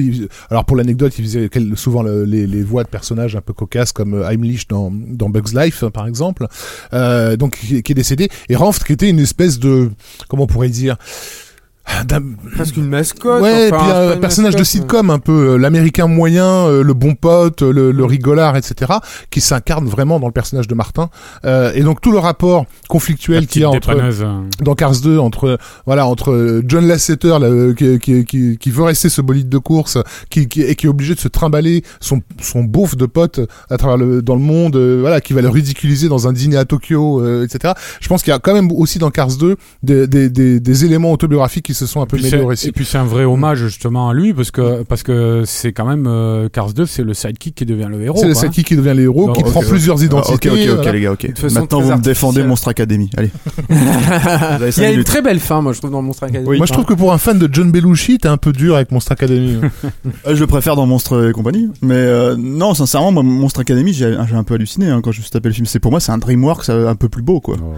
[0.49, 4.15] Alors pour l'anecdote, il faisait souvent le- les, voix de personnages un peu cocasses comme
[4.15, 6.47] euh, Heimlich dans, Bugs Life, par exemple,
[6.93, 8.29] euh, donc qui, qui est décédé.
[8.49, 9.91] Et Ranft, qui était une espèce de,
[10.27, 10.97] comment on pourrait dire,
[12.55, 13.41] Presque une mascotte.
[13.41, 16.83] Ouais, enfin, puis pas un personnage de mascotte, sitcom, un peu euh, l'américain moyen, euh,
[16.83, 18.93] le bon pote, euh, le, le rigolard, etc.,
[19.29, 21.09] qui s'incarne vraiment dans le personnage de Martin.
[21.45, 24.41] Euh, et donc tout le rapport conflictuel qu'il y a entre euh.
[24.61, 28.71] dans Cars 2 entre voilà entre euh, John Lasseter là, euh, qui, qui, qui, qui
[28.71, 29.97] veut rester ce bolide de course
[30.29, 33.39] qui, qui et qui est obligé de se trimballer son son beauf de pote
[33.69, 36.57] à travers le dans le monde euh, voilà qui va le ridiculiser dans un dîner
[36.57, 39.55] à Tokyo euh, etc je pense qu'il y a quand même aussi dans Cars 2
[39.81, 42.47] des, des, des, des éléments autobiographiques qui se sont un peu Puis mêlés c'est- au
[42.47, 45.71] récit Et puis c'est un vrai hommage justement à lui parce que parce que c'est
[45.73, 48.17] quand même euh, Cars 2 c'est le sidekick qui devient le héros.
[48.19, 48.35] c'est le hein.
[48.35, 50.91] sidekick qui devient les héros Non, qui prend plusieurs Ah, identités ok, ok, ok, voilà.
[50.91, 51.27] les gars, ok.
[51.51, 52.47] Maintenant, vous me défendez artificielle.
[52.47, 53.09] Monstre Academy.
[53.17, 53.31] Allez.
[54.77, 56.47] Il y a une très belle fin, moi, je trouve, dans Monstre Academy.
[56.47, 56.57] Oui.
[56.57, 58.91] moi je trouve que pour un fan de John Belushi t'es un peu dur avec
[58.91, 59.57] Monster Academy
[60.27, 61.69] Euh, je le préfère dans Monstre et compagnie.
[61.81, 65.23] Mais euh, non, sincèrement, moi, Monstre Academy, j'ai un peu halluciné hein, quand je me
[65.23, 65.65] suis tapé le film.
[65.65, 67.55] C'est pour moi, c'est un DreamWorks euh, un peu plus beau, quoi.
[67.61, 67.73] Oh.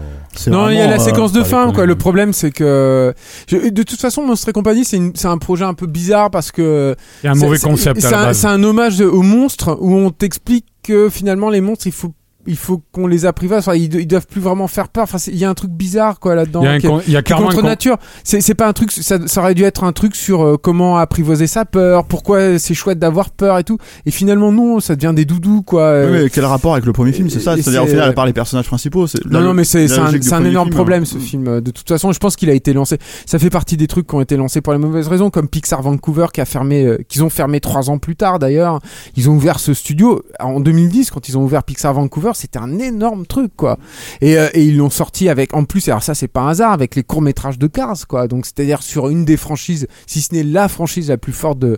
[0.50, 1.86] Non, il y a la euh, séquence de fin, quoi.
[1.86, 3.14] Le problème, c'est que,
[3.48, 6.30] je- de toute façon, Monstre et compagnie, c'est une- c'est un projet un peu bizarre
[6.30, 8.38] parce que Il y a un mauvais concept C'est à la un, base.
[8.38, 12.12] c'est un hommage aux monstres où on t'explique que finalement les monstres, il faut
[12.46, 13.60] il faut qu'on les apprivoise.
[13.60, 15.04] Enfin, ils, ils doivent plus vraiment faire peur.
[15.04, 16.60] Enfin, il y a un truc bizarre quoi là-dedans.
[16.62, 17.96] Il y a, un qui il y a qui contre con- nature.
[18.24, 18.92] C'est pas un truc.
[18.92, 22.04] Ça, ça aurait dû être un truc sur euh, comment apprivoiser sa peur.
[22.04, 23.78] Pourquoi c'est chouette d'avoir peur et tout.
[24.06, 25.82] Et finalement non, ça devient des doudous quoi.
[25.90, 27.56] Oui, Euh, mais quel rapport avec le premier film, c'est ça?
[27.56, 29.24] C'est-à-dire, au c'est- final, à part les personnages principaux, c'est.
[29.26, 31.06] Non, non, mais c'est un, un énorme film, problème hein.
[31.06, 31.48] ce film.
[31.48, 32.98] euh, De toute façon, je pense qu'il a été lancé.
[33.26, 35.82] Ça fait partie des trucs qui ont été lancés pour les mauvaises raisons, comme Pixar
[35.82, 38.80] Vancouver qui a fermé, euh, qu'ils ont fermé trois ans plus tard d'ailleurs.
[39.16, 42.30] Ils ont ouvert ce studio en 2010 quand ils ont ouvert Pixar Vancouver.
[42.36, 43.78] C'était un énorme truc quoi.
[44.20, 45.88] Et, euh, et ils l'ont sorti avec en plus.
[45.88, 48.28] Alors ça c'est pas un hasard avec les courts métrages de Cars quoi.
[48.28, 51.76] Donc c'est-à-dire sur une des franchises, si ce n'est la franchise la plus forte de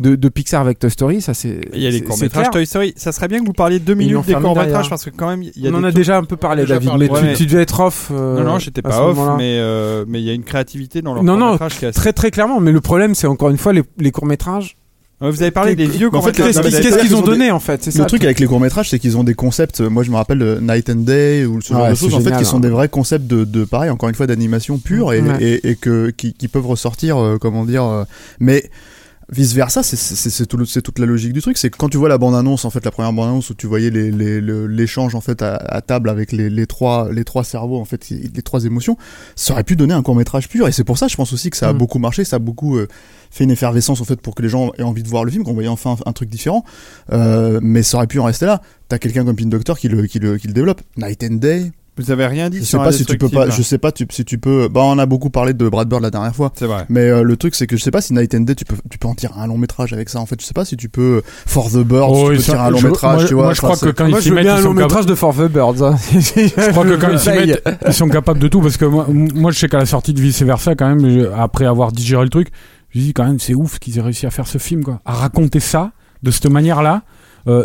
[0.00, 1.60] de, de Pixar avec Toy Story, ça c'est.
[1.74, 2.50] Il y a les c'est clair.
[2.50, 2.94] Toy Story.
[2.96, 4.88] Ça serait bien que vous parliez deux minutes des fermé courts-métrages derrière.
[4.88, 6.90] parce que quand même, il y a On en a déjà un peu parlé, David,
[6.98, 8.10] mais Ouais, tu, mais- tu devais être off.
[8.10, 11.14] euh, Non, non, j'étais pas off, mais euh, mais il y a une créativité dans
[11.14, 13.50] leur Non, non, court-métrage qui est assez- Très très clairement, mais le problème c'est encore
[13.50, 14.76] une fois les, les courts métrages.
[15.20, 16.32] Vous avez parlé des vieux en fait.
[16.32, 18.00] Qu'est-ce qu'ils ont donné en fait C'est ça.
[18.02, 19.80] Le truc avec les courts métrages, c'est qu'ils ont des concepts.
[19.80, 22.36] Moi, je me rappelle euh, Night and Day ou ce genre de choses, en fait,
[22.38, 22.60] qui sont hein.
[22.60, 25.36] des vrais concepts de, de pareil, encore une fois, d'animation pure et, Ouais.
[25.42, 27.82] et, et que qui, qui peuvent ressortir, euh, comment dire.
[27.84, 28.04] euh,
[28.38, 28.70] mais
[29.30, 31.58] vice versa, c'est tout toute la logique du truc.
[31.58, 33.54] C'est que quand tu vois la bande annonce, en fait, la première bande annonce où
[33.54, 37.12] tu voyais les- les- le- l'échange en fait à, à table avec les, les trois
[37.12, 38.96] les trois cerveaux, en fait, les trois émotions,
[39.36, 40.66] ça aurait pu donner un court métrage pur.
[40.68, 41.78] Et c'est pour ça, je pense aussi que ça a Mm.
[41.78, 42.88] beaucoup marché, ça a beaucoup euh,
[43.30, 45.44] fait une effervescence en fait pour que les gens aient envie de voir le film,
[45.44, 46.64] qu'on voyait enfin un, un truc différent.
[47.12, 48.62] Euh, mais ça aurait pu en rester là.
[48.88, 50.80] T'as quelqu'un comme Pin Doctor qui le, qui le, qui le développe.
[50.96, 51.70] Night and Day.
[51.98, 53.92] Vous avez rien dit Je sais sur pas si tu peux pas, je sais pas
[53.92, 54.68] tu- si tu peux.
[54.68, 56.52] Bah, on a beaucoup parlé de Brad Bird la dernière fois.
[56.54, 56.84] C'est vrai.
[56.88, 58.76] Mais euh, le truc, c'est que je sais pas si Night and Day, tu peux,
[58.90, 60.20] tu peux en tirer un long métrage avec ça.
[60.20, 62.42] En fait, je sais pas si tu peux For the Birds, Oh, tu et peux
[62.42, 63.44] ça, tirer un long je- métrage, moi, tu vois.
[63.44, 64.82] moi, je crois que quand Moi, ils s'y veux mettent, ils un sont long capables-
[64.84, 65.82] métrage de For the Birds.
[65.82, 65.96] hein.
[66.12, 69.06] Je crois que quand ils s'y mettent, ils sont capables de tout parce que moi,
[69.08, 72.22] moi je sais qu'à la sortie de Vice Versa, quand même, je- après avoir digéré
[72.22, 72.48] le truc,
[72.90, 75.00] je me dis quand même, c'est ouf qu'ils aient réussi à faire ce film, quoi.
[75.04, 75.90] À raconter ça
[76.22, 77.00] de cette manière-là euh,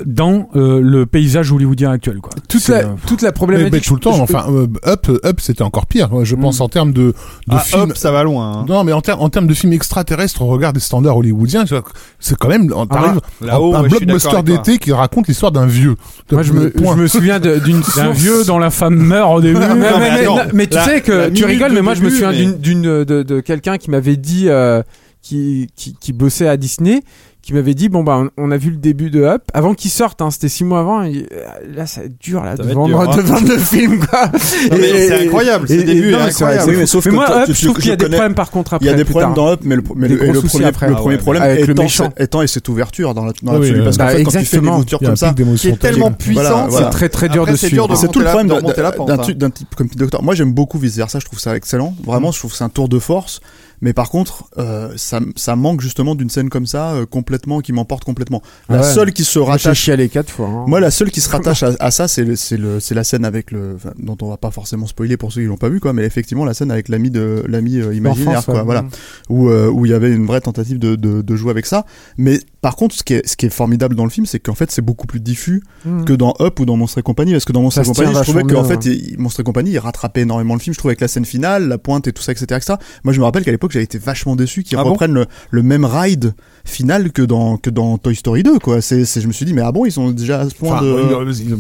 [0.06, 2.32] dans euh, le paysage hollywoodien actuel, quoi.
[2.48, 3.74] toute la, euh, toute la Mais, problématique.
[3.74, 6.10] mais tout le temps, je- enfin, euh, Up, Up, c'était encore pire.
[6.24, 7.14] Je pense en termes de, de
[7.50, 7.82] Ah, films.
[7.92, 8.60] hop, ça va loin.
[8.60, 8.66] hein.
[8.70, 11.74] Non, mais en, ter- en termes de films extraterrestres, on regarde des standards hollywoodiens, tu
[11.74, 11.84] vois,
[12.20, 15.96] c'est quand même, on t'arrive Là-haut, un d'accord blockbuster d'été qui raconte l'histoire d'un vieux.
[16.32, 19.60] Moi, je me, je me souviens d'une d'un vieux dont la femme meurt au début.
[19.60, 22.02] Mais, Non, mais- mais mais- mais tu la- sais que tu rigoles, mais moi je
[22.04, 24.82] me souviens mais- d'une d'une de, de quelqu'un qui m'avait dit euh,
[25.22, 27.02] qui, qui qui bossait à Disney,
[27.44, 30.22] qui m'avait dit bon bah on, a vu le début de Up avant qu'il sorte,
[30.22, 31.04] hein, c'était six mois avant.
[31.04, 33.18] et, euh, là ça va être dur là Ça de vendre, dur, hein.
[33.18, 34.28] de vendre le film quoi.
[34.28, 36.64] Non, mais Et- c'est incroyable, ce et- début est non, c'est incroyable.
[36.64, 37.96] c'est Oui, mais sauf Mais que moi toi, Up, tu- je trouve qu'il y a
[37.98, 38.86] des connais- problèmes par contre après.
[38.88, 39.46] Il y a des problèmes tard.
[39.46, 40.88] dans Up, mais le, mais le, le premier, après.
[40.88, 41.22] le Ah premier ouais.
[41.22, 42.10] problème Avec le étant, méchant.
[42.18, 43.80] étant et cette ouverture dans la- dans Oui, l'absolu.
[43.80, 44.74] oui, parce qu'en bah, fait, quand tu fais des exactement.
[44.76, 46.72] ouvertures Il y a un comme ça, qui est tellement puissante.
[46.72, 47.88] C'est très très dur de c'est suivre.
[47.88, 49.50] dur de C'est tout le problème de d'un- hein.
[49.50, 50.24] type comme Doctor.
[50.24, 51.20] Moi, j'aime beaucoup vice versa.
[51.20, 51.94] Je trouve ça excellent.
[52.06, 53.42] Vraiment, je trouve que c'est un tour de force.
[53.84, 57.74] Mais par contre, euh, ça, ça manque justement d'une scène comme ça, euh, complètement, qui
[57.74, 58.42] m'emporte complètement.
[58.70, 58.84] La ouais.
[58.84, 60.48] seule qui se Moi, J'ai rattache chialé quatre fois.
[60.48, 60.64] hein.
[60.68, 63.04] Moi, la seule qui se rattache à, à ça, c'est le- c'est le- c'est la
[63.04, 65.68] scène avec le, enfin, dont on va pas forcément spoiler pour ceux qui l'ont pas
[65.70, 65.92] vu, quoi.
[65.94, 68.54] Mais effectivement, la scène avec l'ami de l'ami euh, imaginaire, L'enfance, quoi.
[68.56, 68.64] ouais.
[68.64, 68.86] Voilà,
[69.30, 71.86] où euh, où il y avait une vraie tentative de, de, de jouer avec ça.
[72.18, 74.56] Mais par contre, ce qui est ce qui est formidable dans le film, c'est qu'en
[74.56, 76.06] fait, c'est beaucoup plus diffus Mmh.
[76.06, 77.34] que dans Up ou dans Monstre et compagnie.
[77.34, 79.80] Parce que dans Monstre et compagnie, je trouvais qu'en fait, il- Monstre et compagnie, il
[79.80, 80.74] rattrapait énormément le film.
[80.74, 82.76] Je trouvais avec la scène finale, la pointe et tout ça, etc., etc.
[83.04, 85.26] Moi, je me rappelle qu'à l'époque, j'avais été vachement déçu qu'ils Ah bon reprennent le,
[85.52, 86.34] le même ride
[86.66, 88.82] final que dans que dans Toy Story 2, quoi.
[88.82, 90.76] C'est c'est- je me suis dit, mais ah bon, ils sont déjà à ce point
[90.78, 90.92] Enfin, de.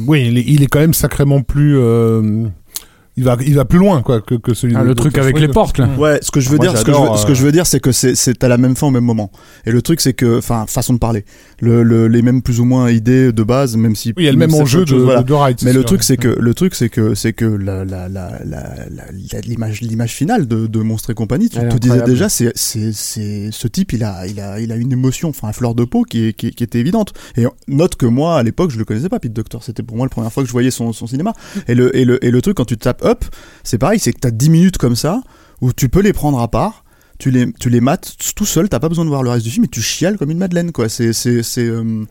[0.07, 1.77] oui, il est, il est quand même sacrément plus.
[1.77, 2.45] euh,
[3.15, 4.75] il va, il va plus loin quoi que, que celui.
[4.75, 5.87] Ah, de- le de truc avec les portes, là.
[5.97, 7.43] Ouais, ce que je veux Moi, dire, ce que je veux, ce que euh, je
[7.43, 9.31] veux dire, c'est que c'est c'est à la même fin au même moment.
[9.65, 11.23] Et le truc, c'est que, enfin, façon de parler,
[11.59, 14.29] le, le- les mêmes plus ou moins idées de base, même si Oui, il y
[14.29, 15.21] a le même enjeu de, chose, voilà.
[15.23, 15.57] de ride.
[15.63, 18.61] Mais le truc, c'est que le truc, c'est que c'est que la la la la
[18.89, 22.29] la- la- l'image l'image finale de, de Monstre et compagnie, tu Elle te disais déjà,
[22.29, 25.53] c'est c'est c'est ce type, il a il a il a une émotion, enfin, un
[25.53, 27.13] fleur de peau qui est qui, qui était évidente.
[27.37, 29.63] Et note que moi, à l'époque, je le connaissais pas, Pete Doctor.
[29.63, 31.33] C'était pour moi la première fois que je voyais son son cinéma.
[31.67, 33.23] Et le et le et le truc quand tu tapes up,
[33.63, 35.21] c'est pareil, c'est que t'as 10 minutes comme ça
[35.61, 36.83] où tu peux les prendre à part.
[37.19, 39.51] Tu les, tu les mates tout seul, t'as pas besoin de voir le reste du
[39.51, 40.89] film, et tu chiales comme une madeleine, quoi.
[40.89, 42.03] C'est, c'est, c'est, euh,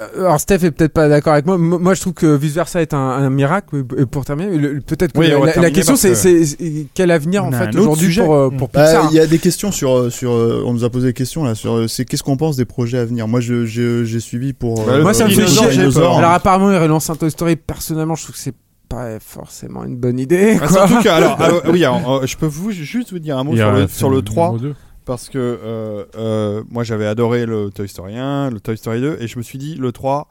[0.00, 1.58] Euh, Alors Steph est peut-être pas d'accord avec moi.
[1.58, 3.84] Moi, je trouve que vice versa est un, un miracle.
[3.84, 4.48] Pour terminer,
[4.80, 8.24] peut-être que Oui, la, question c'est, que- c'est c'est quel avenir en fait aujourd'hui sujet.
[8.24, 9.08] pour euh, pour Bah, Pixar.
[9.12, 11.88] Il y a des questions sur sur on nous a posé des questions là sur
[11.88, 13.28] c'est qu'est-ce qu'on pense des projets à venir?
[13.28, 15.68] Moi je j'ai j'ai suivi pour Bah, euh, Moi, ça me fait chier.
[15.68, 16.16] Dinosaure.
[16.18, 17.56] Alors apparemment, il relance un Toy Story.
[17.56, 18.54] Personnellement, je trouve que c'est
[18.90, 20.58] pas forcément une bonne idée.
[20.60, 20.86] Ah, quoi.
[20.88, 23.56] surtout que, alors, ah, oui, alors, euh, je peux vous juste vous dire un mot
[23.56, 24.74] sur le, sur le film 3 numéro deux.
[25.06, 29.18] parce que euh, euh, moi j'avais adoré le Toy Story 1, le Toy Story 2
[29.20, 30.28] et je me suis dit le 3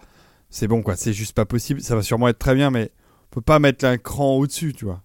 [0.50, 2.92] c'est bon quoi, c'est juste pas possible, ça va sûrement être très bien mais
[3.32, 5.02] on peut pas mettre un cran au-dessus, tu vois.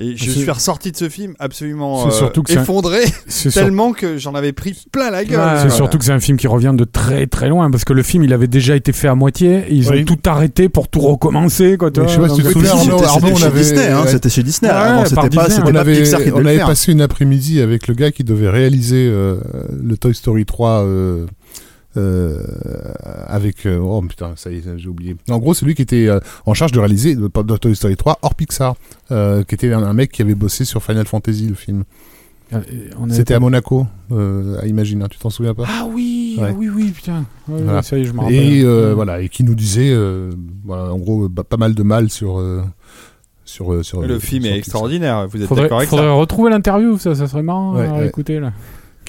[0.00, 3.52] Et je suis ressorti de ce film absolument C'est euh, surtout que un- effondré sur-
[3.52, 5.38] tellement que j'en avais pris plein la gueule.
[5.38, 5.70] Ouais, C'est voilà.
[5.70, 8.24] surtout que c'est un film qui revient de très très loin parce que le film
[8.24, 10.00] il avait déjà été fait à moitié et ils Oui.
[10.00, 11.90] ont tout arrêté pour tout recommencer quoi.
[11.94, 14.02] je sais pas si tu te Donc, souviens, C'était- Arnaud, c'était chez avait- Disney, hein,
[14.02, 14.10] ouais.
[14.10, 14.70] c'était chez Disney.
[14.70, 17.60] Ouais, avant, par c'était pas on pas avait, Pixar qui on avait passé une après-midi
[17.60, 19.36] avec le gars qui devait réaliser euh,
[19.82, 21.26] le Toy Story 3 euh,
[21.96, 22.38] euh,
[23.26, 26.06] avec euh, oh putain ça y est j'ai oublié en gros c'est lui qui était
[26.06, 28.76] euh, en charge de réaliser de Toy Story 3 hors Pixar
[29.10, 31.84] euh, qui était un, un mec qui avait bossé sur Final Fantasy le film
[32.52, 32.66] avait
[33.10, 35.64] c'était à Monaco euh, à Imagine hein, tu t'en souviens pas?
[35.68, 36.48] Ah oui, Ouais.
[36.50, 37.24] ah oui oui putain.
[37.48, 37.74] Ouais, Voilà.
[37.76, 38.34] ouais, ça y est, je rappelle.
[38.34, 40.30] et euh, voilà et qui nous disait euh,
[40.64, 42.62] voilà, en gros bah, pas mal de mal sur euh,
[43.44, 44.58] sur sur Le film sur est Pixar.
[44.58, 46.12] extraordinaire, vous êtes Faudrait, d'accord avec faudrait ça?
[46.12, 48.06] retrouver l'interview, ça, ça serait marrant Ouais, à ouais.
[48.08, 48.52] écouter là.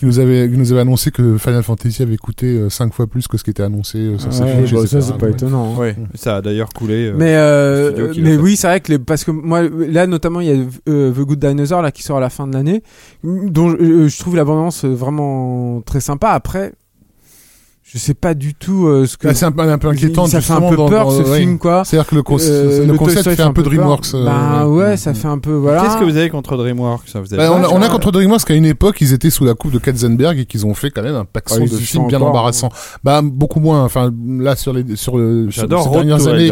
[0.01, 3.27] Qui nous avait qui nous avait annoncé que Final Fantasy avait coûté 5 fois plus
[3.27, 5.73] que ce qui était annoncé euh, sur ses Ouais, fiches, Bah, ça, c'est pas étonnant.
[5.73, 5.77] hein.
[5.79, 7.09] Oui, ça a d'ailleurs coulé.
[7.09, 10.47] euh, Mais euh, mais oui, c'est vrai que les, parce que moi là notamment il
[10.47, 12.81] y a euh, The Good Dinosaur là qui sort à la fin de l'année,
[13.23, 16.29] dont euh, je trouve l'abondance vraiment très sympa.
[16.29, 16.73] Après,
[17.93, 20.25] je sais pas du tout euh, ce que Bah, c'est un peu, un peu inquiétant
[20.25, 21.39] ça fait un peu dans- peur dans- ce ouais.
[21.39, 21.83] film quoi.
[21.83, 23.63] C'est-à-dire que le, con- Euh, le Toy concept fait un peu.
[23.63, 24.13] DreamWorks.
[24.13, 24.83] euh, Bah ouais.
[24.85, 25.81] ouais, ça fait un peu voilà.
[25.81, 28.11] Qu'est-ce que vous avez contre DreamWorks ça, vous avez Bah, on, a, on a contre
[28.11, 30.89] DreamWorks qu'à une époque ils étaient sous la coupe de Katzenberg et qu'ils ont fait
[30.89, 32.69] quand même un paxon Ah, ils de y films bien encore, embarrassants.
[33.03, 33.83] Bah beaucoup moins.
[33.83, 34.09] Enfin
[34.39, 36.49] là sur les sur le J'adore ces dernières années.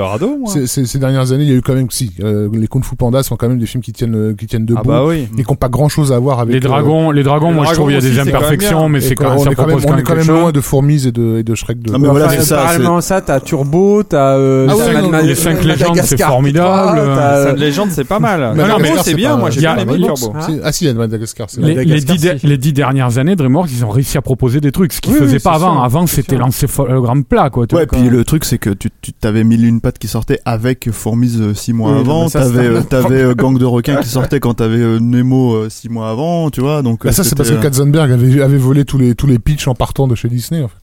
[0.65, 3.23] Ces, dernières années, il y a eu quand même si euh, les Kung Fu Panda
[3.23, 5.27] sont quand même des films qui tiennent euh, qui tiennent debout Ah bah oui.
[5.37, 7.65] et qui n'ont pas grand chose à voir avec Les euh, dragons, les dragons, moi
[7.69, 9.49] je trouve il y a des c'est imperfections, mais c'est quand même on
[9.97, 11.93] est quand même loin de Fourmise et de de, et de Shrek 2.
[11.95, 15.25] Ah, mais voilà, Enfin, c'est ça, Parallèlement ça, t'as Turbo, t'as euh, Ah non, Mad-
[15.25, 16.97] les cinq Madagascar légendes, c'est 3, formidable.
[17.15, 18.55] t'as, Ça euh, de légende, c'est pas mal.
[18.55, 19.37] Non, non, mais c'est bien.
[19.37, 20.33] Moi, j'ai bien aimé oui, Turbo.
[20.39, 21.47] C'est- Ah si, il y a Madagascar.
[21.49, 21.85] c'est Les, vrai.
[21.85, 22.47] les, Madagascar, dix, de- si.
[22.47, 25.19] les dix dernières années, DreamWorks, ils ont réussi à proposer des trucs, ce qu'ils Oui,
[25.19, 25.81] faisaient oui, pas avant.
[25.81, 27.65] avant, c'était l'encéphalogramme plat, quoi.
[27.71, 30.89] Ouais, puis le truc, c'est que tu, tu avais mille une pattes qui sortaient avec
[30.91, 32.29] Fourmise euh, six mois Oui, non, avant.
[32.29, 35.89] T'avais, euh, t'avais euh, Gang de requins qui sortait quand t'avais euh, Nemo euh, six
[35.89, 36.81] mois avant, tu vois.
[36.81, 39.39] Donc Bah, euh, ça, c'est parce que Katzenberg avait, avait volé tous les, tous les
[39.39, 40.61] pitchs en partant de chez Disney.
[40.63, 40.75] En fait.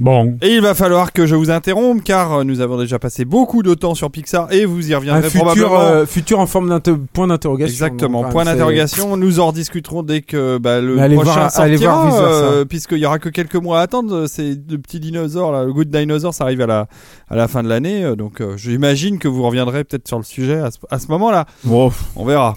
[0.00, 0.36] Bon.
[0.42, 3.62] Et il va falloir que je vous interrompe car euh, nous avons déjà passé beaucoup
[3.62, 5.80] de temps sur Pixar et vous y un reviendrez futur, probablement.
[5.80, 6.80] euh, futur en forme d'un
[7.12, 7.72] point d'interrogation.
[7.86, 9.16] Exactement, Donc, point d'interrogation.
[9.16, 13.06] Nous en rediscuterons dès que bah, le Mais allez prochain voir- sortira, euh, puisqu'il y
[13.06, 14.26] aura que quelques mois à attendre.
[14.26, 16.88] C'est le petit dinosaure, là, le Good Dinosaur, ça arrive à la,
[17.28, 18.16] à la fin de l'année.
[18.16, 21.46] Donc euh, j'imagine que vous reviendrez peut-être sur le sujet à ce, ce moment-là.
[21.62, 22.56] Bon, On verra.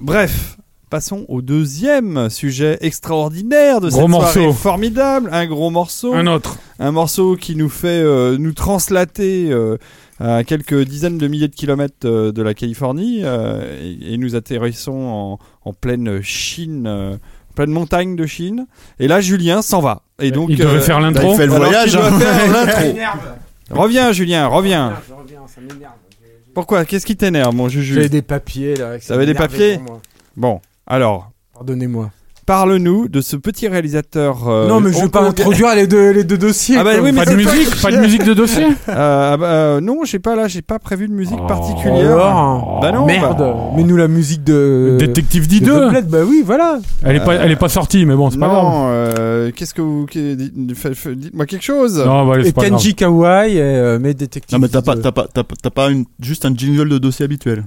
[0.00, 0.56] Bref.
[0.90, 4.52] Passons au deuxième sujet extraordinaire de Gros cette soirée morceau.
[4.52, 6.56] formidable, un gros morceau, Un autre.
[6.78, 9.76] un morceau qui nous fait euh, nous translater euh,
[10.20, 14.36] à quelques dizaines de milliers de kilomètres euh, de la Californie euh, et, et nous
[14.36, 18.66] atterrissons en, en pleine Chine, euh, en pleine montagne de Chine.
[19.00, 20.02] Et là, Julien s'en va.
[20.20, 21.32] Et donc, il devait euh, faire bah, l'intro.
[21.32, 21.96] il fait le alors voyage.
[21.96, 22.20] hein.
[22.20, 22.98] faire l'intro.
[23.70, 24.92] Reviens, Julien, reviens.
[25.08, 25.92] Je reviens, ça m'énerve.
[26.54, 26.84] Pourquoi?
[26.84, 29.00] Qu'est-ce qui t'énerve, mon J'avais Juju des papiers là.
[29.00, 29.80] Ça avait des papiers?
[30.36, 32.10] Bon, alors, Pardonnez-moi.
[32.44, 34.48] Parle-nous de ce petit réalisateur.
[34.48, 36.76] euh, non, mais je vais pas introduire les deux, les deux dossiers.
[36.78, 38.64] Ah bah oui, mais Pas de musique, pas de musique de dossier.
[38.88, 41.46] Euh, ah bah, euh, non, j'ai pas là, j'ai pas prévu de musique Oh.
[41.46, 42.12] particulière.
[42.12, 43.38] Alors, Bah non, Merde.
[43.38, 44.96] bah- Mets-nous la musique de.
[44.98, 45.66] Détective de D2.
[45.70, 46.78] Bob Led, Bah oui, voilà.
[47.02, 48.64] Elle est pas, elle est pas sortie, mais bon, c'est pas grave.
[48.88, 51.98] euh, qu'est-ce que vous, dites-moi quelque chose.
[52.04, 52.62] Non, bah, allez, Et pas.
[52.62, 54.54] Kenji Kawai et euh, mes détectives.
[54.56, 56.98] Non, mais t'as pas, t'as pas, t'as pas, t'as pas une, juste un jingle de
[56.98, 57.64] dossier habituel.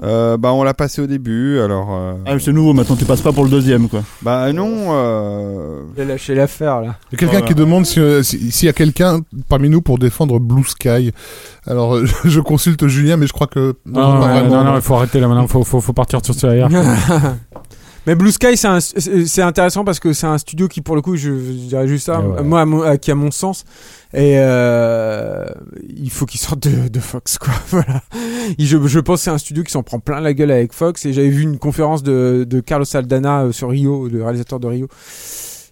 [0.00, 1.88] Euh, bah on l'a passé au début, alors.
[1.90, 4.02] euh, Ah, c'est nouveau, maintenant tu passes pas pour le deuxième, quoi.
[4.22, 4.70] Bah non.
[4.90, 5.82] Euh...
[5.96, 6.94] J'ai lâché l'affaire là.
[7.10, 7.46] Il y a quelqu'un Voilà.
[7.48, 11.12] qui demande si, euh, si- s'il y a quelqu'un parmi nous pour défendre Blue Sky.
[11.66, 15.18] Alors, euh, je consulte Julien, mais je crois que Non, non, non, il faut arrêter
[15.18, 16.68] là maintenant, faut, faut, faut partir sur hier.
[18.08, 21.28] Mais Blue Sky, c'est intéressant parce que c'est un studio qui, pour le coup, je,
[21.30, 22.42] je dirais juste ça, ouais.
[22.42, 23.66] moi, à mon- à- qui a mon sens,
[24.14, 25.44] et euh,
[25.94, 27.52] il faut qu'il sorte de, de Fox, quoi.
[27.68, 28.00] voilà.
[28.58, 31.12] Je pense que c'est un studio qui s'en prend plein la gueule avec Fox, et
[31.12, 34.88] j'avais vu une conférence de, de Carlos Saldana euh, sur Rio, le réalisateur de Rio,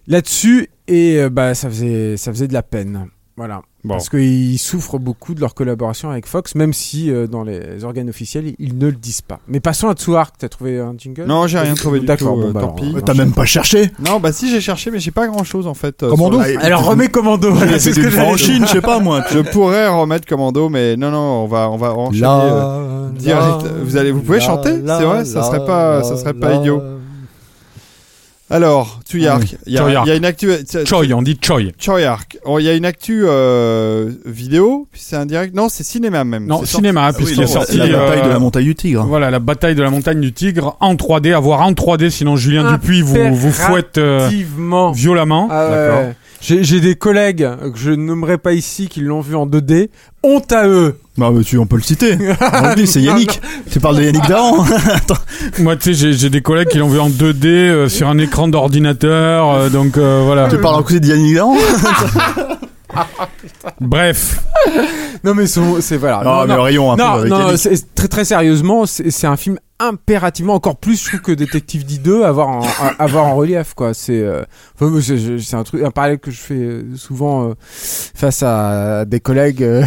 [0.05, 3.07] là-dessus, et euh, bah ça faisait, ça faisait de la peine.
[3.37, 3.61] Voilà.
[3.83, 3.93] Bon.
[3.93, 8.09] Parce qu'ils souffrent beaucoup de leur collaboration avec Fox, même si euh, dans les organes
[8.09, 9.39] officiels, ils ne le disent pas.
[9.47, 11.25] Mais passons à Tsuark, t'as trouvé un jingle?
[11.25, 12.41] Non, j'ai rien trouvé du D'accord, tout.
[12.41, 12.91] bon, euh, bah, tant pis.
[12.95, 13.91] euh, T'as même pas cherché?
[14.03, 16.01] Non, bah si j'ai cherché, mais j'ai pas grand chose en fait.
[16.03, 18.35] euh, Commando le- Alors remets Commando, voilà, c'est ce que j'allais en.
[18.37, 19.23] Chine, je sais pas, moi.
[19.31, 22.25] Je pourrais remettre Commando, mais non, non, on va, on va enchaîner.
[22.27, 23.67] euh, direct.
[23.83, 24.71] Vous allez- vous pouvez chanter?
[24.85, 26.81] C'est vrai Ça serait pas- ça serait pas idiot.
[28.49, 30.07] Alors, Tuyark, il y, a- Choyark.
[30.07, 30.49] il y a une actu.
[30.85, 31.59] Choi, on dit Choi.
[31.77, 32.37] Choyark.
[32.45, 35.53] Oh, Il y a une actu euh, vidéo, puis c'est un direct.
[35.53, 36.45] Non, c'est cinéma même.
[36.45, 37.75] Non, C'est cinéma, Ah oui, puisqu'il est non, sorti.
[37.77, 39.05] la bataille euh, de la montagne du tigre.
[39.05, 42.37] Voilà, la bataille de la montagne du tigre en 3D, à voir en 3D, sinon
[42.37, 44.29] Julien Dupuis vous, vous fouette euh,
[44.93, 45.49] violemment.
[45.51, 45.99] Ah D'accord.
[45.99, 46.15] ouais.
[46.39, 49.89] J'ai j'ai des collègues que je nommerai pas ici qui l'ont vu en 2D.
[50.23, 50.97] Honte à eux.
[51.17, 52.13] Bah, mais tu, on peut le citer.
[52.63, 53.41] On le dit, c'est Yannick.
[53.71, 54.63] Tu parles de Yannick Daran.
[55.59, 58.17] Moi, tu sais, j'ai- j'ai des collègues qui l'ont vu en 2D euh, sur un
[58.19, 60.47] écran d'ordinateur, euh, donc euh, voilà.
[60.47, 61.55] tu parles aussi de Yannick Daran.
[63.81, 64.39] Bref,
[65.23, 66.21] Non mais c'est c'est- voilà.
[66.23, 67.57] Non, mais rayon un peu non, avec non, Yannick.
[67.57, 71.85] c'est- très très sérieusement, c'est c'est un film impérativement encore plus je trouve que Détective
[71.85, 73.93] D2 à voir en, à, à voir en relief quoi.
[73.93, 74.43] C'est euh,
[75.01, 79.61] c'est- un truc un parallèle que je fais euh, souvent euh, face à des collègues
[79.63, 79.83] euh,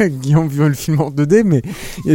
[0.22, 1.62] qui ont vu le film en 2D, mais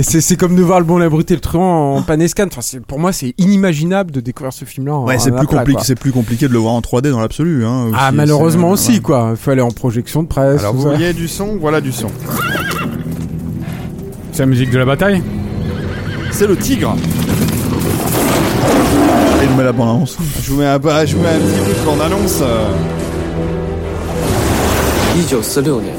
[0.02, 2.48] c'est c'est comme de voir le bon la brute et le truand en panescan.
[2.48, 4.98] Enfin, pour moi c'est inimaginable de découvrir ce film là.
[4.98, 7.92] Ouais, c'est plus compliqué, c'est plus compliqué de le voir en 3D dans l'absolu, hein.
[7.96, 9.00] Ah malheureusement aussi ouais.
[9.00, 9.30] quoi.
[9.32, 10.60] Il faut aller en projection de presse.
[10.62, 12.08] Alors vous vouliez du son, voilà du son.
[14.32, 15.22] c'est la musique de la bataille?
[16.35, 16.95] C'est le tigre.
[19.41, 20.17] Et il met la bande-annonce.
[20.43, 22.43] Je vous mets un, bah, je vous mets un petit peu de bande annonce.
[25.17, 25.93] 一九四六年，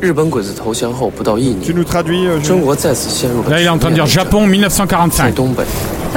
[0.00, 3.94] 日本鬼子投降后不到一 Tu 年， nous traduis, euh, 中 Jules 国再次陷入了 Là, il est en train de
[3.94, 5.34] dire 全面内战 Japon 在 1945.
[5.34, 5.64] 东北，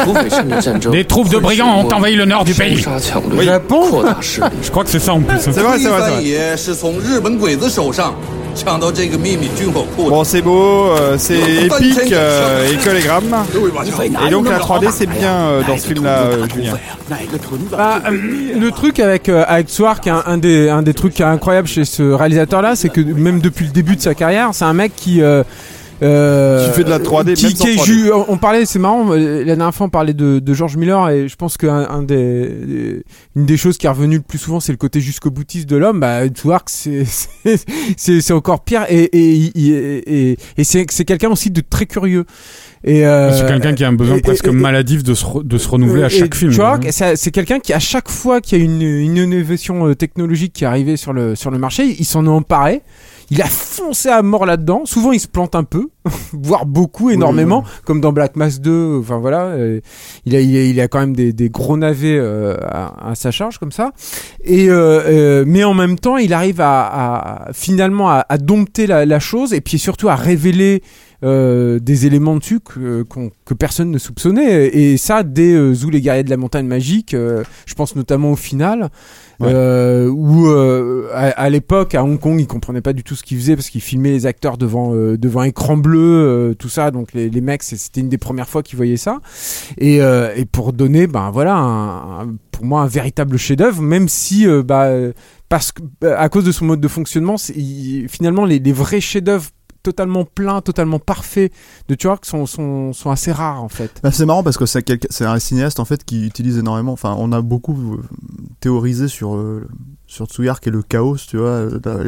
[0.03, 2.81] 土匪趁着战争， Des troupes de brigands ont envahi le nord du 烧 pays.
[2.81, 4.47] 杀抢掠， Japon 扩大势力。
[4.63, 5.35] Je crois que c'est ça en plus.
[5.35, 5.51] hein.
[5.53, 6.23] C'est vrai, c'est vrai, c'est 三 vrai.
[6.23, 8.13] 爷是从日本鬼子手上
[8.57, 10.15] 抢到这个秘密军火库的。
[10.15, 13.33] Bon, c'est beau, euh, c'est épique euh, et collégramme.
[14.27, 16.73] Et donc la 3D, c'est bien euh, dans ce film-là, euh, Julien.
[17.71, 21.21] Bah, euh, le truc avec euh, avec Swark, un, un des un des trucs qui
[21.21, 24.65] est incroyable chez ce réalisateur-là, c'est que même depuis le début de sa carrière, c'est
[24.65, 25.21] un mec qui
[26.02, 27.84] euh, Qui fait de la 3D qui, même sans qui est 3D.
[27.84, 29.10] ju- on, parlait, c'est marrant.
[29.12, 32.02] euh, La dernière fois, on parlait de, de George Miller et je pense qu'un un
[32.02, 33.02] des, des-
[33.36, 35.76] une des choses qui est revenue le plus souvent, c'est le côté jusqu'au boutiste de
[35.76, 36.00] l'homme.
[36.00, 36.68] Bah, Swark,
[37.96, 42.24] c'est encore pire et et et, et, et c'est quelqu'un aussi de très curieux.
[42.84, 45.24] Et euh, C'est quelqu'un qui a un besoin et- presque et- et- maladif de se,
[45.24, 46.50] re- de se renouveler à et chaque film.
[46.52, 47.12] Tu vois, hein.
[47.16, 50.64] c'est quelqu'un qui à chaque fois qu'il y a une, une innovation euh, technologique qui
[50.64, 52.82] est arrivée sur le sur le marché, il s'en est emparé.
[53.30, 54.82] Il a foncé à mort là-dedans.
[54.86, 55.88] Souvent, il se plante un peu,
[56.32, 58.98] voire beaucoup, énormément, comme dans Black Mass 2.
[59.00, 59.80] Enfin voilà, euh,
[60.24, 63.14] il a il a, il a quand même des, des gros navets euh, à, à
[63.14, 63.92] sa charge comme ça.
[64.44, 66.86] Et euh, euh, mais en même temps, il arrive à,
[67.48, 70.82] à- finalement à, à dompter la, la chose et puis surtout à révéler
[71.24, 74.68] euh, des éléments dessus que, qu'on- que personne ne soupçonnait.
[74.68, 78.32] Et ça, dès euh, Zou les guerriers de la montagne magique, euh, je pense notamment
[78.32, 78.90] au final,
[79.40, 79.50] Ouais.
[79.52, 83.22] euh, où euh, à, à l'époque, à Hong Kong, ils comprenaient pas du tout ce
[83.22, 86.90] qu'ils faisaient parce qu'ils filmaient les acteurs devant, euh, devant écran bleu, euh, tout ça.
[86.90, 89.20] Donc les, les mecs, c'était une des premières fois qu'ils voyaient ça.
[89.76, 94.08] Et, euh, et pour donner, ben voilà, un- un- pour moi, un véritable chef-d'œuvre, même
[94.08, 95.12] si, euh, bah, euh,
[95.48, 99.50] parce que, à cause de son mode de fonctionnement, il- finalement, les, les vrais chefs-d'œuvre
[99.90, 101.52] totalement pleins, totalement parfaits
[101.88, 104.00] de Turok sont, sont, sont assez rares en fait.
[104.02, 106.92] Bah, c'est marrant parce que c'est un cinéaste en fait qui utilise énormément.
[106.92, 108.02] Enfin, on a beaucoup euh,
[108.60, 109.66] théorisé sur euh,
[110.06, 111.48] sur Tsuyark et le chaos, tu vois.
[111.48, 111.98] euh, dans-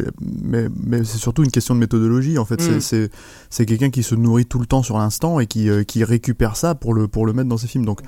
[0.43, 2.61] Mais mais c'est surtout une question de méthodologie en fait.
[2.61, 2.81] C'est- Mm.
[2.81, 3.11] C'est
[3.51, 6.57] c'est quelqu'un qui se nourrit tout le temps sur l'instant et qui euh, qui récupère
[6.57, 7.85] ça pour le pour le mettre dans ses films.
[7.87, 8.01] Donc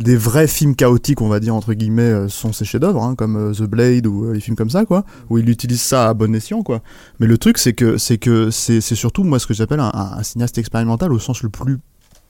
[0.00, 3.36] des vrais films chaotiques, on va dire entre guillemets, euh, sont ses chefs-d'œuvre, hein, comme
[3.36, 6.14] euh, The Blade ou euh, les films comme ça, quoi, où il utilise ça à
[6.14, 6.80] bon escient, quoi.
[7.20, 10.18] Mais le truc, c'est que c'est que c'est surtout moi ce que j'appelle un, un-
[10.18, 11.78] un cinéaste expérimental au sens le plus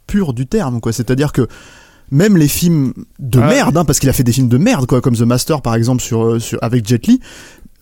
[0.06, 0.92] pur du terme, quoi.
[0.92, 1.46] C'est-à-dire que
[2.10, 4.86] même les films de Ah, merde, hein, parce qu'il a fait des films de merde,
[4.86, 7.20] quoi, comme The Master par exemple sur, sur avec Jet Li.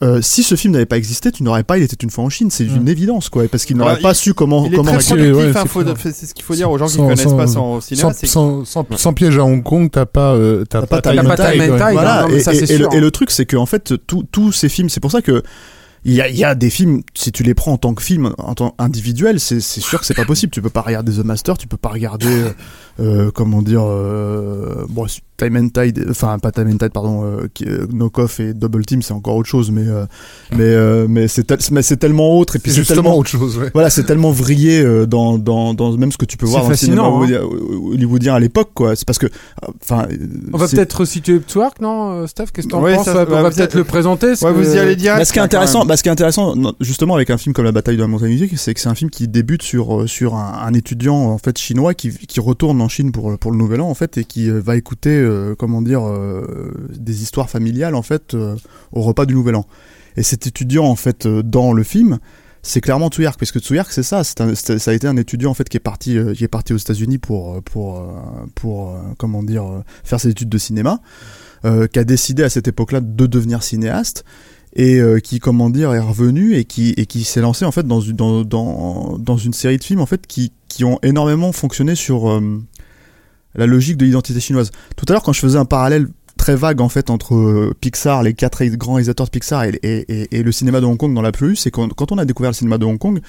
[0.02, 2.28] Euh, si ce film n'avait pas existé, tu n'aurais pas Il était une fois en
[2.30, 5.00] Chine, c'est une évidence quoi, parce qu'il n'aurait pas su comment Il est comment très
[5.00, 5.36] c'est- productif,
[5.76, 7.80] ouais, hein, c'est ce qu'il faut dire aux gens qui Sans- connaissent sans- pas son
[7.80, 8.12] cinéma.
[8.14, 11.10] Sans, sans, sans, sans piège à Hong Kong, t'as pas, euh, t'as T'as pas, pas
[11.10, 11.56] ouais.
[11.58, 11.70] Tide.
[11.92, 12.94] Voilà, et, ça, et- c'est et le, sûr.
[12.94, 13.94] et le truc, c'est que en fait,
[14.30, 15.42] tous ces films, c'est pour ça que
[16.04, 18.02] il y a, il y a des films, si tu les prends en tant que
[18.04, 20.52] film, en tant individuel, c'est c'est sûr que c'est pas possible.
[20.52, 22.44] Tu peux pas regarder The Master, tu peux pas regarder,
[23.00, 25.06] euh, comment dire, euh, bon,
[25.36, 28.84] Time and Tide, enfin pas Time and Tide, pardon, euh, qui- euh, Knockoff et Double
[28.84, 30.04] Team, c'est encore autre chose, mais euh,
[30.50, 33.56] mais euh, mais c'est tel- mais c'est tellement autre et puis C'est tellement autre chose,
[33.56, 33.70] ouais.
[33.72, 36.70] voilà, c'est tellement vrillé euh, dans, dans, dans même ce que tu peux voir dans
[36.70, 37.40] le cinéma fascinant, hein.
[37.92, 38.96] hollywoodien- à l'époque, quoi.
[38.96, 40.06] C'est parce que, euh, enfin,
[40.52, 43.72] On va peut-être resituer Twark, non, Steph Qu'est-ce que t'en Ouais, penses On va peut-être
[43.72, 44.26] vous- le présenter.
[44.42, 45.20] Ouais, vous que- y allez direct.
[45.20, 47.52] Bah, ce qui est quand intéressant, bah, ce qui est intéressant, justement, avec un film
[47.52, 50.08] comme La Bataille de la Montagne Musique, c'est que c'est un film qui débute sur
[50.08, 53.58] sur un, un étudiant en fait chinois qui qui retourne en Chine pour pour le
[53.58, 57.48] Nouvel An en fait et qui euh, va écouter euh, comment dire euh, des histoires
[57.50, 58.34] familiales en fait
[58.92, 59.66] au repas du Nouvel An.
[60.16, 62.18] Et cet étudiant en fait dans le film,
[62.62, 65.54] c'est clairement Tsuyark parce que Tsuyark c'est ça, un- ça a été un étudiant en
[65.54, 68.02] fait qui est parti qui est parti aux États-Unis pour pour
[68.56, 69.64] pour comment dire
[70.02, 71.00] faire ses études de cinéma,
[71.62, 74.24] qui a décidé à cette époque-là de devenir cinéaste
[74.74, 78.00] et qui comment dire est revenu et qui et qui s'est lancé en fait dans
[78.00, 81.94] une dans, dans dans une série de films en fait qui qui ont énormément fonctionné
[81.94, 82.40] sur
[83.54, 84.70] la logique de l'identité chinoise.
[84.96, 88.22] Tout à l'heure quand je faisais un parallèle très vague en fait entre euh, Pixar,
[88.22, 91.56] les quatre grands réalisateurs de Pixar et, le cinéma de Hong Kong dans la plus,
[91.56, 93.20] c'est quand, quand on a découvert le cinéma de Hong Kong,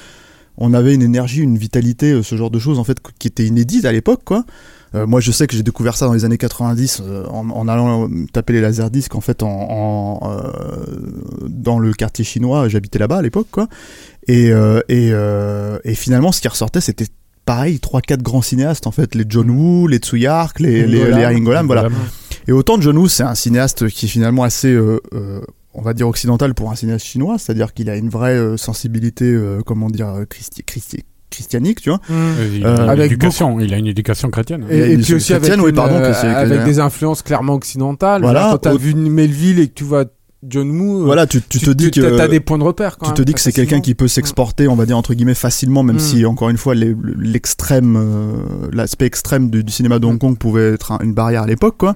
[0.60, 3.46] on avait une énergie, une vitalité, euh, ce genre de choses en fait qui était
[3.46, 4.46] inédite à l'époque quoi.
[4.94, 8.10] Euh, moi je sais que j'ai découvert ça dans les années 90 euh, en, allant
[8.34, 10.20] taper les laserdiscs en fait dans
[11.80, 13.68] le quartier chinois, j'habitais là-bas à l'époque quoi.
[14.28, 14.52] Et
[15.96, 17.08] finalement ce qui ressortait c'était
[17.50, 21.62] pareil trois quatre grands cinéastes en fait les John Woo, les Tsuyark, les les, les
[21.64, 21.88] voilà.
[22.48, 25.42] Et autant John Woo, c'est un cinéaste qui est finalement assez, euh, euh,
[25.74, 29.26] on va dire occidental pour un cinéaste chinois, c'est-à-dire qu'il a une vraie euh, sensibilité,
[29.26, 32.00] euh, comment dire, christi- christi- christianique, tu vois.
[32.10, 32.14] Mmh.
[32.14, 34.66] Euh, Il a, Euh, une avec éducation, il a une éducation chrétienne.
[34.70, 38.22] Et, puis aussi avec, oui, pardon, euh, des influences clairement occidentales.
[38.22, 40.06] Voilà, Voilà, quand t'as au- vu Melville et que tu vois
[40.48, 41.02] John Woo.
[41.02, 43.14] euh, Voilà, tu, tu te dis que t'as- t'as des points de repère quand tu
[43.14, 45.98] te dis que c'est quelqu'un qui peut s'exporter, on va dire entre guillemets facilement, même
[45.98, 46.00] Mm.
[46.00, 50.72] si encore une fois l'extrême, euh, l'aspect extrême du, du cinéma de Hong Kong pouvait
[50.74, 51.96] être un- une barrière à l'époque, quoi.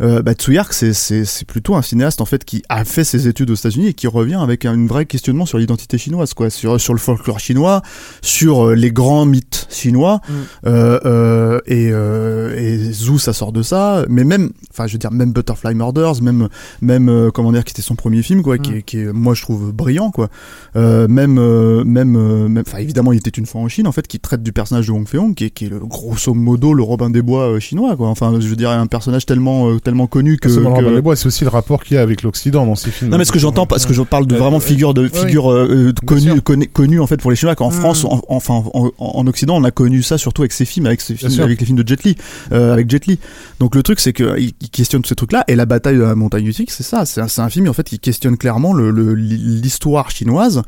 [0.00, 3.54] Euh, bah, Tsuyark, c'est plutôt un cinéaste en fait qui a fait ses études aux
[3.54, 7.00] États-Unis et qui revient avec un vrai questionnement sur l'identité chinoise, quoi, sur sur le
[7.00, 7.82] folklore chinois,
[8.22, 10.20] sur euh, les grands mythes chinois.
[10.28, 10.32] Mm.
[10.66, 14.04] Euh, euh, et, et Zou, ça sort de ça.
[14.08, 16.48] Mais même, enfin, je veux dire, même Butterfly Murders, même,
[16.80, 18.76] même, comment dire, qui était son premier film, quoi, qui, Mm.
[18.76, 20.28] est, qui est, moi, je trouve brillant, quoi.
[20.74, 24.42] Même, même, même, enfin, évidemment, il était une fois en Chine, en fait, qui traite
[24.42, 27.22] du personnage de Wong Fei-hong, qui est, qui est le grosso modo le Robin des
[27.22, 28.08] Bois chinois, quoi.
[28.08, 30.48] Enfin, je veux dire, un personnage tellement, tellement connu que.
[30.48, 32.90] C'est que- les bois, c'est aussi le rapport qu'il y a avec l'Occident dans ces
[32.90, 33.10] films.
[33.10, 35.08] non mais ce que j'entends parce que je parle de Euh, vraiment euh, figure de
[35.08, 37.72] figure euh, connue connue connue en fait pour les Chinois qu'en Mm.
[37.72, 41.00] France en, enfin en, en Occident on a connu ça surtout avec ces films avec
[41.00, 41.44] ces films sûr.
[41.44, 42.16] avec les films de Jet Li
[42.52, 43.18] euh, avec Jet Li
[43.60, 46.02] donc le truc c'est que il questionne tous ces trucs là et la bataille de
[46.02, 48.36] la montagne du Tigre c'est ça c'est un, c'est un film en fait qui questionne
[48.36, 50.62] clairement le- le- l'histoire chinoise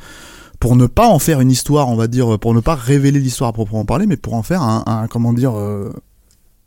[0.59, 3.51] pour ne pas en faire une histoire on va dire pour ne pas révéler l'histoire
[3.51, 5.91] à proprement parler mais pour en faire un, un comment dire euh,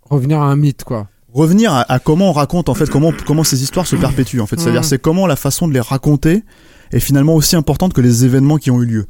[0.10, 1.08] Revenir à un mythe, quoi.
[1.34, 4.45] Revenir à, à comment on raconte en fait comment comment ces histoires se perpétuent en
[4.45, 4.60] fait.
[4.60, 4.88] C'est-à-dire Mhm.
[4.88, 6.43] c'est comment la façon de les raconter
[6.91, 9.05] est finalement aussi importante que les événements qui ont eu lieu.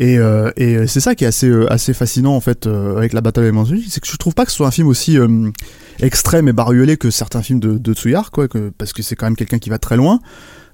[0.00, 3.12] Et, euh, et c'est ça qui est assez euh, assez fascinant en fait euh, avec
[3.12, 3.58] la bataille des
[3.88, 5.50] c'est que je trouve pas que ce soit un film aussi euh,
[5.98, 9.26] extrême et bariolé que certains films de, de Tsuyar quoi que, parce que c'est quand
[9.26, 10.20] même quelqu'un qui va très loin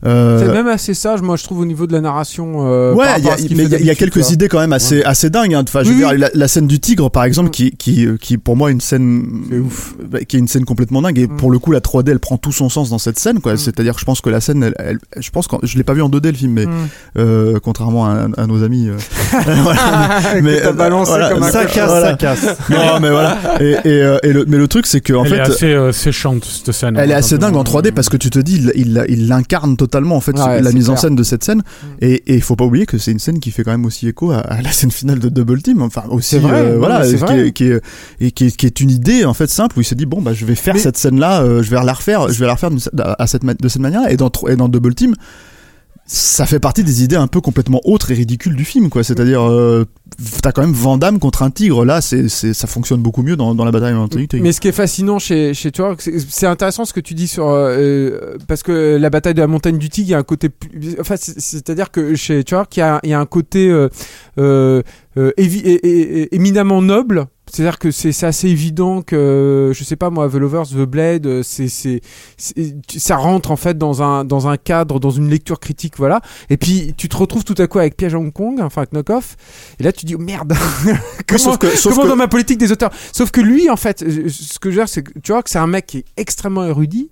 [0.06, 2.66] Euh, C'est même assez sage, moi, je trouve, au niveau de la narration.
[2.66, 5.30] euh, ouais, y a, mais il y a- y quelques idées quand même assez, assez
[5.30, 5.54] dingues.
[5.54, 5.64] hein.
[5.66, 7.52] Enfin, je veux Oui, dire, la, la scène du tigre, par exemple, Mm.
[7.52, 9.24] qui, qui, qui, pour moi, est une scène,
[10.10, 11.18] bah, qui est une scène complètement dingue.
[11.18, 11.36] Et Mm.
[11.36, 13.54] pour le coup, la 3D, elle prend tout son sens dans cette scène, quoi.
[13.54, 13.58] Mm.
[13.58, 16.02] C'est-à-dire, je pense que la scène, elle, elle- je pense que je l'ai pas vu
[16.02, 16.70] en 2D le film, mais Mm.
[17.18, 18.88] euh, contrairement à, à nos amis.
[19.44, 22.10] euh, t'as balancé voilà, comme un Ça casse, voilà.
[22.10, 22.44] ça casse.
[22.70, 23.38] Non, mais voilà.
[23.60, 25.66] Et, et, euh, et le, mais le truc, c'est que en Elle fait, est assez
[25.72, 26.96] euh, séchante cette scène.
[26.96, 29.28] elle est Quand assez dingue en 3D parce que tu te dis, il, il, il
[29.28, 31.62] l'incarne totalement en fait Ouais, la mise en scène de cette scène.
[32.00, 34.08] Et et il faut pas oublier que c'est une scène qui fait quand même aussi
[34.08, 35.82] écho à, à la scène finale de Double Team.
[35.82, 37.46] Enfin aussi, vrai, euh, voilà, mais c'est qui vrai.
[37.48, 37.80] est, qui est
[38.20, 40.20] et qui est, qui est une idée en fait simple où il s'est dit bon
[40.22, 42.54] bah je vais faire Mais- cette scène là, je vais la refaire, je vais la
[42.54, 42.70] refaire
[43.18, 44.02] à cette de cette manière.
[44.10, 45.14] Et dans et dans Double Team.
[46.06, 49.02] Ça fait partie des idées un peu complètement autres et ridicules du film, quoi.
[49.02, 49.86] C'est-à-dire, euh,
[50.42, 51.82] t'as quand même Van Damme contre un tigre.
[51.86, 54.42] Là, c'est, ça fonctionne beaucoup mieux dans, dans la bataille de Tigre.
[54.42, 55.96] Mais ce qui est fascinant chez, chez toi,
[56.28, 59.46] c'est intéressant ce que tu dis sur euh, euh, parce que la bataille de la
[59.46, 62.54] montagne du Tigre, il y a un côté, plus- enfin, c'est- c'est-à-dire que chez tu
[62.54, 63.88] vois qu'il y a, il y a un côté euh,
[64.38, 64.82] euh,
[66.32, 67.26] éminemment noble.
[67.54, 71.42] C'est-à-dire que c'est assez évident que je sais pas moi, The Lovers, The Blade, euh,
[71.44, 71.68] c'est
[72.96, 76.20] ça rentre en fait dans un dans un cadre, dans une lecture critique, voilà.
[76.50, 78.92] Et puis tu te retrouves tout à coup avec Piège à Hong Kong, enfin avec
[78.92, 79.36] Knockoff.
[79.78, 80.54] Et là tu dis oh, merde.
[81.28, 82.90] comment sauf que- sauf comment que- dans ma politique des auteurs?
[83.12, 85.42] Sauf que lui, en fait, euh, ce que je veux dire, c'est que tu vois
[85.42, 87.10] que c'est un mec qui est extrêmement érudit.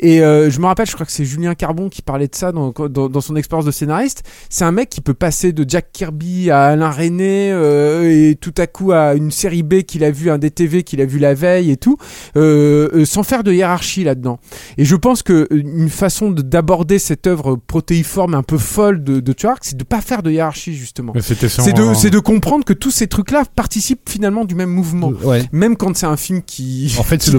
[0.00, 2.52] Et euh, je me rappelle, je crois que c'est Julien Carbon qui parlait de ça
[2.52, 4.22] dans, dans, dans son expérience de scénariste.
[4.50, 8.54] C'est un mec qui peut passer de Jack Kirby à Alain René euh, et tout
[8.58, 11.34] à coup à une série B qu'il a vu, un DTV qu'il a vu la
[11.34, 11.96] veille et tout,
[12.36, 14.38] euh, euh, sans faire de hiérarchie là-dedans.
[14.78, 19.02] Et je pense que euh, une façon de- d'aborder cette œuvre protéiforme un peu folle
[19.04, 21.12] de, de Tuark, c'est de pas faire de hiérarchie justement.
[21.20, 25.12] C'est de, c'est de comprendre que tous ces trucs-là participent finalement du même mouvement.
[25.24, 25.44] Ouais.
[25.52, 26.94] Même quand c'est un film qui.
[26.98, 27.38] En fait, c'est le.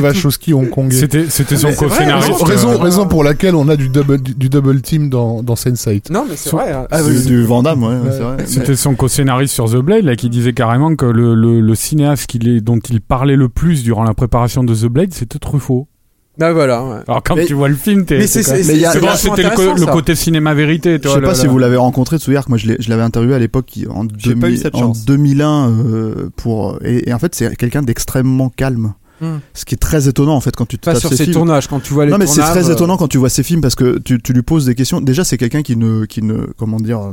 [0.00, 0.98] Wachowski hongkongais.
[0.98, 2.28] C'était c'était son co-scénariste.
[2.42, 5.54] Raison, raison, raison pour laquelle on a du double, du, du double team dans, dans
[5.54, 6.10] Sense8.
[6.12, 6.72] Non, mais c'est vrai.
[6.72, 6.86] hein.
[6.90, 8.36] Ah, oui, du Van Damme, ouais, ouais, c'est vrai.
[8.46, 12.26] C'était son co-scénariste sur The Blade là, qui disait carrément que le, le, le cinéaste
[12.26, 15.88] qu'il est, dont il parlait le plus durant la préparation de The Blade, c'était Truffaut.
[16.36, 16.84] Bah voilà.
[16.84, 16.96] ouais.
[17.06, 18.18] Alors quand Mais- tu vois le film, t'es.
[18.18, 20.98] Mais c'est- c'était le, le côté cinéma vérité.
[20.98, 23.36] tu Je sais pas le- si le- vous l'avez rencontré Tsuyark, moi je l'avais interviewé
[23.36, 25.04] à l'époque en, J'ai pas eu 2000 cette en chance.
[25.04, 28.94] 2001 euh, pour et, et en fait c'est quelqu'un d'extrêmement calme.
[29.20, 29.36] Hmm.
[29.54, 31.34] Ce qui est très étonnant en fait quand tu te Pas sur ses ses films.
[31.36, 33.44] tournages, quand tu vois les non mais c'est très euh, étonnant quand tu vois ces
[33.44, 35.00] films parce que tu, tu lui poses des questions.
[35.00, 37.12] Déjà c'est quelqu'un qui ne qui ne comment dire euh,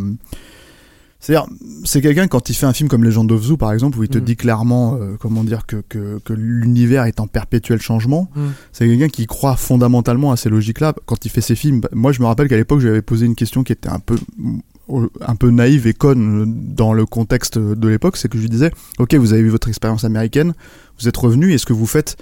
[1.21, 1.47] c'est-à-dire,
[1.85, 4.09] c'est quelqu'un quand il fait un film comme Legend of Zoo par exemple où il
[4.09, 4.21] te Mm.
[4.21, 8.29] dit clairement euh, comment dire que que, que l'univers est en perpétuel changement.
[8.35, 8.41] Mm.
[8.73, 11.79] C'est quelqu'un qui croit fondamentalement à ces logiques-là quand il fait ses films.
[11.81, 13.89] Bah, Moi, je me rappelle qu'à l'époque, je lui avais posé une question qui était
[13.89, 14.17] un peu
[15.21, 18.49] un peu naïve et conne euh, dans le contexte de l'époque, c'est que je lui
[18.49, 20.53] disais "OK, vous avez eu votre expérience américaine,
[20.99, 22.17] vous êtes revenu, est-ce que vous faites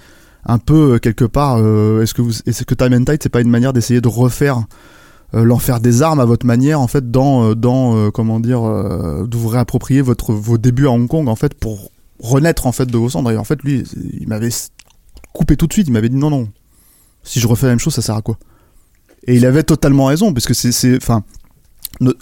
[0.45, 3.29] un peu euh, quelque part euh, est-ce que vous est-ce que Time and Tide c'est
[3.29, 4.63] pas une manière d'essayer de refaire
[5.33, 9.27] l'enfer des armes à votre manière en fait dans euh, dans euh, comment dire euh,
[9.27, 12.87] de vous réapproprier votre vos débuts à Hong Kong en fait pour renaître en fait
[12.87, 13.31] de vos cendres.
[13.31, 13.83] Et en fait lui
[14.19, 14.49] il m'avait
[15.33, 15.87] coupé tout de suite.
[15.87, 16.49] Il m'avait dit non non.
[17.23, 18.37] Si je refais la même chose ça sert à quoi?
[19.27, 21.23] Et il avait totalement raison parce que c'est enfin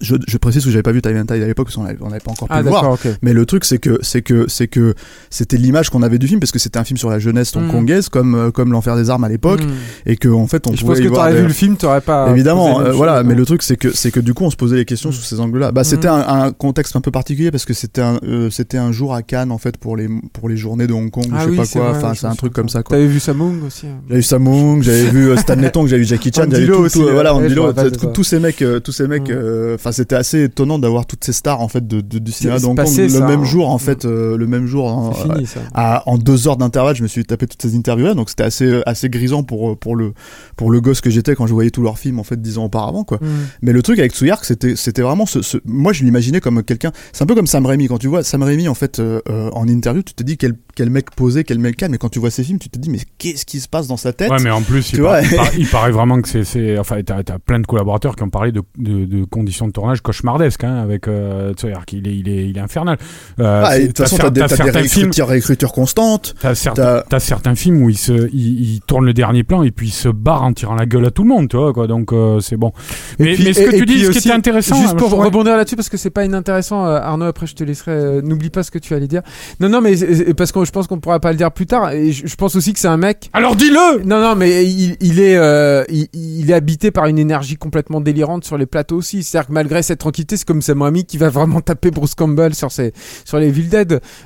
[0.02, 2.32] je, je précise que j'avais pas vu Time and Tide à l'époque on avait pas
[2.32, 2.98] encore pu Ah, le voir.
[3.22, 4.96] Mais le truc, c'est que c'est que c'est que
[5.30, 7.60] c'était l'image qu'on avait du film parce que c'était un film sur la jeunesse Mm.
[7.60, 9.70] hongkongaise, comme euh, comme l'enfer des armes à l'époque, Mm.
[10.08, 12.02] et que en fait on Je pouvait pense y que t'aurais vu le film, t'aurais
[12.02, 12.30] pas.
[12.32, 13.24] Évidemment, euh, voilà.
[13.24, 15.22] Mais le truc, c'est que c'est que du coup, on se posait les questions sous
[15.22, 15.72] ces angles-là.
[15.72, 18.92] Bah, c'était un, un contexte un peu particulier parce que c'était un euh, c'était un
[18.92, 21.44] jour à Cannes en fait pour les pour les journées de Hong Kong, Ah je
[21.46, 21.90] sais oui, pas quoi.
[21.90, 22.84] vrai, Enfin, je c'est un truc comme ça.
[22.84, 22.96] quoi.
[22.98, 23.86] T'avais vu Samung aussi.
[23.88, 24.02] hein.
[24.08, 26.72] J'avais vu Samung, j'avais vu euh, Stanley Tong, j'avais vu Jackie Chan, j'avais vu
[27.12, 29.30] voilà, je tous ces mecs, tous ces mecs.
[29.68, 29.70] Mm.
[29.72, 32.56] euh, Enfin, c'était assez étonnant d'avoir toutes ces stars en fait de, de- du cinéma
[32.56, 33.44] de c'est Hong Kong le ça, même hein.
[33.44, 34.90] jour en fait, euh, le même jour.
[34.90, 35.60] hein, fini ça.
[35.74, 38.82] à, en deux heures d'intervalle, je me suis tapé toutes ces interviews-là, donc c'était assez
[38.86, 40.14] assez grisant pour pour le
[40.56, 42.66] pour le gosse que j'étais quand je voyais tous leurs films en fait dix ans
[42.66, 43.18] auparavant quoi.
[43.22, 43.26] Mm.
[43.62, 46.92] Mais le truc avec Tsuyark, c'était c'était vraiment ce, ce- moi je l'imaginais comme quelqu'un,
[47.14, 49.50] c'est un peu comme Sam Raimi quand tu vois Sam Raimi en fait euh, euh,
[49.54, 52.20] en interview, tu te dis quel quel mec posé, quel mec calme, mais quand tu
[52.20, 54.30] vois ses films, tu te dis mais qu'est-ce qui se passe dans sa tête?
[54.30, 56.78] Ouais, mais en plus, il, Tu par- vois il par- il paraît vraiment que c'est,
[56.78, 60.02] enfin, t'as, t'as plein de collaborateurs qui ont parlé de, de, de conditions de tournage
[60.02, 62.98] cauchemardesques, hein, avec, euh, tu sais, alors qu'il est, il est, il est infernal.
[63.40, 66.36] Euh, Ah, de toute façon, t'as des, t'as des certains films, réécritures, réécritures constantes.
[66.40, 69.64] t'as, certains, t'as- t'as certains films où il se, il, il tourne le dernier plan
[69.64, 71.74] et puis il se barre en tirant la gueule à tout le monde, tu vois,
[71.74, 71.88] quoi.
[71.88, 72.72] Donc, euh, c'est bon.
[73.18, 74.98] Mais, puis- mais ce que et- et tu dis, ce qui était intéressant, Juste hein,
[74.98, 77.92] pour rebondir là-dessus, parce que c'est pas inintéressant, euh, Arnaud, après je te laisserai.
[77.92, 79.22] euh, N'oublie pas ce que tu allais dire.
[79.60, 79.96] Non, non, mais
[80.36, 81.92] parce que je pense qu'on pourra pas le dire plus tard.
[81.92, 83.30] Et je, je pense aussi que c'est un mec.
[83.34, 87.20] Alors dis-le Non, non, mais il, il est, euh, il, il est habité par une
[87.20, 89.24] énergie complètement délirante sur les plateaux aussi.
[89.38, 92.56] C'est-à-dire que malgré cette tranquillité, c'est comme Sam Raimi qui va vraiment taper Bruce Campbell
[92.56, 92.92] sur ses,
[93.24, 93.70] sur les Evil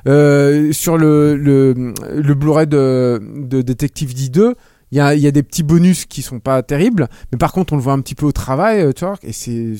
[0.07, 4.53] euh, sur le, le, le Blu-ray de, de Detective D2.
[4.93, 7.73] Il y a, y a des petits bonus qui sont pas terribles, mais par contre
[7.73, 9.73] on le voit un petit peu au travail, euh, tu vois, et c'est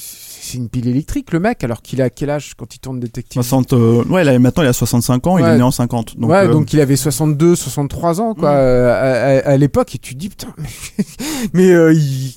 [0.52, 3.41] c'est une pile électrique le mec, alors qu'il a quel âge quand il tourne Detective
[3.41, 6.18] 60, euh, ouais, là, maintenant il a 65 ans, il est né en 50.
[6.18, 8.56] Donc, ouais, euh, donc il avait 62, 63 ans, quoi, Mm.
[8.57, 10.65] euh, à, à- à l'époque, et tu te dis, putain, mais,
[11.53, 12.34] mais, euh, il,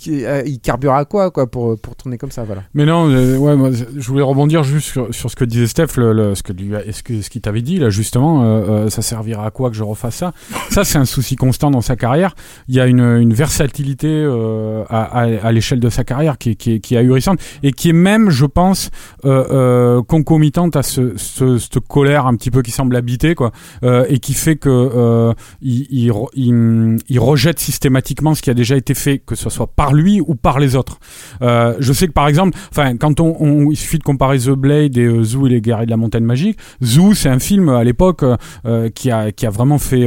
[0.47, 2.63] il carbure à quoi, quoi, pour, pour tourner comme ça, voilà.
[2.75, 5.97] Mais non, euh, ouais, moi, je voulais rebondir juste sur, sur ce que disait Steph,
[5.97, 9.71] le, le- ce que lui, ce qu'il t'avait dit là justement, ça servira à quoi
[9.71, 10.33] que je refasse ça?
[10.71, 12.35] Ça, c'est un souci constant dans sa carrière.
[12.69, 16.51] Il y a une, une versatilité euh, à, à, à l'échelle de sa carrière qui
[16.51, 18.91] est, qui est, qui est ahurissante et qui est même, je pense,
[19.25, 23.51] euh, euh, concomitante à ce, ce, cette colère un petit peu qui semble habiter quoi,
[23.83, 28.55] euh, et qui fait que il, il, re- il, il rejette systématiquement ce qui a
[28.55, 30.99] déjà été fait, que ce soit par lui ou par les autres.
[31.41, 35.09] Je sais que par exemple, enfin, quand on, il suffit de comparer The Blade et
[35.25, 36.59] Zoo et les guerriers de la montagne magique.
[36.83, 38.25] Zoo, c'est un film à l'époque
[38.95, 40.07] qui a qui a vraiment fait,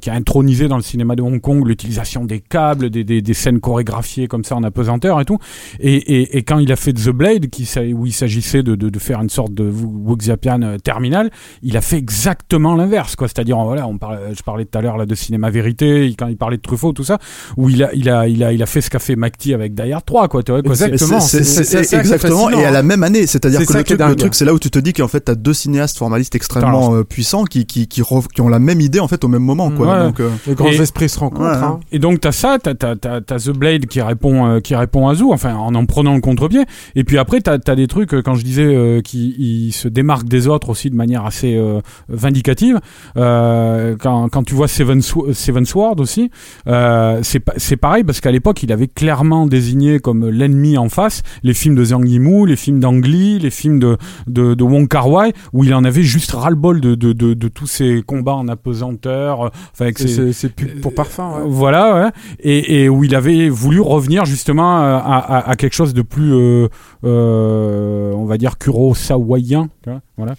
[0.00, 3.34] qui a intronisé dans le cinéma de Hong Kong l'utilisation des câbles, des, des, des
[3.34, 5.38] scènes chorégraphiées comme ça en apesanteur et tout.
[5.80, 8.98] Et, et, quand il a fait Blade, qui, s'a- où il s'agissait de, de, de
[8.98, 11.30] faire une sorte de Wuxiapian euh, terminal,
[11.62, 13.28] il a fait exactement l'inverse, quoi.
[13.28, 16.36] C'est-à-dire, voilà, on parle, je parlais tout à l'heure là de cinéma vérité, quand il
[16.36, 17.18] parlait de Truffaut, tout ça,
[17.56, 19.74] où il a, il a, il a, il a fait ce qu'a fait McTee avec
[19.74, 20.42] Die Hard 3, quoi.
[20.42, 20.72] Tu vois, quoi.
[20.72, 23.26] Exactement, c'est- ça exactement, et à la même année.
[23.26, 24.16] C'est-à-dire C'est que ça le truc, le dingue.
[24.16, 27.04] truc, c'est là où tu te dis qu'en fait, t'as deux cinéastes formalistes extrêmement euh,
[27.04, 29.70] puissants qui, qui, qui, rev- qui ont la même idée en fait au même moment,
[29.70, 29.86] quoi.
[29.98, 30.04] Ouais.
[30.06, 31.80] Donc, euh, Les grands Et- esprits se rencontrent, Ouais, hein.
[31.92, 35.08] Et donc t'as ça, t'as t'as t'as t'as The Blade qui répond euh, qui répond
[35.08, 36.64] à Zoo, enfin en en prenant le contre-pied.
[36.94, 40.26] Et puis après t'as t'as des trucs euh, quand je disais euh, qui se démarque
[40.28, 42.80] des autres aussi de manière assez euh, vindicative.
[43.16, 46.30] Euh, quand quand tu vois Seven Seven Sword aussi,
[46.66, 50.88] euh, c'est pa- c'est pareil parce qu'à l'époque il avait clairement désigné comme l'ennemi en
[50.88, 53.96] face les films de Zhang Yimou, les films d'Ang Lee, les films de
[54.26, 57.48] de, de Wong Kar Wai où il en avait juste ras-le-bol de, de de de
[57.48, 61.42] tous ces combats en apesanteur, euh, enfin avec ses- pub pour parfum, ouais.
[61.46, 62.10] voilà, ouais.
[62.40, 66.32] Et, et où il avait voulu revenir justement à, à, à quelque chose de plus,
[67.02, 68.56] on va dire,
[69.90, 70.34] vois, Voilà.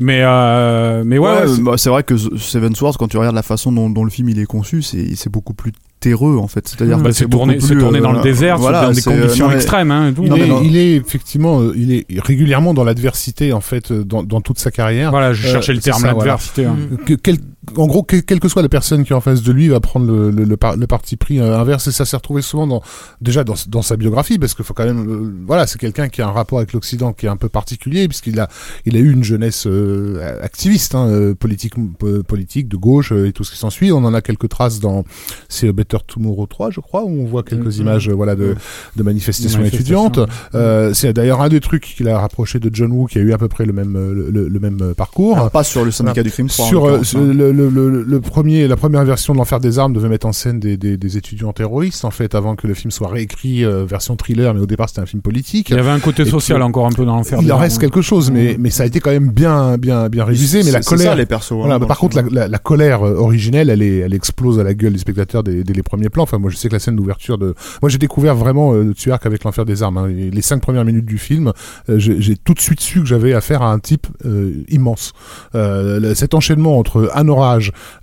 [0.00, 3.16] Mais, euh, mais ouais, ouais, ouais, c'est- bah, c'est vrai que Seven Swords, quand tu
[3.18, 6.36] regardes la façon dont, dont le film il est conçu, c'est c'est beaucoup plus terreux
[6.36, 6.68] en fait.
[6.68, 9.06] C'est-à-dire bah, que c'est tourné, c'est plus, tourné dans euh, le désert, voilà, dans des
[9.08, 9.90] euh, conditions non, mais- extrêmes.
[9.90, 10.22] Hein, tout.
[10.24, 10.62] Il, Non, mais est, non.
[10.62, 14.58] il est effectivement, euh, il est régulièrement dans l'adversité en fait euh, dans, dans toute
[14.58, 15.10] sa carrière.
[15.10, 16.32] Voilà, je Euh, cherchais le terme, ça, voilà.
[16.32, 16.64] l'adversité.
[16.66, 16.76] hein.
[17.06, 17.38] Que- quel-
[17.76, 19.70] en gros, que- quelle que soit la personne qui est en face de lui, il
[19.70, 21.86] va prendre le, le, le, par- le parti pris euh, inverse.
[21.88, 22.82] Et ça s'est retrouvé souvent dans,
[23.20, 26.22] déjà dans, dans sa biographie, parce qu'il faut quand même, euh, voilà, c'est quelqu'un qui
[26.22, 28.48] a un rapport avec l'Occident qui est un peu particulier, puisqu'il a,
[28.84, 33.26] il a eu une jeunesse euh, activiste, hein, euh, politique, euh, politique de gauche euh,
[33.26, 33.92] et tout ce qui s'ensuit.
[33.92, 35.04] On en a quelques traces dans,
[35.48, 37.80] c'est Better Tomorrow 3, je crois, où on voit quelques Mhm.
[37.82, 38.54] images, voilà, de,
[38.96, 40.20] de manifestations étudiantes.
[40.54, 43.32] Euh, c'est d'ailleurs un des trucs qu'il a rapproché de John Woo, qui a eu
[43.32, 45.36] à peu près le même, le, le- le même parcours.
[45.36, 46.64] Alors, pas sur le syndicat du crime 3.
[46.64, 47.32] en Sur euh, sur hein.
[47.32, 50.32] le, le, le, le premier, la première version de l'Enfer des armes devait mettre en
[50.32, 53.84] scène des, des, des étudiants terroristes, en fait, avant que le film soit réécrit euh,
[53.84, 55.70] version thriller, mais au départ c'était un film politique.
[55.70, 57.38] Il y avait un côté Et social puis, encore un peu dans l'enfer.
[57.40, 57.86] Il des en armes, reste ouais.
[57.86, 60.62] quelque chose, mais, mais ça a été quand même bien, bien, bien révisé.
[60.62, 62.34] Mais la colère, ça, les persos, hein, voilà, bah, par contre, la, film.
[62.34, 65.64] la, la colère euh, originelle, elle, est, elle explose à la gueule des spectateurs dès,
[65.64, 66.22] dès les premiers plans.
[66.24, 69.24] Enfin, moi, je sais que la scène d'ouverture de, moi, j'ai découvert vraiment euh, Tuark
[69.26, 69.98] avec l'enfer des armes.
[69.98, 70.08] hein.
[70.08, 71.52] Et les cinq premières minutes du film,
[71.88, 75.12] euh, j'ai j'ai tout de suite su que j'avais affaire à un type euh, immense.
[75.54, 77.28] Euh, cet enchaînement entre un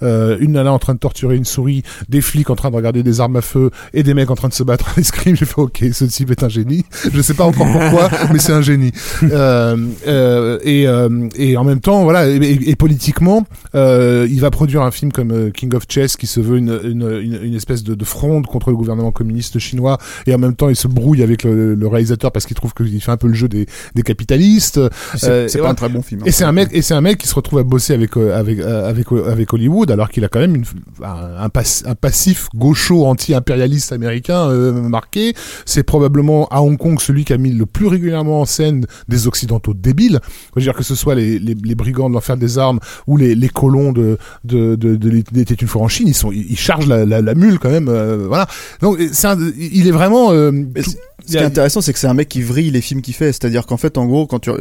[0.02, 3.04] euh, une nana en train de torturer une souris, des flics en train de regarder
[3.04, 5.46] des armes à feu et des mecs en train de se battre à l'escrime, j'ai
[5.46, 6.86] fait ok, ce type est un génie.
[7.14, 8.92] Je sais pas encore pourquoi, mais c'est un génie.
[9.24, 9.76] Euh,
[10.08, 13.46] euh, et, euh, et en même temps, voilà, et, et- et politiquement,
[13.76, 16.80] euh, il va produire un film comme euh, King of Chess qui se veut une,
[16.84, 19.98] une, une, une espèce de, de fronde contre le gouvernement communiste chinois
[20.28, 23.02] et en même temps il se brouille avec le, le réalisateur parce qu'il trouve qu'il
[23.02, 23.66] fait un peu le jeu des,
[23.96, 24.80] des capitalistes.
[25.16, 26.22] C'est pas un très bon film.
[26.22, 26.26] hein.
[26.28, 28.60] Et c'est un mec, et c'est un mec qui se retrouve à bosser avec avec
[28.60, 30.64] avec avec Hollywood, alors qu'il a quand même une,
[31.04, 35.34] un, un, pas- un passif gaucho anti-impérialiste américain euh, marqué.
[35.66, 39.28] C'est probablement à Hong Kong celui qui a mis le plus régulièrement en scène des
[39.28, 40.20] occidentaux débiles.
[40.56, 43.18] Je veux dire que ce soit les, les, les brigands de l'enfer des armes ou
[43.18, 46.58] les, les colons de de de, de l'été une fois en Chine, ils sont ils,
[46.58, 47.90] chargent la, la, la mule quand même.
[47.90, 48.48] euh, voilà.
[48.82, 50.32] Donc c'est un- il est vraiment.
[50.32, 50.92] euh, tout-
[51.26, 53.28] ce qui est intéressant, c'est que c'est un mec qui vrille les films qu'il fait.
[53.32, 54.52] C'est-à-dire qu'en fait, en gros, quand tu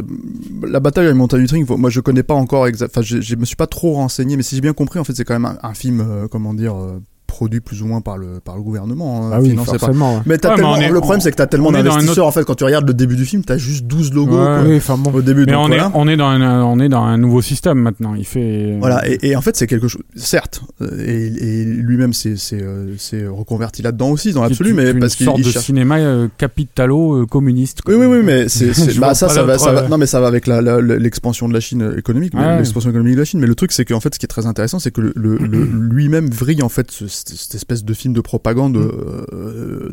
[0.63, 2.93] la bataille à la montagne du Tring, moi je connais pas encore exact.
[2.95, 5.15] Enfin, je, je me suis pas trop renseigné, mais si j'ai bien compris, en fait,
[5.15, 6.77] c'est quand même un, un film, euh, comment dire.
[7.33, 9.81] Euh, produit plus ou moins par le par le gouvernement hein, Ah oui, financé par-
[9.81, 10.15] forcément.
[10.17, 10.21] ouais.
[10.27, 12.37] mais Ouais, mais tellement est- le problème c'est que tellement est dans un d'investisseurs autre-
[12.37, 14.63] en fait quand tu regardes le début du film t'as juste 12 logos Ouais, quoi,
[14.67, 15.13] Oui, enfin bon.
[15.13, 15.85] au début Mais donc on, voilà.
[15.85, 18.15] est, on, est dans un, on est dans un nouveau système maintenant.
[18.15, 18.77] Il fait.
[18.81, 22.95] Voilà, et, et en fait, c'est quelque chose, certes, euh, et, et lui-même s'est euh,
[22.99, 25.99] s'est reconverti là-dedans aussi, dans l'absolu, mais une parce qu'il sorte il de cherche- cinéma
[25.99, 27.81] euh, capitalo-communiste.
[27.87, 30.07] Oui, oui, oui, mais c'est, bah, ça, ça va, ça d'autre, va, euh, non, mais
[30.07, 33.41] ça va avec l'expansion de la Chine euh, économique, l'expansion économique de la Chine.
[33.41, 36.63] Mais le truc, c'est qu'en fait, ce qui est très intéressant, c'est que lui-même vrille,
[36.63, 39.91] en fait, ce- cette, espèce de film de propagande, euh,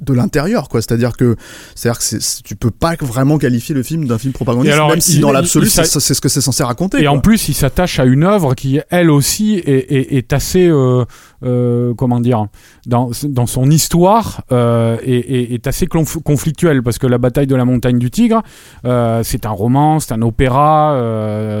[0.00, 0.80] de l'intérieur, quoi.
[0.82, 1.36] C'est-à-dire que,
[1.74, 5.16] c'est-à-dire que tu peux pas vraiment qualifier le film d'un film propagandiste, alors, même si
[5.16, 6.98] il- dans l'absolu, c'est, c'est ce que c'est censé raconter.
[6.98, 7.12] Et quoi.
[7.12, 11.04] en plus, il s'attache à une œuvre qui, elle aussi, est, est, est assez, euh,
[11.44, 12.46] euh, comment dire,
[12.86, 17.46] dans, dans son histoire, euh, est, est, est assez conf- conflictuelle parce que la bataille
[17.46, 18.42] de la montagne du Tigre,
[18.84, 20.94] euh, c'est un roman, c'est un opéra,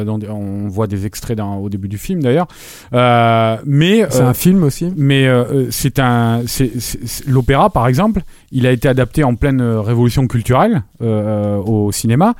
[0.04, 2.46] dont on voit des extraits au début du film d'ailleurs,
[3.64, 4.92] mais C'est un film aussi.
[4.96, 5.28] mais
[5.70, 6.42] c'est un,
[7.26, 12.34] l'opéra par exemple, il a été adapté en pleine révolution culturelle au cinéma,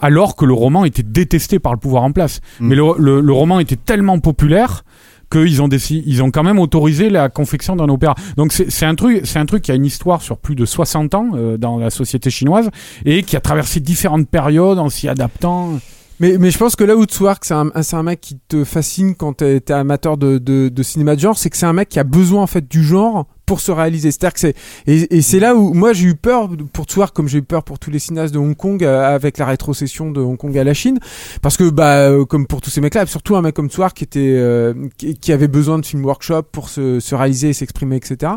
[0.00, 2.40] alors que le roman était détesté par le pouvoir en place.
[2.60, 2.68] Mm.
[2.68, 4.84] Mais le, le- le roman était tellement populaire
[5.32, 8.14] qu'ils ont décidé, ils ont quand même autorisé la confection d'un opéra.
[8.36, 11.14] Donc c'est un truc, c'est un truc qui a une histoire sur plus de 60
[11.14, 12.70] ans euh, dans la société chinoise
[13.04, 15.78] et qui a traversé différentes périodes en s'y adaptant.
[16.20, 19.14] Mais, mais je pense que là où Tswark, c'est un, un mec qui te fascine
[19.14, 21.88] quand t'es t'es amateur de, de, de cinéma de genre, c'est que c'est un mec
[21.88, 24.10] qui a besoin en fait du genre pour se réaliser.
[24.10, 24.54] C'est-à-dire que c'est
[24.86, 27.62] et, et c'est là où moi j'ai eu peur pour Tswark comme j'ai eu peur
[27.62, 30.64] pour tous les cinéastes de Hong Kong euh, avec la rétrocession de Hong Kong à
[30.64, 30.98] la Chine,
[31.40, 34.04] parce que bah euh, comme pour tous ces mecs-là, surtout un mec comme Tswark qui
[34.04, 38.32] était euh, qui, avait besoin de film workshop pour se, se réaliser, s'exprimer, etc.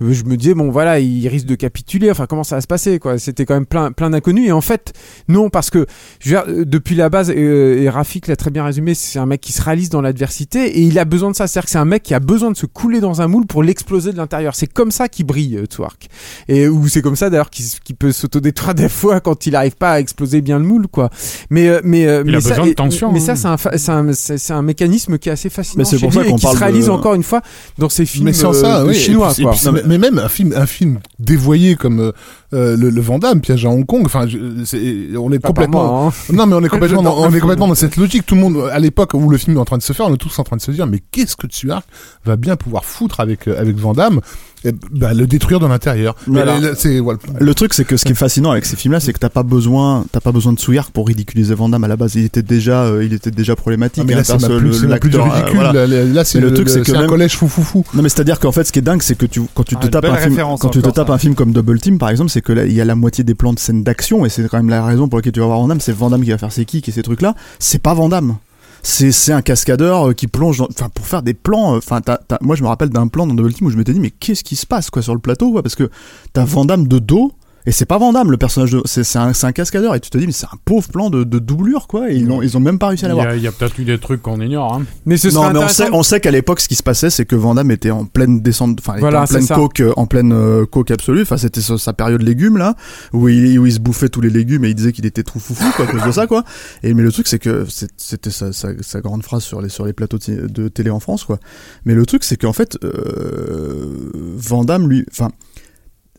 [0.00, 2.10] Je me disais bon voilà, il risque de capituler.
[2.10, 3.18] Enfin comment ça va se passer quoi?
[3.18, 4.92] C'était quand même plein plein d'inconnus et en fait
[5.28, 5.86] non parce que
[6.20, 9.26] je veux dire, depuis la base, euh, et Rafik l'a très bien résumé, c'est un
[9.26, 11.46] mec qui se réalise dans l'adversité et il a besoin de ça.
[11.46, 13.62] C'est-à-dire que c'est un mec qui a besoin de se couler dans un moule pour
[13.62, 14.43] l'exploser de l'intérieur.
[14.52, 16.08] C'est comme ça qu'il brille, euh, Twark.
[16.48, 19.92] Et ou c'est comme ça d'ailleurs qu'il peut s'autodétruire des fois quand il n'arrive pas
[19.92, 21.08] à exploser bien le moule, quoi.
[21.48, 23.36] Mais euh, mais euh, Il mais a ça, besoin de tension, Mais hein.
[23.36, 25.78] ça, c'est un, un, un mécanisme qui est assez fascinant.
[25.78, 27.40] Mais c'est pour ça qu'on qui se parle réalise de- encore une fois
[27.78, 29.52] dans ces films mais sans euh, ça, de oui, et chinois, puis- et quoi.
[29.54, 32.12] puis, mais, mais même un film, un film dévoyé comme euh,
[32.52, 34.02] euh, le, le Vandame, piège à Hong Kong.
[34.04, 36.02] Enfin, on est Pas complètement.
[36.04, 36.32] moi, hein.
[36.32, 37.40] Non, mais on est complètement, dans, on est film.
[37.42, 38.26] complètement dans cette logique.
[38.26, 40.14] Tout le monde, à l'époque où le film est en train de se faire, on
[40.14, 41.84] est tous en train de se dire, mais qu'est-ce que Tsuark
[42.24, 44.20] va bien pouvoir foutre avec euh, avec Van Damme
[44.66, 46.16] Eh ben, Le détruire de l'intérieur.
[46.26, 46.58] Mais Voilà.
[46.58, 47.18] là, c'est voilà.
[47.38, 49.42] Le truc, c'est que ce qui est fascinant avec ces films-là, c'est que t'as pas
[49.42, 52.14] besoin, t'as pas besoin de Souillard pour ridiculiser Van Damme à la base.
[52.14, 54.02] Il était déjà, euh, il était déjà problématique.
[54.02, 55.54] Ah, mais hein, là, c'est le- c'est plus l'acteur, euh, ridicule.
[55.56, 55.86] voilà.
[55.86, 57.84] Là, c'est le le, truc, c'est que c'est un collège fou fou fou.
[57.92, 59.84] Non mais c'est-à-dire qu'en fait ce qui est dingue c'est que tu quand tu te
[59.86, 61.12] Ah, tapes un film quand tu te tapes ça.
[61.12, 63.22] un film comme Double Team par exemple c'est que là il y a la moitié
[63.22, 65.46] des plans de scènes d'action et c'est quand même la raison pour laquelle tu vas
[65.46, 67.34] voir Van Damme c'est Van Damme qui va faire ses kicks et ces trucs là
[67.58, 68.36] c'est pas Van Damme
[68.84, 72.00] c'est un cascadeur euh, qui plonge enfin pour faire des plans euh, enfin
[72.42, 74.44] moi je me rappelle d'un plan dans Double Team où je m'étais dit mais qu'est-ce
[74.44, 75.90] qui se passe quoi sur le plateau quoi parce que
[76.32, 77.32] t'as Van Damme de dos
[77.66, 80.10] Et c'est pas Vandame le personnage de, c'est c'est un, c'est un cascadeur et tu
[80.10, 82.10] te dis mais c'est un pauvre plan de, de doublure quoi.
[82.10, 83.32] Et ils ont ils ont même pas réussi à Il y l'avoir.
[83.32, 84.74] a, il y a peut-être eu des trucs qu'on ignore.
[84.74, 84.84] Hein.
[85.06, 87.24] Mais ce Non, mais on sait, on sait qu'à l'époque, ce qui se passait, c'est
[87.24, 90.66] que Vandame était en pleine descente, enfin, Voilà, en pleine coke, euh, en pleine euh,
[90.66, 91.22] coke absolue.
[91.22, 92.74] Enfin, c'était sa, sa période légumes là,
[93.14, 95.38] où il, où il se bouffait tous les légumes et il disait qu'il était trop
[95.38, 96.44] foufou quoi, à cause de ça quoi.
[96.82, 97.66] Et mais le truc, c'est que
[97.96, 101.00] c'était sa, sa, sa grande phrase sur les sur les plateaux de, de télé en
[101.00, 101.38] France quoi.
[101.86, 105.30] Mais le truc, c'est qu'en fait, euh, Vandame lui, enfin.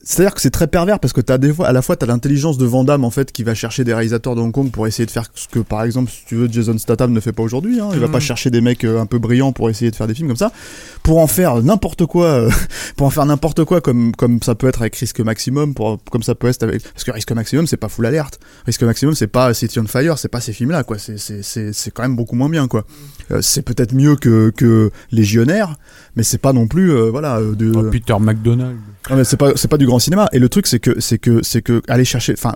[0.07, 2.59] C'est-à-dire que c'est très pervers parce que t'as des fois, à la fois t'as l'intelligence
[2.59, 5.07] de Van Damme en fait qui va chercher des réalisateurs de Hong Kong pour essayer
[5.07, 7.79] de faire ce que par exemple si tu veux Jason Statham ne fait pas aujourd'hui.
[7.79, 7.89] Hein.
[7.93, 8.11] Il va Mhm.
[8.13, 10.37] pas chercher des mecs euh, un peu brillants pour essayer de faire des films comme
[10.37, 10.51] ça,
[11.01, 12.49] pour en faire n'importe quoi, euh,
[12.97, 16.21] pour en faire n'importe quoi comme comme ça peut être avec Risque Maximum, pour comme
[16.21, 19.25] ça peut être avec parce que Risque Maximum c'est pas Full Alert, Risque Maximum c'est
[19.25, 20.99] pas City on Fire, c'est pas ces films là quoi.
[20.99, 22.85] C'est c'est c'est c'est quand même beaucoup moins bien quoi.
[23.31, 25.77] Euh, c'est peut-être mieux que que Légionnaire,
[26.15, 28.77] mais c'est pas non plus euh, voilà de Oh, Peter McDonald.
[29.09, 31.17] Non, mais c'est pas c'est pas du grand cinéma et le truc c'est que c'est
[31.19, 32.55] que c'est que aller chercher enfin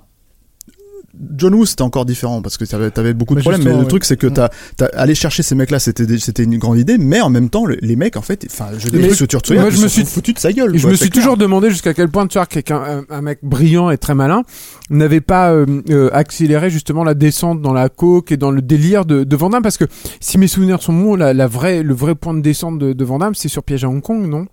[1.35, 3.79] John Woo c'était encore différent parce que t'avais avais beaucoup de Mais problèmes mais le
[3.79, 3.87] ouais.
[3.87, 6.97] truc c'est que t'as t'as aller chercher ces mecs là c'était c'était une grande idée
[6.97, 9.87] mais en même temps le- les mecs en fait enfin je Turtsuya, moi, je me
[9.87, 11.23] suis- sont foutus de sa gueule je quoi, me suis clair.
[11.23, 14.43] toujours demandé jusqu'à quel point Tuark, qui est un, mec brillant et très malin,
[14.91, 19.03] n'avait pas euh, euh, accéléré justement la descente dans la coke et dans le délire
[19.05, 19.85] de, de Van Damme, parce que
[20.21, 23.03] si mes souvenirs sont bons, la, la vraie, le vrai point de descente de, de
[23.05, 24.47] Van Damme, c'est sur Piège à Hong Kong, non?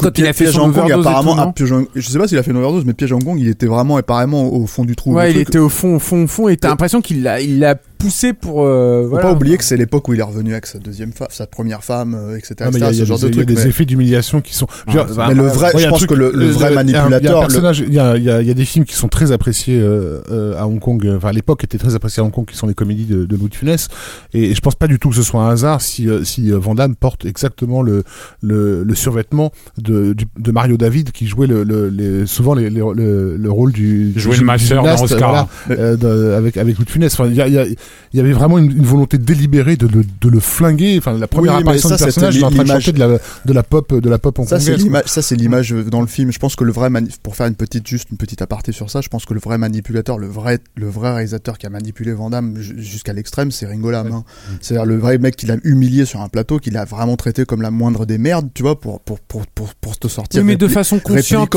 [0.00, 2.42] Quand il a fait son Hong Kong, apparemment tout, Piège je sais pas s'il a
[2.42, 4.96] fait une overdose mais Piège à Hong Kong il était vraiment apparemment au fond du
[4.96, 7.22] trou Ouais, il truc- était au fond, au fond, au fond, et t'as l'impression qu'il
[7.22, 8.64] l'a, il l'a poussé pour.
[8.66, 9.26] Euh, faut voilà.
[9.28, 11.82] pas oublier que c'est l'époque où il est revenu avec sa deuxième femme sa première
[11.82, 13.26] femme euh, etc, Ah, mais il y a, etc., il y a ce genre des,
[13.28, 14.66] de il y a des mais- effets d'humiliation qui sont.
[14.88, 17.40] dire, mais le vrai- je pense truc- que le- le vrai un- Il y manipulateur,
[17.40, 19.32] le- personnage, il y a, y a, il y a des films qui sont très
[19.32, 21.04] appréciés euh, euh, à Hong Kong.
[21.06, 23.24] euh, Enfin, à l'époque, étaient très appréciés à Hong Kong, qui sont les comédies de,
[23.24, 23.88] de Louis de Funès.
[24.32, 26.52] Et, et je pense pas du tout que ce soit un hasard si, euh, si
[26.52, 28.02] euh, Van Damme porte exactement le,
[28.42, 32.68] le, le survêtement de, du- de Mario David, qui jouait le, le, les- souvent les,
[32.70, 34.10] les- le, le rôle du.
[34.10, 35.48] Du le masseur dans Oscar.
[35.68, 37.12] voilà, euh, de- avec, avec Louis de Funès.
[37.14, 37.64] Enfin, il y, a-
[38.12, 40.96] il y, avait vraiment une, une volonté délibérée de le, de le flinguer.
[40.98, 42.98] Enfin, la première Oui, apparition ça, du personnage, il est en train de chanter de
[43.00, 44.84] la, de la pop, de la pop Ça c'est hongkongaise.
[44.84, 46.30] l'image, ça c'est l'image dans le film.
[46.32, 46.90] Je pense que le vrai
[47.22, 49.58] pour faire une petite juste une petite aparté sur ça, je pense que le vrai
[49.58, 53.66] manipulateur, le vrai le vrai réalisateur qui a manipulé Van Damme ju- jusqu'à l'extrême, c'est
[53.66, 54.12] Ringo Lam.
[54.12, 54.24] hein.
[54.60, 57.62] C'est-à-dire le vrai mec qui l'a humilié sur un plateau, qui l'a vraiment traité comme
[57.62, 60.40] la moindre des merdes, tu vois, pour pour pour pour, pour te sortir.
[60.40, 61.56] Oui, mais de façon consciente.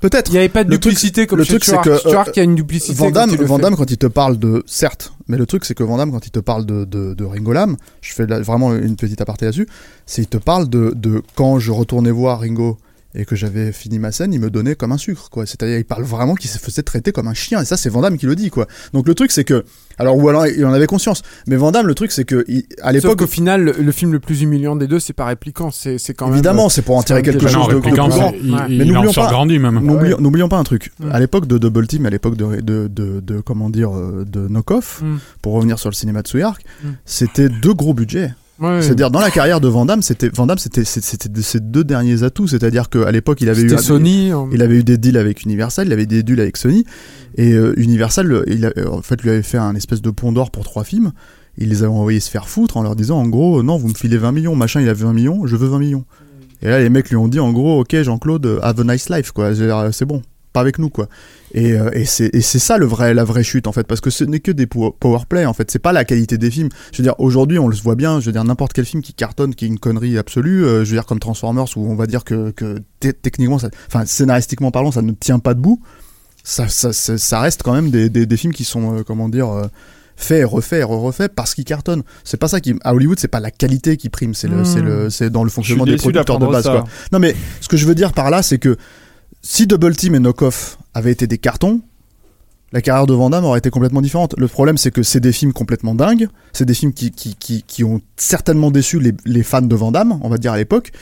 [0.00, 0.28] Peut-être.
[0.30, 1.98] Il n'y avait pas de Le truc- duplicité comme le chez truc, c'est que, euh,
[2.10, 2.94] Tuark, il y a une duplicité.
[2.94, 5.82] Van quand Damme, il Van quand te parle de, certes, mais le truc c'est que
[5.82, 8.74] Van Damme, quand il te parle de, de, de Ringo Lam, je fais là- vraiment
[8.74, 9.66] une petite aparté là-dessus,
[10.06, 12.78] c'est il te parle de, de quand je retournais voir Ringo
[13.18, 15.44] et que j'avais fini ma scène, il me donnait comme un sucre, quoi.
[15.44, 18.00] C'est-à-dire, il parle vraiment qu'il se faisait traiter comme un chien, et ça, c'est Van
[18.00, 18.66] Damme qui le dit, quoi.
[18.92, 19.64] Donc le truc, c'est que,
[19.98, 22.64] alors, ou alors, il en avait conscience, mais Van Damme, le truc, c'est que, il-
[22.80, 25.70] à l'époque, qu'au final, le, le film le plus humiliant des deux, c'est pas répliquant.
[25.72, 26.34] C'est c'est quand même.
[26.34, 28.08] évidemment, c'est pour en tirer quelque chose de, plus grand.
[28.40, 28.60] il, Ouais.
[28.68, 29.80] Mais n'oublions pas- grandi même.
[29.80, 30.92] N'oublions n'oublions pas un truc.
[31.10, 34.46] À l'époque de Double Team, à l'époque de, de, de, de- comment dire, euh, de
[34.48, 35.16] Knockoff, Mm.
[35.42, 36.88] pour revenir sur le cinéma de Tsuyark, Mm.
[37.04, 38.32] c'était deux gros budgets.
[38.60, 38.82] Ouais.
[38.82, 42.22] C'est-à-dire dans la carrière de Van Damme, c'était Van Damme, c'était c'était ses deux derniers
[42.24, 42.48] atouts.
[42.48, 44.30] C'est-à-dire qu'à l'époque, il avait eu Sony.
[44.32, 44.48] hein.
[44.52, 46.84] il avait eu des deals avec Universal, il avait des deals avec Sony,
[47.36, 50.50] et euh, Universal, il a- en fait, lui avait fait un espèce de pont d'or
[50.50, 51.12] pour trois films.
[51.56, 53.94] Il les avait envoyés se faire foutre en leur disant, en gros, non, vous me
[53.94, 56.04] filez 20 millions, machin, il a 20 millions, je veux 20 millions.
[56.62, 59.30] Et là, les mecs lui ont dit, en gros, ok, Jean-Claude, have a nice life,
[59.32, 59.50] quoi.
[59.92, 60.22] C'est bon,
[60.52, 61.08] pas avec nous, quoi.
[61.54, 64.22] Et, euh, et c'est ça le vrai, la vraie chute, en fait, parce que ce
[64.24, 65.70] n'est que des pow- power play, en fait.
[65.70, 66.68] C'est pas la qualité des films.
[66.92, 68.20] Je veux dire, aujourd'hui, on le voit bien.
[68.20, 70.64] Je veux dire, n'importe quel film qui cartonne, qui est une connerie absolue.
[70.64, 73.70] euh, je veux dire, comme Transformers, où on va dire que, que te- techniquement, ça,
[73.86, 75.80] enfin, scénaristiquement parlant, ça ne tient pas debout.
[76.44, 79.28] Ça, ça, ça, ça reste quand même des, des, des films qui sont, euh, comment
[79.28, 79.66] dire, euh,
[80.16, 82.02] faits et refaits parce qu'ils cartonnent.
[82.24, 84.80] C'est pas ça qui, à Hollywood, c'est pas la qualité qui prime, c'est le, c'est
[84.80, 86.84] le, c'est dans le fonctionnement des producteurs de base, quoi.
[87.12, 88.76] Non, mais ce que je veux dire par là, c'est que
[89.42, 91.80] si Double Team et Knockoff avaient été des cartons,
[92.72, 94.34] la carrière de Van Damme aurait été complètement différente.
[94.36, 96.28] Le problème, c'est que c'est des films complètement dingues.
[96.52, 99.90] C'est des films qui, qui, qui, qui ont certainement déçu les, les fans de Van
[99.90, 100.92] Damme, on va dire à l'époque.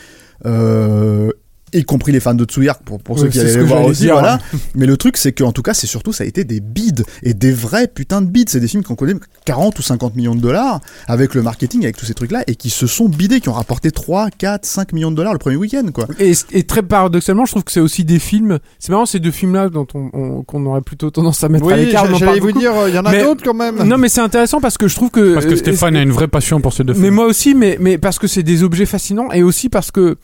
[0.45, 1.33] Euh,
[1.79, 3.85] y compris les fans de Tsuyark pour, pour Ouais, ceux qui allaient ce les voir
[3.85, 4.15] aussi dire.
[4.15, 4.39] voilà
[4.75, 7.05] mais le truc c'est que en tout cas c'est surtout ça a été des bides
[7.23, 10.35] et des vrais putains de bides c'est des films qu'on connaît 40 ou 50 millions
[10.35, 13.41] de dollars avec le marketing avec tous ces trucs là et qui se sont bidés
[13.41, 16.63] qui ont rapporté 3 4 5 millions de dollars le premier week-end quoi Et, et
[16.65, 18.59] très paradoxalement, je trouve que c'est aussi des films.
[18.79, 21.75] C'est marrant ces deux films-là dont on, on- qu'on aurait plutôt tendance à mettre à
[21.77, 22.07] Oui, l'écart.
[22.09, 22.59] on en j'allais vous beaucoup.
[22.59, 23.83] dire, il y en a Mais- d'autres quand même.
[23.85, 25.35] Non, mais c'est intéressant parce que je trouve que.
[25.35, 27.15] Parce que euh, Stéphane a une vraie passion pour ces deux Mais films.
[27.15, 30.17] moi aussi, mais, mais parce que c'est des objets fascinants et aussi parce que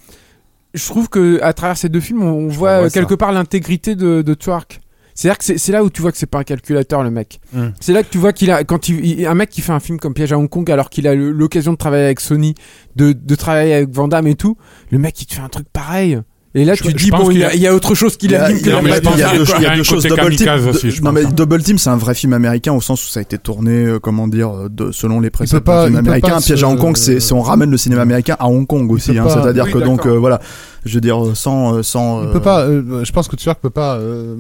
[0.75, 3.01] je trouve que à travers ces deux films, on, on voit euh, ça.
[3.01, 4.81] quelque part l'intégrité de, de Tuark.
[5.15, 7.39] C'est-à-dire que c'est là où tu vois que c'est pas un calculateur le mec.
[7.53, 7.67] Mm.
[7.81, 9.81] C'est là que tu vois qu'il a quand il, il- un mec qui fait un
[9.81, 12.55] film comme Piège à Hong Kong alors qu'il a l'occasion de travailler avec Sony,
[12.97, 14.57] de, de travailler avec Van Damme et tout,
[14.91, 16.19] le mec il te fait un truc pareil.
[16.55, 17.95] Et là, Je- tu je dis, bon, il qu'il y, y a- y a autre
[17.95, 19.13] chose qui l'anime il que y a- la il y a- bataille.
[19.15, 20.03] il y a deux, y a deux choses.
[20.05, 21.31] Double Team, aussi, je non pense, mais hein.
[21.35, 23.99] Double Team, c'est un vrai film américain au sens où ça a été tourné, euh,
[23.99, 26.39] comment dire, euh, de, selon les préceptes pas- d'un film américain.
[26.43, 29.17] Piège à Hong Kong, c'est c'est- on ramène le cinéma américain à Hong Kong aussi.
[29.17, 30.41] hein, C'est-à-dire que donc euh, voilà,
[30.85, 32.23] je veux dire euh, sans euh, sans.
[32.23, 32.63] Il euh, peut pas.
[32.65, 33.97] euh, je pense que Tuark peut pas.
[33.97, 34.37] euh,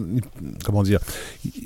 [0.65, 1.01] comment dire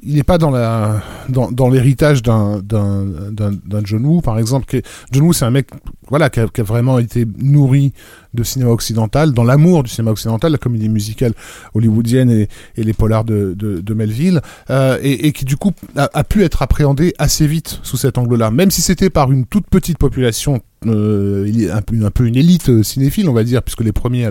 [0.03, 4.39] Il n'est pas dans la dans, dans l'héritage d'un d'un d'un d'un John Woo par
[4.39, 4.67] exemple.
[4.67, 4.83] Qui
[5.13, 5.69] John Woo, c'est un mec
[6.09, 7.93] voilà qui a, qui a vraiment été nourri
[8.35, 11.33] de cinéma occidental, dans l'amour du cinéma occidental, la comédie musicale
[11.75, 15.73] hollywoodienne et, et les polars de, de, de Melville, euh, et, et qui du coup
[15.97, 19.47] a, a pu être appréhendé assez vite sous cet angle-là, même si c'était par une
[19.47, 20.61] toute petite population.
[20.85, 24.27] Euh, un peu, un peu une élite euh, cinéphile, on va dire, puisque les premiers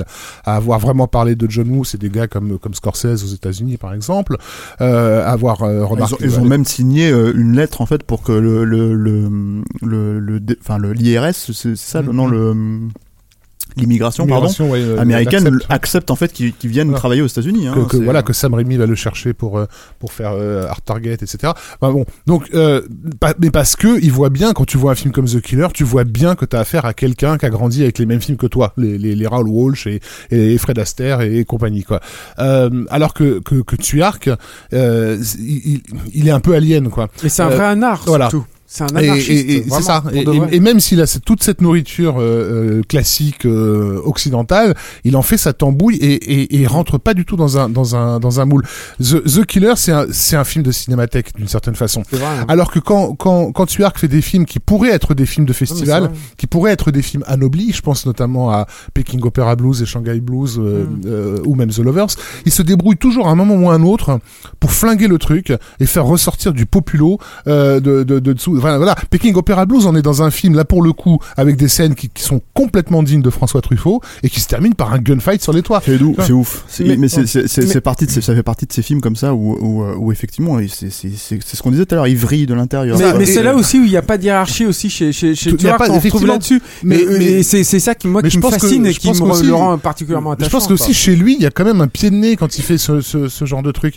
[0.46, 3.78] à, avoir vraiment parlé de John Woo, c'est des gars comme comme Scorsese aux États-Unis,
[3.78, 4.38] par exemple,
[4.80, 6.16] euh, avoir euh, Ils ont, remarqué.
[6.24, 8.94] ils ont même signé euh, une lettre en fait pour que le le
[9.82, 12.16] le le l'IRS c'est ça le Mhm.
[12.16, 12.54] nom le
[13.78, 15.72] l'immigration pardon L'immigration, ouais, euh, américaine l'accepte.
[15.72, 17.00] accepte en fait qu'ils viennent Voilà.
[17.00, 17.68] travailler aux États-Unis.
[17.68, 19.66] Hein, que, voilà que Sam Raimi va le chercher pour euh,
[20.00, 22.82] pour faire euh, Art Target etc Enfin, bon donc euh,
[23.40, 25.84] mais parce que il voit bien quand tu vois un film comme The Killer tu
[25.84, 28.38] vois bien que tu as affaire à quelqu'un qui a grandi avec les mêmes films
[28.38, 30.00] que toi les les, les Raoul Walsh et,
[30.32, 32.00] et Fred Astaire et, compagnie quoi
[32.40, 34.30] euh, alors que que, que Tuyark
[34.74, 35.18] euh,
[36.14, 38.30] il, est un peu alien quoi Mais c'est un Euh, vrai anard, voilà.
[38.68, 39.30] C'est un anarchiste.
[39.30, 40.04] et- et c'est vraiment, ça.
[40.12, 45.16] Et, de et- même s'il a toute cette nourriture euh, euh, classique euh, occidentale, il
[45.16, 48.40] en fait sa tambouille et, et, rentre pas du tout dans un dans un dans
[48.40, 48.64] un moule.
[49.00, 52.02] The, The Killer, c'est un c'est un film de cinémathèque d'une certaine façon.
[52.12, 52.24] Vrai.
[52.26, 52.46] hein.
[52.48, 55.54] Alors que quand quand quand Tuark fait des films qui pourraient être des films de
[55.54, 59.86] festival, qui pourraient être des films anoblis, je pense notamment à Peking Opera Blues et
[59.86, 61.02] Shanghai Blues euh, Mm.
[61.06, 62.08] euh, ou même The Lovers,
[62.46, 64.20] il se débrouille toujours à un moment ou à un autre
[64.60, 68.66] pour flinguer le truc et faire ressortir du populo euh, de, de, de dessous.
[68.66, 71.56] Enfin, voilà, Peking Opera Blues, on est dans un film là pour le coup avec
[71.58, 74.94] des scènes qui, qui sont complètement dignes de François Truffaut et qui se terminent par
[74.94, 75.82] un gunfight sur les toits.
[75.86, 76.66] C'est c'est ouf.
[76.80, 79.84] Mais- Mais, c'est- parti de ça fait partie de ces films comme ça où, où,
[79.84, 82.98] euh, où effectivement, c'est ce qu'on disait tout à l'heure, ils vrillent de l'intérieur.
[83.18, 85.50] Mais, c'est là aussi où il n'y a pas de hiérarchie aussi chez chez chez
[85.52, 86.62] il Tuark, pas- on retrouve là-dessus.
[86.84, 88.94] Mais- Mais, mais- mais c'est ça qui moi qui je me pense que- fascine et
[88.94, 90.48] qui me le rend particulièrement attachant.
[90.50, 92.36] Je pense que aussi chez lui, il y a quand même un pied de nez
[92.36, 93.96] quand il fait ce, ce, ce genre de truc.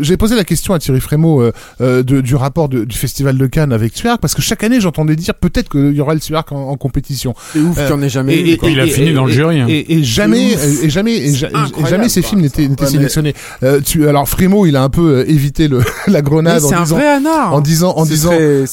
[0.00, 3.36] J'ai posé la question à Thierry Frémaux euh, euh, de- du rapport de- du festival
[3.38, 6.20] de Cannes avec Tuark parce que chaque année, j'entendais dire peut-être qu'il y aura le
[6.20, 7.34] Tuark en, en compétition.
[7.52, 8.56] c'est ouf euh, qu'il n'y en ait jamais Et, eu.
[8.56, 8.70] quoi.
[8.70, 9.66] Il a fini dans le et- jury, hein.
[9.68, 10.52] Et, et jamais,
[10.82, 13.34] et jamais, et, et jamais ces films n'étaient Ouais, mais- sélectionnés.
[13.62, 16.80] Euh, tu, alors Frémaux, il a un peu euh, évité le, la grenade c'est en
[16.80, 16.96] un disant,
[17.52, 18.66] en disant, en disant, euh,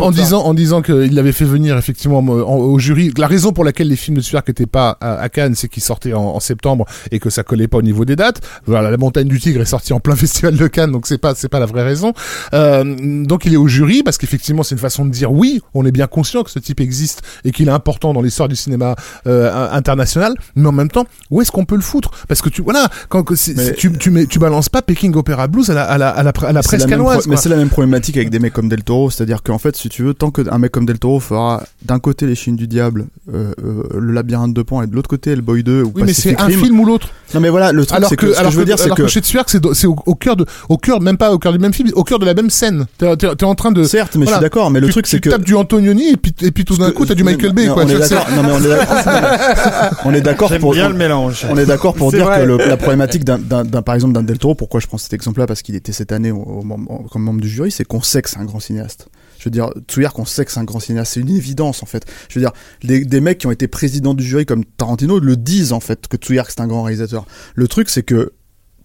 [0.00, 3.12] en disant, en disant qu'il l'avait fait venir effectivement en- en- au jury.
[3.18, 6.12] La raison pour laquelle les films de Tuark n'étaient pas à, Cannes, c'est qu'ils sortaient
[6.14, 8.40] en, en septembre et que ça collait pas au niveau des dates.
[8.66, 11.34] Voilà, la Montagne du Tigre est sortie en plein festival de Cannes, donc c'est pas
[11.34, 12.12] c'est pas la vraie raison.
[12.52, 15.84] Euh, donc il est au jury parce qu'effectivement c'est une façon de dire oui, on
[15.86, 18.94] est bien conscient que ce type existe et qu'il est important dans l'histoire du cinéma
[19.26, 22.10] euh, international, mais en même temps où est-ce qu'on peut le foutre?
[22.28, 25.14] Parce que tu voilà quand que Mais- c'est- tu tu mets tu balances pas Peking
[25.14, 27.26] Opera Blues à la à la à la, à la presse canoise.
[27.26, 29.88] mais c'est la même problématique avec des mecs comme Del Toro, c'est-à-dire qu'en fait, si
[29.88, 33.06] tu veux, tant qu'un mec comme Del Toro fera d'un côté Les Chines du Diable,
[33.32, 36.12] euh, euh, Le Labyrinthe de Pan, et de l'autre côté Hellboy 2 ou Oui, mais
[36.12, 37.08] c'est un film ou l'autre.
[37.34, 38.78] Non, mais voilà, le truc, alors que, que, ce que alors je veux que- dire,
[38.78, 41.52] c'est que, que Tuark, c'est au, au cœur de, au cœur, même pas au cœur
[41.52, 42.86] du même film, au cœur de la même scène.
[42.98, 43.84] T'es t'es- t'es en train de.
[43.96, 44.38] Certes, mais voilà.
[44.38, 45.30] je suis d'accord, mais le tu, truc, tu c'est que.
[45.30, 47.84] tapes du Antonioni et puis, et puis tout d'un coup t'as du Michael Bay, quoi.
[47.84, 48.52] On Tu est d'accord, non, mais
[50.04, 50.50] on est d'accord.
[50.60, 50.72] pour.
[50.72, 51.46] bien le mélange.
[51.50, 53.38] On est d'accord pour dire que la problématique d'un,
[53.82, 56.32] par exemple, d'un Del Toro, pourquoi je prends cet exemple-là, parce qu'il était cette année
[57.10, 59.08] comme membre du jury, c'est qu'on sait que c'est un grand cinéaste.
[59.38, 61.12] Je veux dire, Tsuyark, on sait que c'est un grand cinéaste.
[61.14, 62.06] C'est une évidence, en fait.
[62.30, 62.52] Je veux dire,
[62.82, 66.08] des, des mecs qui ont été présidents du jury comme Tarantino le disent, en fait,
[66.08, 67.26] que Tsuyark, c'est un grand réalisateur.
[67.54, 68.32] Le truc, c'est que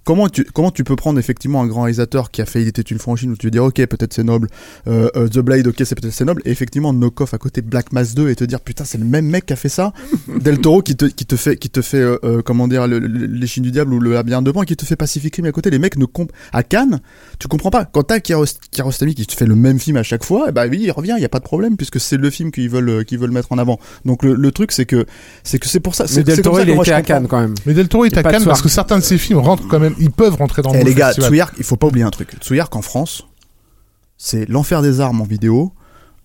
[0.10, 2.82] Comment tu, comment tu peux prendre effectivement un grand réalisateur qui a fait Il était
[2.82, 4.48] une Chine où tu veux dire ok peut-être c'est noble
[4.88, 7.62] euh, euh, The Blade ok c'est peut-être c'est noble et effectivement knock off à côté
[7.62, 9.94] Black Mass 2 et te dire putain c'est le même mec qui a fait ça.
[10.42, 12.98] Del Toro qui te, qui te fait qui te fait euh, euh, comment dire le-
[12.98, 15.36] le- les Chines du diable ou le labyrinthe de pan et qui te fait Pacific
[15.36, 15.70] Rim à côté.
[15.70, 17.02] Les mecs ne comp à Cannes
[17.38, 17.86] tu comprends pas.
[17.86, 20.64] Quand t'as Kiaros- Kiarostami qui te fait le même film à chaque fois et bah
[20.68, 23.06] oui il revient il y a pas de problème puisque c'est le film qu'ils veulent
[23.06, 23.78] qu'ils veulent mettre en avant.
[24.06, 25.06] Donc le, le truc c'est que
[25.44, 27.04] c'est que c'est pour ça Mais c'est Del Toro, il je à.
[27.04, 27.54] Cannes quand même.
[27.68, 29.68] Mais Del Toro est Y a à Cannes parce que certains de ses films rentrent
[29.68, 31.14] quand même, ils peuvent rentrer dans le Eh moule les gars.
[31.14, 32.36] Tsuyark, il faut pas oublier un truc.
[32.40, 33.28] Tsuyark en France,
[34.18, 35.74] c'est l'enfer des armes en vidéo,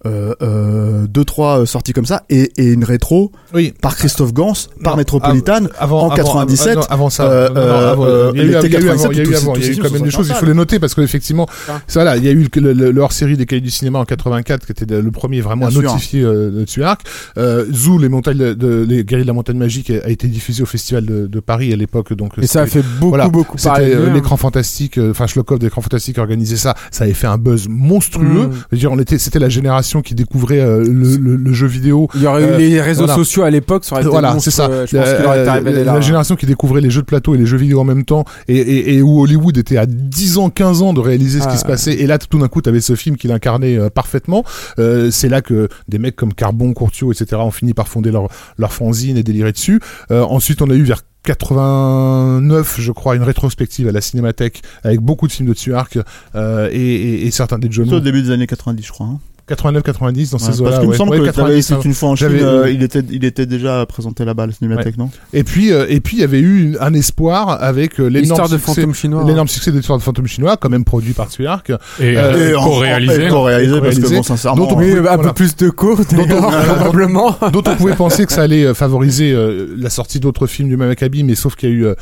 [0.06, 3.72] euh, euh, deux trois euh, sorties comme ça et, et une rétro Oui.
[3.80, 4.52] par Christophe Gans,
[4.82, 5.66] par Metropolitan.
[5.78, 8.44] Avant, en avant- 97, avant, avant ça, euh, non, non, avant, euh, il y a
[8.44, 10.10] eu, l'été il y a eu avant, 97, il y a eu quand même des
[10.10, 11.80] choses, il faut les noter parce qu'effectivement, Ah.
[11.86, 14.04] c'est voilà, il y a eu le, le, le hors-série des cahiers du cinéma en
[14.04, 15.92] 84 qui était le premier vraiment Bien à sûr.
[15.92, 17.02] notifier euh, de Tuark.
[17.38, 20.66] Euh, Zou, les montagnes de, les guerriers de la montagne magique a été diffusé au
[20.66, 23.94] festival de, de Paris à l'époque, donc Et ça a fait beaucoup, voilà, beaucoup C'était
[23.94, 24.12] euh, hein.
[24.14, 26.74] l'écran fantastique, euh, enfin Shlokov de l'écran fantastique organisait ça.
[26.90, 28.24] Ça avait fait un buzz monstrueux.
[28.48, 28.52] Mm.
[28.52, 31.52] Je veux dire, on était, c'était la génération génération qui découvrait euh, le, le- le
[31.52, 32.08] jeu vidéo.
[32.14, 33.14] Il y aurait Euh, eu les réseaux voilà.
[33.14, 34.66] sociaux à l'époque, ça aurait été Voilà, c'est ça.
[34.68, 35.94] euh, Je pense qu'il aurait été Euh, révélé la, là.
[35.94, 38.24] la génération qui découvrait les jeux de plateau et les jeux vidéo en même temps,
[38.48, 41.52] et, et, et où Hollywood était à 10 ans, 15 ans de réaliser ce Ah.
[41.52, 43.90] qui se passait, et là tout d'un coup tu avais ce film qui l'incarnait euh,
[43.90, 44.44] parfaitement.
[44.78, 47.36] Euh, c'est là que des mecs comme Carbon, Courtiot, etc.
[47.40, 49.80] ont fini par fonder leur, leur fanzine et délirer dessus.
[50.10, 55.00] Euh, ensuite on a eu vers 89, je crois, une rétrospective à la Cinémathèque avec
[55.00, 55.98] beaucoup de films de Tuark
[56.34, 59.06] euh, et, et, et certains des John au début des années 90, je crois.
[59.06, 59.18] hein.
[59.48, 60.70] 89-90 dans Ouais, ces eaux-là.
[60.70, 61.80] parce qu'il me semble Ouais, que 90, t'avais- c'est hein.
[61.84, 64.96] une fois en Chine, euh, il, était, il était déjà présenté là-bas à la Cinémathèque,
[64.96, 65.10] non?
[65.32, 68.20] Et puis, euh, et puis, il y avait eu une- un espoir avec euh, l'énorme
[68.22, 69.24] L'histoire de succès, fantôme chinois.
[69.24, 71.70] l'énorme succès de l'histoire de fantôme chinois, quand même produit par Tuark.
[72.00, 73.26] Et, Euh, co-réalisé.
[73.26, 74.56] en- co-réalisé, parce que bon, sincèrement.
[74.66, 75.22] Dont on Oui, pouvait- un voilà.
[75.28, 77.36] peu plus de cours, probablement.
[77.52, 80.90] dont on pouvait penser que ça allait favoriser euh, la sortie d'autres films du même
[80.90, 81.94] acabit, mais sauf qu'il y a eu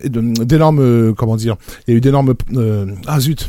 [0.00, 1.56] d'énormes, comment dire,
[1.86, 3.48] il y a eu d'énormes, euh, ah zut,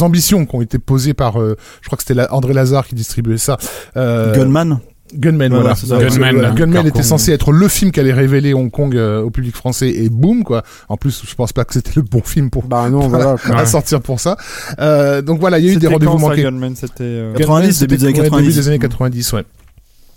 [0.00, 2.94] ambitions qui ont été posées par, euh, je crois que c'était la- André Lazare qui
[2.94, 3.58] distribuait ça.
[3.96, 4.78] Euh, Gunman
[5.12, 5.74] Gunman, voilà.
[5.74, 9.22] Gunman, Voilà, hein, Gunman était censé être le film qui allait révéler Hong Kong euh,
[9.22, 10.62] au public français et boum quoi.
[10.88, 13.34] En plus, je pense pas que c'était le bon film pour Bah non, voilà.
[13.46, 13.66] à Ouais.
[13.66, 14.36] sortir pour ça.
[14.78, 16.42] Euh, donc voilà, il y a eu des rendez-vous manqués.
[16.42, 17.02] Gunman C'était.
[17.02, 18.46] euh, 90, Gunman, début des années c'était- ouais, 90.
[18.46, 19.44] début des années 90, ouais.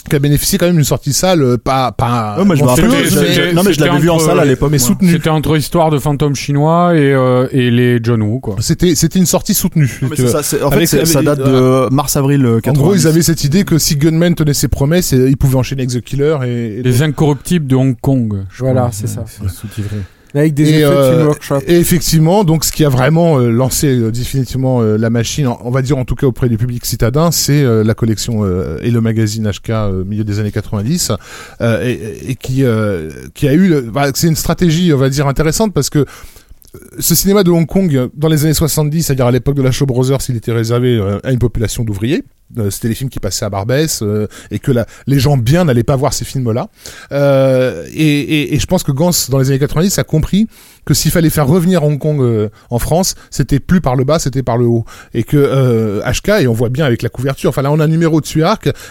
[0.09, 2.35] Qui a bénéficié quand même d'une sortie salle, euh, pas, pas.
[2.37, 2.81] Ouais, moi, je me bon, je
[3.55, 4.69] non mais je l'avais vu en entre- salle à l'époque.
[4.69, 4.85] mais moi.
[4.87, 5.11] soutenu.
[5.13, 8.57] C'était entre histoire de fantôme chinois et, euh, et les John Woo, quoi.
[8.59, 9.99] C'était, c'était une sortie soutenue.
[10.01, 12.79] Non, mais ça, c'est- en fait, c'est- ça date de mars-avril euh, 90.
[12.79, 15.55] En gros, ils avaient cette idée que si Gunman tenait ses promesses, et- ils pouvaient
[15.55, 18.43] enchaîner avec The Killer et, et Les incorruptibles de Hong Kong.
[18.51, 18.91] je Voilà, crois.
[18.93, 19.23] c'est ça.
[19.47, 19.95] Sous-titré.
[20.35, 21.59] Avec des Et, effets de euh, workshop.
[21.67, 25.69] Et effectivement, donc ce qui a vraiment euh, lancé euh, définitivement euh, la machine, on
[25.69, 28.89] va dire en tout cas auprès du public citadin, c'est euh, la collection euh, et
[28.89, 31.11] le magazine HK euh, milieu des années 90,
[31.61, 35.27] euh, et, et qui euh, qui a eu, bah, c'est une stratégie, on va dire
[35.27, 36.05] intéressante parce que
[36.97, 39.85] ce cinéma de Hong Kong dans les années 70, c'est-à-dire à l'époque de la Shaw
[39.85, 42.23] Brothers, il était réservé à une population d'ouvriers.
[42.57, 45.65] Euh, C'était les films qui passaient à Barbès euh, et que la, les gens bien
[45.65, 46.69] n'allaient pas voir ces films-là.
[47.11, 50.47] Euh, et, et, et je pense que Gans, dans les années 90, a compris
[50.85, 54.19] que s'il fallait faire revenir Hong Kong euh, en France, c'était plus par le bas,
[54.19, 54.85] c'était par le haut.
[55.13, 57.85] Et que euh, HK, et on voit bien avec la couverture, enfin là on a
[57.85, 58.25] un numéro de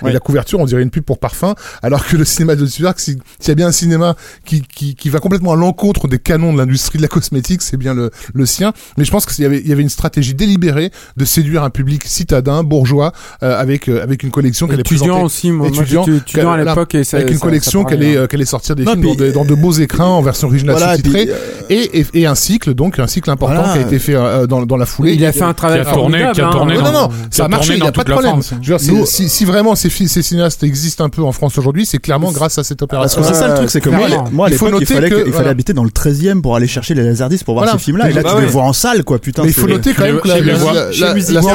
[0.02, 0.10] Ouais.
[0.10, 2.64] et la couverture on dirait une pub pour parfum, alors que le cinéma de
[3.00, 4.14] si- s'il y a bien un cinéma
[4.44, 7.76] qui, qui, qui va complètement à l'encontre des canons de l'industrie de la cosmétique, c'est
[7.76, 8.72] bien le, le sien.
[8.96, 11.70] Mais je pense qu'il y avait, il y avait une stratégie délibérée de séduire un
[11.70, 13.12] public citadin, bourgeois,
[13.42, 16.94] euh, avec, euh, avec une collection qu'elle est Étudiant aussi, moi, étudiant, étudiant à l'époque
[16.94, 19.54] avec une ça- collection qu'elle est, euh, qu'elle est sortir des Non, films dans, de
[19.54, 22.98] beaux écrins en version originale Voilà, et sous-titrée euh, et, et, et un cycle donc
[22.98, 23.72] un cycle important Voilà.
[23.72, 25.14] qui a été fait euh, dans, dans la foulée.
[25.14, 26.50] Il a fait un Qui travail a tourné, qui a hein.
[26.50, 28.32] tourné non, non, non, qui ça a marché, il n'y a pas de problème.
[28.32, 28.54] France.
[28.60, 31.98] Je veux dire, Nous- si, vraiment ces, cinéastes existent un peu en France aujourd'hui, c'est
[31.98, 33.20] clairement grâce à cette Parce opération.
[33.22, 34.28] que c'est ça le truc, c'est que moi, clairement.
[34.32, 35.50] moi à Il faut fallait, que- que- il fallait voilà.
[35.50, 37.78] habiter dans le 13 e pour aller chercher les Laserdiscs pour voir Voilà.
[37.78, 38.10] ces films-là.
[38.10, 38.42] Et là, Bah tu ouais.
[38.42, 39.42] les vois en salle, quoi, putain.
[39.42, 40.36] Mais il faut noter quand même que la,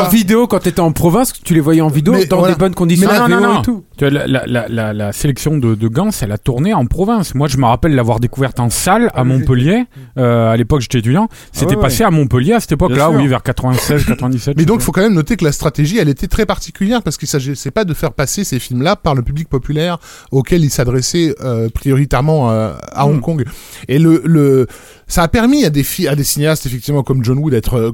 [0.03, 3.09] en vidéo quand t'étais en province, tu les voyais en vidéo dans des bonnes conditions.
[3.09, 3.59] Là, non, non.
[3.59, 3.83] et tout.
[3.97, 7.33] Tu vois, la, sélection de, de Gans, elle a tourné en province.
[7.35, 9.85] Moi, je me rappelle l'avoir découverte en salle à Montpellier.
[10.17, 11.29] Euh, à l'époque, j'étais étudiant.
[11.51, 14.57] C'était ouais, passé à Montpellier à cette époque-là, oui, vers 96, 97.
[14.57, 17.17] Mais donc, sais faut quand même noter que la stratégie, elle était très particulière parce
[17.17, 19.97] qu'il s'agissait pas de faire passer ces films-là par le public populaire
[20.31, 23.11] auquel ils s'adressaient euh, prioritairement euh, à Hmm.
[23.11, 23.45] Hong Kong.
[23.87, 24.67] Et le, le,
[25.07, 27.91] ça a permis à des à des cinéastes effectivement comme John Woo d'être euh,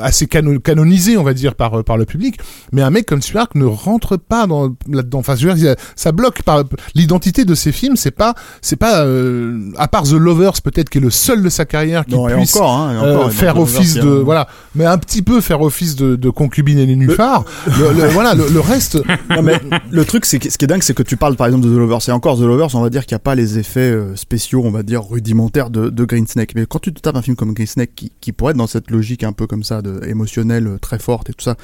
[0.00, 2.38] assez cano- canonisé on va dire par euh, par le public.
[2.72, 5.18] Mais un mec comme Spielberg ne rentre pas dans là-dedans.
[5.18, 6.64] Enfin je veux dire, ça bloque par
[6.94, 7.96] l'identité de ces films.
[7.96, 11.48] C'est pas c'est pas euh, à part The Lovers peut-être qui est le seul de
[11.48, 14.48] sa carrière qui Non, puisse encore, hein, euh, faire office de voilà.
[14.74, 17.44] Mais un petit peu faire office de, de concubine et nénuphar
[17.78, 18.96] le, le- voilà le, le reste.
[19.30, 19.60] Non, mais
[19.90, 21.70] le truc, c'est que ce qui est dingue, c'est que tu parles par exemple de
[21.74, 22.08] The Lovers.
[22.08, 24.62] Et encore, The Lovers, on va dire qu'il n'y a pas les effets euh, spéciaux,
[24.64, 26.52] on va dire rudimentaires de, de Green Snake.
[26.54, 28.66] Mais quand tu te tapes un film comme Green Snake, qui, qui pourrait être dans
[28.66, 31.56] cette logique un peu comme ça, émotionnelle euh, très forte et tout ça,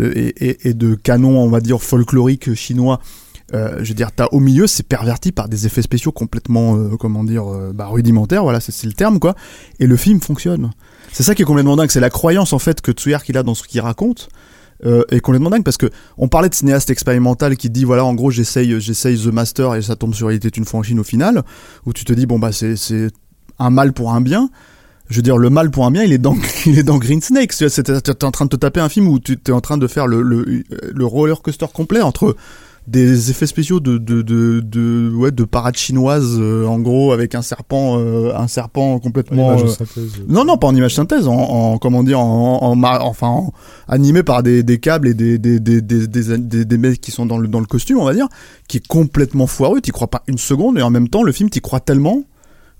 [0.00, 3.00] et, de canon, on va dire folklorique chinois.
[3.54, 6.96] Euh, je veux dire, t'as au milieu, c'est perverti par des effets spéciaux complètement, euh,
[6.98, 8.42] comment dire, bah, rudimentaires.
[8.42, 9.34] Voilà, c'est le terme, quoi.
[9.80, 10.70] Et le film fonctionne.
[11.12, 11.90] C'est ça qui est complètement dingue.
[11.90, 14.28] C'est la croyance en fait que Tsuyark il a dans ce qu'il raconte
[14.86, 18.14] euh, est complètement dingue parce que on parlait de cinéaste expérimental qui dit voilà en
[18.14, 21.00] gros j'essaye j'essaye The Master et ça tombe sur Il était une fois en Chine
[21.00, 21.42] au final
[21.84, 23.08] où tu te dis bon bah c'est
[23.58, 24.50] un mal pour un bien
[25.10, 26.36] je veux dire le mal pour un bien il est dans
[26.66, 29.18] il est dans Green Snake tu es en train de te taper un film où
[29.18, 30.44] tu es en train de faire le le,
[30.94, 32.36] le roller coaster complet entre
[32.86, 37.34] des effets spéciaux de de de, de ouais de parade chinoise euh, en gros avec
[37.34, 40.12] un serpent euh, un serpent complètement euh, synthèse.
[40.26, 43.52] non, non, pas en image synthèse, en, en comment dire, en, en, ma- enfin, en-
[43.88, 47.10] animé par des, des câbles et des, des, des, des, des, des- des mecs qui
[47.10, 48.28] sont dans le, dans le costume, on va dire,
[48.68, 51.50] qui est complètement foireux, t'y crois pas une seconde, et en même temps, le film,
[51.50, 52.22] t'y crois tellement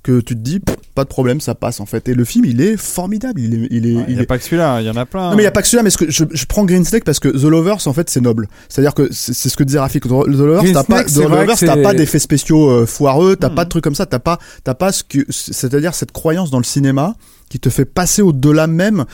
[0.03, 2.09] que tu te dis pff, pas de problème, ça passe en fait.
[2.09, 3.41] Et le film, il est formidable.
[3.41, 4.97] Il est, il est, Il il n'y a est- pas que celui-là, il y en
[4.97, 5.31] a plein.
[5.31, 6.85] non mais il y a pas que celui-là, mais ce que je, je prends Green
[6.85, 8.49] Snake parce que The Lovers en fait c'est noble.
[8.69, 10.05] C'est-à-dire que c'est ce que disait Rafik.
[10.05, 13.55] The Lovers t'as pas, The Lovers, t'as pas d'effets spéciaux euh, foireux, t'as Hmm.
[13.55, 16.59] pas de trucs comme ça, t'as pas, t'as pas ce que, c'est-à-dire cette croyance dans
[16.59, 17.17] le cinéma
[17.49, 19.05] qui te fait passer au-delà même.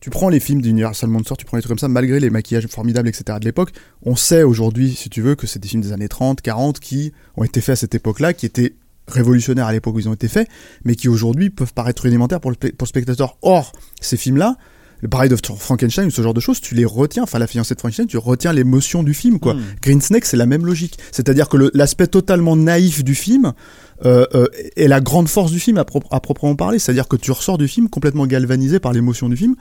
[0.00, 2.66] Tu, prends les films d'Universal Monsters, tu prends les trucs comme ça, malgré les maquillages
[2.68, 3.38] formidables, etc.
[3.40, 3.70] de l'époque,
[4.04, 7.12] on sait aujourd'hui, si tu veux, que c'est des films des années 30, 40 qui
[7.36, 8.74] ont été faits à cette époque-là, qui étaient
[9.08, 10.48] révolutionnaires à l'époque où ils ont été faits,
[10.84, 13.36] mais qui aujourd'hui peuvent paraître rudimentaires pour le, pour le spectateur.
[13.42, 14.56] Or, ces films-là,
[15.00, 17.74] le Bride of Frankenstein ou ce genre de choses, tu les retiens, enfin la fiancée
[17.74, 19.54] de Frankenstein, tu retiens l'émotion du film, quoi.
[19.54, 19.62] Hmm.
[19.80, 20.98] Green Snake, c'est la même logique.
[21.12, 23.52] C'est-à-dire que l'aspect totalement naïf du film
[24.04, 26.78] euh, euh, est la grande force du film à, pro- à proprement parler.
[26.80, 29.54] C'est-à-dire que tu ressors du film complètement galvanisé par l'émotion du film.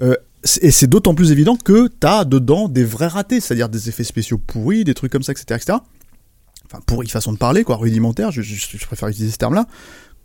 [0.00, 0.14] Euh,
[0.60, 4.38] et c'est d'autant plus évident que t'as dedans des vrais ratés, c'est-à-dire des effets spéciaux
[4.38, 5.78] pourris, des trucs comme ça, etc., etc.
[6.72, 9.66] Enfin, pourris façon de parler, quoi, rudimentaire, je, je- je préfère utiliser ce terme-là,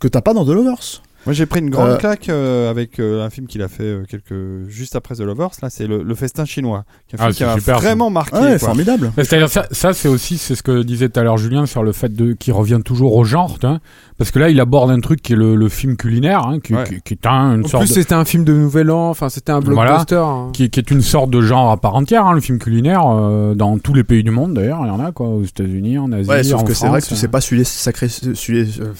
[0.00, 1.02] que t'as pas dans The Lovers.
[1.28, 3.82] Moi j'ai pris une grande Euh, claque euh, avec euh, un film qu'il a fait
[3.82, 5.50] euh, quelques juste après The Lovers.
[5.62, 7.74] Là, c'est le, le Festin chinois, qui un Ah, film qui ça.
[7.76, 8.36] vraiment marqué.
[8.38, 8.68] Ouais, quoi.
[8.68, 9.12] formidable.
[9.16, 11.82] Mais C'est-à-dire ça, ça c'est aussi c'est ce que disait tout à l'heure Julien sur
[11.82, 13.80] le fait de qu'il revient toujours au genre, hein,
[14.16, 16.74] parce que là il aborde un truc qui est le, le film culinaire, hein, qui,
[16.74, 16.84] Ouais.
[16.84, 19.10] qui- qui est un, une En sorte plus, de- c'était un film de Nouvel An,
[19.10, 19.90] enfin, c'était un Voilà.
[19.90, 20.16] blockbuster.
[20.16, 20.48] hein.
[20.54, 23.54] qui, qui est une sorte de genre à part entière, hein, le film culinaire, euh,
[23.54, 26.10] dans tous les pays du monde d'ailleurs, il y en a quoi, aux États-Unis, en
[26.12, 28.60] Asie, Ouais, sauf en que c'est vrai que France, tu sais pas celui sacré, celui
[28.80, 28.92] euh,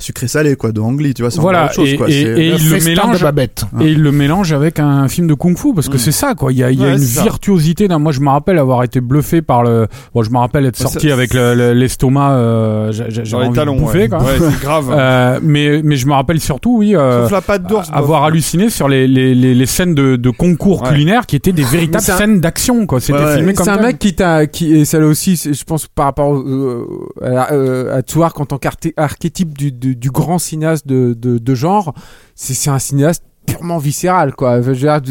[0.00, 2.08] sucré salé quoi, de Angli, tu vois, c'est Voilà, chose et- quoi.
[2.08, 3.64] et- c'est- et- il le mélange- de Babette.
[3.80, 6.00] Et il le mélange avec un film de kung-fu parce que Mm.
[6.00, 6.52] c'est ça quoi.
[6.52, 7.88] Il y a, il y a Ouais, une virtuosité.
[7.88, 7.98] D'un...
[7.98, 9.86] Moi, je me rappelle avoir été bluffé par le.
[10.14, 12.30] Bon, je me rappelle être Ouais, sorti avec le- le- l'estomac.
[12.32, 14.08] Euh, j'ai- j'ai- Dans j'avais les envie talons, de bouffer ouais.
[14.08, 14.18] quoi.
[14.18, 14.86] Ouais, c'est grave.
[15.00, 16.94] Euh, mais mais je me rappelle surtout oui.
[16.96, 17.88] euh, Sauf la patte d'ours.
[17.92, 20.88] avoir halluciné sur les, les, les, les scènes de, de concours Ouais.
[20.90, 23.00] culinaires qui étaient des véritables scènes d'action quoi.
[23.00, 25.86] C'était filmé comme C'est un mec qui t'a, qui, et ça là aussi, je pense
[25.86, 26.86] par rapport euh,
[27.22, 31.94] à, euh, à Tsuark en tant qu'archétype du, du, grand cinéaste de, de, genre,
[32.34, 34.60] c'est, un cinéaste purement viscéral quoi.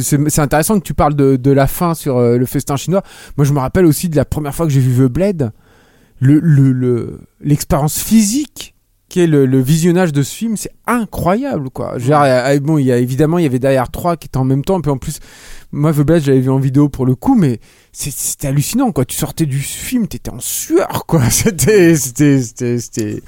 [0.02, 3.04] C'est, intéressant que tu parles de, de la fin sur euh, le festin chinois.
[3.38, 5.52] Moi je me rappelle aussi de la première fois que j'ai vu The Blade,
[6.20, 8.76] le, le, le, l'expérience physique
[9.10, 11.94] qui est le, le visionnage de ce film, c'est incroyable quoi.
[11.98, 14.28] Je veux dire, euh, bon, il y a évidemment il y avait derrière 3 qui
[14.28, 15.20] étaient en même temps, puis en plus
[15.72, 17.60] moi The Blade j'avais vu en vidéo pour le coup, mais
[17.92, 19.06] c'est- c'était hallucinant quoi.
[19.06, 21.30] Tu sortais du film, t'étais en sueur quoi.
[21.30, 23.22] C'était, c'était, c'était,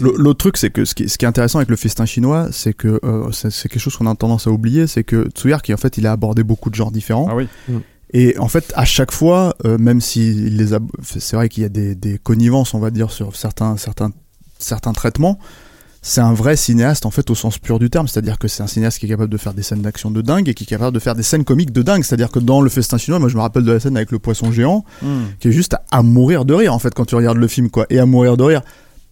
[0.00, 2.72] L'autre truc, c'est que ce qui, ce qui est intéressant avec le festin chinois, c'est
[2.74, 5.98] que euh, c'est quelque chose qu'on a tendance à oublier, c'est que Tsuyark, en fait,
[5.98, 7.28] il a abordé beaucoup de genres différents.
[7.30, 7.46] Ah oui.
[8.14, 11.62] Et en fait, à chaque fois, euh, même si il les a, c'est vrai qu'il
[11.62, 14.10] y a des, des connivences, on va dire, sur certains, certains,
[14.64, 15.38] certains traitements.
[16.04, 18.66] C'est un vrai cinéaste en fait au sens pur du terme, c'est-à-dire que c'est un
[18.66, 20.92] cinéaste qui est capable de faire des scènes d'action de dingue et qui est capable
[20.92, 22.02] de faire des scènes comiques de dingue.
[22.02, 24.18] C'est-à-dire que dans le festin chinois, moi je me rappelle de la scène avec le
[24.18, 25.26] poisson géant, Hmm.
[25.38, 27.70] qui est juste à, à mourir de rire en fait quand tu regardes le film
[27.70, 28.62] quoi, et à mourir de rire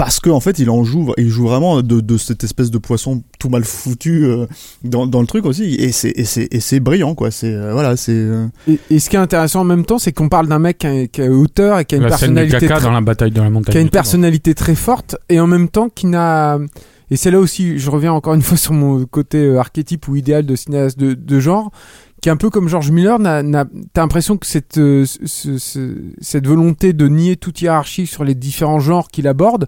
[0.00, 2.78] parce que en fait il en joue, il joue vraiment de, de cette espèce de
[2.78, 4.46] poisson tout mal foutu euh,
[4.82, 7.30] dans, dans le truc aussi, et c'est et c'est et c'est brillant quoi.
[7.30, 10.12] C'est euh, voilà, c'est euh, Et, et ce qui est intéressant en même temps, c'est
[10.12, 12.30] qu'on parle d'un mec qui a, qui est auteur et qui a une La scène
[12.30, 13.72] du personnalité caca très- dans la bataille de la montagne.
[13.72, 16.58] qui a une personnalité très forte et en même temps qui n'a
[17.10, 20.46] et c'est là aussi je reviens encore une fois sur mon côté archétype ou idéal
[20.46, 21.72] de cinéaste de, de genre
[22.20, 26.46] qui est un peu comme George Miller t'as l'impression que cette euh, ce- ce- cette
[26.46, 29.66] volonté de nier toute hiérarchie sur les différents genres qu'il aborde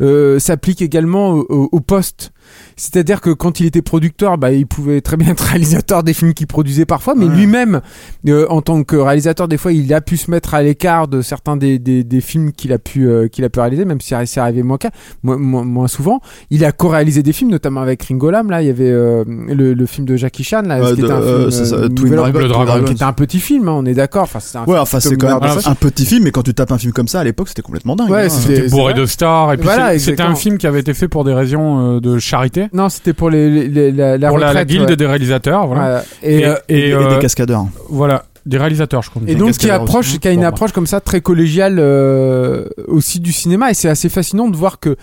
[0.00, 2.32] euh, s'applique également au, au- au poste
[2.76, 6.34] c'est-à-dire que quand il était producteur, bah, il pouvait très bien être réalisateur des films
[6.34, 7.34] qu'il produisait parfois, mais Ouais.
[7.34, 7.80] lui-même,
[8.28, 11.22] euh, en tant que réalisateur, des fois, il a pu se mettre à l'écart de
[11.22, 14.14] certains des, des, des films qu'il a pu euh, qu'il a pu réaliser, même si
[14.26, 14.78] c'est arrivé moins,
[15.22, 16.20] moins, moins, moins souvent.
[16.50, 18.50] Il a co-réalisé des films, notamment avec Ringo Lam.
[18.50, 21.12] Là, il y avait euh, le, le film de Jackie Chan, là, qui de- était
[21.12, 22.84] un film, c'est ça, Twin Nouvel Dragon, Ordre, Twin Dragon.
[22.84, 24.22] qui était un petit film, hein, on est d'accord.
[24.24, 27.08] Enfin, ouais, c'est quand même un petit film, mais quand tu tapes un film comme
[27.08, 28.10] ça à l'époque, c'était complètement dingue.
[28.10, 28.28] Ouais, hein.
[28.28, 31.08] c'était- bourré de stars et puis Voilà, c'est- c'était un film qui avait été fait
[31.08, 34.38] pour des raisons euh, de charité Non, c'était pour les, les- les- la, la pour
[34.38, 34.96] la, guilde ouais.
[34.96, 36.04] des réalisateurs voilà Voilà.
[36.22, 37.66] Et, et, euh, et, et, et euh, des cascadeurs.
[37.88, 40.86] voilà des réalisateurs je crois Et donc qui approche, qui a une Bon, approche comme
[40.86, 44.96] ça très collégiale euh, aussi du cinéma et c'est assez fascinant de voir que.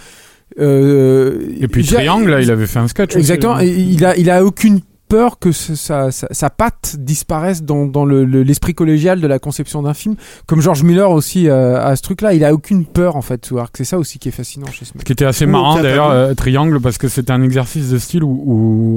[0.60, 3.20] euh, et puis Triangle là, il avait fait un sketch aussi.
[3.20, 3.60] Exactement.
[3.60, 7.86] Et il a, il a aucune peur que ce- sa, sa, sa patte disparaisse dans,
[7.86, 10.16] dans le- le- l'esprit collégial de la conception d'un film.
[10.46, 13.50] Comme George Miller aussi euh, à ce truc-là, il a aucune peur en fait.
[13.76, 15.02] C'est ça aussi qui est fascinant chez ce mec.
[15.02, 18.24] Ce qui était assez marrant d'ailleurs, euh, Triangle, parce que c'était un exercice de style
[18.24, 18.44] où,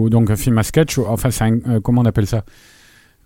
[0.05, 2.43] où- donc un film à sketch, où- enfin c'est un, euh, comment on appelle ça?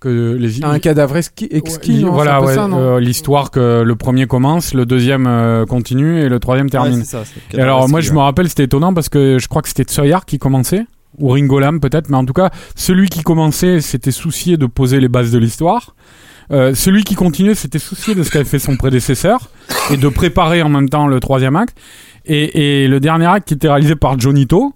[0.01, 2.77] Que les Un cadavre exquis, exquis Ouais, non, voilà, ouais, ça, non?
[2.79, 6.99] euh, l'histoire que le premier commence, le deuxième euh, continue et le troisième termine.
[6.99, 9.39] Ouais, c'est ça, c'est Et alors moi je me me rappelle c'était étonnant parce que
[9.39, 10.85] je crois que c'était Tsoyar qui commençait
[11.19, 15.01] ou Ringo Lam peut-être mais en tout cas celui qui commençait s'était soucié de poser
[15.01, 15.95] les bases de l'histoire.
[16.51, 19.49] Euh, celui qui continuait s'était soucié de ce qu'avait fait son prédécesseur
[19.91, 21.75] et de préparer en même temps le troisième acte.
[22.27, 24.75] Et, et le dernier acte qui était réalisé par Jonito.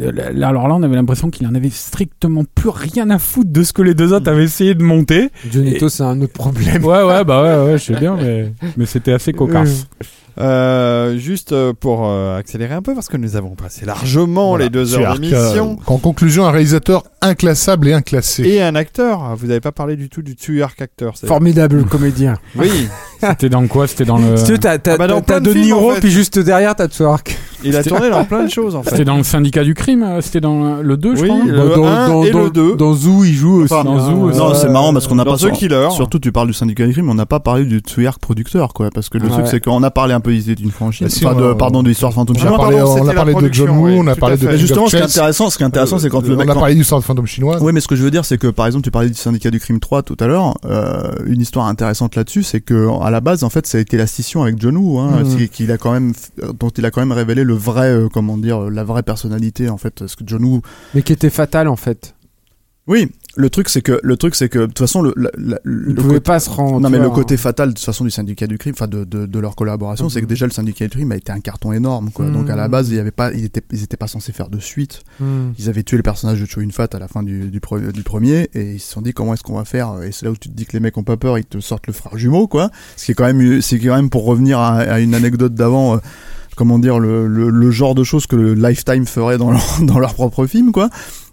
[0.00, 0.12] euh,
[0.44, 3.72] Alors là, on avait l'impression qu'il en avait strictement plus rien à foutre de ce
[3.72, 5.30] que les deux autres avaient essayé de monter.
[5.50, 6.84] Jonito, c'est un autre problème.
[6.84, 9.88] Ouais, ouais, bah ouais, ouais, je sais bien, mais, mais c'était assez cocasse.
[10.38, 14.64] Euh, juste euh, pour euh, accélérer un peu, parce que nous avons passé largement Voilà.
[14.64, 15.78] les deux heures d'émission.
[15.80, 18.42] euh, en conclusion, un réalisateur inclassable et inclassé.
[18.44, 19.34] Et un acteur.
[19.36, 21.14] Vous n'avez pas parlé du tout du Tuyark acteur.
[21.16, 22.34] Formidable comédien.
[22.56, 22.70] Oui.
[23.20, 23.86] C'était dans quoi?
[23.86, 24.36] C'était dans le.
[24.36, 26.00] Si t'as, Ah bah de Niro, en fait.
[26.00, 27.36] puis juste derrière, t'as Twerk.
[27.64, 28.90] Il a tourné dans plein de choses en fait.
[28.90, 31.86] C'était dans le syndicat du crime C'était dans le 2, je Oui, crois le dans,
[31.86, 32.76] 1 dans, et dans, le 2.
[32.76, 33.72] dans Zoo, il joue aussi.
[33.72, 34.10] Enfin, dans hein.
[34.10, 34.30] Zoo.
[34.32, 35.88] Non, c'est marrant parce qu'on n'a pas The Killer.
[35.90, 38.74] Surtout, tu parles du syndicat du crime, mais on n'a pas parlé du Tsuyark producteur,
[38.74, 38.90] quoi.
[38.94, 39.30] Parce que le Ouais.
[39.30, 41.02] truc, c'est qu'on a parlé un peu d'idée d'une franchise.
[41.06, 42.58] Bah, si, enfin, on de, a- pardon, de l'histoire Phantom On Ah a non, Chinois.
[42.64, 44.96] parlé, pardon, on a parlé de John Woo, oui, on a parlé de justement, ce
[44.96, 46.46] qui est intéressant, ce qui est intéressant, c'est quand le Euh, mec.
[46.46, 47.58] on a quand- parlé du sort de Phantom chinois.
[47.60, 49.50] Oui, mais ce que je veux dire, c'est que par exemple, tu parlais du syndicat
[49.50, 50.56] du crime 3 tout à l'heure.
[50.64, 53.96] Euh, une histoire intéressante là-dessus, c'est que à la base, en fait, ça a été
[53.96, 56.12] la scission avec John Woo, hein, c'est qu'il a quand même,
[56.58, 59.76] dont il a quand même révélé le vrai, euh, comment dire, la vraie personnalité, en
[59.78, 60.62] fait, parce que John Woo.
[60.94, 62.14] Mais qui était fatal, en fait.
[62.88, 65.58] Oui, le truc, c'est que le truc, c'est que de toute façon, le, la- la-
[65.64, 66.78] le côté- pas se rendre.
[66.80, 69.26] non mais le côté fatal de toute façon du syndicat du crime, enfin de, de,
[69.26, 70.28] de leur collaboration, c'est que Mhm.
[70.28, 72.26] déjà le syndicat du crime a été un carton énorme quoi.
[72.30, 72.70] Donc à la Mhm.
[72.70, 75.00] base, il y avait pas, ils étaient, ils étaient pas censés faire de suite.
[75.18, 75.50] Hmm.
[75.58, 77.60] Ils avaient tué le personnage de Cho Yun Fat à la fin du, du,
[77.92, 80.02] du premier et ils se sont dit comment est-ce qu'on va faire?
[80.04, 81.58] Et c'est là où tu te dis que les mecs ont pas peur, ils te
[81.58, 82.70] sortent le frère jumeau quoi.
[82.96, 85.96] Ce qui est quand même, c'est quand même pour revenir à, à une anecdote d'avant.
[85.96, 85.98] euh,
[86.56, 89.98] Comment dire le, le, le genre de choses que le Lifetime ferait dans leur, dans
[89.98, 90.88] leur propre film quoi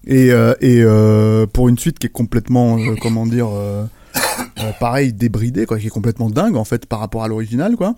[0.05, 3.83] et, euh, et euh, pour une suite qui est complètement euh, comment dire euh,
[4.59, 7.95] euh, pareil débridée quoi qui est complètement dingue en fait par rapport à l'original quoi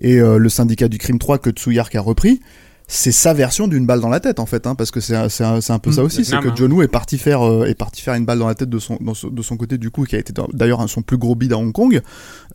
[0.00, 2.40] et euh, le syndicat du crime 3 que Tsuyark a repris
[2.88, 5.28] c'est sa version d'une balle dans la tête en fait hein, parce que c'est un,
[5.28, 6.54] c'est un, c'est un peu ça Mm, aussi c'est que.
[6.54, 8.78] John Woo est parti faire euh, est parti faire une balle dans la tête de
[8.78, 11.34] son dans son- de son côté du coup qui a été d'ailleurs son plus gros
[11.34, 12.00] bid à Hong Kong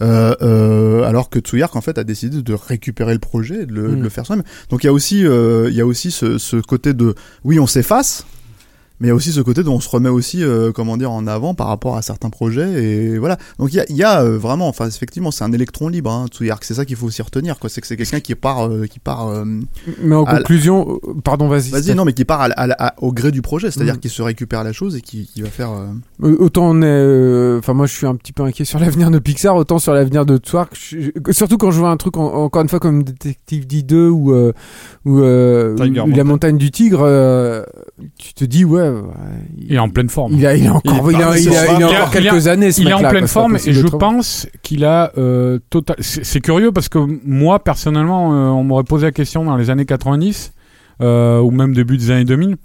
[0.01, 3.73] euh, euh, alors que Tsuyark en fait a décidé de récupérer le projet et de
[3.73, 4.03] le, de Mm.
[4.03, 6.55] le faire soi-même donc il y a aussi euh, il y a aussi ce, ce
[6.57, 7.13] côté de
[7.43, 8.25] oui on s'efface
[9.01, 11.11] mais il y a aussi ce côté dont on se remet aussi euh, comment dire
[11.11, 14.03] en avant par rapport à certains projets et voilà donc il y a, il y
[14.03, 17.07] a euh, vraiment enfin effectivement c'est un électron libre hein, Tsuyark c'est ça qu'il faut
[17.07, 19.43] aussi retenir quoi c'est que c'est quelqu'un qui part euh, qui part euh,
[20.03, 21.71] Mais en la- conclusion, pardon, vas-y.
[21.71, 23.95] vas-y non mais qui part à la- à la- à- au gré du projet c'est-à-dire
[23.95, 23.99] Mm.
[23.99, 25.71] qu'il se récupère la chose et qui, qui va faire
[26.21, 29.17] Autant on est, euh, enfin moi je suis un petit peu inquiet sur l'avenir de
[29.19, 30.39] Pixar, autant sur l'avenir de
[30.73, 34.31] je- Surtout quand je vois un truc en- encore une fois comme Detective D2 ou
[34.31, 34.51] euh,
[35.05, 36.23] ou, euh, Tiger ou la Mountain.
[36.25, 37.63] montagne du tigre, euh,
[38.17, 39.01] tu te dis ouais, ouais,
[39.57, 40.33] Il est en pleine forme.
[40.33, 42.69] il a il a encore Il a, a- a encore quelques années.
[42.77, 45.95] Il est en pleine forme et je pense qu'il a euh, total.
[45.99, 49.69] C'est c'est curieux parce que moi personnellement, euh, on m'aurait posé la question dans les
[49.69, 50.53] années 90
[51.01, 52.57] euh, ou même début des années 2000.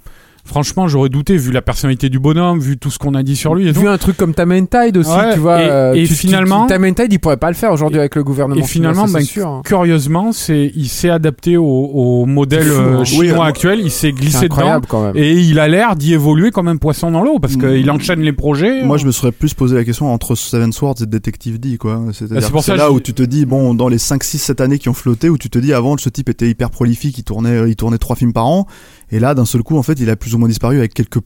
[0.47, 3.55] Franchement, j'aurais douté vu la personnalité du bonhomme, vu tout ce qu'on a dit sur
[3.55, 3.69] lui.
[3.69, 3.73] Et.
[3.73, 5.63] Vu un truc comme Time and Tide aussi, Ouais, tu vois.
[5.63, 8.15] et- euh, et tu- finalement- Time and Tide, il pourrait pas le faire aujourd'hui avec
[8.15, 8.61] le gouvernement.
[8.61, 9.47] Et finalement, ben, sûr.
[9.49, 9.63] hein.
[9.65, 13.05] curieusement, c'est il s'est adapté au, au modèle euh, hein.
[13.05, 13.81] chinois Oui, actuel.
[13.83, 15.17] Il s'est glissé dedans quand même.
[15.17, 18.33] et il a l'air d'y évoluer comme un poisson dans l'eau parce qu'il enchaîne les
[18.33, 18.85] projets.
[18.85, 22.01] moi je me serais plus posé la question entre Seven Swords et Detective D quoi
[22.13, 24.61] c'est-à-dire c'est ça là que où tu te dis bon dans les 5 6 7
[24.61, 27.25] années qui ont flotté où tu te dis avant ce type était hyper prolifique il
[27.25, 28.67] tournait il tournait trois films par an
[29.11, 31.21] et là d'un seul coup en fait il a plus ou moins disparu avec quelques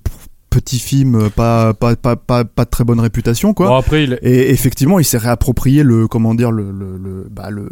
[0.50, 4.02] petits films euh, pas pas pas pas, pas de très bonne réputation quoi Bon, après,
[4.02, 7.68] il, Et effectivement, il s'est réapproprié le, comment dire, le, le, le, bah le,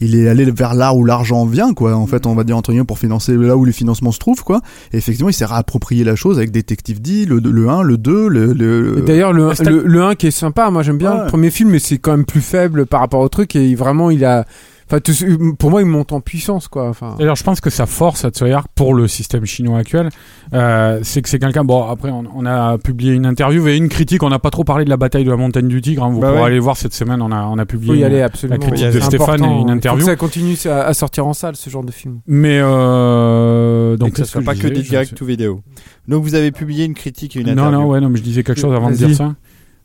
[0.00, 1.94] il est allé vers là où l'argent vient, quoi.
[1.94, 4.42] En fait, on va dire entre guillemets pour financer là où les financements se trouvent,
[4.44, 4.62] quoi.
[4.94, 8.28] Et effectivement, il s'est réapproprié la chose avec Detective D, le, le 1, le 2,
[8.28, 11.20] le, le Et D'ailleurs, le, le, le 1 qui est sympa, moi j'aime bien Ouais.
[11.24, 14.10] le premier film, mais c'est quand même plus faible par rapport au truc et vraiment
[14.10, 14.46] il a.
[14.92, 16.86] Enfin, tout ce- pour moi, il monte en puissance quoi.
[16.90, 20.10] Enfin, D'ailleurs, je pense que sa force à Tsuyark pour le système chinois actuel,
[20.52, 21.64] euh, c'est que c'est quelqu'un.
[21.64, 24.22] Bon, après, on, on a publié une interview et une critique.
[24.22, 26.04] On n'a pas trop parlé de la bataille de la montagne du Tigre.
[26.04, 26.10] hein.
[26.10, 26.46] Vous Bah pourrez ouais.
[26.46, 27.22] aller voir cette semaine.
[27.22, 27.96] On a, on a publié.
[27.96, 28.58] une- aller absolument.
[28.60, 30.00] la critique de Stéphane et une interview.
[30.00, 32.20] faut que ça continue à, à sortir en salle ce genre de film.
[32.26, 35.60] Mais euh, Donc ça qu'est-ce soit je pas que des directs ou vidéo.
[36.08, 37.78] Donc vous avez publié une critique et une Non, interview.
[37.80, 39.34] non, ouais, non, mais je disais quelque chose avant de dire ça.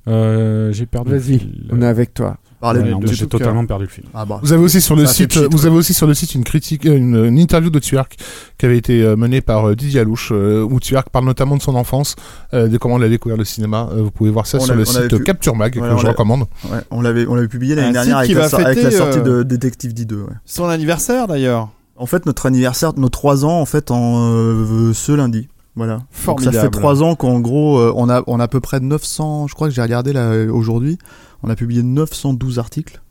[0.07, 1.11] Euh, J'ai perdu.
[1.11, 2.37] Vas-y, on est avec toi.
[2.59, 2.73] Ouais,
[3.11, 4.03] J'ai totalement perdu le fil.
[4.15, 4.39] Ah bah.
[4.41, 5.65] Vous avez aussi sur le Ça site, cheat, vous ouais.
[5.67, 8.15] avez aussi sur le site une critique, euh, une, une interview de Tuark
[8.57, 11.75] qui avait été euh, menée par euh, Didier Alouche, où Tuark parle notamment de son
[11.75, 12.15] enfance,
[12.53, 13.89] de comment il a découvert le cinéma.
[13.95, 16.45] Vous pouvez voir ça On sur le site pu- Capture Mag Ouais, que je recommande.
[16.71, 19.43] Ouais, on l'avait, on l'avait publié l'année dernière avec la, avec la sortie euh, de
[19.43, 20.13] Detective D2.
[20.15, 20.27] Ouais.
[20.45, 21.69] Son anniversaire d'ailleurs.
[21.95, 25.47] En fait, notre anniversaire, nos trois ans, en fait, en euh, ce lundi.
[25.75, 26.01] Voilà.
[26.25, 28.79] Donc, ça fait trois ans qu'en gros, euh, on a, on a à peu près
[28.79, 30.97] 900, je crois que j'ai regardé là aujourd'hui,
[31.43, 33.01] on a publié 912 articles.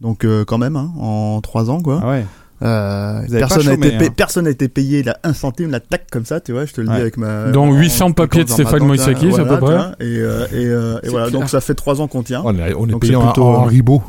[0.00, 2.00] Donc euh, quand même, hein, en trois ans, quoi.
[2.02, 2.26] Ah ouais.
[2.62, 4.12] Euh, avez personne n'a été, payé- hein.
[4.14, 6.80] personne n'a été payé là, un centime, la tac comme ça, tu vois, je te
[6.82, 6.94] le Ouais.
[6.96, 7.50] dis avec ma.
[7.56, 9.74] En- 800 en papiers de Stéphane Moïsakis, hein, à peu voilà, près.
[9.76, 11.40] vois, Et, euh, et, euh, et voilà, clair.
[11.40, 12.42] donc ça fait trois ans qu'on tient.
[12.44, 14.02] On est, on est Donc payé c'est en, plutôt, en euh, ribot.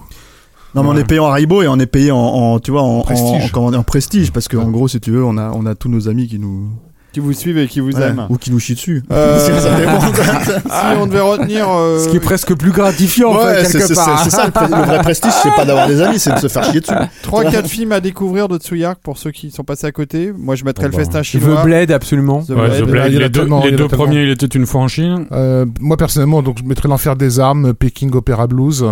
[0.75, 1.01] Non, mais on Ouais.
[1.01, 3.45] est payé en Haribo et on est payé en, en tu vois, en, en, Prestige.
[3.45, 5.65] en- comment dire, en prestige, parce que en gros, si tu veux, on a, on
[5.65, 6.69] a tous nos amis qui nous,
[7.13, 8.25] Qui vous suivent et qui vous Ouais, aiment.
[8.29, 9.03] ou qui nous chient dessus.
[9.11, 9.59] Euh, Ça
[10.91, 11.67] si on devait retenir.
[11.69, 14.23] euh, Ce qui est presque plus gratifiant, en fait, c'est quelque c'est- part.
[14.23, 16.79] c'est ça le, vrai prestige, c'est pas d'avoir des amis, c'est de se faire chier
[16.79, 16.93] dessus.
[17.23, 20.31] 3-4 films à découvrir de Tsuyark pour ceux qui sont passés à côté.
[20.37, 21.63] Moi, je mettrais Bon, le bah, festin The chinois.
[21.63, 22.43] Blade, absolument.
[22.43, 22.81] The Ouais, Blade.
[22.81, 24.45] The Blade, il y en a les deux, les il y en premiers, il était
[24.45, 25.25] une fois en Chine.
[25.33, 28.85] Euh, moi personnellement, donc je mettrais l'enfer des armes, Peking Opera Blues.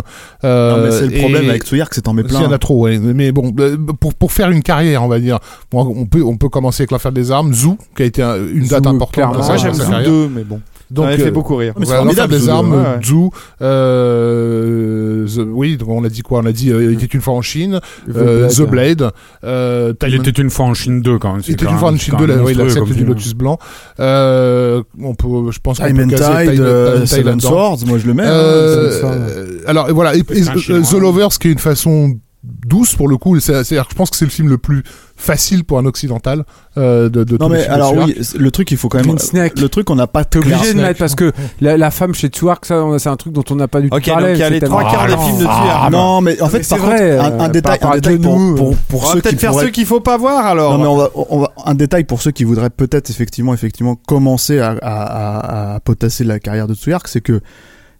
[0.44, 2.48] Euh, Non, mais c'est le et- problème avec Tsuyark, c'est t'en mets S'il y plein.
[2.50, 2.98] en a trop, ouais.
[3.00, 3.54] Mais bon,
[4.00, 5.40] pour, pour faire une carrière, on va dire,
[5.72, 8.36] bon, on peut on peut commencer avec l'enfer des armes, Zoo, qui a été un-
[8.38, 9.38] une date importante.
[9.38, 10.04] Moi, j'aime carrière.
[10.10, 10.60] 2, mais bon.
[10.92, 11.74] Donc, ça m'avait fait euh, beaucoup rire.
[11.76, 13.00] Voilà, formidable, des armes, ouais, ouais.
[13.06, 13.32] Zoo,
[13.62, 16.40] euh, The- oui, donc on a dit quoi?
[16.42, 18.52] On a dit euh, il était une fois en Chine, The euh, Blade.
[18.56, 19.12] The Blade,
[19.44, 21.42] euh, Il était une fois en Chine 2 quand même.
[21.48, 23.60] il était une fois en Chine 2, là, oui, la secte du Lotus blanc.
[24.00, 27.40] Euh, on peut, je pense qu'on peut caser Tide, Seven là-dedans.
[27.50, 28.24] Swords, moi je le mets.
[28.26, 29.20] hein,
[29.68, 30.14] alors voilà.
[30.14, 34.10] The Lovers, qui est une façon douce pour le coup, c'est- c'est-à-dire que je pense
[34.10, 34.84] que c'est le film le plus
[35.18, 36.46] facile pour un occidental
[36.78, 38.88] euh, de, de Non tous les mais films de alors oui, le truc il faut
[38.88, 39.60] quand même Green Snake.
[39.60, 42.30] le truc on n'a pas T'es obligé de mettre parce que la, la femme chez
[42.30, 44.28] Tsuyark, ça, c'est un truc dont on n'a pas du tout Ok, parlé.
[44.28, 45.50] donc il y a les trois quarts des films de non.
[45.50, 45.82] Tsuyark.
[45.84, 48.18] Ah, Non mais en fait c'est vrai, un, euh, un détail, un
[48.56, 50.78] pour, pour, ceux peut-être faire pourraient ceux qu'il faut pas voir alors.
[50.78, 53.96] Non mais on va, on va un détail pour ceux qui voudraient peut-être effectivement effectivement
[53.96, 57.42] commencer à, à, à, à potasser la carrière de Tsuyark, c'est que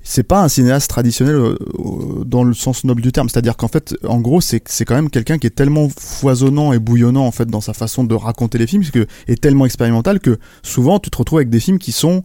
[0.02, 3.68] c'est pas un cinéaste traditionnel euh, euh, dans le sens noble du terme, c'est-à-dire qu'en
[3.68, 7.46] fait, en gros, c'est quand même quelqu'un qui est tellement foisonnant et bouillonnant en fait
[7.46, 11.18] dans sa façon de raconter les films, que est tellement expérimental que souvent tu te
[11.18, 12.24] retrouves avec des films qui sont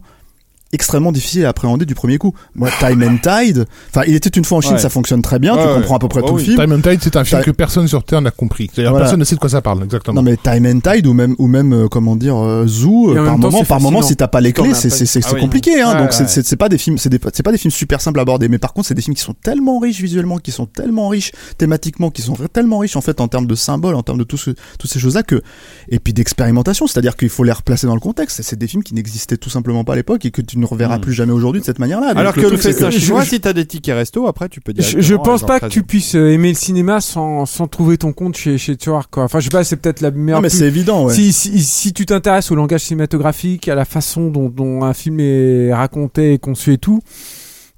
[0.75, 2.33] extrêmement difficiles à appréhender du premier coup.
[2.53, 4.77] Moi, Time and Tide, enfin, il était une fois en Chine, Ouais.
[4.79, 5.73] ça fonctionne très bien, Ouais, tu ouais.
[5.75, 6.41] comprends à peu près Oh tout oui.
[6.45, 6.61] le film.
[6.61, 8.69] Time and Tide, c'est un film que personne sur Terre n'a compris.
[8.73, 9.05] C'est-à-dire Voilà.
[9.05, 10.15] personne ne sait de quoi ça parle exactement.
[10.15, 13.15] Non mais Time and Tide ou même ou même euh, comment dire euh, Zoo euh,
[13.15, 15.21] par temps, moment par moment si t'as pas les clés a c'est pas- c'est c'est
[15.25, 15.41] Ah oui.
[15.41, 16.27] compliqué hein Ouais, donc ouais.
[16.27, 18.57] c'est- pas des films c'est des c'est pas des films super simples à aborder mais
[18.59, 22.09] par contre c'est des films qui sont tellement riches visuellement qui sont tellement riches thématiquement
[22.11, 24.51] qui sont tellement riches en fait en termes de symboles en termes de tout ce,
[24.79, 25.41] toutes ces choses là que
[25.89, 28.93] et puis d'expérimentation c'est-à-dire qu'il faut les replacer dans le contexte c'est des films qui
[28.93, 31.01] n'existaient tout simplement pas à l'époque et que tu ne reverras Hmm.
[31.01, 33.39] plus jamais aujourd'hui de cette manière-là Alors que le c'est festin je- chinois, je- si
[33.39, 34.83] t'as des tickets resto, après tu peux dire.
[34.83, 38.11] Je, je pense pas que tu puisses euh, aimer le cinéma sans, sans trouver ton
[38.13, 39.23] compte chez, chez Tsuyark, quoi.
[39.23, 40.37] Enfin, je sais pas, c'est peut-être la meilleure.
[40.39, 41.13] non mais plus- c'est évident ouais.
[41.13, 45.19] Si, si, si tu t'intéresses au langage cinématographique, à la façon dont, dont un film
[45.19, 47.01] est raconté et conçu et tout,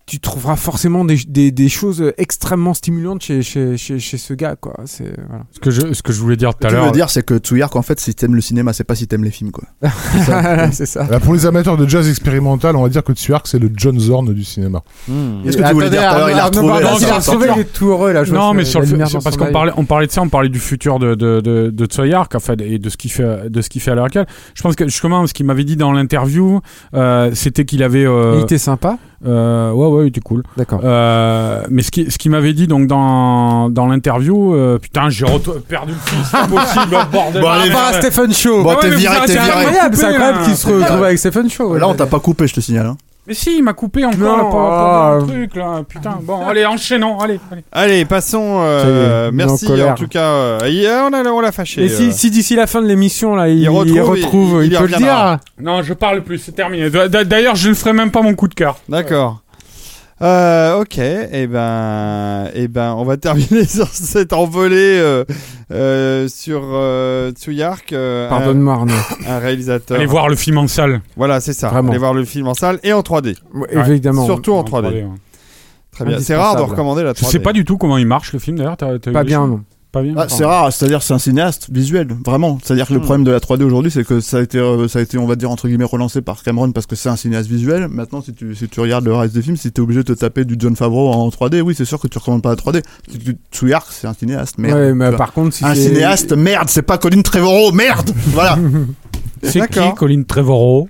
[0.08, 4.56] tu trouveras forcément des, des, des choses extrêmement stimulantes chez, chez, chez, chez ce gars,
[4.56, 4.74] quoi.
[4.86, 5.44] C'est, voilà.
[5.52, 6.92] Ce que je, ce que je voulais dire Ce tout que à tu veux l'heure.
[6.94, 9.32] dire c'est que Tsuyark en fait si t'aimes le cinéma c'est pas si t'aimes les
[9.32, 9.66] films quoi
[10.72, 11.06] c'est ça.
[11.10, 14.00] Là, pour les amateurs de jazz expérimental, on va dire que Tsuyark c'est le John
[14.00, 14.82] Zorn du cinéma.
[15.44, 17.74] Qu'est-ce que tu voulais dire tout à l'heure il a retrouvé il a retrouvé, est
[17.74, 18.24] tout heureux, là.
[18.24, 18.88] je Non, mais sur le
[19.24, 21.86] parce qu'on parlait, on parlait de ça, on parlait du futur de de de, de
[21.86, 24.28] Tsuyark, en fait, et de ce qu'il fait, de ce qu'il fait à l'heure actuelle.
[24.56, 26.62] Je pense que justement, ce qu'il m'avait dit dans l'interview,
[26.94, 28.06] euh, c'était qu'il avait.
[28.06, 28.98] euh, Il était sympa.
[29.26, 30.44] Euh, ouais, ouais, il était cool.
[30.58, 30.82] D'accord.
[30.84, 35.26] Euh, mais ce qui, ce qu'il m'avait dit donc dans, dans l'interview, euh, putain, j'ai
[35.26, 37.42] re- perdu le fil, c'est pas possible, bordel.
[37.42, 38.04] Bon, allez, Par merde.
[38.04, 38.64] Stephen Shaw.
[38.64, 39.50] Bon, ouais, t'es viré, t'es viré.
[39.50, 40.46] incroyable, c'est incroyable là.
[40.46, 41.78] qu'il se retrouve avec Stephen Shaw.
[41.78, 42.98] là on t'a pas coupé je te signale hein.
[43.28, 45.18] Mais si, il m'a coupé encore Non, là, pour, pour ah.
[45.20, 46.20] dire un truc là, putain.
[46.22, 47.40] Bon, allez, enchaînons, allez.
[47.52, 47.64] allez.
[47.74, 48.60] Allez, passons.
[48.62, 49.92] euh, en merci colère.
[49.92, 50.22] en tout cas.
[50.22, 51.84] euh, hier, on a on l'a fâché.
[51.84, 52.12] Et si, euh.
[52.12, 54.74] si d'ici la fin de l'émission, là, il, Il retrouve, il, retrouve, il- il, il
[54.74, 55.38] y peut le dire.
[55.60, 56.90] Non, je parle plus, c'est terminé.
[56.90, 58.78] D'ailleurs, je ne ferai même pas mon coup de cœur.
[58.88, 59.42] D'accord.
[60.20, 65.24] Euh, ok, et ben, et ben, on va terminer sur cette envolée euh,
[65.72, 68.94] euh, sur euh, Tsuyark, euh, Pardonne-moi, Arnaud.
[69.28, 69.98] un, réalisateur.
[69.98, 71.02] Allez voir le film en salle.
[71.16, 71.70] Voilà, c'est ça.
[71.70, 71.90] Vraiment.
[71.90, 73.36] Allez voir le film en salle et en 3D.
[73.54, 74.26] Ouais, Évidemment.
[74.26, 74.86] Surtout en 3D.
[74.86, 75.08] ouais.
[75.92, 76.20] Très bien.
[76.20, 77.26] C'est rare de recommander la 3D.
[77.26, 78.78] Je sais pas du tout comment il marche le film d'ailleurs.
[78.78, 79.62] Pas bien, non.
[79.92, 80.14] Pas bien.
[80.18, 82.60] Ah, c'est rare, c'est-à-dire c'est un cinéaste visuel, vraiment.
[82.62, 83.04] C'est-à-dire que le Hmm.
[83.04, 85.26] problème de la 3D aujourd'hui, c'est que ça a été, euh, ça a été, on
[85.26, 87.88] va dire entre guillemets relancé par Cameron parce que c'est un cinéaste visuel.
[87.88, 90.20] Maintenant, si tu, si tu regardes le reste des films, si t'es obligé de te
[90.20, 92.82] taper du John Favreau en 3D, oui, c'est sûr que tu recommandes pas la 3D.
[93.10, 94.78] Si tu- Tsuyark, c'est un cinéaste, merde.
[94.78, 98.12] Ouais, mais par contre, si un cinéaste, merde, c'est pas Colin Trevorrow, merde.
[98.28, 98.58] voilà.
[99.44, 99.96] C'est qui D'accord.
[99.96, 100.90] Colin Trevorrow?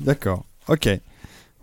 [0.00, 0.44] D'accord.
[0.68, 0.88] Ok.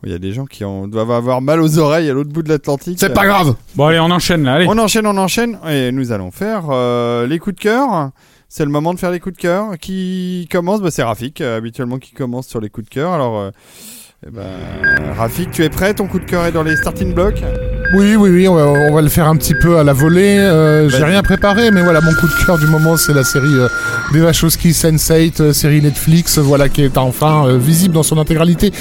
[0.06, 2.43] Il y a des gens qui ont, doivent avoir mal aux oreilles à l'autre bout
[2.43, 2.98] de l'Atlantique.
[3.00, 3.56] C'est pas grave.
[3.75, 4.53] Bon, allez, on enchaîne là.
[4.53, 4.67] Allez.
[4.69, 8.11] On enchaîne, on enchaîne, et nous allons faire euh, les coups de cœur.
[8.48, 9.77] C'est le moment de faire les coups de cœur.
[9.80, 10.82] Qui commence?
[10.82, 13.11] Bah, C'est Rafik, euh, habituellement, qui commence sur les coups de cœur.
[13.14, 13.50] Alors, euh,
[14.27, 14.43] eh ben,
[15.17, 15.93] Rafik, tu es prêt?
[15.95, 17.42] Ton coup de cœur est dans les starting blocks
[17.93, 20.38] Oui, oui, oui, on va, on va le faire un petit peu à la volée.
[20.38, 23.47] Euh, J'ai rien préparé, mais voilà, mon coup de cœur du moment, c'est la série
[23.53, 23.67] euh,
[24.11, 28.17] des Wachowski Sense8, euh, série Netflix, euh, voilà, qui est enfin euh, visible dans son
[28.17, 28.73] intégralité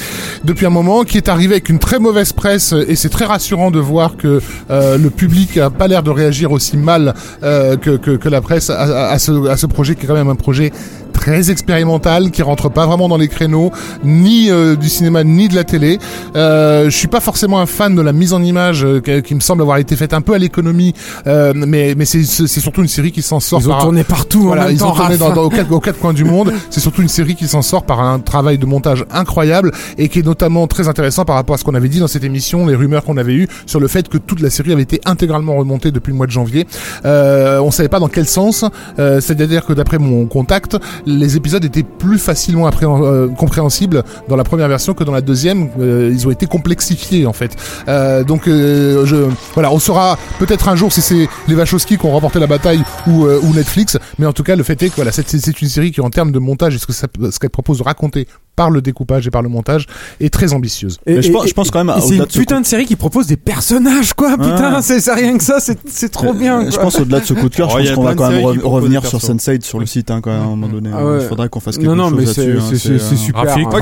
[0.43, 3.69] depuis un moment, qui est arrivé avec une très mauvaise presse, et c'est très rassurant
[3.71, 7.91] de voir que euh, le public a pas l'air de réagir aussi mal euh, que,
[7.97, 10.35] que, que la presse à- à ce, à ce projet, qui est quand même un
[10.35, 10.73] projet
[11.15, 13.71] très expérimentale, qui rentre pas vraiment dans les créneaux,
[14.03, 15.97] ni euh, du cinéma ni de la télé.
[16.35, 19.39] Euh, je suis pas forcément un fan de la mise en image euh, qui, me
[19.39, 20.93] semble avoir été faite un peu à l'économie,
[21.27, 24.03] euh, mais mais c'est c'est surtout une série qui s'en sort Ils ont par tourné
[24.03, 26.13] partout en voilà, même ils temps, ont tourné dans, dans- aux, quatre, aux quatre coins
[26.13, 26.53] du monde.
[26.69, 30.19] C'est surtout une série qui s'en sort par un travail de montage incroyable et qui
[30.19, 32.75] est notamment très intéressant par rapport à ce qu'on avait dit dans cette émission, les
[32.75, 35.91] rumeurs qu'on avait eues sur le fait que toute la série avait été intégralement remontée
[35.91, 36.67] depuis le mois de janvier.
[37.05, 38.65] Euh, on savait pas dans quel sens.
[38.99, 44.43] Euh, C'est-à-dire que d'après mon contact, les épisodes étaient plus facilement euh, compréhensibles dans la
[44.43, 45.69] première version que dans la deuxième.
[45.79, 47.55] Euh, ils ont été complexifiés en fait.
[47.87, 52.11] Euh, donc je, voilà, on saura peut-être un jour si c'est les Wachowski qui ont
[52.11, 55.61] remporté la bataille ou, Netflix, mais en tout cas le fait est que voilà, c'est-
[55.61, 58.27] une série qui en termes de montage et ce que ce qu'elle propose de raconter
[58.55, 59.85] par le découpage et par le montage
[60.19, 60.99] est très ambitieuse.
[61.05, 62.85] Mais je pense- je pense quand même, et c'est une de ce putain de série
[62.85, 64.37] qui propose des personnages, quoi.
[64.37, 66.61] Putain, c'est c'est rien que ça, c'est c'est trop bien.
[66.61, 66.83] Euh, Je quoi.
[66.85, 68.61] pense au-delà de ce coup de cœur, Oh, je pense qu'on va quand même re-
[68.61, 69.19] revenir sur.
[69.19, 70.89] Sense8 sur le site hein, quand même, à un moment donné.
[70.93, 72.77] Ah Il faudrait qu'on fasse quelque Non, non, chose mais là-dessus.
[72.77, 73.41] c'est hein, euh, super.
[73.43, 73.79] Rafik, hein,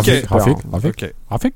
[0.83, 1.13] Ok.
[1.29, 1.55] Rafik.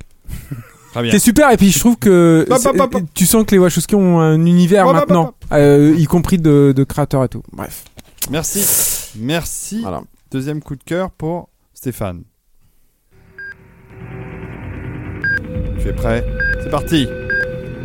[0.93, 1.11] Très bien.
[1.11, 3.03] C'est super et puis je trouve que hop, hop, hop.
[3.13, 7.23] tu sens que les Wachowski ont un univers maintenant, euh, y compris de, de créateurs
[7.23, 7.43] et tout.
[7.53, 7.83] Bref.
[8.31, 8.63] Merci.
[9.19, 9.81] Merci.
[9.81, 10.01] Voilà.
[10.31, 12.21] Deuxième coup de cœur pour Stéphane.
[15.87, 16.25] Tu es prêt
[16.61, 17.07] C'est parti.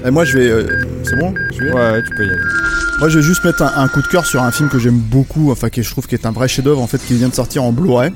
[0.05, 0.49] Et moi, je vais.
[0.51, 0.67] euh,
[1.05, 1.33] c'est bon?
[1.53, 2.37] Je vais Ouais, tu peux y aller.
[2.99, 4.99] Moi, je vais juste mettre un, un coup de cœur sur un film que j'aime
[4.99, 7.35] beaucoup, enfin, qui je trouve qui est un vrai chef-d'œuvre, en fait, qui vient de
[7.35, 8.11] sortir en Blu-ray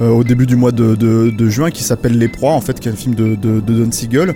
[0.00, 2.80] euh, au début du mois de, de- de juin, qui s'appelle Les Proies, en fait,
[2.80, 4.34] qui est un film de, de, de Don Siegel.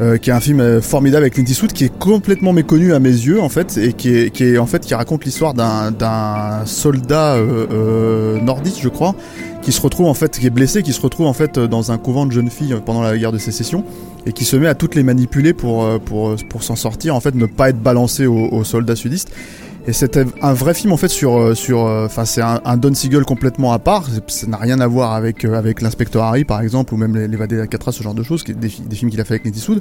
[0.00, 3.00] euh, qui est un film euh, formidable avec Clint Eastwood qui est complètement méconnu à
[3.00, 5.90] mes yeux en fait et qui est, qui est en fait qui raconte l'histoire d'un
[5.90, 9.16] d'un soldat euh, euh, nordiste je crois
[9.60, 11.98] qui se retrouve en fait qui est blessé qui se retrouve en fait dans un
[11.98, 13.82] couvent de jeunes filles pendant la guerre de sécession
[14.28, 17.20] et qui se met à toutes les manipuler pour euh, pour pour s'en sortir en
[17.20, 19.30] fait ne pas être balancé aux, soldats sudistes
[19.86, 23.24] et c'était un vrai film en fait sur euh, sur enfin c'est un, Don Siegel
[23.24, 24.04] complètement à part.
[24.26, 27.58] Ça n'a rien à voir avec euh, avec l'inspecteur Harry par exemple ou même l'évadé
[27.58, 29.54] à Catra ce genre de choses des, fi- des films qu'il a fait avec Clint
[29.56, 29.80] Eastwood.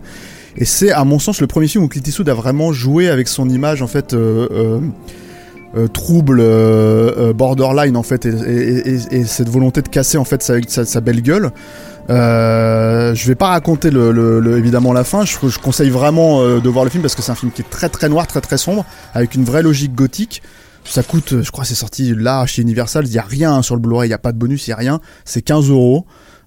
[0.55, 3.27] Et c'est à mon sens le premier film où Clint Eastwood a vraiment joué avec
[3.27, 4.79] son image en fait euh, euh,
[5.75, 10.17] euh, trouble, euh, euh, borderline en fait, et, et- et- et cette volonté de casser
[10.17, 11.51] en fait sa belle gueule.
[12.09, 15.25] Euh, je vais pas raconter le, le- le- évidemment la fin.
[15.25, 17.61] Je, je conseille vraiment euh, de voir le film parce que c'est un film qui
[17.61, 20.41] est très très noir, très très sombre, avec une vraie logique gothique.
[20.85, 23.05] Ça coûte, je crois, c'est sorti là chez Universal.
[23.07, 24.69] Il y a rien hein, sur le Blu-ray, il y a pas de bonus, il
[24.69, 25.01] y a rien.
[25.25, 26.05] C'est 15 euros.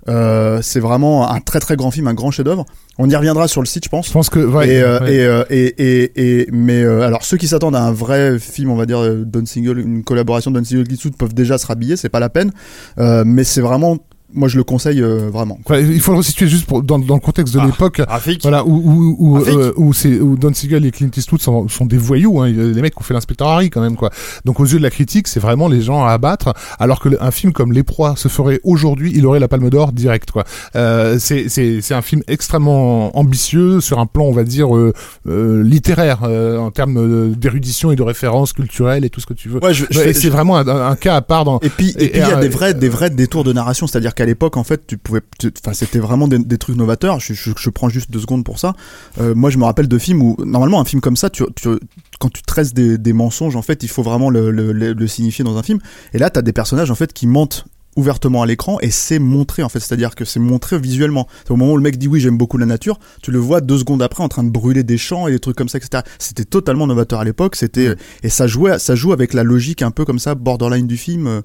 [0.09, 2.65] Euh, c'est vraiment un très très grand film, un grand chef-d'œuvre.
[2.97, 4.07] On y reviendra sur le site, je pense.
[4.07, 5.15] Je pense que ouais, et, euh, ouais.
[5.15, 8.71] et, euh, et, et, et- mais euh, alors ceux qui s'attendent à un vrai film,
[8.71, 12.09] on va dire Don Single, une collaboration Don Single Eastwood peuvent déjà se rhabiller, c'est
[12.09, 12.51] pas la peine.
[12.99, 13.99] Euh, mais c'est vraiment,
[14.35, 15.59] moi je le conseille euh, vraiment.
[15.71, 18.01] Il faut le resituer juste pour, dans, dans le contexte de Ah, l'époque.
[18.43, 21.87] Voilà, où, où, où, euh, où, c'est, où Don Siegel et Clint Eastwood sont, sont
[21.87, 24.11] des voyous, hein, les mecs qui ont fait l'inspecteur Harry quand même, quoi.
[24.45, 27.23] Donc aux yeux de la critique, c'est vraiment les gens à abattre, alors que le-
[27.23, 30.45] un film comme Les Proies se ferait aujourd'hui, il aurait la palme d'or direct, quoi.
[30.77, 34.93] Euh, c'est, c'est, c'est un film extrêmement ambitieux sur un plan, on va dire, euh,
[35.29, 39.49] euh, littéraire, euh, en termes d'érudition et de références culturelles et tout ce que tu
[39.49, 39.63] veux.
[39.63, 41.59] Ouais, je- je c'est je- vraiment un, un cas à part dans...
[41.61, 43.53] Et puis, et, Et- puis il y a des euh, vrais, des vrais détours de
[43.53, 45.23] narration, c'est-à-dire qu'à l'époque, en fait, tu pouvais,
[45.65, 47.21] enfin, c'était vraiment des, des trucs novateurs.
[47.21, 48.75] Je, je, je prends juste deux secondes pour ça.
[49.19, 51.71] Euh, moi, je me rappelle de films où, normalement, un film comme ça, tu, tu,
[52.19, 55.07] quand tu tresses des, des mensonges, en fait, il faut vraiment le, le, le, le
[55.07, 55.79] signifier dans un film.
[56.13, 57.65] Et là, t'as des personnages, en fait, qui mentent
[57.97, 61.57] ouvertement à l'écran et c'est montré en fait c'est-à-dire que c'est montré visuellement C'est au
[61.57, 64.01] moment où le mec dit oui j'aime beaucoup la nature tu le vois deux secondes
[64.01, 66.87] après en train de brûler des champs et des trucs comme ça etc c'était totalement
[66.87, 70.21] novateur à l'époque c'était et ça jouait ça joue avec la logique un peu comme
[70.21, 71.41] ça borderline du film euh,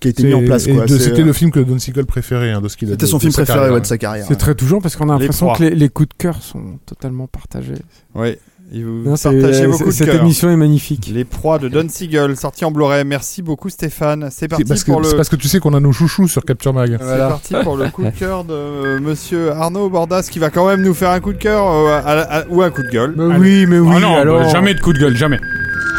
[0.00, 2.60] qui a été mis en place C'était euh, le film que Don Siegel préférait, hein,
[2.60, 4.24] de ce qu'il a c'était de- son de film préféré carrière, ouais, de sa carrière
[4.28, 7.26] C'est très touchant parce qu'on a l'impression que les, les coups de cœur sont totalement
[7.26, 7.74] partagés.
[8.14, 8.36] Oui.
[8.72, 10.20] Et vous Non, partagez vos coups de cette cœur.
[10.22, 11.10] émission est magnifique.
[11.12, 13.04] Les proies de Don Siegel, sorti en Blu-ray.
[13.04, 14.28] Merci beaucoup Stéphane.
[14.30, 15.08] C'est parti parce, que, pour le.
[15.08, 16.96] c'est parce que tu sais qu'on a nos chouchous sur Capture Mag.
[17.00, 20.68] C'est parti pour le coup de cœur de euh, Monsieur Arnaud Bordas qui va quand
[20.68, 23.14] même nous faire un coup de cœur euh, à- à- ou un coup de gueule.
[23.16, 24.48] Mais oui, mais oui, Ah non, alors.
[24.50, 25.40] jamais de coup de gueule, jamais.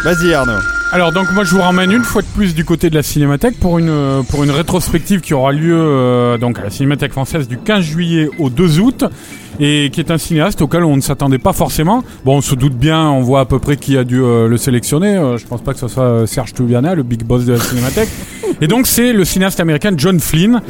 [0.06, 0.54] Vas-y Arnaud.
[0.94, 3.58] Alors donc moi je vous ramène une fois de plus du côté de la Cinémathèque
[3.60, 7.48] pour une euh, pour une rétrospective qui aura lieu euh, donc à la Cinémathèque française
[7.48, 9.06] du 15 juillet au 2 août
[9.60, 12.03] et qui est un cinéaste auquel on ne s'attendait pas forcément.
[12.26, 14.58] Bon, on se doute bien, on voit à peu près qui a dû euh, le
[14.58, 15.16] sélectionner.
[15.18, 17.60] Euh, je pense pas que ce soit euh, Serge Toubiana, le big boss de la
[17.60, 18.10] Cinémathèque.
[18.61, 20.61] et donc c'est le cinéaste américain John Flynn,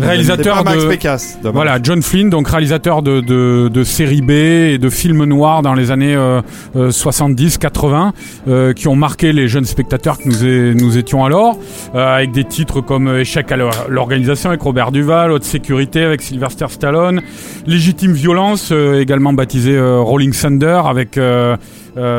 [0.00, 1.38] des- réalisateur de Pécasse.
[1.52, 5.74] voilà, John Flynn, donc réalisateur de, de, de séries B et de films noirs dans
[5.74, 6.40] les années euh,
[6.76, 8.12] euh, 70-80,
[8.46, 11.58] euh, qui ont marqué les jeunes spectateurs que nous, nous étions alors,
[11.94, 16.02] euh, avec des titres comme euh, Échec à l'or- l'organisation avec Robert Duval, Haute sécurité
[16.02, 17.20] avec Sylvester Stallone,
[17.66, 21.18] Légitime violence, euh, également baptisé Rolling Thunder avec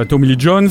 [0.08, 0.70] Tommy Lee Jones,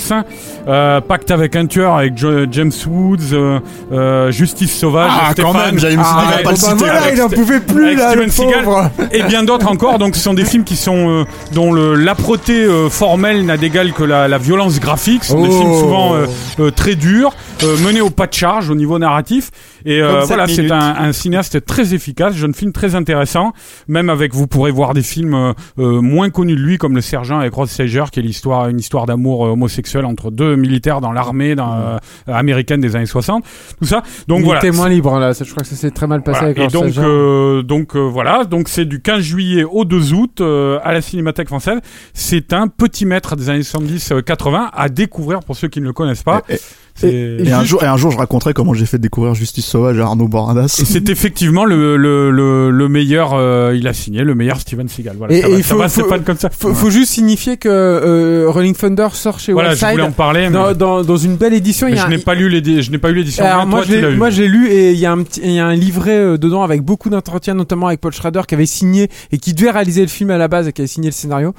[0.66, 3.58] euh, Pacte avec un tueur avec Jo- James Woods, euh,
[3.92, 6.62] euh, Justice sauvage, Ah, quand Stéphane, même, j'allais me Ah, dire, ouais, pas le bon,
[6.62, 6.74] bah, citer.
[6.84, 8.64] voilà, il en pouvait plus là, Steven Seagal.
[9.12, 9.98] et bien d'autres encore.
[9.98, 14.04] Donc, ce sont des films qui sont euh, dont l'âpreté euh, formelle n'a d'égal que
[14.04, 15.24] la, la violence graphique.
[15.24, 15.60] Ce sont des Oh.
[15.60, 16.26] films souvent euh,
[16.60, 17.32] euh, très durs,
[17.64, 19.50] euh, menés au pas de charge au niveau narratif.
[19.84, 23.52] Et euh, voilà, c'est un, un cinéaste très efficace, jeune film très intéressant.
[23.86, 27.00] Même avec, vous pourrez voir des films euh, euh, moins connus de lui, comme Le
[27.00, 31.00] Sergent avec Rod Steiger, qui est l'histoire, une histoire d'amour euh, homosexuel entre deux militaires
[31.00, 31.96] dans l'armée dans, euh,
[32.26, 33.44] américaine des années 60.
[33.78, 34.02] Tout ça.
[34.26, 34.60] Donc il voilà.
[34.60, 36.50] était moins libre là, ça, je crois que ça s'est très mal passé Voilà.
[36.60, 40.40] avec Et donc, euh, donc euh, voilà, donc c'est du 15 juillet au 2 août
[40.40, 41.78] euh, à la Cinémathèque française.
[42.14, 46.22] C'est un petit maître des années 70-80 à découvrir pour ceux qui ne le connaissent
[46.22, 46.42] pas.
[46.48, 46.64] Et- C'est-
[47.04, 50.04] Et un, jour, et un jour, je raconterai comment j'ai fait découvrir Justice Sauvage à
[50.04, 50.78] Arnaud Borandas.
[50.80, 54.88] Et c'est effectivement le, le, le, le meilleur, euh, il a signé le meilleur Steven
[54.88, 55.16] Seagal.
[55.16, 56.50] Voilà, Et- ça et va, il ça faut- va, faut- Stéphane, comme ça.
[56.50, 60.48] Faut, faut juste signifier que euh, Rolling Thunder sort chez Voilà, je voulais en parler,
[60.48, 61.86] mais, dans, dans, dans une belle édition.
[61.88, 63.44] il y a je un- n'ai pas lu je n'ai pas eu l'édition.
[63.66, 66.36] Moi, l'ai lu et il y a un petit, il y a un livret euh,
[66.38, 70.02] dedans avec beaucoup d'entretiens, notamment avec Paul Schrader qui avait signé et qui devait réaliser
[70.02, 71.54] le film à la base et qui avait signé le scénario.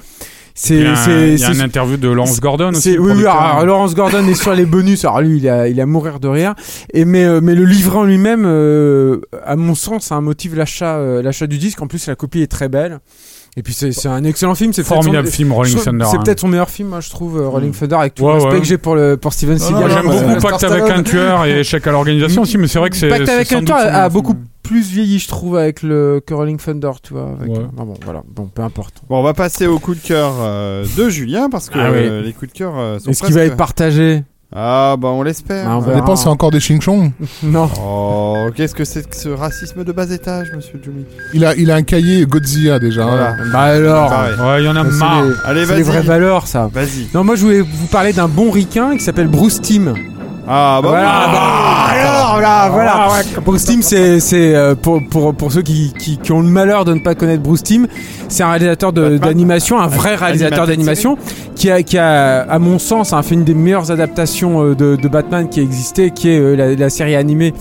[0.62, 2.98] C'est, a, un- a une interview de Lawrence Gordon aussi.
[2.98, 5.04] oui, oui, alors, Lawrence Gordon est sur les bonus.
[5.06, 6.54] Alors lui, il a, il a mourir de rire.
[6.92, 10.96] Et mais, euh, mais le livret en lui-même, euh, à mon sens, ça motive l'achat,
[10.98, 11.80] euh, l'achat du disque.
[11.80, 13.00] En plus, la copie est très belle.
[13.56, 14.72] Et puis c'est, c'est un excellent film.
[14.72, 16.04] C'est Formidable son- film, Rolling Thunder.
[16.10, 16.20] C'est hein.
[16.24, 18.52] peut-être son meilleur film, moi, je trouve, euh, Rolling Thunder, avec tout Ouais, le respect
[18.54, 18.60] ouais.
[18.60, 19.80] que j'ai pour le pour Steven non, Seagal.
[19.82, 22.90] non, J'aime beaucoup Pacte avec un tueur et Échec à l'organisation aussi, mais c'est vrai
[22.90, 23.08] que c'est.
[23.08, 26.92] Pacte avec un son a beaucoup plus vieilli, je trouve, avec le que Rolling Thunder,
[27.02, 27.34] tu vois.
[27.40, 27.64] avec- Ouais.
[27.76, 29.02] Ah bon, voilà, bon, peu importe.
[29.08, 31.98] Bon, on va passer au coup de cœur euh, de Julien parce que Ah oui.
[31.98, 34.22] euh, les coups de cœur euh, sont Est-ce qu'il va être partagé?
[34.54, 35.64] Ah bah on l'espère.
[35.68, 36.00] Ah, on Ça verra.
[36.00, 37.12] dépend, c'est encore des ching-chong.
[37.44, 37.70] Non.
[37.80, 41.04] Oh, qu'est-ce que c'est que ce racisme de bas étage, monsieur Jumi
[41.34, 43.04] Il a, il a un cahier Godzilla déjà.
[43.06, 43.30] Voilà.
[43.30, 43.36] hein.
[43.52, 44.34] Bah alors, Pareil.
[44.40, 45.22] Ouais, il y en a c'est marre.
[45.24, 46.06] les- Allez, c'est les vraies vas-y.
[46.06, 46.68] valeurs, ça.
[46.72, 47.08] Vas-y.
[47.14, 49.94] Non, moi je voulais vous parler d'un bon ricain qui s'appelle Bruce Timm.
[50.52, 51.40] Ah bah voilà, bah,
[51.92, 52.92] alors là, voilà.
[53.44, 56.84] Bruce Timm, c'est c'est euh, pour pour pour ceux qui, qui qui ont le malheur
[56.84, 57.86] de ne pas connaître Bruce Timm,
[58.28, 61.16] c'est un réalisateur de- d'animation, un vrai réalisateur d'animation
[61.54, 64.96] qui a qui a à mon sens a fait une des meilleures adaptations euh, de
[64.96, 67.54] de Batman qui a existé, qui est euh, la, la série animée.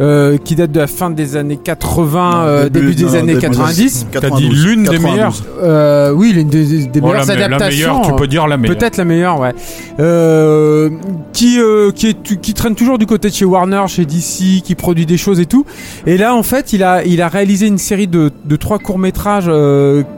[0.00, 3.40] Euh, qui date de la fin des années 80, euh, début, des non, années début
[3.40, 4.06] 90.
[4.12, 5.34] T'as dit l'une des meilleures.
[5.62, 7.92] Euh, oui, l'une des, des Bon, meilleures la, la adaptations.
[7.98, 8.76] meilleure, tu peux dire la meilleure.
[8.76, 9.52] Peut-être la meilleure, ouais.
[10.00, 10.90] Euh,
[11.32, 14.74] qui euh, qui est qui traîne toujours du côté de chez Warner, chez DC, qui
[14.74, 15.64] produit des choses et tout.
[16.06, 18.98] Et là, en fait, il a il a réalisé une série de de trois courts
[18.98, 19.50] métrages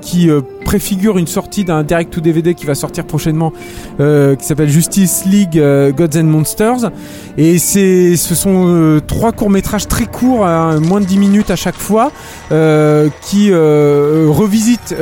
[0.01, 0.29] qui
[0.75, 3.53] préfigurent une sortie d'un direct to DVD qui va sortir prochainement,
[4.01, 6.91] euh, qui s'appelle Justice League euh, Gods and Monsters.
[7.39, 11.51] Et c'est ce sont euh, trois courts métrages très courts, hein, moins de 10 minutes
[11.53, 12.11] à chaque fois,
[12.51, 14.97] qui revisitent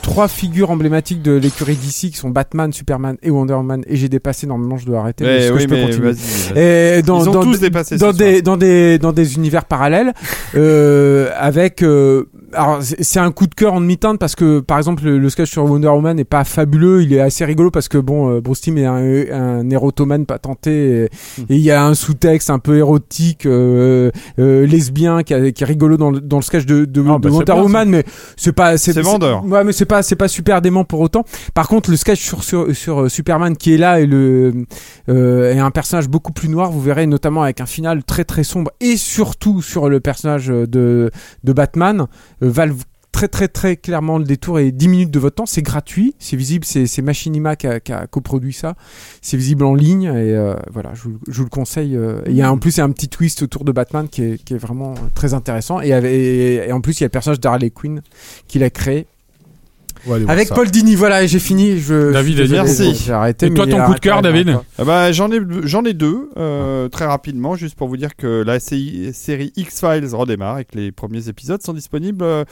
[0.00, 3.82] trois figures emblématiques de l'écurie DC qui sont Batman, Superman et Wonder Woman.
[3.88, 5.24] Et j'ai dépassé normalement, je dois arrêter.
[5.24, 6.54] mais oui, je peux mais continuer vas-y.
[6.54, 6.98] vas-y.
[6.98, 10.12] et dans, Ils ont dans, tous dépassé dans des, dans des dans des univers parallèles
[10.54, 11.82] avec
[12.56, 15.50] alors c'est un coup de cœur en demi-teinte parce que par exemple le, le sketch
[15.50, 18.62] sur Wonder Woman n'est pas fabuleux il est assez rigolo parce que bon euh, Bruce
[18.62, 18.96] Timm est un,
[19.60, 21.42] un érotomane patenté et Hmm.
[21.50, 25.62] et il y a un sous-texte un peu érotique euh, euh, lesbien qui, a- qui
[25.62, 27.88] est rigolo dans le, dans le sketch de, de, Ah, de bah, Wonder bien, Woman
[27.88, 28.04] mais
[28.36, 29.44] c'est pas C'est vendeur.
[29.44, 32.42] ouais mais c'est pas c'est pas super dément pour autant par contre le sketch sur
[32.42, 34.64] sur, sur euh, Superman qui est là et le
[35.08, 36.70] euh, est un personnage beaucoup plus noir.
[36.70, 41.10] Vous verrez notamment avec un final très très sombre et surtout sur le personnage de,
[41.44, 42.06] de Batman.
[42.46, 45.46] Euh, Valve très très très clairement le détour est 10 minutes de votre temps.
[45.46, 48.74] C'est gratuit, c'est visible, c'est c'est Machinima qui a, qui a coproduit ça.
[49.22, 51.96] C'est visible en ligne et euh, voilà, je, vous- je vous le conseille.
[51.96, 53.72] euh, et Il y a en plus il y a un petit twist autour de
[53.72, 57.04] Batman qui est, qui est vraiment très intéressant et, et, et en plus il y
[57.04, 58.02] a le personnage d'Harley Quinn
[58.48, 59.95] qu'il a créé On va aller voir
[60.28, 60.48] avec.
[60.50, 60.94] Paul Dini.
[60.94, 61.78] Voilà, et j'ai fini.
[61.78, 62.94] Je, David, je merci.
[62.94, 63.46] J'ai arrêté.
[63.46, 64.56] Et toi, ton coup de cœur, David.
[64.78, 68.42] Ah bah, j'en ai j'en ai deux euh, très rapidement juste pour vous dire que
[68.42, 72.22] la série X Files redémarre et que les premiers épisodes sont disponibles.
[72.24, 72.44] euh,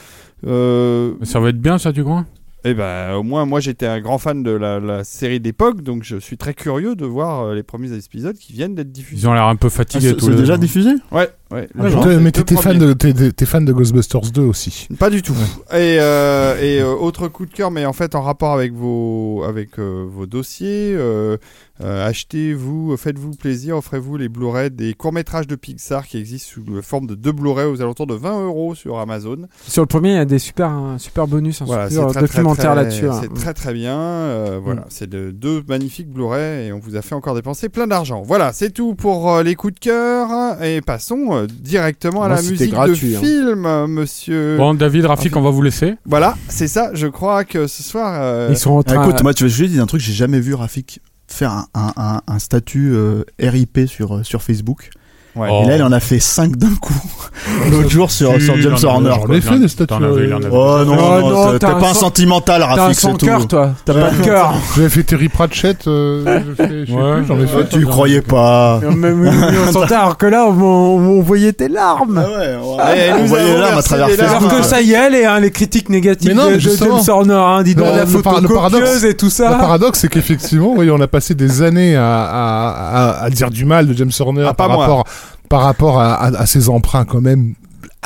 [0.45, 2.25] euh, Ça va être bien, ça, tu crois
[2.67, 6.01] et ben au moins moi j'étais un grand fan de la, la série d'époque donc
[6.03, 9.21] je suis très curieux de voir les premiers épisodes qui viennent d'être diffusés.
[9.21, 10.61] Ils ont l'air un peu Ah, fatigués c'est tous c'est déjà deux.
[10.65, 10.89] diffusé?
[11.11, 11.67] Ouais ouais.
[11.79, 14.87] Ah, mais t'étais fan, de, t'es- t'es fan de Ghostbusters 2 aussi.
[14.99, 15.33] Pas du tout.
[15.71, 19.43] Et, euh, et euh, autre coup de cœur, mais en fait en rapport avec vos,
[19.47, 21.37] avec, euh, vos dossiers, euh,
[21.81, 26.81] euh, achetez-vous, faites-vous plaisir, offrez-vous les Blu-ray des courts-métrages de Pixar qui existent sous la
[26.81, 29.47] forme de deux Blu-ray aux alentours de 20 euros sur Amazon.
[29.67, 32.13] Sur le premier, il y a des super, un super bonus, un Voilà, super très,
[32.13, 33.07] très, documentaire là-dessus.
[33.09, 33.19] hein.
[33.21, 33.95] C'est très très bien.
[33.97, 34.85] euh, voilà, Mm.
[34.89, 38.21] c'est de, deux magnifiques Blu-ray et on vous a fait encore dépenser plein d'argent.
[38.21, 42.35] Voilà, c'est tout pour euh, les coups de cœur et passons euh, directement à Moi,
[42.37, 43.19] la musique gratuit, de hein.
[43.19, 44.57] film, euh, monsieur.
[44.57, 45.95] Bon, David, Rafik, on va vous laisser.
[46.05, 46.91] Voilà, c'est ça.
[46.93, 48.19] Je crois que ce soir.
[48.21, 49.03] euh, Ils sont en Ah, train.
[49.03, 51.93] écoute, moi, tu veux juste dire un truc, j'ai jamais vu Rafik faire un, un,
[51.97, 54.89] un, un statut euh, RIP sur, sur Facebook.
[55.35, 55.49] Ouais.
[55.51, 55.63] Oh.
[55.63, 56.93] Et là, il en a fait 5 d'un coup.
[57.69, 59.11] L'autre jour sur, sur James Horner.
[59.27, 59.93] J'en ai fait des statues.
[59.99, 63.41] Oh non, Oh, non, non, t'es- pas un sentimental, T'as un Rafik, sans c'est cœur,
[63.41, 63.47] tout.
[63.47, 63.71] toi.
[63.83, 64.53] T'as pas de cœur.
[64.77, 65.85] J'avais fait Terry Pratchett.
[65.87, 67.15] euh, j'ai fait- je sais Ouais.
[67.17, 67.67] plus, J'en ai Oh, fait.
[67.69, 68.79] tu croyais pas.
[68.95, 69.29] Même
[69.67, 72.23] on s'entend, alors que là, on, on voyait tes larmes.
[72.25, 74.19] Ah ouais, Eh, on voyait avons l'arme à travers larmes.
[74.21, 74.57] Alors Facebook.
[74.61, 76.97] que ça y est, les, hein, les critiques négatives Mais non, de, mais de justement.
[77.03, 79.51] James Horner, hein, dis donc Non, la le photo le copieuse et tout Le ça.
[79.55, 82.69] paradoxe, c'est qu'effectivement, oui, on a passé des années à, à,
[83.19, 84.85] à, à dire du mal de James Horner Ah, pas par moi.
[84.85, 85.03] rapport,
[85.49, 87.53] par rapport à, à, à ses emprunts quand même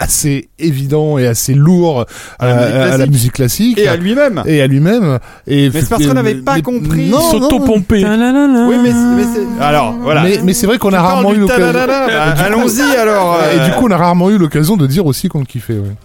[0.02, 2.06] assez évidents et assez lourds
[2.40, 3.12] à, À la musique à- à la classique.
[3.12, 4.44] musique classique Et à lui-même.
[4.46, 5.20] et à lui-même.
[5.46, 7.10] Et Mais c'est parce qu'on n'avait pas compris.
[7.10, 8.06] Non, non, S'auto-pomper.
[8.06, 9.62] Oui, mais, mais c'est.
[9.62, 10.24] Alors, voilà.
[10.24, 11.74] mais, mais c'est vrai qu'on a rarement eu l'occasion.
[11.74, 13.40] Bah, Allons-y alors.
[13.54, 15.74] Et euh, du coup, on a rarement eu l'occasion de dire aussi qu'on le kiffait.
[15.74, 15.96] Ouais.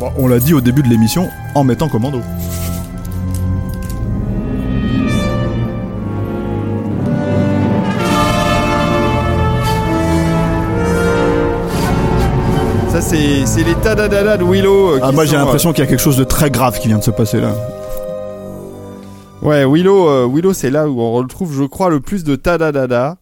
[0.00, 2.20] Bon, on l'a dit au début de l'émission en mettant commando.
[13.08, 14.94] C'est les tadadada de Willow.
[14.96, 16.88] euh, Ah, moi j'ai sont, l'impression qu'il y a quelque chose de très grave qui
[16.88, 17.48] vient de se passer là.
[17.48, 22.34] euh, Ouais, Willow, euh, Willow c'est là où on retrouve, je crois, le plus de
[22.34, 23.16] tadadada.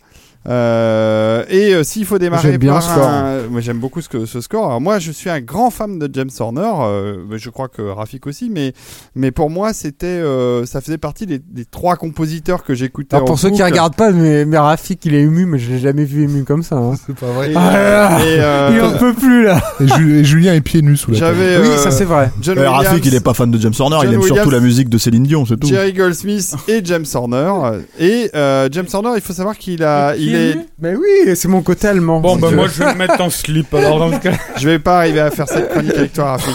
[0.46, 3.08] Euh, et euh, s'il faut démarrer J'aime bien par ce score.
[3.08, 4.66] un- moi j'aime beaucoup ce, que- ce score.
[4.66, 7.82] Alors moi je suis un grand fan de James Horner, euh, mais je crois que
[7.82, 8.72] Rafik aussi, mais
[9.14, 13.16] mais pour moi c'était, euh, ça faisait partie des, des trois compositeurs que j'écoutais.
[13.16, 13.64] Alors en pour ceux qui boucle.
[13.70, 16.62] regardent pas, mais, mais Rafik il est ému, mais je l'ai jamais vu ému comme
[16.62, 16.76] ça.
[16.76, 16.94] hein.
[17.06, 17.50] C'est pas vrai.
[17.50, 19.60] Et, Ah et, euh, il en peut plus là.
[19.80, 22.30] Et, Ju- et Julien est pieds nus sous la j'avais Oui, euh, ça c'est vrai.
[22.40, 24.50] John Euh, Williams, Rafik il est pas fan de James Horner, John il aime surtout
[24.50, 25.66] la musique de Céline Dion, c'est tout.
[25.68, 27.80] Jerry Goldsmith et James Horner.
[27.98, 30.33] Et euh, James Horner, il faut savoir qu'il a, il
[30.80, 32.20] Mais oui, c'est mon côté allemand.
[32.20, 34.32] Bon, bah, moi, je vais me mettre en slip alors dans ce cas.
[34.56, 36.54] Je vais pas arriver à faire cette chronique avec toi, Rafik.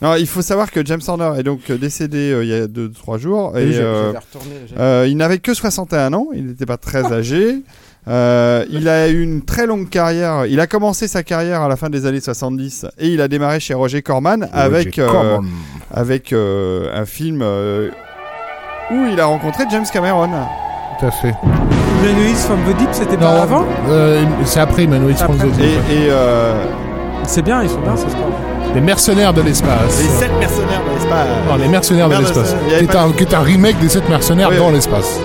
[0.00, 2.66] Non, il faut savoir que James Horner est donc euh, décédé euh, il y a
[2.66, 3.58] 2-3 jours.
[3.58, 4.12] Et, euh,
[4.78, 7.62] euh, il n'avait que 61 ans, il n'était pas très âgé.
[8.08, 10.46] Euh, il a eu une très longue carrière.
[10.46, 13.60] Il a commencé sa carrière à la fin des années 70 et il a démarré
[13.60, 15.46] chez Roger Corman avec, Roger euh, Corman.
[15.92, 17.90] avec euh, un film euh,
[18.90, 20.30] où il a rencontré James Cameron.
[20.98, 21.34] Tout à fait.
[22.02, 25.46] Emmanuel from the Deep, c'était pas avant euh, c'est après Emmanuel from the.
[25.52, 25.60] Deep.
[25.90, 26.52] Et, et, euh,
[27.24, 28.28] C'est bien, ils sont bien, c'est sport.
[28.74, 29.98] Les mercenaires de l'espace.
[30.02, 31.26] les sept mercenaires de l'espace.
[31.48, 32.50] Non, les mercenaires de l'espace.
[32.50, 32.56] ça-
[33.16, 34.74] Qui est, un, remake des sept mercenaires Oui, dans oui.
[34.74, 35.18] l'espace.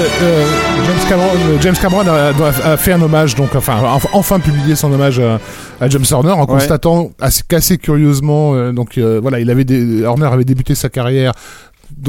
[0.00, 0.44] Euh,
[0.86, 4.92] James Cameron, euh, James Cameron a, fait un hommage, donc enfin a enfin publié son
[4.92, 5.40] hommage à,
[5.80, 10.04] à James Horner en constatant assez, qu'assez curieusement, euh, donc euh, voilà, il avait des,
[10.04, 11.32] Horner avait débuté sa carrière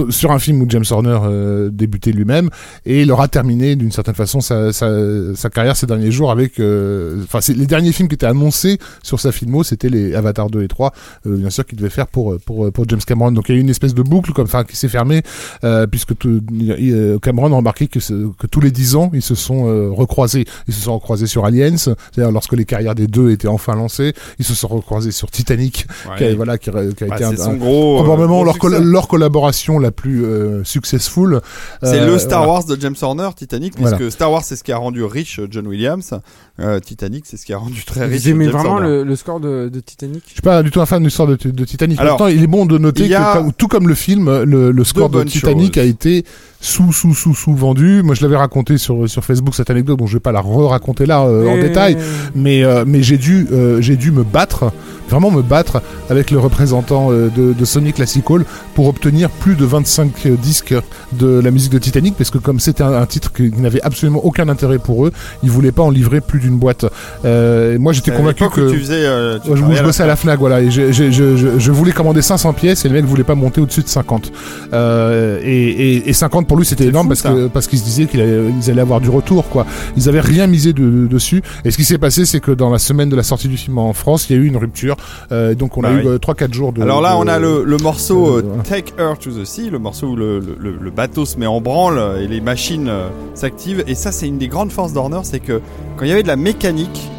[0.09, 2.49] sur un film où James Horner euh, débutait lui-même
[2.85, 4.89] et il aura terminé d'une certaine façon sa, sa,
[5.35, 9.19] sa carrière ces derniers jours avec euh, enfin les derniers films qui étaient annoncés sur
[9.19, 10.93] sa filmo c'était les Avatar 2 et 3
[11.27, 13.31] euh, bien sûr qu'il devait faire pour pour pour James Cameron.
[13.31, 15.21] Donc il y a eu une espèce de boucle comme enfin qui s'est fermée
[15.63, 19.35] euh, puisque tout- euh, Cameron a remarqué que, que tous les 10 ans ils se
[19.35, 20.45] sont euh, recroisés.
[20.67, 24.13] Ils se sont recroisés sur Aliens c'est-à-dire lorsque les carrières des deux étaient enfin lancées
[24.37, 25.87] ils se sont recroisés sur Titanic
[26.17, 27.99] qui a, voilà qui, a- qui a Bah, été un, son un- gros.
[27.99, 31.41] euh, probablement gros leur, col- leur collaboration la plus euh, successful.
[31.83, 32.53] C'est Euh, le Star voilà.
[32.53, 33.97] Wars de James Horner, Titanic, Voilà.
[33.97, 36.13] puisque Star Wars c'est ce qui a rendu riche John Williams.
[36.59, 39.69] Euh, Titanic c'est ce qui a rendu très riche James vraiment le, le score de,
[39.71, 40.23] de Titanic?
[40.27, 41.99] Je suis pas du tout un fan de l'histoire de, de Titanic.
[41.99, 44.83] Alors, Alors, il est bon de noter que, comme- tout comme le film, le, le
[44.83, 45.83] score de Titanic choses.
[45.83, 46.25] a été
[46.61, 48.01] sous, sous, sous, sous vendu.
[48.03, 51.05] Moi, je l'avais raconté sur, sur Facebook cette anecdote, donc je vais pas la re-raconter
[51.05, 51.97] là euh, en détail.
[52.35, 54.71] Mais, euh, mais j'ai dû, euh, j'ai dû me battre,
[55.09, 58.43] vraiment me battre avec le représentant euh, de, de Sony Classical
[58.75, 60.75] pour obtenir plus de 25 disques
[61.13, 64.23] de la musique de Titanic, parce que comme c'était un, un titre qui n'avait absolument
[64.25, 65.11] aucun intérêt pour eux,
[65.43, 66.85] ils voulaient pas en livrer plus d'une boîte.
[67.25, 69.05] Euh, et moi, j'étais convaincu que tu faisais.
[69.05, 71.71] euh, tu je, je bossais à la Fnac, voilà, et je, je, je, je- je
[71.71, 74.31] voulais commander 500 pièces et le mec voulait pas monter au-dessus de 50.
[74.73, 77.29] Euh, et, et, et 50 pour lui c'était énorme fou, parce ça.
[77.29, 79.65] que parce qu'ils se disaient qu'ils allaient, avoir du retour, quoi.
[79.95, 81.41] Ils avaient rien misé de, de- dessus.
[81.63, 83.77] Et ce qui s'est passé, c'est que dans la semaine de la sortie du film
[83.77, 84.97] en France, il y a eu une rupture.
[85.31, 86.01] Euh, donc on Bah a oui.
[86.03, 86.81] eu 3-4 jours de.
[86.81, 88.61] Alors là, de- on a le, le morceau euh, euh.
[88.67, 91.45] Take Her to the Sea, le morceau où le, le- le- le bateau se met
[91.45, 93.83] en branle euh, et les machines euh, s'activent.
[93.87, 95.61] Et ça, c'est une des grandes forces d'Horner, c'est que
[95.97, 97.09] quand il y avait de la mécanique,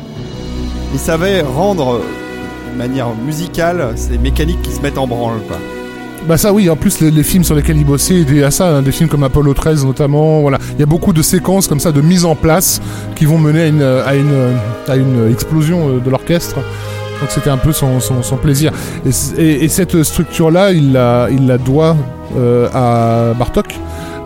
[0.93, 2.01] il savait rendre euh,
[2.73, 5.39] de manière musicale ces mécaniques qui se mettent en branle.
[5.47, 5.57] Quoi.
[6.29, 8.83] Bah ça oui, en plus les, films sur lesquels il bossait aidaient à ça, hein,
[8.83, 10.59] des films comme Apollo 13 notamment, voilà.
[10.75, 12.81] Il y a beaucoup de séquences comme ça de mise en place
[13.17, 13.67] qui vont mener à
[14.15, 18.73] une, à une, explosion euh, de l'orchestre Donc c'était un peu son, son, plaisir.
[19.39, 21.97] Et, cette structure-là, il la, il la doit
[22.37, 23.75] euh, à Bartok,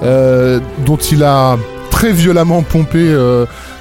[0.03, 1.57] euh, dont il a
[1.91, 3.15] très violemment pompé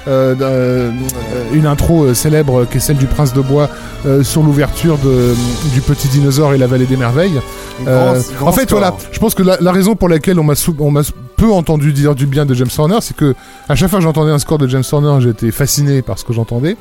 [0.06, 3.68] une intro euh, célèbre qui est celle du Prince de Bois
[4.06, 5.34] euh, sur l'ouverture de-
[5.72, 7.40] du Petit Dinosaure et la Vallée des Merveilles.
[7.86, 8.78] Euh, Grand- grand en fait, score.
[8.78, 11.02] voilà, je pense que la, la raison pour laquelle on m'a sou- on m'a
[11.36, 13.34] peu entendu dire du bien de James Horner, c'est que
[13.68, 16.32] à chaque fois que j'entendais un score de James Horner, j'étais fasciné par ce que
[16.32, 16.76] j'entendais.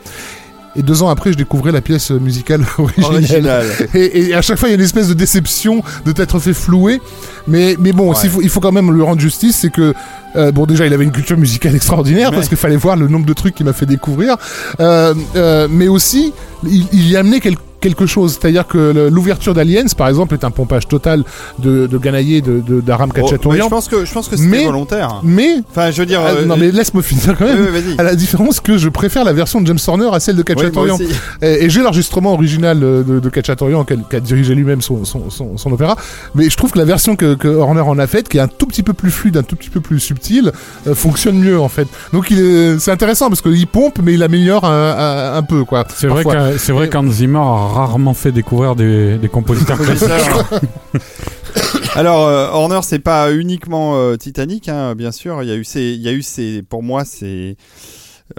[0.75, 3.11] Et deux ans après, je découvrais la pièce musicale originelle.
[3.11, 3.65] Original.
[3.93, 6.53] Et, et à chaque fois, il y a une espèce de déception de t'être fait
[6.53, 6.99] flouer.
[7.47, 8.15] Mais, mais bon, Ouais.
[8.15, 9.93] s'il faut, il faut quand même lui rendre justice, c'est que
[10.35, 12.35] euh, bon, déjà, il avait une culture musicale extraordinaire Ouais.
[12.35, 14.35] parce qu'il fallait voir le nombre de trucs qu'il m'a fait découvrir.
[14.79, 16.33] Euh, euh, mais aussi,
[16.65, 18.37] il, il y a amené quel- quelque chose.
[18.39, 21.23] C'est-à-dire que l'ouverture d'Aliens, par exemple, est un pompage total
[21.59, 25.19] de, de Ganaillé, de, de, d'Aram Oh, je pense que je pense que c'était volontaire.
[25.23, 26.21] mais Enfin, je veux dire.
[26.25, 27.59] ah, euh, non mais laisse-moi finir quand même.
[27.59, 27.99] oui, oui, vas-y.
[27.99, 30.55] À la différence que je préfère la version de James Horner à celle de Oui,
[30.55, 30.95] moi Khachaturian.
[30.95, 31.07] aussi.
[31.41, 35.29] et et j'ai l'enregistrement original euh, de, de Khachaturian qui a, dirigé lui-même son, son,
[35.29, 35.95] son, son opéra.
[36.35, 38.47] Mais je trouve que la version que, que Horner en a faite, qui est un
[38.47, 40.51] tout petit peu plus fluide, un tout petit peu plus subtile,
[40.87, 41.87] euh, fonctionne mieux en fait.
[42.13, 42.31] Donc
[42.79, 45.85] c'est intéressant parce qu'il pompe mais il améliore un, un, un peu quoi.
[45.95, 50.09] C'est vrai qu'Hans Zimmer a rarement fait découvrir des, des compositeurs classiques.
[51.95, 55.43] Alors, euh, Horner, c'est pas uniquement euh, Titanic, hein, bien sûr.
[55.43, 57.55] Il y a eu ces, il y a eu ces, pour moi, ces,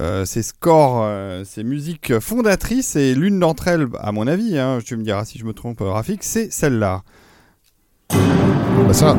[0.00, 4.78] euh, ces scores, euh, ces musiques fondatrices, et l'une d'entre elles, à mon avis, hein,
[4.84, 7.02] tu me diras si je me trompe, Rafik, c'est celle-là.
[8.10, 9.16] Bah, ça.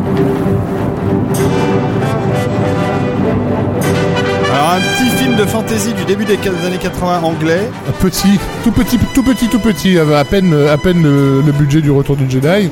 [4.65, 6.33] Alors, un petit film de fantasy du début des
[6.65, 7.69] années 80 anglais.
[7.87, 11.51] Un petit, tout petit, tout petit, tout petit, avait à peine, à peine le, le
[11.51, 12.69] budget du Retour du Jedi,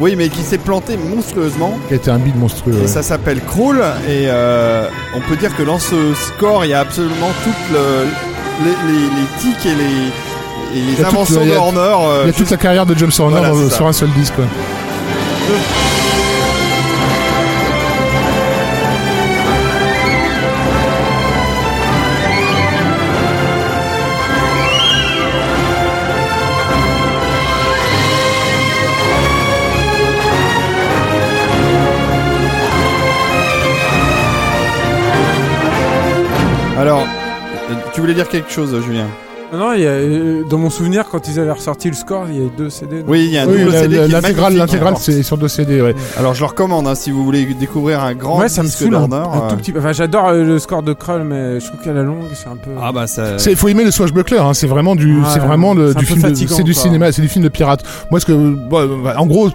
[0.00, 1.76] Oui, mais qui s'est planté monstrueusement.
[1.88, 2.72] qui a été un bide monstrueux.
[2.78, 2.86] Et ouais.
[2.86, 3.76] ça s'appelle Crawl.
[4.08, 8.06] Et euh, on peut dire que dans ce score, il y a absolument toutes le-
[8.64, 11.50] les, les- les tics et les, et les Il y a toute- inventions il y
[11.50, 11.78] de a- Horner.
[11.80, 14.34] euh, Il y a toute la carrière de James Horner Voilà, sur un seul disque.
[14.34, 14.44] quoi.
[37.98, 39.08] Tu voulais dire quelque chose, Julien
[39.52, 42.26] Non, non, il y a, euh, dans mon souvenir, quand ils avaient ressorti le score,
[42.28, 43.02] il y avait deux CD.
[43.08, 45.96] Oui, il y a un Oui, double CD l'intégrale, l'intégrale, c'est sur deux CD, ouais.
[46.16, 48.82] Alors, je le recommande hein, si vous voulez découvrir un grand Ouais, ça me disque
[48.82, 49.80] un, un euh, tout petit peu.
[49.80, 52.54] Enfin, j'adore euh, le score de Krull, mais je trouve qu'à la longue, c'est un
[52.54, 52.70] peu.
[52.80, 53.36] Ah bah ça.
[53.36, 56.20] C'est, faut aimer le swashbuckler, hein, c'est vraiment du, Ouais, c'est vraiment le, du film,
[56.36, 57.82] c'est du cinéma, c'est du film de pirate.
[58.12, 59.50] Moi, ce que, bon, en gros,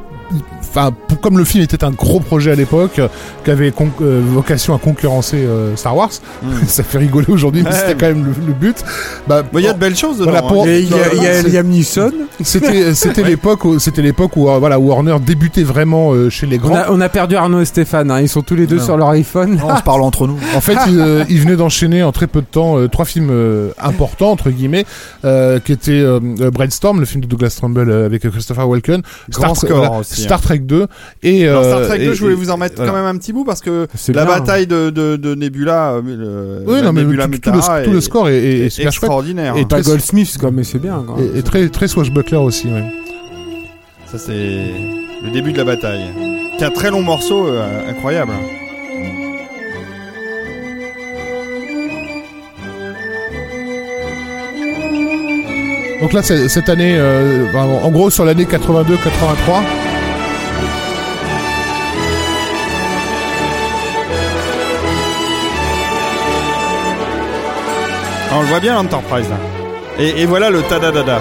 [0.75, 3.07] enfin, comme le film était un gros projet à l'époque, euh,
[3.45, 3.71] qui avait
[4.01, 6.09] euh, vocation à concurrencer euh, Star Wars,
[6.41, 6.49] Hmm.
[6.67, 8.77] ça fait rigoler aujourd'hui, mais Ouais, c'était quand même le, le but.
[9.27, 10.31] Bah, Bon, Il y a de belles choses dedans.
[10.31, 10.67] Voilà, pour- hein.
[10.67, 12.11] Et il y a, y a C'est- Liam Neeson.
[12.43, 16.57] c'était, c'était l'époque, où, c'était l'époque où, euh, voilà, Warner débutait vraiment euh, chez les
[16.59, 16.75] On grands.
[16.75, 18.09] a, on a perdu Arnaud et Stéphane.
[18.11, 18.83] hein, Ils sont tous les deux Non.
[18.85, 19.59] sur leur iPhone.
[19.63, 20.37] On se parle entre nous.
[20.55, 23.29] En fait, il, euh, il venait d'enchaîner en très peu de temps euh, trois films
[23.31, 24.85] euh, importants entre guillemets,
[25.25, 29.01] euh, qui étaient euh, euh, Brainstorm, le film de Douglas Trumbull euh, avec Christopher Walken,
[29.29, 30.25] Grand Star, score voilà, aussi, hein.
[30.25, 30.87] Star Trek 2
[31.23, 32.91] et Dans euh, Star Trek 2, et- je voulais et- vous en mettre voilà.
[32.91, 34.35] quand même un petit bout parce que C'est la bien.
[34.39, 36.01] bataille de, de, de Nebula, euh,
[36.65, 38.59] le, Oui, non, mais Nebula tout, tout le, Mutara tout le est- score est, est-
[38.59, 39.55] est est super chouette extraordinaire.
[39.57, 39.65] Et hein.
[39.69, 41.03] Pas Goldsmith, quoi, mais c'est bien.
[41.35, 42.67] Et, et très très swashbuckler aussi.
[42.67, 42.91] Ouais.
[44.11, 46.03] Ça, c'est le début de la bataille.
[46.57, 48.31] Qui a un très long morceau, euh, incroyable.
[56.01, 59.63] Donc là, c'est- cette année, euh, en gros sur l'année 82-83.
[68.37, 69.37] On le voit bien l'Enterprise là.
[69.99, 71.19] Et, et voilà le tadadada.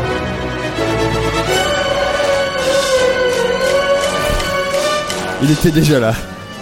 [5.42, 6.14] Il était déjà là.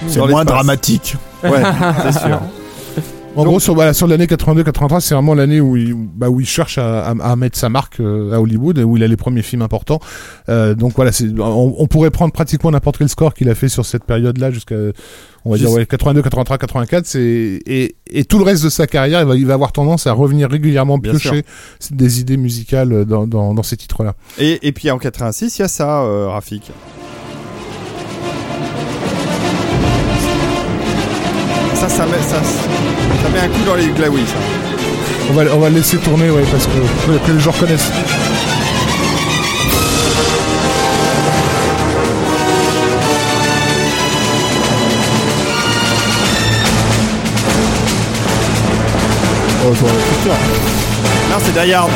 [0.09, 1.17] C'est moins dramatique.
[1.45, 1.62] Ouais,
[2.05, 2.41] c'est sûr.
[3.36, 6.47] En gros, sur, voilà, sur l'année 82-83, c'est vraiment l'année où il, bah, où il
[6.47, 9.42] cherche à, à, à mettre sa marque euh, à Hollywood, où il a les premiers
[9.42, 10.00] films importants.
[10.49, 13.86] Euh, donc voilà, on, on pourrait prendre pratiquement n'importe quel score qu'il a fait sur
[13.86, 14.75] cette période-là jusqu'à,
[15.44, 17.07] on va dire, ouais, 82, 83, 84.
[17.07, 20.09] C'est, et, et tout le reste de sa carrière, il va, il va avoir tendance
[20.09, 21.44] à revenir régulièrement piocher
[21.92, 24.15] des idées musicales dans, dans, dans ces titres-là.
[24.39, 26.73] Et, et puis en 86, il y a ça, euh, Rafik.
[31.97, 34.36] Ça, met, ça, ça met un coup dans les glaouis, ça.
[35.28, 37.91] On va, on va le laisser tourner, ouais, parce que, que les gens reconnaissent.
[49.62, 50.36] Oh, je vois la culture.
[51.31, 51.91] Non, c'est Die Hard.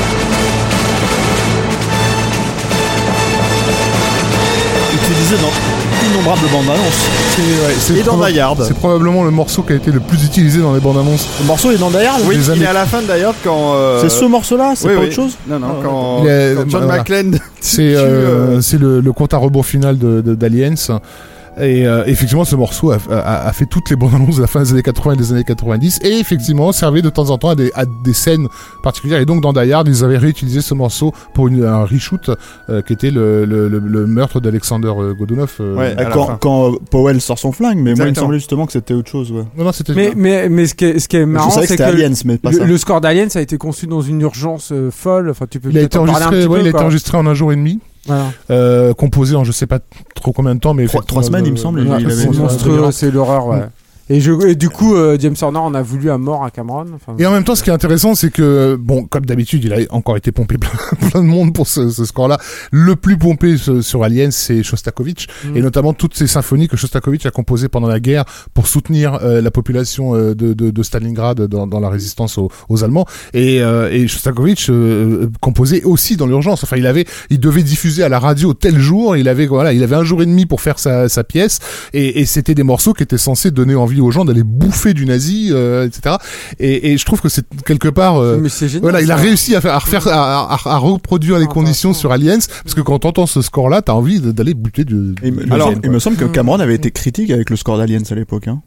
[5.25, 7.01] Utilisé dans innombrables bandes annonces.
[7.35, 8.65] C'est ouais, c'est Et dans proba- Die Hard.
[8.67, 11.27] C'est probablement le morceau qui a été le plus utilisé dans les bandes annonces.
[11.41, 13.75] Le morceau est dans Die Hard Oui, il années- est à la fin d'ailleurs quand.
[13.75, 15.07] euh, C'est ce morceau-là C'est oui, pas oui.
[15.07, 16.25] autre chose Non, non, Ah, quand,
[16.69, 16.99] John voilà.
[16.99, 17.39] McClane.
[17.61, 18.01] C'est tue, euh,
[18.57, 20.75] euh, c'est le, le compte à rebours final de, de- d'Aliens.
[21.61, 24.47] Et euh, effectivement, ce morceau a, a- a fait toutes les bandes annonces de la
[24.49, 26.01] fin des années 80 et des années 90.
[26.03, 28.49] Et effectivement, servait de temps en temps à des, à des scènes
[28.83, 29.21] particulières.
[29.21, 32.31] Et donc, dans Die Hard, ils avaient réutilisé ce morceau pour une, un reshoot
[32.69, 35.55] euh, qui était le, le, le, le meurtre d'Alexander euh, Godunov.
[35.61, 35.77] euh.
[35.77, 35.97] Ouais.
[36.13, 38.95] quand, quand euh, Powell sort son flingue, mais moi il me semblait justement que c'était
[38.95, 39.31] autre chose.
[39.31, 39.45] Ouais.
[39.57, 41.83] Non, non, c'était Mais, mais, mais ce qui est, ce qui est marrant, c'est que
[41.83, 42.65] Aliens, mais pas le, ça.
[42.65, 45.31] le score d'Aliens a été conçu dans une urgence euh, folle.
[45.31, 47.27] Enfin, tu peux il a été enregistré, petit ouais, peu, il a été enregistré en
[47.27, 47.79] un jour et demi.
[48.07, 48.25] Voilà.
[48.51, 49.79] Euh, composé en je sais pas
[50.15, 52.91] trop combien de temps, mais Trois- trois semaines, euh, il me semble, Ouais, c'est monstrueux,
[52.91, 53.61] c'est l'horreur, ouais.
[54.11, 56.85] Et, je, et du coup, euh, James Horner en a voulu à mort à Cameron.
[56.95, 59.73] Enfin, Et en même temps, ce qui est intéressant, c'est que, bon, comme d'habitude, il
[59.73, 60.71] a encore été pompé plein,
[61.11, 62.39] plein de monde pour ce, ce score-là.
[62.71, 65.57] Le plus pompé ce- sur Aliens, c'est Shostakovich, Mm.
[65.57, 69.41] et notamment toutes ces symphonies que Shostakovich a composées pendant la guerre pour soutenir euh,
[69.41, 73.07] la population euh, de, de, de Stalingrad dans, dans la résistance aux, aux Allemands.
[73.33, 74.71] Et, et Shostakovich
[75.41, 76.63] composait aussi dans l'urgence.
[76.65, 79.17] Enfin, il avait, il devait diffuser à la radio tel jour.
[79.17, 81.59] Il avait, voilà, il avait un jour et demi pour faire sa, sa pièce,
[81.93, 85.07] et, et c'était des morceaux qui étaient censés donner envie aux gens d'aller bouffer du
[85.07, 86.17] nazi, euh, etc.
[86.59, 88.17] Et, et je trouve que c'est quelque part.
[88.17, 88.83] euh, mais c'est génial.
[88.83, 91.93] voilà, il a réussi à, faire, à refaire, à, à- à reproduire les Ah, conditions
[91.95, 94.95] sur Aliens, parce que quand t'entends ce score-là, t'as envie d'aller buter du.
[94.95, 95.15] Me-
[95.45, 98.03] du alors, alien, il me semble que Cameron avait été critique avec le score d'Aliens
[98.11, 98.49] à l'époque.
[98.49, 98.63] Hein.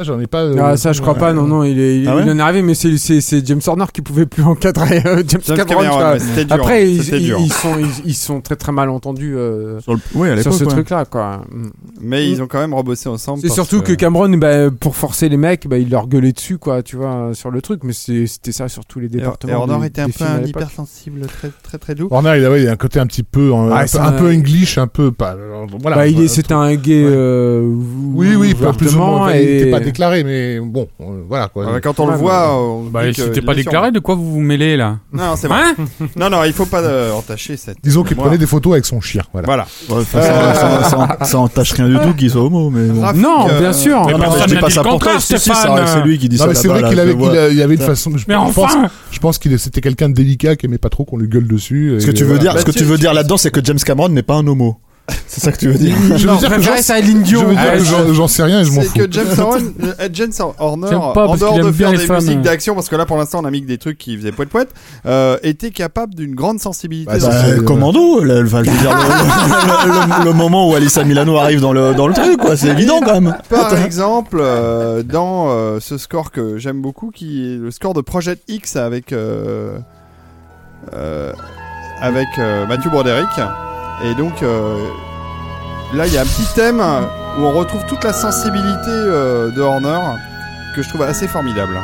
[0.00, 0.44] Ça, j'en ai pas.
[0.44, 2.38] euh, Ah, ça, je crois pas, non, non, il, est, il, Ah ouais il en
[2.38, 5.56] est arrivé, mais c'est, c'est, c'est James Horner qui pouvait plus encadrer euh, James, James
[5.58, 5.82] Cameron.
[5.82, 9.92] Ouais, dur, Après, ils, ils- sont, ils, ils sont très très mal entendus euh, Sur
[9.92, 10.00] le...
[10.14, 10.70] Oui, à sur ce ouais.
[10.70, 11.42] truc-là, quoi.
[11.52, 11.66] Mm.
[12.00, 13.42] Mais ils ont quand même rebossé ensemble.
[13.42, 16.82] C'est surtout que Cameron, bah, pour forcer les mecs, bah, il leur gueulait dessus, quoi,
[16.82, 17.80] tu vois, sur le truc.
[17.84, 19.52] Mais c'est- c'était ça sur tous les départements.
[19.52, 22.08] et Horner était un peu un hypersensible, très très très doux.
[22.10, 23.98] Warner, il a, ouais, il a un côté un petit peu, un, Ah, un, peu,
[23.98, 25.36] un un- peu English, un peu pas.
[25.78, 25.96] Voilà.
[25.98, 27.04] Bah, il c'était un gay.
[27.04, 29.30] Oui, oui, pas plus ou moins.
[29.34, 31.64] Il était pas déclaré, mais bon, euh, voilà quoi.
[31.68, 33.56] Ah bah, quand on Ouais, le voit, on Bah, dit que c'était il pas est
[33.56, 35.60] déclaré, de quoi vous vous mêlez là Non, c'est vrai.
[35.78, 35.84] Hein
[36.16, 37.78] non, non, il faut pas euh, entacher cette.
[37.82, 39.22] Disons qu'il prenait des photos avec son chien.
[39.32, 39.46] Voilà.
[39.46, 39.66] Voilà.
[39.88, 43.12] Ouais, enfin, ça, ça, ça, ça entache rien du tout qu'il soit homo, mais bon.
[43.14, 44.04] Non, euh, bien sûr.
[44.06, 45.06] Mais Non, non, personne je dis n'a pas dit ça le pour toi.
[45.12, 45.86] contraire, Si, si, ça, Stéphane.
[45.86, 46.48] c'est lui qui dit Non, ça.
[46.48, 47.28] mais c'est là-bas, vrai là, qu'il je avait, le vois.
[47.30, 48.12] qu'il a- il y avait une façon.
[48.16, 51.04] Je Mais pense, enfin je pense qu'il c'était quelqu'un de délicat qui aimait pas trop
[51.04, 51.96] qu'on lui gueule dessus.
[51.98, 52.40] Ce que tu veux voilà.
[52.42, 54.34] dire, Bah, ce que tu- tu veux dire là-dedans, c'est que James Cameron n'est pas
[54.34, 54.76] un homo.
[55.26, 55.96] C'est ça que tu veux dire.
[56.16, 56.72] Je veux dire que j'en-
[57.56, 57.78] Ah,
[58.12, 58.98] j'en- sais rien et je m'en C'est fous.
[58.98, 59.64] que James Horner,
[60.00, 62.16] euh, James Horner J'aime pas en dehors de faire des femmes.
[62.16, 64.32] musiques d'action, parce que là pour l'instant on a mis que des trucs qui faisaient
[64.32, 64.70] poète poète,
[65.06, 67.10] euh, était capable d'une grande sensibilité.
[67.12, 70.32] Bah, dans ça, ce- c'est- Commando, là, enfin, je veux dire, le, le- le- le
[70.32, 73.36] moment où Alissa Milano arrive dans le, dans le truc, quoi, c'est évident quand même.
[73.48, 78.00] Par exemple, euh, dans euh, ce score que j'aime beaucoup, qui est le score de
[78.00, 79.12] Project X avec
[82.02, 83.28] avec euh, Matthew Broderick.
[84.02, 84.76] Et donc euh,
[85.92, 86.80] là, il y a un petit thème
[87.38, 89.98] où on retrouve toute la sensibilité euh, de Horner
[90.74, 91.78] que je trouve assez formidable.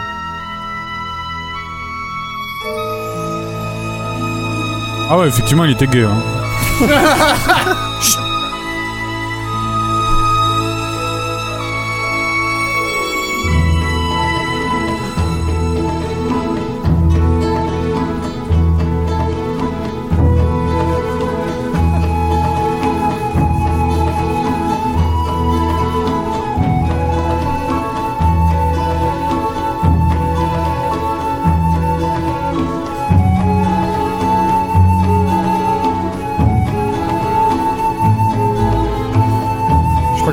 [5.08, 6.04] Ah ouais, effectivement, il était gay.
[6.04, 6.16] Hein.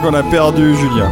[0.03, 1.09] qu'on a perdu Julien.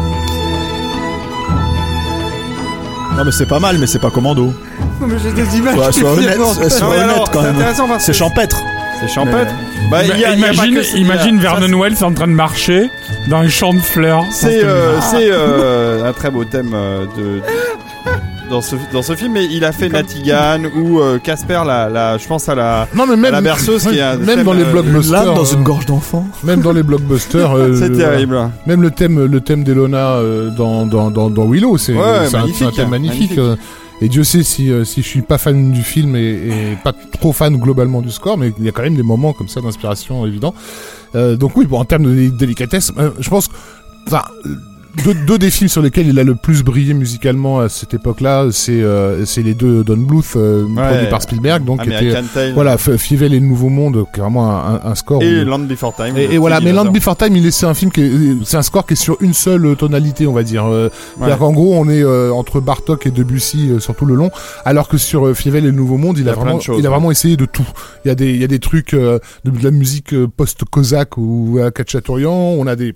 [3.17, 4.53] Non, mais c'est pas mal, mais c'est pas Commando.
[5.01, 5.75] Mais j'ai des images.
[5.91, 6.37] Sois, honnête,
[6.69, 7.99] sois- Non, alors, quand c'est même.
[7.99, 8.61] C'est champêtre.
[8.99, 9.51] C'est champêtre.
[9.89, 12.13] Bah, il y a- il y a pas imagine que y a- Vernon Wells en
[12.13, 12.89] train de marcher
[13.27, 14.25] dans un champ de fleurs.
[14.31, 17.41] C'est euh, euh, un très beau thème euh, de
[18.51, 22.17] dans ce dans ce film mais il a fait Natigan ou euh, Casper la, la
[22.19, 24.63] je pense à la Non, mais même, la berceuse qui est même thème, dans les
[24.63, 25.25] euh, blockbusters.
[25.25, 26.27] Lame dans une euh, gorge d'enfant.
[26.43, 27.51] Même dans les blockbusters.
[27.55, 31.45] euh, c'est le- terrible Même le thème, le thème d'Elona euh, dans, dans, dans, dans
[31.47, 33.37] Willow, c'est Ouais, c'est un, magnifique, c'est un thème magnifique.
[33.37, 33.59] magnifique.
[34.01, 36.93] et Dieu sait si, euh, si je suis pas fan du film et, et pas
[37.19, 39.61] trop fan globalement du score, mais il y a quand même des moments comme ça
[39.61, 40.53] d'inspiration évident.
[41.15, 43.53] Euh, donc oui, bon, en termes de dé- délicatesse, euh, je pense que,
[44.07, 44.23] enfin,
[45.03, 48.47] deux, deux des films sur lesquels il a le plus brillé musicalement à cette époque-là,
[48.51, 51.81] c'est euh, c'est les deux Don Bluth euh, produits par Spielberg, donc
[52.33, 52.53] Tail.
[52.53, 55.21] voilà Fievel et le Nouveau Monde, qui est vraiment un, un score.
[55.23, 56.15] Et où- Land Before Time.
[56.17, 56.91] et, voilà, mais Land.
[56.91, 59.17] Before Time, il est, c'est un film qui, est- c'est un score qui est sur
[59.21, 60.65] une seule tonalité, on va dire.
[60.65, 64.15] Euh, C'est-à-dire qu'en gros, on est euh, entre Bartok et Debussy euh, sur tout le
[64.15, 64.31] long,
[64.65, 66.89] alors que sur euh, Fievel et le Nouveau Monde, il, a, vraiment, choses, il a
[66.89, 66.95] ouais.
[66.95, 67.67] vraiment essayé de tout.
[68.05, 70.27] Il y a des, il y a des trucs euh, de, de la musique euh,
[70.27, 72.93] post-cosaque ou à Kachaturian, on a des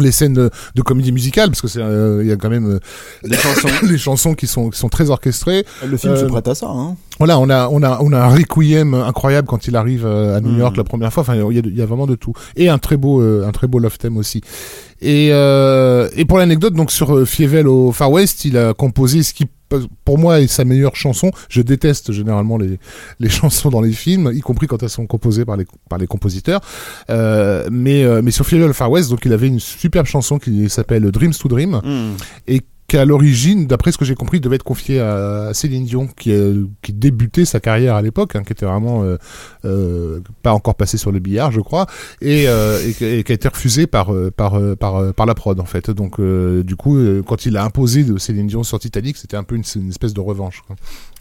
[0.00, 2.66] les scènes de, de comédie musicale parce que c'est euh, il y a quand même
[2.66, 2.78] euh,
[3.22, 3.68] Les chansons.
[3.88, 6.66] les chansons qui sont qui sont très orchestrées Le film se Euh, prête à ça.
[6.68, 6.96] Hein.
[7.18, 10.40] voilà, on a, on a, on a un requiem incroyable quand il arrive euh, à
[10.40, 10.58] New Mm.
[10.58, 11.20] York la première fois.
[11.22, 12.32] Enfin, il y a, il y a vraiment de tout.
[12.56, 14.40] Et un très beau, euh, un très beau love theme aussi.
[15.00, 19.22] Et, euh, et pour l'anecdote, donc sur euh, Fievel au Far West, il a composé
[19.22, 19.46] ce qui,
[20.04, 21.30] pour moi, est sa meilleure chanson.
[21.48, 22.78] Je déteste généralement les,
[23.20, 26.06] les chansons dans les films, y compris quand elles sont composées par les, par les
[26.06, 26.60] compositeurs.
[27.10, 30.68] Euh, mais, euh, mais sur Fievel Far West, donc il avait une superbe chanson qui
[30.68, 32.12] s'appelle Dreams to Dream Hmm.
[32.46, 36.32] et qu'à l'origine, d'après ce que j'ai compris, devait être confié à Céline Dion, qui,
[36.32, 39.16] euh, qui débutait sa carrière à l'époque, hein, qui était vraiment euh,
[39.64, 41.86] euh, pas encore passé sur le billard, je crois,
[42.20, 42.46] et,
[42.98, 45.90] qui- qui a été refusé par la prod en fait.
[45.90, 49.88] Donc du coup, quand il a imposé Céline Dion sur Titanic, c'était un peu une,
[49.88, 50.62] espèce de revanche.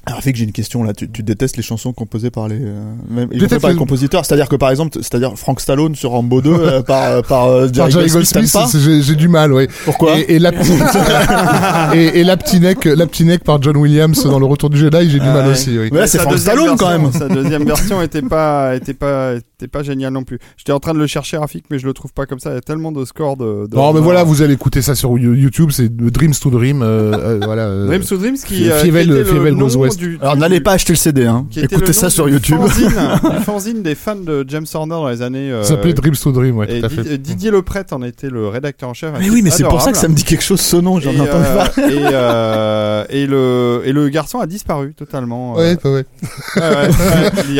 [0.05, 0.93] Alors, fait que j'ai une question là.
[0.93, 4.25] Tu, tu détestes les chansons composées par les, euh, même, les compositeurs.
[4.25, 7.69] C'est-à-dire que par exemple, c'est-à-dire Frank Stallone sur Rambo 2 euh, par euh, par euh,
[7.69, 9.69] Par Jerry Goldsmith, j'ai j'ai du mal, ouais.
[9.85, 10.51] Pourquoi Et, et la
[11.95, 14.77] et, et la petite neck, la petite neck par John Williams dans Le Retour du
[14.77, 15.51] Jedi, j'ai du Ah mal ouais.
[15.53, 15.77] aussi.
[15.79, 15.87] Oui.
[15.93, 17.11] Mais là, c'est Sa Frank deuxième Stallone quand version- même.
[17.13, 20.39] Sa deuxième version était pas, était pas, était pas géniale non plus.
[20.57, 22.51] J'étais en train de le chercher Rafik, mais je le trouve pas comme ça.
[22.51, 23.67] Il y a tellement de scores de.
[23.67, 26.81] de Non, mais voilà, vous allez écouter ça sur You- YouTube, c'est Dreams to Dream.
[26.81, 27.63] euh, euh, voilà.
[27.63, 29.97] euh, Dreams to Dreams qui, euh, Fievel- qui était le nom West.
[29.99, 31.45] du- Alors n'allez pas acheter le CD, hein.
[31.55, 32.57] Écoutez le ça sur YouTube.
[32.59, 32.89] Fanzine,
[33.37, 35.51] du fanzine des fans de James Horner dans les années.
[35.51, 37.17] euh, Ça s'appelait Dreams to Dream, ouais, et tout à Di- fait.
[37.17, 39.11] Didier Lepret en était le rédacteur en chef.
[39.19, 40.99] Mais oui, mais c'est pour ça que ça me dit quelque chose ce nom.
[40.99, 41.93] J'en euh, parler.
[41.95, 45.53] et, euh, et le et le garçon a disparu totalement.
[45.55, 46.05] Ouais, ouais,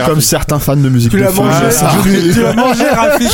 [0.05, 1.45] Comme certains fans de musique Tu l'as film.
[1.45, 1.91] mangé, ça.
[2.01, 3.29] Tu l'as mangé, Rafik.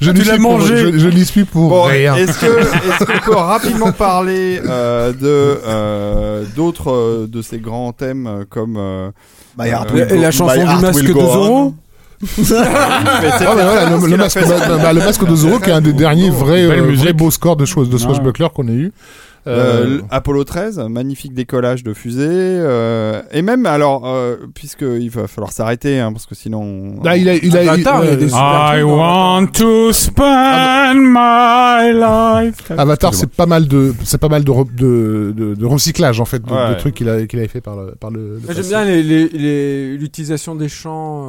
[0.00, 0.98] Je Tu l'as mangé.
[0.98, 2.14] Je, n'y suis pour Bon, rien.
[2.14, 5.18] est-ce que est-ce qu'on peut rapidement parler euh, de
[5.66, 9.10] euh, d'autres euh, de ces grands thèmes comme euh,
[9.60, 11.12] euh, Go- la chanson du masque de.
[11.12, 11.74] Zorro
[12.52, 13.10] Ah,
[14.02, 16.64] le, a masque, de Zorro, qui est un des derniers vrais,
[17.12, 17.98] beaux scores de, choses de.
[17.98, 18.92] Swashbuckler qu'on ait eu.
[19.46, 25.10] Euh, Euh, Apollo 13, magnifique décollage de fusée, euh, et même alors, euh, puisque il
[25.10, 26.94] va falloir s'arrêter, hein, parce que sinon.
[27.04, 29.92] là, il a, il a, Avatar, il a euh, des- I truc dans want to
[29.92, 32.70] spend my life.
[32.70, 36.24] Avatar, c'est pas mal de, c'est pas mal de, re- de, de, de recyclage en
[36.24, 36.70] fait, de, Ouais.
[36.70, 38.20] de trucs qu'il a, qu'il avait fait par le, par le.
[38.20, 38.62] le Moi, passé.
[38.62, 41.24] J'aime bien les- les- les- l'utilisation des chants.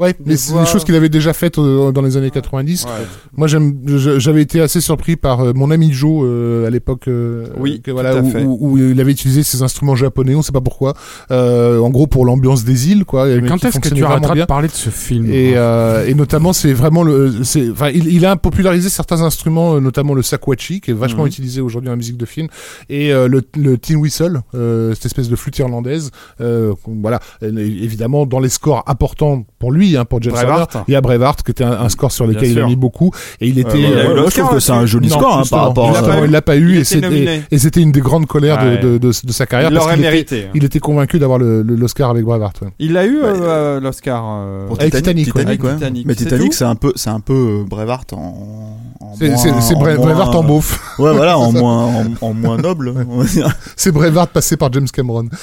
[0.00, 0.62] euh, Ouais, mais les c'est voix.
[0.62, 2.84] des choses qu'il avait déjà faites euh, dans les années 90.
[2.84, 2.90] Ouais.
[3.36, 3.74] Moi, j'aime,
[4.18, 7.08] j'avais été assez surpris par euh, mon ami Joe euh, à l'époque.
[7.44, 8.44] Euh, Oui, que, voilà, tout à où, fait.
[8.44, 10.94] où- où il avait utilisé ses instruments japonais, on sait pas pourquoi.
[11.30, 13.26] Euh, en gros, pour l'ambiance des îles, quoi.
[13.26, 14.42] mais Quand est-ce que tu arrêteras bien.
[14.44, 18.06] de parler de ce film Et, euh, et notamment, c'est vraiment le, c'est, enfin, il,
[18.08, 21.28] il a popularisé certains instruments, euh, notamment le sakwachi, qui est vachement Mhm.
[21.28, 22.48] utilisé aujourd'hui en musique de film,
[22.88, 26.10] et euh, le, le tin whistle, euh, cette espèce de flûte irlandaise.
[26.40, 30.34] Euh, voilà, Euh, évidemment, dans les scores importants pour lui, hein, pour James.
[30.34, 32.76] Horner, il y a Braveheart, qui était un, un score sur lequel il a mis
[32.76, 33.72] beaucoup, et il était.
[33.74, 35.68] Ouais, ouais, euh, ouais, moi, je trouve que c'est un joli non, score hein, par
[35.68, 36.02] rapport il l'a à.
[36.02, 38.62] pas, il l'a pas eu, Il et était c'était, et c'était une des grandes colères
[38.62, 38.78] de- Ouais.
[38.78, 39.70] de, de, de sa carrière.
[39.70, 40.46] Il l'aurait était- mérité.
[40.54, 42.60] il était convaincu d'avoir le, le- l'Oscar avec Braveheart.
[42.62, 42.68] ouais.
[42.78, 44.24] Il a eu euh, euh, l'Oscar.
[44.26, 45.40] euh, Pour Titanic, ouais.
[45.42, 45.74] Titanic, ouais.
[45.74, 48.78] Titanic, Mais c'est Titanic, c'est un peu, c'est un peu euh, Braveheart en.
[49.00, 50.98] en C'est, moins- c'est, c'est en Bra- moins- Braveheart en beauf.
[50.98, 52.94] Ouais, voilà, en moins, en, en moins noble.
[53.26, 53.48] dire.
[53.76, 55.28] C'est Braveheart passé par James Cameron.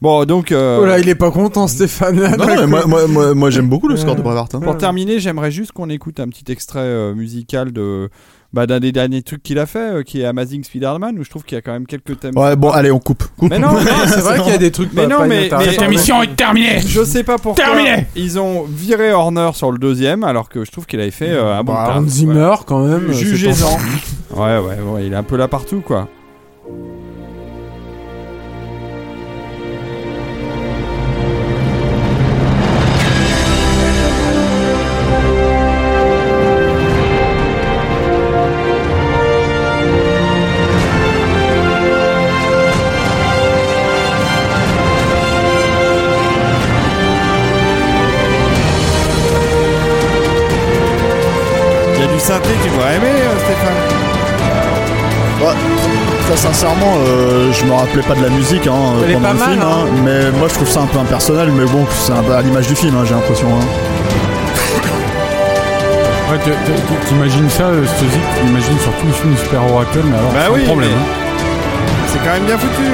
[0.00, 0.52] Bon, donc.
[0.52, 2.14] euh, Oh là, il est pas content, Stéphane.
[2.16, 4.54] Non, non, mais moi, moi, moi, moi, j'aime beaucoup le score de Braveheart.
[4.54, 4.60] hein.
[4.60, 8.10] Pour terminer, j'aimerais juste qu'on écoute un petit extrait euh, musical de
[8.52, 11.28] bah, d'un des derniers trucs qu'il a fait, euh, qui est Amazing Spider-Man, où je
[11.30, 12.36] trouve qu'il y a quand même quelques thèmes.
[12.36, 13.24] Ouais, bon, allez, on coupe.
[13.36, 13.50] coupe.
[13.50, 15.40] Mais non, mais C'est vrai qu'il y a des trucs Mais pas- non, pas mais-
[15.48, 15.70] inintéressants.
[15.72, 16.80] Cette émission est terminée.
[16.80, 17.62] Je sais pas pourquoi.
[17.62, 21.30] Terminé Ils ont viré Horner sur le deuxième, alors que je trouve qu'il avait fait
[21.30, 23.08] euh, un bon Bah, Zimmer, quand même.
[23.12, 23.76] C'est Jugez-en.
[24.36, 26.08] Ouais, ouais, ouais, il est un peu là partout, quoi.
[56.58, 59.38] Sincèrement, euh, je me rappelais pas de la musique hein, Elle est pendant pas le
[59.38, 59.84] mal, film, hein.
[59.84, 62.42] hein, mais moi je trouve ça un peu impersonnel, mais bon, c'est un peu à
[62.42, 63.46] l'image du film, hein, j'ai l'impression.
[63.48, 63.64] hein.
[66.32, 67.84] Ouais, t- t- t'imagines ça, euh,
[68.44, 70.90] t'imagines surtout le film Super Oracle, mais alors Bah sans oui, problème.
[70.90, 72.08] mais- hein.
[72.12, 72.88] C'est quand même bien foutu.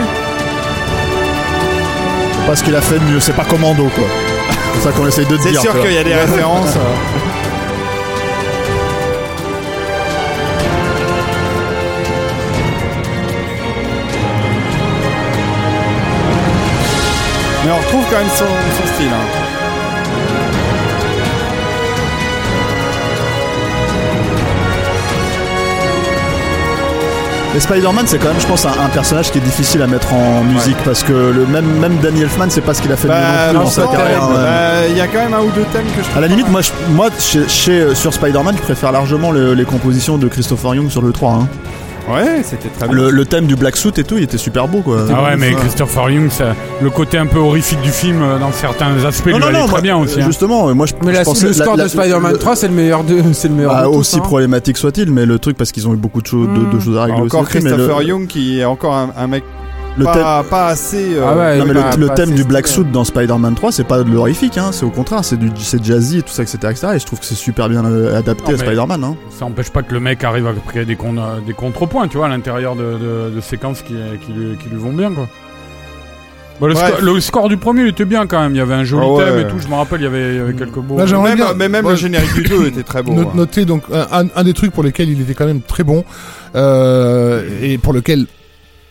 [2.47, 4.05] Pas ce qu'il a fait de mieux, c'est pas Commando quoi.
[4.75, 5.63] C'est ça qu'on essaye de te C'est dire.
[5.63, 5.87] sûr tu vois.
[5.87, 6.77] qu'il y a des références.
[6.77, 7.34] euh.
[17.65, 19.09] Mais on retrouve quand même son, son style.
[19.09, 19.41] hein.
[27.57, 30.13] Et Spider-Man, c'est quand même, je pense, un, un personnage qui est difficile à mettre
[30.13, 33.07] en musique parce que le même, même Danny Elfman, c'est pas ce qu'il a fait
[33.07, 34.21] de mieux Bah, non plus dans sa carrière.
[34.27, 34.91] bah, ouais.
[34.91, 36.49] Il y a quand même un ou deux thèmes que je trouve À la limite,
[36.49, 40.75] moi, je- moi chez, chez- sur Spider-Man, je préfère largement le- les compositions de Christopher
[40.75, 41.31] Young sur le 3.
[41.33, 41.49] hein.
[42.11, 42.95] Ouais, c'était très bien.
[42.97, 44.99] Le, le thème du Black Suit et tout, il était super beau quoi.
[45.11, 45.53] Ah ouais, mais.
[45.55, 49.39] Christopher Young, ça, le côté un peu horrifique du film, euh, dans certains aspects, Non,
[49.39, 50.21] lui non, non, très moi, bien aussi.
[50.21, 50.27] hein.
[50.27, 52.69] Justement, moi je, Mais je la- pensais le score la- de Spider-Man le- 3, c'est
[52.69, 54.21] le meilleur de, c'est le meilleur bah, de aussi hein.
[54.21, 56.97] problématique soit-il, mais le truc parce qu'ils ont eu beaucoup de, choses de, de choses
[56.99, 57.55] à régler Encore aussi.
[57.55, 59.45] mais Christopher le, Young qui est encore un, un mec
[59.97, 61.15] le thème, pas, pas assez.
[61.17, 62.67] euh, Ah ouais, non, mais bah, le, thème du Black.
[62.67, 65.83] Suit dans Spider-Man 3, c'est pas de l'horrifique, hein, c'est au contraire, c'est du c'est
[65.85, 66.87] jazzy et tout ça, etc., etc.
[66.95, 69.05] Et je trouve que c'est super bien euh, adapté Non, à Spider-Man.
[69.05, 69.17] Hein.
[69.31, 72.17] Ça n'empêche pas que le mec arrive à créer des, con- euh, des contrepoints, tu
[72.17, 75.29] vois, à l'intérieur de, de- de séquences qui, qui, lui, qui lui vont bien, quoi.
[76.61, 76.99] Bon, le, Bref.
[77.01, 79.05] sco- le score du premier il était bien quand même, il y avait un joli
[79.05, 79.25] Ah ouais.
[79.25, 80.97] thème et tout, je me rappelle, il y avait, il y avait quelques beaux.
[80.97, 81.91] Là, j'aimerais même, bien- mais même Ouais.
[81.93, 83.13] le générique du 2 était très beau.
[83.15, 83.33] No- hein.
[83.35, 86.05] Notez donc un, un- un des trucs pour lesquels il était quand même très bon
[86.55, 88.27] euh, et pour lequel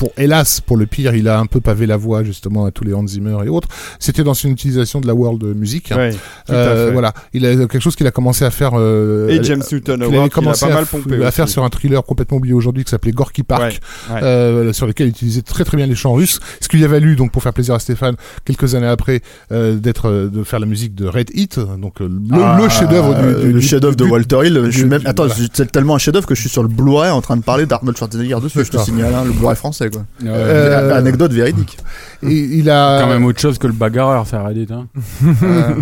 [0.03, 2.83] pour hélas pour le pire il a un peu pavé la voie justement à tous
[2.83, 6.51] les Hans Zimmer et autres c'était dans une utilisation de la world music Ouais, tout
[6.51, 6.91] à Euh, fait.
[6.91, 10.15] voilà il a quelque chose qu'il a commencé à faire euh, Et James Newton Howard
[10.19, 12.83] avait commencé pas à, mal f- pompé à faire sur un thriller complètement oublié aujourd'hui
[12.83, 13.61] qui s'appelait Gorky Park
[14.09, 14.23] Ouais, ouais.
[14.23, 16.89] euh, sur lequel il utilisait très très bien les chants russes ce qui lui a
[16.89, 19.21] valu donc pour faire plaisir à Stéphane quelques années après
[19.53, 22.67] euh, d'être euh, de faire la musique de Red Heat donc euh, le, Ah, le
[22.67, 24.61] chef-d'œuvre du, du- le chef-d'œuvre de Walter Hill.
[24.65, 25.47] Je suis du- même, du- attends, voilà.
[25.53, 27.95] c'est tellement un chef-d'œuvre que je suis sur le Blu-ray en train de parler d'Arnold
[27.97, 28.65] Schwarzenegger dessus.
[28.65, 30.03] Je te signale, hein, le Blu-ray français quoi.
[30.25, 31.77] Euh, Euh, Anecdote véridique.
[32.23, 34.67] Et il a quand même autre chose que le bagarreur, ça Reddit.
[34.71, 34.87] Hein.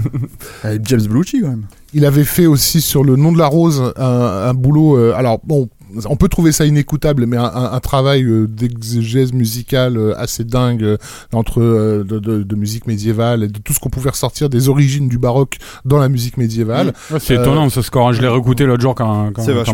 [0.63, 1.65] Avec James Belushi quand même.
[1.93, 4.05] Il avait fait aussi sur le nom de la rose un,
[4.49, 4.97] un boulot.
[4.97, 5.69] euh, alors bon,
[6.05, 10.43] on peut trouver ça inécoutable, mais un, un- un travail euh, d'exégèse musicale euh, assez
[10.43, 10.97] dingue euh,
[11.33, 15.07] entre de, de- de musique médiévale et de tout ce qu'on pouvait ressortir des origines
[15.09, 16.93] du baroque dans la musique médiévale.
[17.11, 18.13] Ouais, c'est Euh, étonnant ce score, hein.
[18.13, 19.31] je l'ai réécouté l'autre jour quand,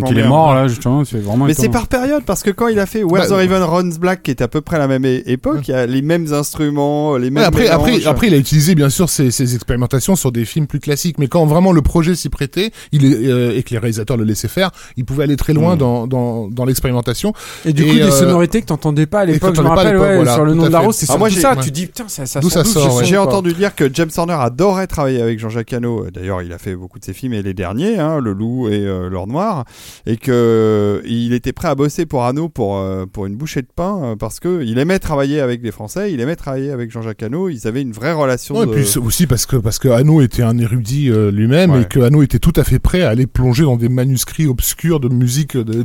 [0.09, 2.79] il est mort, là, justement, c'est vraiment Mais c'est par période parce que quand il
[2.79, 5.05] a fait Where Bah, the Raven Runs Black, qui était à peu près la même
[5.05, 7.41] époque, il y a les mêmes instruments, les mêmes.
[7.43, 8.07] Ouais, après, après, mélanges.
[8.07, 11.27] après, il a utilisé bien sûr ses, ses expérimentations sur des films plus classiques, mais
[11.27, 14.47] quand vraiment le projet s'y prêtait, il est, euh, et que les réalisateurs le laissaient
[14.47, 15.79] faire, il pouvait aller très loin Mm.
[15.79, 17.33] dans, dans, dans l'expérimentation.
[17.65, 19.75] Et du coup, Et, des euh, sonorités que t'entendais pas à l'époque, je me t'entendais
[19.75, 21.19] pas à rappelle, l'époque, ouais, voilà, sur le nom de la rose, c'est Ah, sur
[21.19, 24.37] moi, ça, tu dis, putain, ça, ça ça sort, J'ai entendu dire que James Horner
[24.39, 26.05] adorait travailler avec Jean-Jacques Hano.
[26.13, 28.85] D'ailleurs, il a fait beaucoup de ses films et les derniers, hein, Le Loup et
[28.85, 29.65] euh, L'Or Noir,
[30.05, 33.61] et que euh, il était prêt à bosser pour Hano pour euh, pour une bouchée
[33.61, 36.91] de pain euh, parce que il aimait travailler avec des Français, il aimait travailler avec
[36.91, 37.49] Jean-Jacques Hano.
[37.49, 38.55] Ils avaient une vraie relation.
[38.55, 41.81] Ouais, et puis aussi parce que parce que Hano était un érudit euh, lui-même Ouais.
[41.81, 44.99] et que Hano était tout à fait prêt à aller plonger dans des manuscrits obscurs
[44.99, 45.83] de musique de-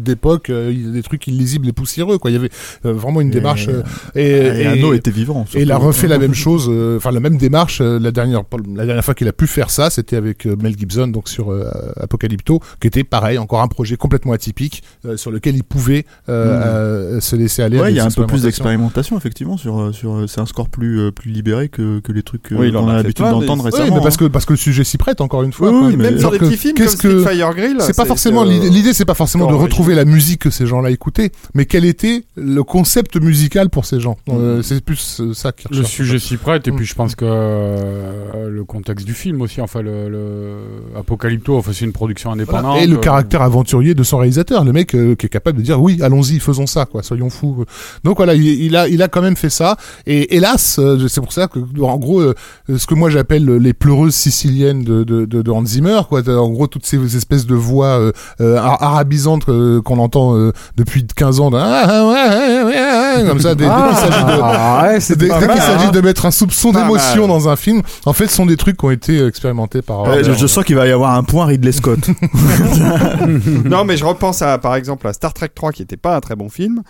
[0.51, 2.31] euh, il y a des trucs illisibles et poussiéreux quoi.
[2.31, 2.51] Il y avait
[2.87, 3.83] euh, vraiment une Et- démarche euh,
[4.15, 5.45] et, Et, Anno était vivant.
[5.55, 5.87] et il a surtout.
[5.89, 7.81] refait la même chose, euh, enfin la même démarche.
[7.81, 8.43] euh, la dernière,
[8.75, 11.51] la dernière fois qu'il a pu faire ça, c'était avec euh, Mel Gibson, donc sur
[11.53, 16.05] euh, Apocalypto, qui était pareil, encore un projet complètement atypique euh, sur lequel il pouvait
[16.29, 17.79] euh, euh, se laisser aller.
[17.81, 20.47] Ouais, il y a un peu plus d'expérimentation effectivement sur euh, sur euh, c'est un
[20.47, 22.95] score plus euh, plus libéré que que les trucs euh, Oui, il en qu'on a
[22.97, 23.97] l'habitude d'entendre Oui, récemment.
[23.97, 25.71] mais parce que parce que le sujet s'y prête encore une fois.
[25.71, 25.89] Oui, quoi.
[25.89, 27.77] oui, Mais même sur des que petits films comme Fire Grill.
[27.81, 30.91] c'est pas forcément euh, l'idée c'est pas forcément de retrouver la musique que ces gens-là
[30.91, 35.53] écoutaient mais quel était le concept musical pour ces gens Euh, c'est plus euh, ça
[35.53, 36.77] qui Le sujet s'y prête, et Mm.
[36.77, 40.57] puis je pense que euh, le contexte du film aussi, enfin, le, le
[40.97, 42.43] Apocalypto, enfin, c'est une production Voilà.
[42.43, 42.81] indépendante.
[42.83, 45.63] et le euh, caractère aventurier de son réalisateur le mec euh, qui est capable de
[45.63, 47.65] dire oui allons-y faisons ça quoi soyons fous
[48.05, 51.33] donc voilà il, il a il a quand même fait ça et hélas c'est pour
[51.33, 52.23] ça que en gros
[52.69, 56.51] ce que moi j'appelle les pleureuses siciliennes de de, de, de Hans Zimmer quoi en
[56.51, 61.51] gros toutes ces espèces de voix ar- arabisantes euh, qu'on entend euh, depuis 15 ans
[61.51, 65.87] de- Ah, ah, comme ça dès, dès qu'il s'agit de Ah, ouais, Dès, qu'il s'agit
[65.87, 65.91] hein.
[65.91, 68.85] de mettre un soupçon d'émotion dans un film, en fait, ce sont des trucs qui
[68.85, 70.03] ont été euh, expérimentés par.
[70.03, 72.01] Ouais, je, je sens qu'il va y avoir un point Ridley Scott.
[73.65, 76.21] non, mais je repense à, par exemple, à Star Trek 3, qui était pas un
[76.21, 76.83] très bon film.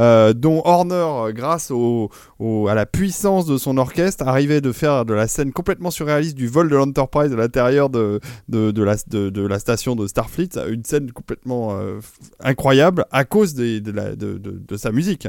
[0.00, 4.72] Euh, dont Horner, euh, grâce au, au- à la puissance de son orchestre, arrivait de
[4.72, 8.82] faire de la scène complètement surréaliste du vol de l'Enterprise à l'intérieur de, de, de
[8.82, 12.00] la, de, de la station de Starfleet, une scène complètement euh,
[12.42, 15.28] incroyable à cause des- de, la- de, de- de sa musique.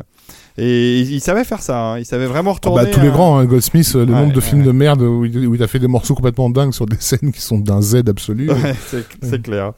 [0.58, 2.00] Et il, il savait faire ça, hein.
[2.00, 2.84] il savait vraiment Ah retourner.
[2.86, 4.42] bah, tous les à- grands, hein, Goldsmith, le Ouais, nombre de ouais.
[4.42, 6.96] films de merde où il, où il a fait des morceaux complètement dingues sur des
[7.00, 8.50] scènes qui sont d'un Z absolu.
[8.50, 9.74] Ouais, c'est c'est clair.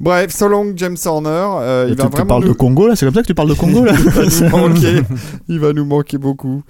[0.00, 1.28] Bref, so long James Horner,
[1.60, 2.48] euh, il tu, va tu vraiment parles nous...
[2.48, 3.92] de Congo là C'est comme ça que tu parles de Congo là
[5.48, 6.62] Il va nous manquer beaucoup.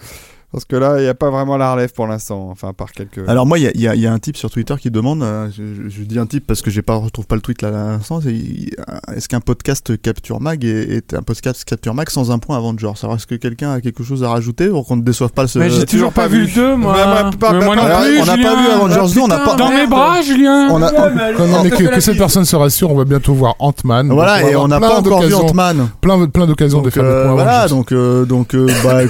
[0.55, 2.49] Parce que là, il n'y a pas vraiment la relève pour l'instant.
[2.53, 3.29] Enfin, par quelques.
[3.29, 5.63] Alors moi, il y a, y y un type sur Twitter qui demande, euh, je,
[5.83, 7.73] je- je dis un type parce que j'ai pas retrouve pas le tweet là à
[7.73, 8.35] l'instant, c'est,
[9.17, 12.91] est-ce qu'un podcast Capture Mag est, est un podcast Capture Mag sans un point Avenger
[13.03, 15.49] Alors est-ce que quelqu'un a quelque chose à rajouter pour qu'on ne déçoive pas le
[15.59, 16.95] Mais j'ai toujours pas vu le 2, moi.
[16.95, 18.19] Non plus, on n'a pas vu
[18.71, 20.69] Avengers 2, on n'a putain, pas- Dans mes bras, Julien.
[20.71, 23.57] On a, non, non, mais que, que cette personne se rassure, on va bientôt voir
[23.59, 24.09] Ant-Man.
[24.13, 25.89] Voilà, et on n'a plein pas encore vu d'occasions- Ant-Man.
[26.01, 27.75] Plein, plein d'occasions de faire des euh, points voilà, Avengers.
[27.75, 29.01] donc euh, donc bah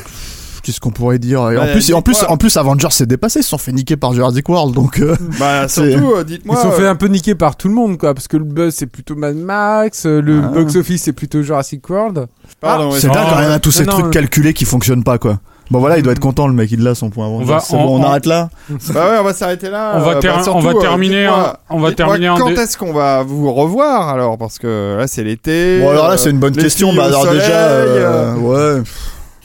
[0.65, 2.33] qu'est-ce qu'on pourrait dire Et en Bah, plus, en plus, dis-moi.
[2.33, 5.15] en plus, Avengers s'est dépassé, ils se sont fait niquer par Jurassic World, donc euh,
[5.39, 6.57] Bah, c'est- surtout, euh, Ils dites-moi.
[6.57, 8.44] se sont euh, fait un peu niquer par tout le monde, quoi, parce que le
[8.44, 10.49] buzz c'est plutôt Mad Max, euh, le Ah.
[10.49, 12.26] box office c'est plutôt Jurassic World.
[12.60, 14.10] pardon, c'est mais- dingue quand même à tous ces non, trucs non.
[14.10, 15.39] calculés qui fonctionnent pas quoi.
[15.70, 17.83] Bon voilà, il doit être content le mec, il a son point va- C'est bon,
[17.84, 18.51] on- on, on- arrête là.
[18.93, 19.94] Bah ouais, on va s'arrêter là.
[19.97, 22.51] On va euh, ter- bah, surtout, on va euh, terminer en- on va terminer Quand
[22.51, 25.81] dé- est-ce qu'on va vous revoir alors Parce que là, c'est l'été.
[25.81, 26.93] Bon alors là, euh, c'est une bonne question.
[26.94, 28.83] Bah alors soleil, déjà, euh, ouais.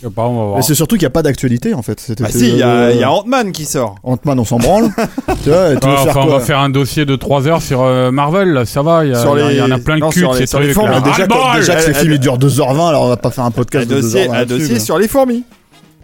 [0.01, 0.55] Je sais pas, on va voir.
[0.57, 1.99] Mais c'est surtout qu'il n'y a pas d'actualité en fait.
[1.99, 3.95] C'était Bah si, il y a, il y a Ant-Man qui sort.
[4.03, 4.89] Ant-Man, on s'en branle.
[5.43, 7.47] tu vois, tu veux Ah, faire enfin, on quoi va faire un dossier de 3
[7.47, 9.57] heures sur euh, Marvel, là, ça va, il y, a- Sur il y a- il
[9.57, 10.85] y en a les- plein le non, cul sur de les- ces sur les trucs.
[10.85, 11.01] là.
[11.01, 13.31] Déjà, que, Ras-le-bol déjà que ces Elle- films ils durent 2h20, alors on va pas
[13.31, 14.33] faire un Un podcast de dossier, 2h20.
[14.41, 15.43] un dossier sur les fourmis.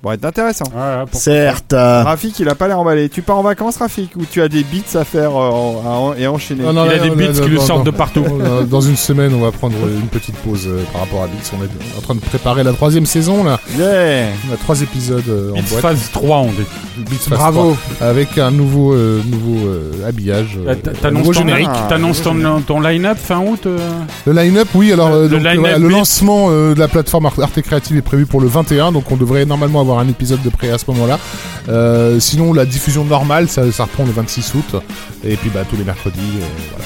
[0.06, 0.66] Bon, être intéressant.
[0.66, 1.74] Ouais, ouais, pour- Certes.
[1.74, 3.10] euh, Rafik, il a pas l'air emballé.
[3.10, 5.90] Tu pars en vacances, Rafik, ou tu as des beats à faire euh, en- à
[5.90, 8.24] en- et enchaîner Non, non, Il a des beats qui lui sortent de partout.
[8.40, 11.50] dans- Dans une semaine, on va prendre une petite pause euh, par rapport à Beats.
[11.60, 13.60] On est en train de préparer la troisième saison là.
[13.80, 14.28] Yeah.
[14.48, 15.82] On a trois épisodes euh, en Beats boîte.
[15.82, 16.58] phase 3, on dit.
[17.00, 17.76] Beats Phase Bravo.
[17.98, 20.60] 3, avec un nouveau, euh, nouveau euh, habillage.
[20.68, 21.68] euh, un T'annonces nouveau ton, générique.
[21.74, 23.80] Ah, t'annonces ton, ton line-up fin août euh
[24.28, 24.94] Le line-up, oui.
[24.94, 25.96] Alors, euh, Le donc, line-up voilà, le Beats.
[25.98, 29.16] lancement euh, de la plateforme Arte Arte Créative est prévu pour le 21, donc on
[29.18, 31.20] devrait normalement avoir un épisode de près à ce moment-là.
[31.70, 34.76] Euh, sinon, la diffusion normale, ça, ça reprend le 26 août.
[35.24, 36.20] Et puis, bah, tous les mercredis,
[36.72, 36.86] voilà.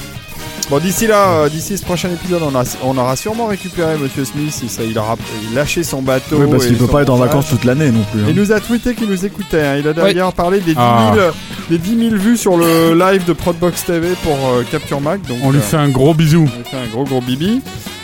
[0.70, 4.24] Bon, d'ici là, euh, d'ici ce prochain épisode, on, a, on aura sûrement récupéré Monsieur
[4.24, 4.56] Smith.
[4.62, 5.16] Il, ça, il aura
[5.52, 6.36] lâché son bateau.
[6.38, 8.20] Oui, parce qu'il peut pas être en vacances toute l'année non plus.
[8.20, 8.26] hein.
[8.28, 9.62] Il nous a tweeté qu'il nous écoutait.
[9.66, 9.76] hein.
[9.80, 11.12] Il a d'ailleurs parlé des 10, 000, Ah.
[11.68, 15.20] des 10 000 vues sur le live de Prodbox TV pour euh, Capture Mag.
[15.26, 16.42] Donc, On lui euh, fait un gros bisou.
[16.54, 17.62] on lui fait un gros gros bibi.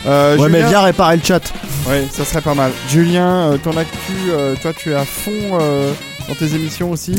[0.08, 1.52] Euh, Ouais, mais viens réparer le chat.
[1.88, 2.72] Ouais, ça serait pas mal.
[2.88, 3.96] Julien, euh, ton actu,
[4.30, 5.30] euh, toi, tu es à fond
[5.60, 5.92] euh,
[6.28, 7.14] dans tes émissions aussi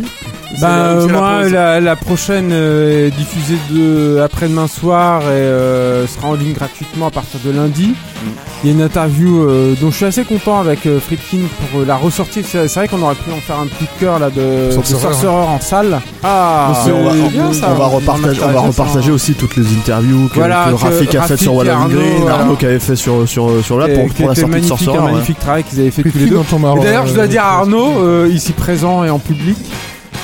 [0.62, 5.26] Bah la- euh, la moi la, la prochaine euh, est diffusée de après-demain soir et
[5.28, 7.88] euh, sera en ligne gratuitement à partir de lundi.
[7.90, 8.28] Mm.
[8.64, 11.38] Il y a une interview euh, dont je suis assez content avec euh, Friedkin
[11.72, 12.44] pour euh, la ressortie.
[12.44, 15.28] C'est c'est vrai qu'on aurait pu en faire un coup de cœur là de, Sorcerer,
[15.28, 16.00] en salle.
[16.24, 17.70] Ah, on va, on- bien, ça.
[17.72, 21.22] on va repartager, on va aussi toutes les interviews que, Voilà, que que Rafik a
[21.24, 22.40] fait sur Arnaud, Green, voilà.
[22.40, 24.98] Arnaud qui avait fait sur sur sur là pour, pour la sortie de magnifique, Sorcerer.
[24.98, 25.12] un ouais.
[25.12, 26.40] magnifique travail qu'ils avaient fait tous les deux.
[26.82, 29.58] d'ailleurs, je dois dire à Arnaud, ici présent et en public,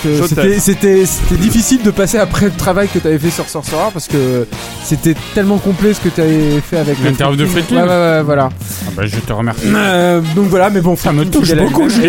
[0.04, 0.24] que Je
[0.60, 1.06] c'était-
[1.38, 4.46] difficile de passer après le travail que tu avais fait sur Sorcerer parce que
[4.84, 8.22] c'était tellement complet ce que tu avais fait avec L'interview de Friedkin Ouais, ouais, ouais,
[8.24, 8.50] voilà.
[8.86, 9.62] Ah bah, je te remercie.
[9.74, 12.02] Euh, donc voilà, mais bon, Ça me touche beaucoup, je,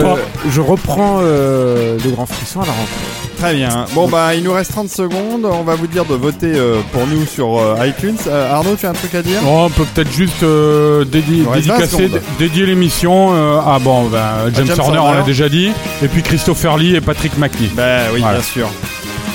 [0.00, 0.18] toi.
[0.48, 3.29] je reprends euh, de grands frissons à la rentrée.
[3.40, 3.86] Très bien.
[3.94, 5.46] Bon, bah, il nous reste 30 secondes.
[5.46, 8.18] On va vous dire de voter euh, pour nous sur euh, iTunes.
[8.26, 9.40] Euh, Arnaud, tu as un truc à dire?
[9.42, 12.20] Bon, on peut peut-être juste euh, dédi- Il nous reste 20 dédicacer, secondes.
[12.38, 14.20] dédier l'émission euh, à bon, ben,
[14.54, 15.18] James, James Horner, on Horner.
[15.20, 15.70] l'a déjà dit,
[16.02, 17.70] et puis Christopher Lee et Patrick McNee.
[17.74, 18.38] Ben oui, Voilà.
[18.38, 18.68] bien sûr.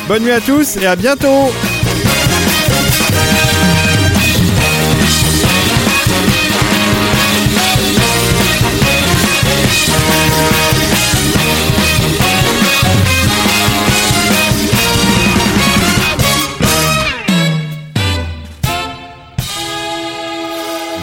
[0.07, 1.51] Bonne nuit à tous et à bientôt